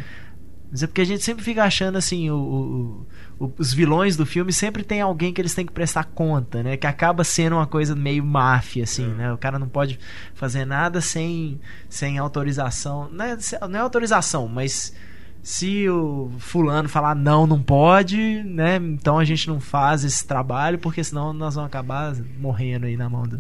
Mas 0.74 0.82
é 0.82 0.88
porque 0.88 1.02
a 1.02 1.06
gente 1.06 1.24
sempre 1.24 1.44
fica 1.46 1.64
achando 1.64 2.00
assim, 2.00 2.32
o, 2.32 3.06
o- 3.38 3.46
o- 3.46 3.54
os 3.60 3.72
vilões 3.72 4.18
do 4.18 4.26
filme 4.26 4.52
sempre 4.52 4.84
tem 4.84 5.02
alguém 5.02 5.32
que 5.32 5.40
eles 5.40 5.54
têm 5.54 5.68
que 5.68 5.72
prestar 5.72 6.06
conta, 6.06 6.64
né? 6.64 6.76
Que 6.78 6.88
acaba 6.88 7.24
sendo 7.24 7.58
uma 7.58 7.68
coisa 7.68 7.96
meio 7.96 8.26
máfia, 8.26 8.84
assim, 8.84 9.06
É. 9.06 9.14
né? 9.14 9.32
O 9.34 9.38
cara 9.38 9.60
não 9.60 9.70
pode 9.70 10.00
fazer 10.34 10.66
nada 10.66 11.00
sem, 11.00 11.62
sem 11.88 12.18
autorização. 12.18 13.08
Não 13.12 13.24
é, 13.24 13.38
não 13.70 13.80
é 13.80 13.84
autorização, 13.84 14.48
mas 14.48 14.92
se 15.44 15.88
o 15.90 16.32
fulano 16.40 16.90
falar 16.90 17.14
não, 17.14 17.46
não 17.46 17.62
pode, 17.62 18.42
né? 18.44 18.78
Então 18.78 19.20
a 19.20 19.24
gente 19.26 19.48
não 19.50 19.60
faz 19.60 20.04
esse 20.04 20.26
trabalho, 20.26 20.80
porque 20.80 21.04
senão 21.04 21.34
nós 21.34 21.54
vamos 21.54 21.68
acabar 21.68 22.16
morrendo 22.40 22.88
aí 22.88 22.98
na 22.98 23.08
mão 23.08 23.28
do. 23.28 23.40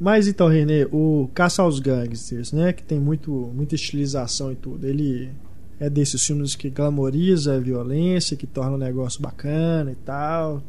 Mas 0.00 0.26
então, 0.26 0.48
Renê, 0.48 0.86
o 0.90 1.30
Caça 1.32 1.62
aos 1.62 1.78
Gangsters, 1.78 2.50
né? 2.52 2.72
Que 2.72 2.82
tem 2.82 2.98
muito, 2.98 3.30
muita 3.54 3.76
estilização 3.76 4.50
e 4.50 4.56
tudo. 4.56 4.84
Ele 4.86 5.30
é 5.78 5.90
desses 5.90 6.24
filmes 6.24 6.54
que 6.54 6.70
glamoriza 6.70 7.56
a 7.56 7.58
violência, 7.60 8.36
que 8.36 8.46
torna 8.46 8.72
o 8.72 8.78
negócio 8.78 9.20
bacana 9.20 9.92
e 9.92 9.96
tal. 9.96 10.62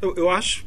Eu, 0.00 0.14
eu 0.16 0.30
acho 0.30 0.66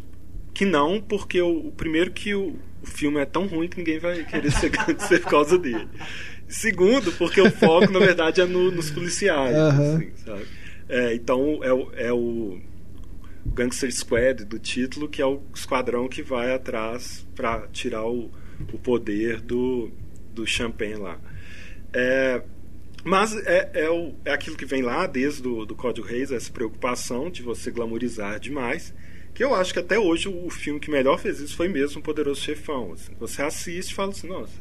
que 0.53 0.65
não, 0.65 0.99
porque 1.01 1.41
o, 1.41 1.67
o 1.67 1.71
primeiro 1.71 2.11
que 2.11 2.33
o, 2.35 2.55
o 2.81 2.85
filme 2.87 3.19
é 3.19 3.25
tão 3.25 3.47
ruim 3.47 3.67
que 3.69 3.77
ninguém 3.77 3.99
vai 3.99 4.23
querer 4.25 4.51
ser 4.51 4.69
gangster 4.75 5.21
por 5.21 5.29
causa 5.29 5.57
dele. 5.57 5.87
Segundo, 6.47 7.11
porque 7.13 7.39
o 7.39 7.49
foco, 7.51 7.91
na 7.91 7.99
verdade, 7.99 8.41
é 8.41 8.45
no, 8.45 8.71
nos 8.71 8.89
policiais. 8.89 9.55
Aham. 9.55 9.95
assim, 9.95 10.11
sabe? 10.25 10.45
É, 10.89 11.13
então, 11.13 11.59
é, 11.63 11.71
o- 11.71 11.91
é 11.93 12.11
o 12.11 12.57
Gangster 13.53 13.91
Squad 13.93 14.43
do 14.45 14.57
título, 14.59 15.07
que 15.07 15.21
é 15.21 15.25
o 15.25 15.41
esquadrão 15.53 16.07
que 16.09 16.21
vai 16.23 16.51
atrás 16.53 17.25
para 17.35 17.67
tirar 17.67 18.03
o, 18.05 18.31
o 18.73 18.77
poder 18.79 19.39
do, 19.41 19.91
do 20.33 20.45
Champagne 20.47 20.95
lá. 20.95 21.19
É, 21.93 22.41
mas 23.03 23.35
é, 23.45 23.69
é, 23.73 23.89
o- 23.89 24.13
é 24.25 24.31
aquilo 24.31 24.55
que 24.57 24.65
vem 24.65 24.81
lá 24.81 25.07
desde 25.07 25.47
o 25.47 25.65
do 25.65 25.75
Código 25.75 26.05
Reis, 26.07 26.31
essa 26.31 26.51
preocupação 26.51 27.29
de 27.29 27.41
você 27.41 27.71
glamorizar 27.71 28.39
demais. 28.39 28.93
Que 29.33 29.43
eu 29.43 29.53
acho 29.55 29.71
que 29.73 29.79
até 29.79 29.97
hoje 29.97 30.27
o 30.27 30.49
filme 30.49 30.79
que 30.79 30.91
melhor 30.91 31.17
fez 31.17 31.39
isso 31.39 31.55
foi 31.55 31.69
mesmo 31.69 31.99
o 32.01 32.03
Poderoso 32.03 32.41
Chefão. 32.41 32.91
assim. 32.93 33.13
Você 33.19 33.41
assiste 33.41 33.91
e 33.91 33.95
fala 33.95 34.11
assim, 34.11 34.27
nossa, 34.27 34.51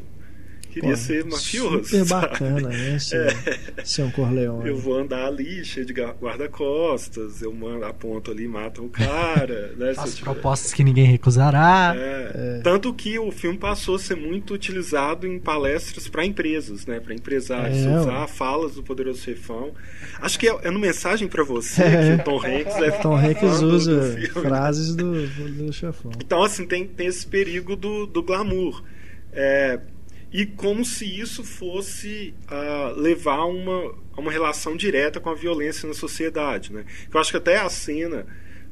queria 0.80 0.90
Pô, 0.90 0.96
ser 0.96 1.24
mafioso. 1.24 1.84
Super 1.84 2.06
sabe? 2.06 2.26
bacana, 2.28 2.68
né? 2.68 2.98
Ser, 3.00 3.36
ser 3.84 4.02
um 4.02 4.10
Corleone. 4.10 4.68
Eu 4.68 4.76
vou 4.76 4.98
andar 4.98 5.26
ali 5.26 5.64
cheio 5.64 5.84
de 5.86 5.92
guarda-costas, 5.92 7.42
eu 7.42 7.52
mando, 7.52 7.84
aponto 7.84 8.30
ali, 8.30 8.46
mato 8.48 8.84
o 8.84 8.88
cara. 8.88 9.72
né, 9.78 9.94
Faço 9.94 10.16
tiver- 10.16 10.24
propostas 10.32 10.72
que 10.72 10.82
ninguém 10.84 11.04
recusará. 11.06 11.94
É, 11.96 12.60
Tanto 12.62 12.92
que 12.94 13.18
o 13.18 13.30
filme 13.30 13.58
passou 13.58 13.96
a 13.96 13.98
ser 13.98 14.16
muito 14.16 14.54
utilizado 14.54 15.26
em 15.26 15.38
palestras 15.38 16.08
para 16.08 16.24
empresas, 16.24 16.86
né? 16.86 17.00
Para 17.00 17.14
empresários 17.14 17.78
É, 17.78 17.98
usar 18.00 18.26
falas 18.28 18.74
do 18.74 18.82
Poderoso 18.82 19.20
Chefão. 19.22 19.72
Acho 20.20 20.38
que 20.38 20.48
é, 20.48 20.56
é 20.62 20.70
no 20.70 20.78
mensagem 20.78 21.28
para 21.28 21.44
você 21.44 21.82
É. 21.82 22.16
que 22.16 22.22
o 22.22 22.24
Tom 22.24 22.38
Hanks 22.44 22.76
é 22.76 22.90
Tom 23.02 23.16
Hanks 23.16 23.62
usa 23.62 24.10
do 24.16 24.28
frases 24.40 24.94
do, 24.94 25.26
do 25.26 25.72
chefão. 25.72 26.12
Então, 26.24 26.42
assim, 26.42 26.66
tem, 26.66 26.86
tem 26.86 27.06
esse 27.06 27.26
perigo 27.26 27.76
do, 27.76 28.06
do 28.06 28.22
glamour. 28.22 28.82
É, 29.32 29.78
e 30.32 30.44
como 30.44 30.84
se 30.84 31.04
isso 31.06 31.42
fosse 31.42 32.34
ah, 32.48 32.92
levar 32.96 33.36
a 33.36 33.46
uma, 33.46 33.94
uma 34.16 34.30
relação 34.30 34.76
direta 34.76 35.18
com 35.20 35.30
a 35.30 35.34
violência 35.34 35.88
na 35.88 35.94
sociedade. 35.94 36.72
Né? 36.72 36.84
Eu 37.12 37.18
acho 37.18 37.30
que 37.30 37.36
até 37.38 37.56
a 37.58 37.68
cena 37.70 38.26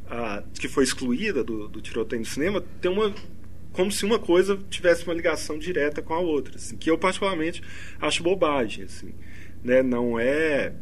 ah, 0.09 0.43
que 0.59 0.69
foi 0.69 0.85
excluída 0.85 1.43
do, 1.43 1.69
do 1.69 1.81
tiroteio 1.81 2.21
no 2.21 2.27
cinema 2.27 2.63
tem 2.81 2.91
uma. 2.91 3.15
Como 3.73 3.93
se 3.93 4.07
uma 4.07 4.19
coisa 4.19 4.59
tivesse 4.71 5.05
uma 5.05 5.13
ligação 5.13 5.59
direta 5.59 6.01
com 6.01 6.15
a 6.15 6.19
outra. 6.19 6.57
assim, 6.57 6.77
que 6.77 6.91
eu, 6.91 6.97
particularmente, 6.97 7.63
acho 8.01 8.23
bobagem. 8.23 8.85
Assim, 8.85 9.15
né? 9.63 9.83
Não 9.83 10.19
é. 10.19 10.73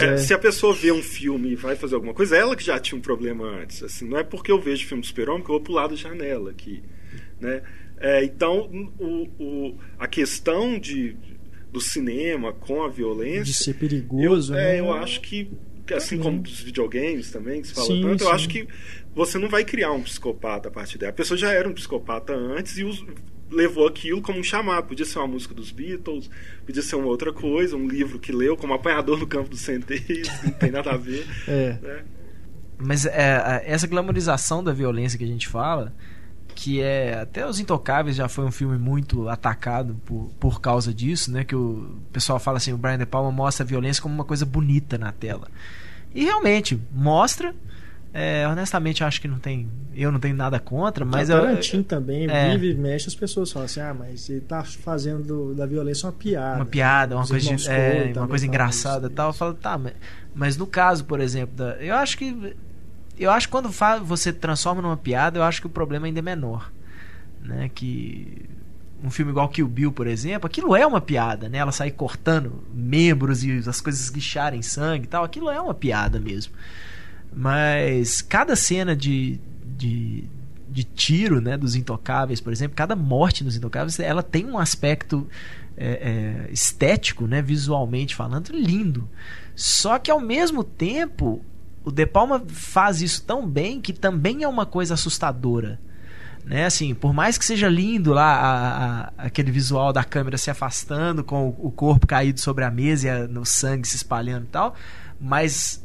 É, 0.00 0.04
é. 0.04 0.16
Se 0.16 0.32
a 0.32 0.38
pessoa 0.38 0.74
vê 0.74 0.92
um 0.92 1.02
filme 1.02 1.52
e 1.52 1.56
vai 1.56 1.76
fazer 1.76 1.94
alguma 1.94 2.14
coisa, 2.14 2.36
ela 2.36 2.54
que 2.54 2.62
já 2.62 2.78
tinha 2.78 2.98
um 2.98 3.02
problema 3.02 3.46
antes. 3.46 3.82
Assim, 3.82 4.06
não 4.06 4.18
é 4.18 4.24
porque 4.24 4.52
eu 4.52 4.60
vejo 4.60 4.86
filme 4.86 5.00
do 5.00 5.06
super-homem 5.06 5.42
que 5.42 5.50
eu 5.50 5.54
vou 5.54 5.60
pular 5.62 5.88
da 5.88 5.96
janela 5.96 6.50
aqui. 6.50 6.82
Né? 7.40 7.62
É, 8.02 8.24
então, 8.24 8.68
o, 8.98 9.28
o- 9.38 9.78
a 9.98 10.06
questão 10.08 10.78
de, 10.78 11.16
do 11.72 11.80
cinema 11.80 12.52
com 12.52 12.82
a 12.82 12.88
violência. 12.88 13.44
De 13.44 13.54
ser 13.54 13.74
perigoso, 13.74 14.52
eu, 14.52 14.56
né? 14.56 14.76
É, 14.76 14.80
eu 14.80 14.92
acho 14.92 15.20
que, 15.20 15.50
assim 15.94 16.18
como 16.18 16.40
dos 16.42 16.60
videogames 16.60 17.30
também, 17.30 17.62
que 17.62 17.68
se 17.68 17.74
fala 17.74 17.86
Sim, 17.86 18.02
tanto, 18.02 18.24
eu 18.24 18.28
sim. 18.28 18.34
acho 18.34 18.48
que 18.48 18.66
você 19.14 19.38
não 19.38 19.48
vai 19.48 19.64
criar 19.64 19.92
um 19.92 20.02
psicopata 20.02 20.68
a 20.68 20.70
partir 20.72 20.98
daí. 20.98 21.10
A 21.10 21.12
pessoa 21.12 21.38
já 21.38 21.52
era 21.52 21.68
um 21.68 21.72
psicopata 21.72 22.34
antes 22.34 22.76
e 22.76 22.84
us- 22.84 23.04
levou 23.50 23.86
aquilo 23.86 24.20
como 24.22 24.38
um 24.40 24.42
chamado. 24.42 24.86
Podia 24.88 25.04
ser 25.06 25.18
uma 25.18 25.28
música 25.28 25.54
dos 25.54 25.70
Beatles, 25.70 26.28
podia 26.66 26.82
ser 26.82 26.96
uma 26.96 27.06
outra 27.06 27.32
coisa, 27.32 27.76
um 27.76 27.86
livro 27.86 28.18
que 28.18 28.32
leu, 28.32 28.56
como 28.56 28.72
Apanhador 28.74 29.18
no 29.18 29.26
Campo 29.26 29.48
dos 29.50 29.60
Centeios, 29.60 30.28
não 30.42 30.50
tem 30.52 30.70
nada 30.70 30.90
a 30.92 30.96
ver. 30.96 31.24
É. 31.46 31.78
Né? 31.80 32.04
Mas 32.78 33.04
é, 33.06 33.36
a- 33.36 33.62
essa 33.64 33.86
glamorização 33.86 34.64
da 34.64 34.72
violência 34.72 35.16
que 35.18 35.24
a 35.24 35.28
gente 35.28 35.46
fala, 35.46 35.94
que 36.54 36.80
é 36.80 37.20
até 37.20 37.46
Os 37.46 37.58
Intocáveis 37.58 38.16
já 38.16 38.28
foi 38.28 38.44
um 38.44 38.50
filme 38.50 38.78
muito 38.78 39.28
atacado 39.28 39.96
por, 40.04 40.30
por 40.38 40.60
causa 40.60 40.92
disso, 40.94 41.30
né? 41.32 41.44
Que 41.44 41.54
o 41.56 41.96
pessoal 42.12 42.38
fala 42.38 42.58
assim, 42.58 42.72
o 42.72 42.76
Brian 42.78 42.98
De 42.98 43.06
Palma 43.06 43.30
mostra 43.32 43.64
a 43.64 43.66
violência 43.66 44.02
como 44.02 44.14
uma 44.14 44.24
coisa 44.24 44.44
bonita 44.46 44.96
na 44.98 45.10
tela. 45.12 45.48
E 46.14 46.24
realmente 46.24 46.80
mostra. 46.92 47.54
É, 48.14 48.46
honestamente, 48.46 49.00
eu 49.00 49.06
acho 49.06 49.18
que 49.22 49.26
não 49.26 49.38
tem, 49.38 49.66
eu 49.94 50.12
não 50.12 50.20
tenho 50.20 50.36
nada 50.36 50.60
contra, 50.60 51.02
mas 51.02 51.30
o 51.30 51.32
eu, 51.32 51.40
Tarantino 51.40 51.82
também 51.82 52.28
é. 52.30 52.50
vive 52.50 52.72
e 52.72 52.74
mexe, 52.74 53.08
as 53.08 53.14
pessoas 53.14 53.50
falam 53.50 53.64
assim, 53.64 53.80
ah, 53.80 53.94
mas 53.98 54.28
ele 54.28 54.42
tá 54.42 54.62
fazendo 54.62 55.22
do- 55.24 55.54
da 55.54 55.64
violência 55.64 56.04
uma 56.06 56.12
piada. 56.12 56.56
uma 56.56 56.66
piada, 56.66 57.16
uma 57.16 57.26
coisa, 57.26 57.56
de- 57.56 57.68
é, 57.70 58.02
uma 58.04 58.12
também 58.12 58.28
coisa 58.28 58.46
engraçada 58.46 59.06
e 59.06 59.10
tal. 59.10 59.30
Eu 59.30 59.32
falo, 59.32 59.54
tá, 59.54 59.78
mas, 59.78 59.94
mas 60.34 60.56
no 60.58 60.66
caso, 60.66 61.06
por 61.06 61.20
exemplo, 61.20 61.56
da, 61.56 61.76
eu 61.76 61.94
acho 61.94 62.18
que 62.18 62.54
eu 63.18 63.30
acho 63.30 63.46
que 63.46 63.52
quando 63.52 63.70
você 64.04 64.32
transforma 64.32 64.82
numa 64.82 64.96
piada, 64.96 65.38
eu 65.38 65.42
acho 65.42 65.60
que 65.60 65.66
o 65.66 65.70
problema 65.70 66.06
ainda 66.06 66.18
é 66.18 66.22
menor, 66.22 66.72
né? 67.40 67.70
Que 67.74 68.48
um 69.02 69.10
filme 69.10 69.32
igual 69.32 69.48
Kill 69.48 69.66
Bill, 69.66 69.92
por 69.92 70.06
exemplo, 70.06 70.46
aquilo 70.46 70.76
é 70.76 70.86
uma 70.86 71.00
piada, 71.00 71.48
né? 71.48 71.58
Ela 71.58 71.72
sair 71.72 71.90
cortando 71.90 72.64
membros 72.72 73.42
e 73.42 73.58
as 73.68 73.80
coisas 73.80 74.02
esguicharem 74.02 74.62
sangue 74.62 75.04
e 75.04 75.08
tal, 75.08 75.24
aquilo 75.24 75.50
é 75.50 75.60
uma 75.60 75.74
piada 75.74 76.20
mesmo. 76.20 76.52
Mas 77.34 78.22
cada 78.22 78.54
cena 78.54 78.94
de, 78.94 79.40
de, 79.76 80.24
de 80.68 80.84
tiro, 80.84 81.40
né, 81.40 81.56
dos 81.56 81.74
intocáveis, 81.74 82.40
por 82.40 82.52
exemplo, 82.52 82.76
cada 82.76 82.94
morte 82.94 83.42
dos 83.42 83.56
intocáveis, 83.56 83.98
ela 83.98 84.22
tem 84.22 84.46
um 84.46 84.58
aspecto 84.58 85.26
é, 85.76 86.46
é, 86.48 86.52
estético, 86.52 87.26
né, 87.26 87.42
visualmente 87.42 88.14
falando, 88.14 88.50
lindo. 88.52 89.08
Só 89.54 89.98
que 89.98 90.10
ao 90.10 90.20
mesmo 90.20 90.62
tempo, 90.62 91.44
o 91.84 91.90
De 91.90 92.06
Palma 92.06 92.42
faz 92.48 93.02
isso 93.02 93.22
tão 93.24 93.46
bem 93.48 93.80
que 93.80 93.92
também 93.92 94.42
é 94.42 94.48
uma 94.48 94.66
coisa 94.66 94.94
assustadora. 94.94 95.80
Né, 96.44 96.64
assim, 96.66 96.92
por 96.92 97.12
mais 97.12 97.38
que 97.38 97.44
seja 97.44 97.68
lindo 97.68 98.12
lá 98.12 98.34
a- 98.34 98.72
a- 99.04 99.12
aquele 99.16 99.52
visual 99.52 99.92
da 99.92 100.02
câmera 100.02 100.36
se 100.36 100.50
afastando 100.50 101.22
com 101.22 101.50
o, 101.50 101.68
o 101.68 101.70
corpo 101.70 102.04
caído 102.04 102.40
sobre 102.40 102.64
a 102.64 102.70
mesa 102.70 103.06
e 103.06 103.10
a- 103.10 103.28
no 103.28 103.46
sangue 103.46 103.86
se 103.86 103.94
espalhando 103.94 104.46
e 104.46 104.48
tal, 104.48 104.74
mas 105.20 105.80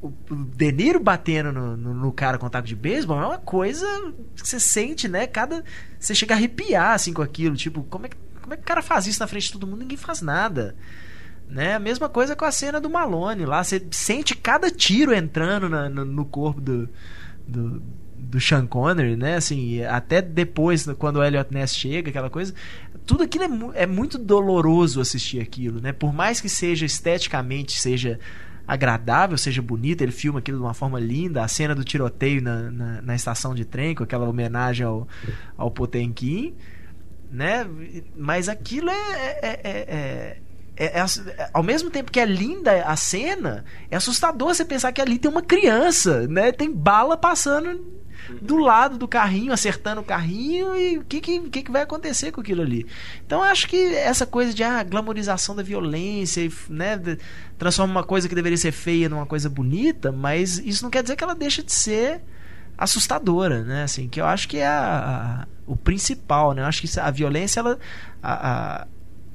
o, 0.00 0.06
o 0.06 0.98
batendo 0.98 1.52
no, 1.52 1.76
no, 1.76 1.92
no 1.94 2.10
cara 2.10 2.38
com 2.38 2.48
taco 2.48 2.66
de 2.66 2.74
beisebol 2.74 3.20
é 3.20 3.26
uma 3.26 3.38
coisa 3.38 3.86
que 4.34 4.48
você 4.48 4.58
sente, 4.58 5.08
né? 5.08 5.26
Cada 5.26 5.62
você 6.00 6.14
chega 6.14 6.32
a 6.34 6.38
arrepiar 6.38 6.94
assim 6.94 7.12
com 7.12 7.20
aquilo, 7.20 7.54
tipo, 7.54 7.82
como 7.84 8.06
é 8.06 8.08
que 8.08 8.16
como 8.40 8.54
é 8.54 8.56
que 8.56 8.62
o 8.62 8.66
cara 8.66 8.80
faz 8.82 9.06
isso 9.06 9.20
na 9.20 9.26
frente 9.26 9.48
de 9.48 9.52
todo 9.52 9.66
mundo? 9.66 9.80
Ninguém 9.80 9.98
faz 9.98 10.22
nada. 10.22 10.74
Né? 11.52 11.74
A 11.74 11.78
mesma 11.78 12.08
coisa 12.08 12.34
com 12.34 12.46
a 12.46 12.50
cena 12.50 12.80
do 12.80 12.88
Malone 12.88 13.44
lá. 13.44 13.62
Você 13.62 13.86
sente 13.90 14.34
cada 14.34 14.70
tiro 14.70 15.12
entrando 15.14 15.68
na- 15.68 15.86
no, 15.86 16.02
no 16.02 16.24
corpo 16.24 16.62
do, 16.62 16.88
do, 17.46 17.82
do 18.16 18.40
Sean 18.40 18.66
Connery, 18.66 19.16
né? 19.16 19.36
Assim, 19.36 19.82
até 19.84 20.22
depois, 20.22 20.86
quando 20.98 21.16
o 21.16 21.22
Elliot 21.24 21.52
Ness 21.52 21.74
chega, 21.76 22.08
aquela 22.08 22.30
coisa. 22.30 22.54
Tudo 23.04 23.22
aquilo 23.22 23.72
é, 23.74 23.82
é 23.82 23.86
muito 23.86 24.16
doloroso 24.16 24.98
assistir 24.98 25.40
aquilo, 25.40 25.78
né? 25.78 25.92
Por 25.92 26.10
mais 26.14 26.40
que 26.40 26.48
seja 26.48 26.86
esteticamente, 26.86 27.78
seja 27.78 28.18
agradável, 28.66 29.36
seja 29.36 29.60
bonito, 29.60 30.00
ele 30.00 30.12
filma 30.12 30.38
aquilo 30.38 30.56
de 30.56 30.64
uma 30.64 30.72
forma 30.72 30.98
linda. 30.98 31.44
A 31.44 31.48
cena 31.48 31.74
do 31.74 31.84
tiroteio 31.84 32.40
na, 32.40 32.70
na, 32.70 33.02
na 33.02 33.14
estação 33.14 33.54
de 33.54 33.66
trem, 33.66 33.94
com 33.94 34.04
aquela 34.04 34.26
homenagem 34.26 34.86
ao, 34.86 35.06
ao 35.58 35.70
Potemkin 35.70 36.54
né? 37.30 37.66
Mas 38.16 38.48
aquilo 38.48 38.88
é, 38.90 38.94
é, 38.94 39.40
é, 39.42 39.60
é- 39.64 40.36
é- 40.76 40.98
é 41.00 41.00
é- 41.00 41.50
ao 41.52 41.62
mesmo 41.62 41.90
tempo 41.90 42.10
que 42.10 42.20
é 42.20 42.24
linda 42.24 42.82
a 42.84 42.96
cena, 42.96 43.64
é 43.90 43.96
assustador 43.96 44.54
você 44.54 44.64
pensar 44.64 44.92
que 44.92 45.00
ali 45.00 45.18
tem 45.18 45.30
uma 45.30 45.42
criança, 45.42 46.26
né? 46.28 46.52
Tem 46.52 46.70
bala 46.70 47.16
passando 47.16 48.02
do 48.40 48.56
lado 48.56 48.96
do 48.96 49.08
carrinho, 49.08 49.52
acertando 49.52 50.00
o 50.00 50.04
carrinho 50.04 50.76
e 50.76 50.98
o 50.98 51.04
que, 51.04 51.20
que, 51.20 51.40
que, 51.50 51.70
vai 51.72 51.82
acontecer 51.82 52.30
com 52.30 52.40
aquilo 52.40 52.62
ali. 52.62 52.86
Então 53.26 53.42
acho 53.42 53.66
que 53.68 53.94
essa 53.96 54.24
coisa 54.24 54.54
de 54.54 54.62
ah, 54.62 54.82
glamorização 54.82 55.56
da 55.56 55.62
violência, 55.62 56.48
né, 56.68 57.00
transforma 57.58 57.92
uma 57.92 58.04
coisa 58.04 58.28
que 58.28 58.34
deveria 58.34 58.56
ser 58.56 58.70
feia 58.72 59.08
numa 59.08 59.26
coisa 59.26 59.50
bonita, 59.50 60.12
mas 60.12 60.58
isso 60.58 60.84
não 60.84 60.90
quer 60.90 61.02
dizer 61.02 61.16
que 61.16 61.24
ela 61.24 61.34
deixa 61.34 61.62
de 61.62 61.72
ser 61.72 62.22
assustadora, 62.78 63.62
né? 63.62 63.82
Assim, 63.84 64.08
que 64.08 64.20
eu 64.20 64.26
acho 64.26 64.48
que 64.48 64.58
é 64.58 64.66
a- 64.66 65.42
a- 65.42 65.46
o 65.66 65.76
principal, 65.76 66.52
né? 66.52 66.62
Eu 66.62 66.66
acho 66.66 66.80
que 66.80 67.00
a 67.00 67.10
violência, 67.10 67.60
ela, 67.60 67.78
a- 68.22 68.86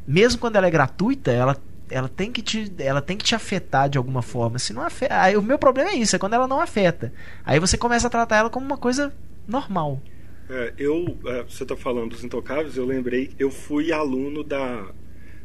mesmo 0.08 0.39
quando 0.39 0.55
ela 0.55 0.68
é 0.68 0.72
gratuita, 0.72 1.32
ela, 1.32 1.58
ela 1.89 2.08
tem 2.10 2.32
que 2.32 2.41
te, 2.41 2.72
ela 2.80 3.01
tem 3.01 3.18
que 3.18 3.26
te 3.26 3.36
afetar 3.36 3.89
de 3.89 3.97
alguma 3.97 4.22
forma. 4.22 4.58
Se 4.60 4.74
não 4.74 4.82
afeta, 4.82 5.20
aí 5.22 5.36
o 5.36 5.41
meu 5.41 5.58
problema 5.60 5.89
é 5.91 5.95
isso, 5.95 6.15
é 6.15 6.19
quando 6.19 6.34
ela 6.34 6.48
não 6.48 6.60
afeta. 6.61 7.11
Aí 7.45 7.60
você 7.60 7.77
começa 7.77 8.07
a 8.07 8.10
tratar 8.10 8.38
ela 8.38 8.49
como 8.49 8.65
uma 8.65 8.77
coisa 8.77 9.14
normal. 9.48 10.02
É, 10.49 10.73
eu, 10.77 11.18
é, 11.26 11.44
você 11.44 11.64
está 11.64 11.76
falando 11.76 12.11
dos 12.11 12.23
intocáveis, 12.23 12.77
eu 12.77 12.86
lembrei, 12.86 13.32
eu 13.38 13.52
fui 13.52 13.91
aluno 13.91 14.44
da 14.44 14.86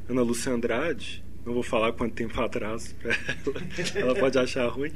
Ana 0.08 0.22
Lúcia 0.22 0.52
Andrade, 0.52 1.24
não 1.44 1.52
vou 1.54 1.62
falar 1.64 1.90
quanto 1.92 2.14
tempo 2.14 2.40
atrás, 2.40 2.94
ela, 3.04 3.14
ela 3.96 4.14
pode 4.14 4.38
achar 4.38 4.68
ruim. 4.68 4.92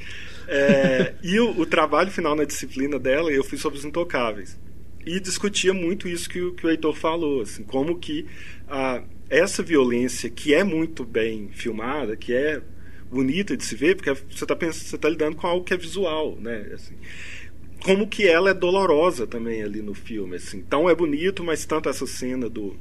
É, 0.47 1.15
e 1.25 1.41
o, 1.41 1.59
o 1.61 1.67
trabalho 1.67 2.11
final 2.11 2.37
na 2.37 2.45
disciplina 2.45 3.01
dela, 3.01 3.33
eu 3.33 3.43
fiz 3.43 3.61
sobre 3.61 3.79
os 3.81 3.85
intocáveis. 3.85 4.57
E 5.05 5.19
discutia 5.19 5.73
muito 5.75 6.07
isso 6.09 6.29
que, 6.29 6.41
o- 6.41 6.53
que 6.55 6.65
o 6.67 6.71
Heitor 6.71 6.95
falou, 6.95 7.43
assim, 7.43 7.65
como 7.65 7.99
que 7.99 8.27
ah, 8.69 9.03
essa 9.29 9.63
violência 9.63 10.31
que 10.31 10.55
é 10.55 10.63
muito 10.63 11.05
bem 11.05 11.49
filmada, 11.53 12.17
que 12.17 12.33
é 12.33 12.61
bonita 13.11 13.57
de 13.57 13.65
se 13.65 13.75
ver, 13.75 13.97
porque 13.97 14.13
você 14.13 14.45
está 14.45 14.55
você 14.55 14.99
tá 14.99 15.09
lidando 15.09 15.37
com 15.37 15.47
algo 15.47 15.65
que 15.65 15.75
é 15.75 15.77
visual, 15.77 16.37
né? 16.41 16.71
Assim, 16.73 16.95
como 17.83 18.09
que 18.09 18.27
ela 18.27 18.51
é 18.51 18.55
dolorosa 18.55 19.27
também 19.27 19.63
ali 19.63 19.83
no 19.83 19.95
filme. 19.95 20.37
Assim. 20.37 20.59
Então 20.59 20.89
é 20.89 20.95
bonito, 20.95 21.45
mas 21.45 21.65
tanto 21.65 21.89
essa 21.89 22.07
cena 22.07 22.49
do, 22.49 22.77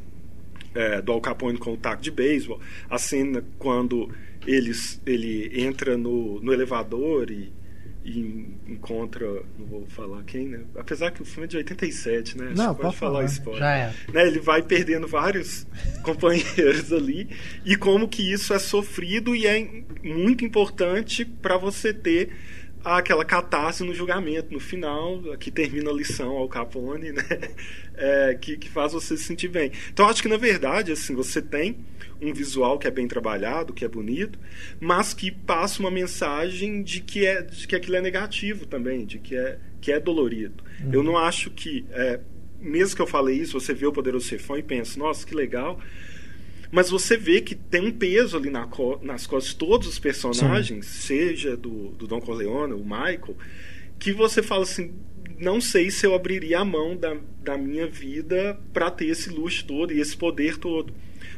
é, 0.74 1.02
do 1.02 1.12
Al 1.12 1.22
Capone 1.22 1.58
com 1.58 1.74
o 1.74 1.78
taco 1.78 2.02
de 2.02 2.12
beisebol, 2.12 2.60
a 2.90 2.98
cena 2.98 3.44
quando 3.58 4.10
eles, 4.46 5.02
ele 5.06 5.52
entra 5.62 5.98
no, 5.98 6.40
no 6.42 6.54
elevador 6.54 7.32
e, 7.32 7.52
e 8.06 8.54
encontra, 8.68 9.26
não 9.58 9.66
vou 9.66 9.86
falar 9.88 10.24
quem, 10.26 10.48
né? 10.48 10.60
Apesar 10.76 11.10
que 11.10 11.24
o 11.24 11.26
filme 11.26 11.46
é 11.46 11.48
de 11.48 11.58
87, 11.58 12.38
né? 12.38 12.54
Não, 12.56 12.68
pode, 12.68 12.82
pode 12.82 12.96
falar, 12.98 13.14
falar 13.14 13.26
spoiler. 13.26 13.60
Já 13.60 13.76
é. 13.76 13.94
Né? 14.14 14.28
Ele 14.28 14.40
vai 14.40 14.62
perdendo 14.62 15.08
vários 15.08 15.66
companheiros 16.04 16.94
ali 16.94 17.28
e 17.66 17.76
como 17.76 18.08
que 18.08 18.32
isso 18.32 18.54
é 18.54 18.60
sofrido 18.60 19.36
e 19.36 19.48
é 19.48 19.84
muito 20.04 20.46
importante 20.46 21.26
para 21.26 21.58
você 21.58 21.92
ter 21.92 22.30
aquela 22.86 23.26
catarse 23.26 23.84
no 23.84 23.94
julgamento, 23.94 24.54
no 24.54 24.60
final, 24.60 25.20
que 25.40 25.50
termina 25.50 25.90
a 25.90 25.94
lição 25.94 26.32
ao 26.38 26.48
Capone, 26.48 27.12
né? 27.12 27.24
É, 27.98 28.36
que, 28.36 28.58
que 28.58 28.70
faz 28.70 28.92
você 28.92 29.16
se 29.16 29.24
sentir 29.24 29.48
bem. 29.48 29.72
Então, 29.90 30.06
acho 30.10 30.22
que, 30.22 30.28
na 30.28 30.36
verdade, 30.36 30.92
assim, 30.92 31.16
você 31.16 31.42
tem 31.42 31.78
um 32.22 32.34
visual 32.34 32.78
que 32.78 32.88
é 32.88 32.92
bem 32.92 33.08
trabalhado, 33.08 33.74
que 33.74 33.86
é 33.86 33.88
bonito, 33.88 34.38
mas 34.82 35.14
que 35.14 35.32
passa 35.32 35.80
uma 35.80 35.90
mensagem 35.90 36.84
de 36.84 37.00
que, 37.00 37.26
é, 37.26 37.42
de 37.42 37.66
que 37.66 37.74
aquilo 37.74 37.96
é 37.96 38.02
negativo 38.02 38.66
também, 38.66 39.06
de 39.06 39.18
que 39.20 39.34
é, 39.34 39.58
que 39.80 39.94
é 39.94 40.00
dolorido. 40.00 40.62
Uhum. 40.84 40.90
Eu 40.92 41.04
não 41.04 41.18
acho 41.18 41.50
que, 41.52 41.86
é, 41.92 42.20
mesmo 42.60 42.98
que 42.98 43.02
eu 43.02 43.08
falei 43.08 43.38
isso, 43.38 43.58
você 43.58 43.74
vê 43.74 43.88
o 43.88 43.94
Poderoso 43.94 44.28
Chefão 44.28 44.58
e 44.58 44.64
pensa, 44.64 45.00
nossa, 45.00 45.26
que 45.26 45.34
legal, 45.34 45.80
mas 46.72 46.90
você 46.90 47.18
vê 47.18 47.42
que 47.42 47.56
tem 47.56 47.82
um 47.82 47.92
peso 47.92 48.38
ali 48.38 48.50
na 48.50 48.66
co 48.68 49.00
nas 49.02 49.26
costas 49.28 49.54
de 49.54 49.60
todos 49.60 49.88
os 49.88 50.00
personagens, 50.00 50.86
Sim. 50.86 51.08
seja 51.08 51.58
do, 51.58 51.90
do 51.90 52.08
Don 52.08 52.20
Corleone, 52.20 52.74
o 52.74 52.84
Michael, 52.84 53.36
que 54.00 54.12
você 54.12 54.42
fala 54.42 54.64
assim, 54.64 54.94
não 55.40 55.60
sei 55.60 55.92
se 55.92 56.06
eu 56.06 56.14
abriria 56.14 56.60
a 56.60 56.66
mão 56.66 56.96
da, 56.96 57.18
da 57.42 57.58
minha 57.58 57.88
vida 57.88 58.60
para 58.74 58.90
ter 58.90 59.08
esse 59.08 59.30
luxo 59.30 59.66
todo 59.66 59.94
e 59.94 60.00
esse 60.00 60.16
poder 60.16 60.58
todo. 60.58 60.94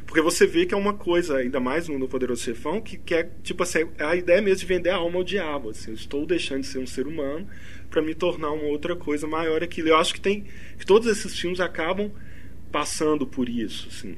Porque 0.06 0.22
você 0.22 0.46
vê 0.46 0.64
que 0.64 0.74
é 0.74 0.76
uma 0.76 0.94
coisa, 0.94 1.36
ainda 1.36 1.60
mais 1.60 1.86
no 1.86 2.08
Poderoso 2.08 2.42
Chefão, 2.42 2.80
que, 2.80 2.96
que 2.96 3.14
é 3.14 3.30
tipo 3.42 3.62
assim, 3.62 3.80
a 3.98 4.16
ideia 4.16 4.40
mesmo 4.40 4.60
de 4.60 4.66
vender 4.66 4.88
a 4.88 4.96
alma 4.96 5.18
ao 5.18 5.24
diabo. 5.24 5.68
Assim, 5.68 5.90
eu 5.90 5.94
estou 5.94 6.24
deixando 6.24 6.62
de 6.62 6.68
ser 6.68 6.78
um 6.78 6.86
ser 6.86 7.06
humano 7.06 7.46
para 7.90 8.00
me 8.00 8.14
tornar 8.14 8.50
uma 8.52 8.64
outra 8.64 8.96
coisa 8.96 9.26
maior 9.26 9.62
aquilo. 9.62 9.88
Eu 9.88 9.96
acho 9.96 10.14
que 10.14 10.20
tem 10.20 10.46
que 10.78 10.86
todos 10.86 11.06
esses 11.08 11.38
filmes 11.38 11.60
acabam 11.60 12.10
passando 12.72 13.26
por 13.26 13.48
isso, 13.48 13.88
assim. 13.90 14.16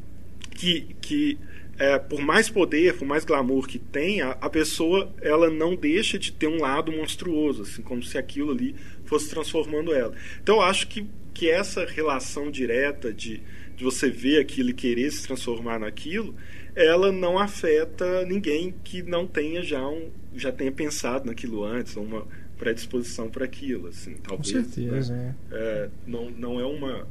Que, 0.51 0.95
que 1.01 1.39
é, 1.79 1.99
por 1.99 2.21
mais 2.21 2.51
poder, 2.51 2.97
por 2.97 3.07
mais 3.07 3.25
glamour 3.25 3.67
que 3.67 3.79
tenha, 3.79 4.31
a 4.41 4.51
pessoa 4.51 5.13
ela 5.23 5.49
não 5.49 5.75
deixa 5.75 6.19
de 6.19 6.33
ter 6.33 6.47
um 6.47 6.61
lado 6.61 6.93
monstruoso, 6.93 7.63
assim, 7.63 7.83
como 7.83 8.03
se 8.03 8.19
aquilo 8.19 8.51
ali 8.51 8.75
fosse 9.05 9.31
transformando 9.31 9.95
ela. 9.95 10.15
Então 10.43 10.57
eu 10.57 10.63
acho 10.63 10.89
que, 10.89 11.07
que 11.33 11.49
essa 11.49 11.85
relação 11.87 12.51
direta 12.51 13.13
de 13.13 13.43
de 13.81 13.85
você 13.85 14.11
ver 14.11 14.39
aquilo 14.39 14.69
e 14.69 14.75
querer 14.75 15.11
se 15.11 15.27
transformar 15.27 15.81
naquilo, 15.81 16.35
ela 16.77 17.11
não 17.11 17.39
afeta 17.39 18.27
ninguém 18.27 18.75
que 18.85 19.03
não 19.03 19.27
tenha 19.27 19.63
já 19.63 19.89
um 19.89 20.11
já 20.37 20.53
tenha 20.53 20.71
pensado 20.71 21.27
naquilo 21.27 21.65
antes, 21.65 21.97
uma 21.97 22.27
predisposição 22.59 23.31
para 23.31 23.47
aquilo, 23.47 23.89
assim, 23.89 24.17
talvez. 24.23 24.53
Com 24.53 24.71
certeza, 24.71 25.15
né? 25.15 25.35
é. 25.51 25.57
é. 25.57 25.91
não, 26.07 26.31
não 26.31 26.61
é 26.61 26.65
uma 26.65 27.09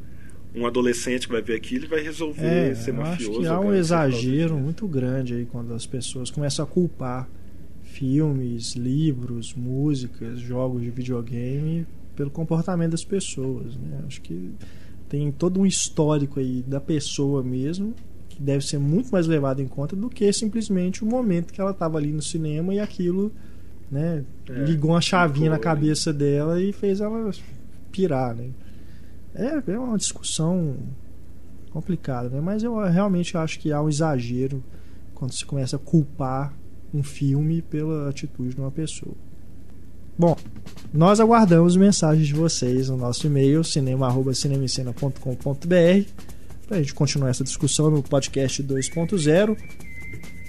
um 0.56 0.66
adolescente 0.66 1.28
que 1.28 1.34
vai 1.34 1.42
ver 1.42 1.56
aquilo 1.56 1.86
e 1.86 1.88
vai 1.88 2.02
resolver 2.02 2.72
é, 2.72 2.76
ser 2.76 2.92
mafioso. 2.92 3.32
Acho 3.32 3.42
que 3.42 3.48
há 3.48 3.60
um 3.60 3.74
exagero 3.74 4.58
muito 4.58 4.88
grande 4.88 5.36
aí 5.36 5.46
quando 5.46 5.74
as 5.74 5.86
pessoas 5.86 6.32
começam 6.32 6.66
a 6.66 6.68
culpar 6.68 7.30
filmes, 7.84 8.76
livros, 8.76 9.54
músicas, 9.54 10.40
jogos 10.40 10.82
de 10.82 10.90
videogame 10.90 11.86
pelo 12.16 12.30
comportamento 12.30 12.92
das 12.92 13.04
pessoas, 13.04 13.76
né? 13.76 14.02
Acho 14.08 14.22
que 14.22 14.52
tem 15.08 15.32
todo 15.32 15.60
um 15.60 15.66
histórico 15.66 16.40
aí 16.40 16.64
da 16.68 16.80
pessoa 16.80 17.44
mesmo 17.44 17.94
que 18.30 18.42
deve 18.42 18.66
ser 18.66 18.78
muito 18.78 19.10
mais 19.10 19.28
levado 19.28 19.62
em 19.62 19.68
conta 19.68 19.96
do 19.96 20.10
que 20.10 20.32
simplesmente 20.32 21.04
o 21.04 21.08
momento 21.08 21.52
que 21.52 21.60
ela 21.60 21.72
estava 21.72 21.98
ali 21.98 22.12
no 22.12 22.22
cinema 22.22 22.74
e 22.74 22.80
aquilo 22.80 23.32
né, 23.92 24.24
é, 24.48 24.54
ligou 24.66 24.92
uma 24.92 25.02
chavinha 25.02 25.50
na 25.50 25.58
cabeça 25.58 26.14
dela 26.14 26.62
e 26.62 26.72
fez 26.72 27.02
ela 27.02 27.32
pirar, 27.92 28.36
né? 28.36 28.50
É, 29.34 29.72
é 29.72 29.80
uma 29.80 29.98
discussão 29.98 30.76
complicada, 31.72 32.30
né? 32.30 32.42
Mas 32.42 32.64
eu 32.64 32.78
realmente 32.80 33.38
acho 33.38 33.60
que 33.60 33.72
há 33.72 33.80
um 33.82 33.88
exagero 33.90 34.64
quando 35.14 35.34
se 35.34 35.46
começa 35.46 35.76
a 35.76 35.80
culpar 35.80 36.54
um 36.94 37.04
filme 37.04 37.62
pela 37.62 38.10
atitude 38.10 38.56
de 38.56 38.62
uma 38.62 38.72
pessoa. 38.72 39.14
Bom, 40.18 40.36
nós 40.94 41.20
aguardamos 41.20 41.76
mensagens 41.76 42.28
de 42.28 42.34
vocês 42.34 42.88
no 42.90 42.98
nosso 42.98 43.28
e-mail 43.28 43.64
cinema@cinemicena.com.br 43.64 46.12
para 46.68 46.78
a 46.78 46.82
gente 46.82 46.94
continuar 46.94 47.30
essa 47.30 47.44
discussão 47.44 47.90
no 47.90 48.04
podcast 48.04 48.62
2.0. 48.62 49.58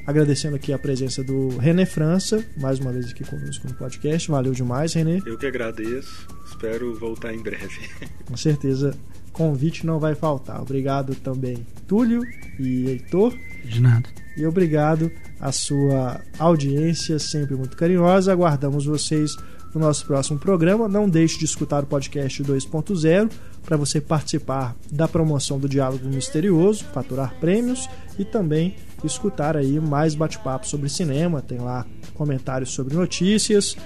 Agradecendo 0.06 0.56
aqui 0.56 0.72
a 0.72 0.78
presença 0.78 1.22
do 1.22 1.56
René 1.58 1.86
França, 1.86 2.44
mais 2.56 2.78
uma 2.78 2.92
vez 2.92 3.10
aqui 3.10 3.24
conosco 3.24 3.68
no 3.68 3.74
podcast. 3.74 4.30
Valeu 4.30 4.52
demais, 4.52 4.94
René. 4.94 5.20
Eu 5.24 5.38
que 5.38 5.46
agradeço. 5.46 6.26
Espero 6.46 6.94
voltar 6.94 7.32
em 7.34 7.42
breve. 7.42 7.78
Com 8.26 8.36
certeza, 8.36 8.96
convite 9.32 9.86
não 9.86 10.00
vai 10.00 10.14
faltar. 10.14 10.60
Obrigado 10.60 11.14
também, 11.14 11.66
Túlio 11.86 12.22
e 12.58 12.86
Heitor. 12.86 13.36
De 13.64 13.80
nada. 13.80 14.08
E 14.36 14.46
obrigado 14.46 15.10
à 15.38 15.52
sua 15.52 16.20
audiência, 16.38 17.18
sempre 17.18 17.54
muito 17.54 17.76
carinhosa. 17.76 18.32
Aguardamos 18.32 18.86
vocês 18.86 19.36
no 19.74 19.80
nosso 19.80 20.06
próximo 20.06 20.38
programa. 20.38 20.88
Não 20.88 21.08
deixe 21.08 21.38
de 21.38 21.44
escutar 21.44 21.84
o 21.84 21.86
podcast 21.86 22.42
2.0 22.42 23.30
para 23.64 23.76
você 23.76 24.00
participar 24.00 24.74
da 24.90 25.06
promoção 25.06 25.58
do 25.58 25.68
Diálogo 25.68 26.08
Misterioso, 26.08 26.84
faturar 26.92 27.34
prêmios 27.38 27.88
e 28.18 28.24
também 28.24 28.76
escutar 29.06 29.56
aí 29.56 29.80
mais 29.80 30.14
bate-papo 30.14 30.66
sobre 30.66 30.88
cinema. 30.88 31.42
Tem 31.42 31.58
lá 31.58 31.86
comentários 32.14 32.70
sobre 32.70 32.94
notícias, 32.94 33.76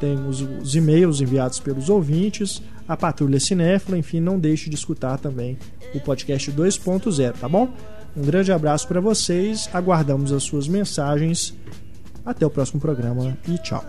tem 0.00 0.16
os, 0.26 0.40
os 0.40 0.74
e-mails 0.74 1.20
enviados 1.20 1.60
pelos 1.60 1.88
ouvintes, 1.88 2.62
a 2.88 2.96
Patrulha 2.96 3.40
Cinéfila, 3.40 3.96
enfim, 3.96 4.20
não 4.20 4.38
deixe 4.38 4.68
de 4.68 4.76
escutar 4.76 5.18
também 5.18 5.56
o 5.94 6.00
podcast 6.00 6.50
2.0, 6.52 7.32
tá 7.32 7.48
bom? 7.48 7.68
Um 8.16 8.22
grande 8.22 8.52
abraço 8.52 8.86
para 8.86 9.00
vocês, 9.00 9.68
aguardamos 9.72 10.32
as 10.32 10.42
suas 10.42 10.68
mensagens. 10.68 11.54
Até 12.24 12.46
o 12.46 12.50
próximo 12.50 12.80
programa 12.80 13.36
e 13.46 13.58
tchau. 13.58 13.84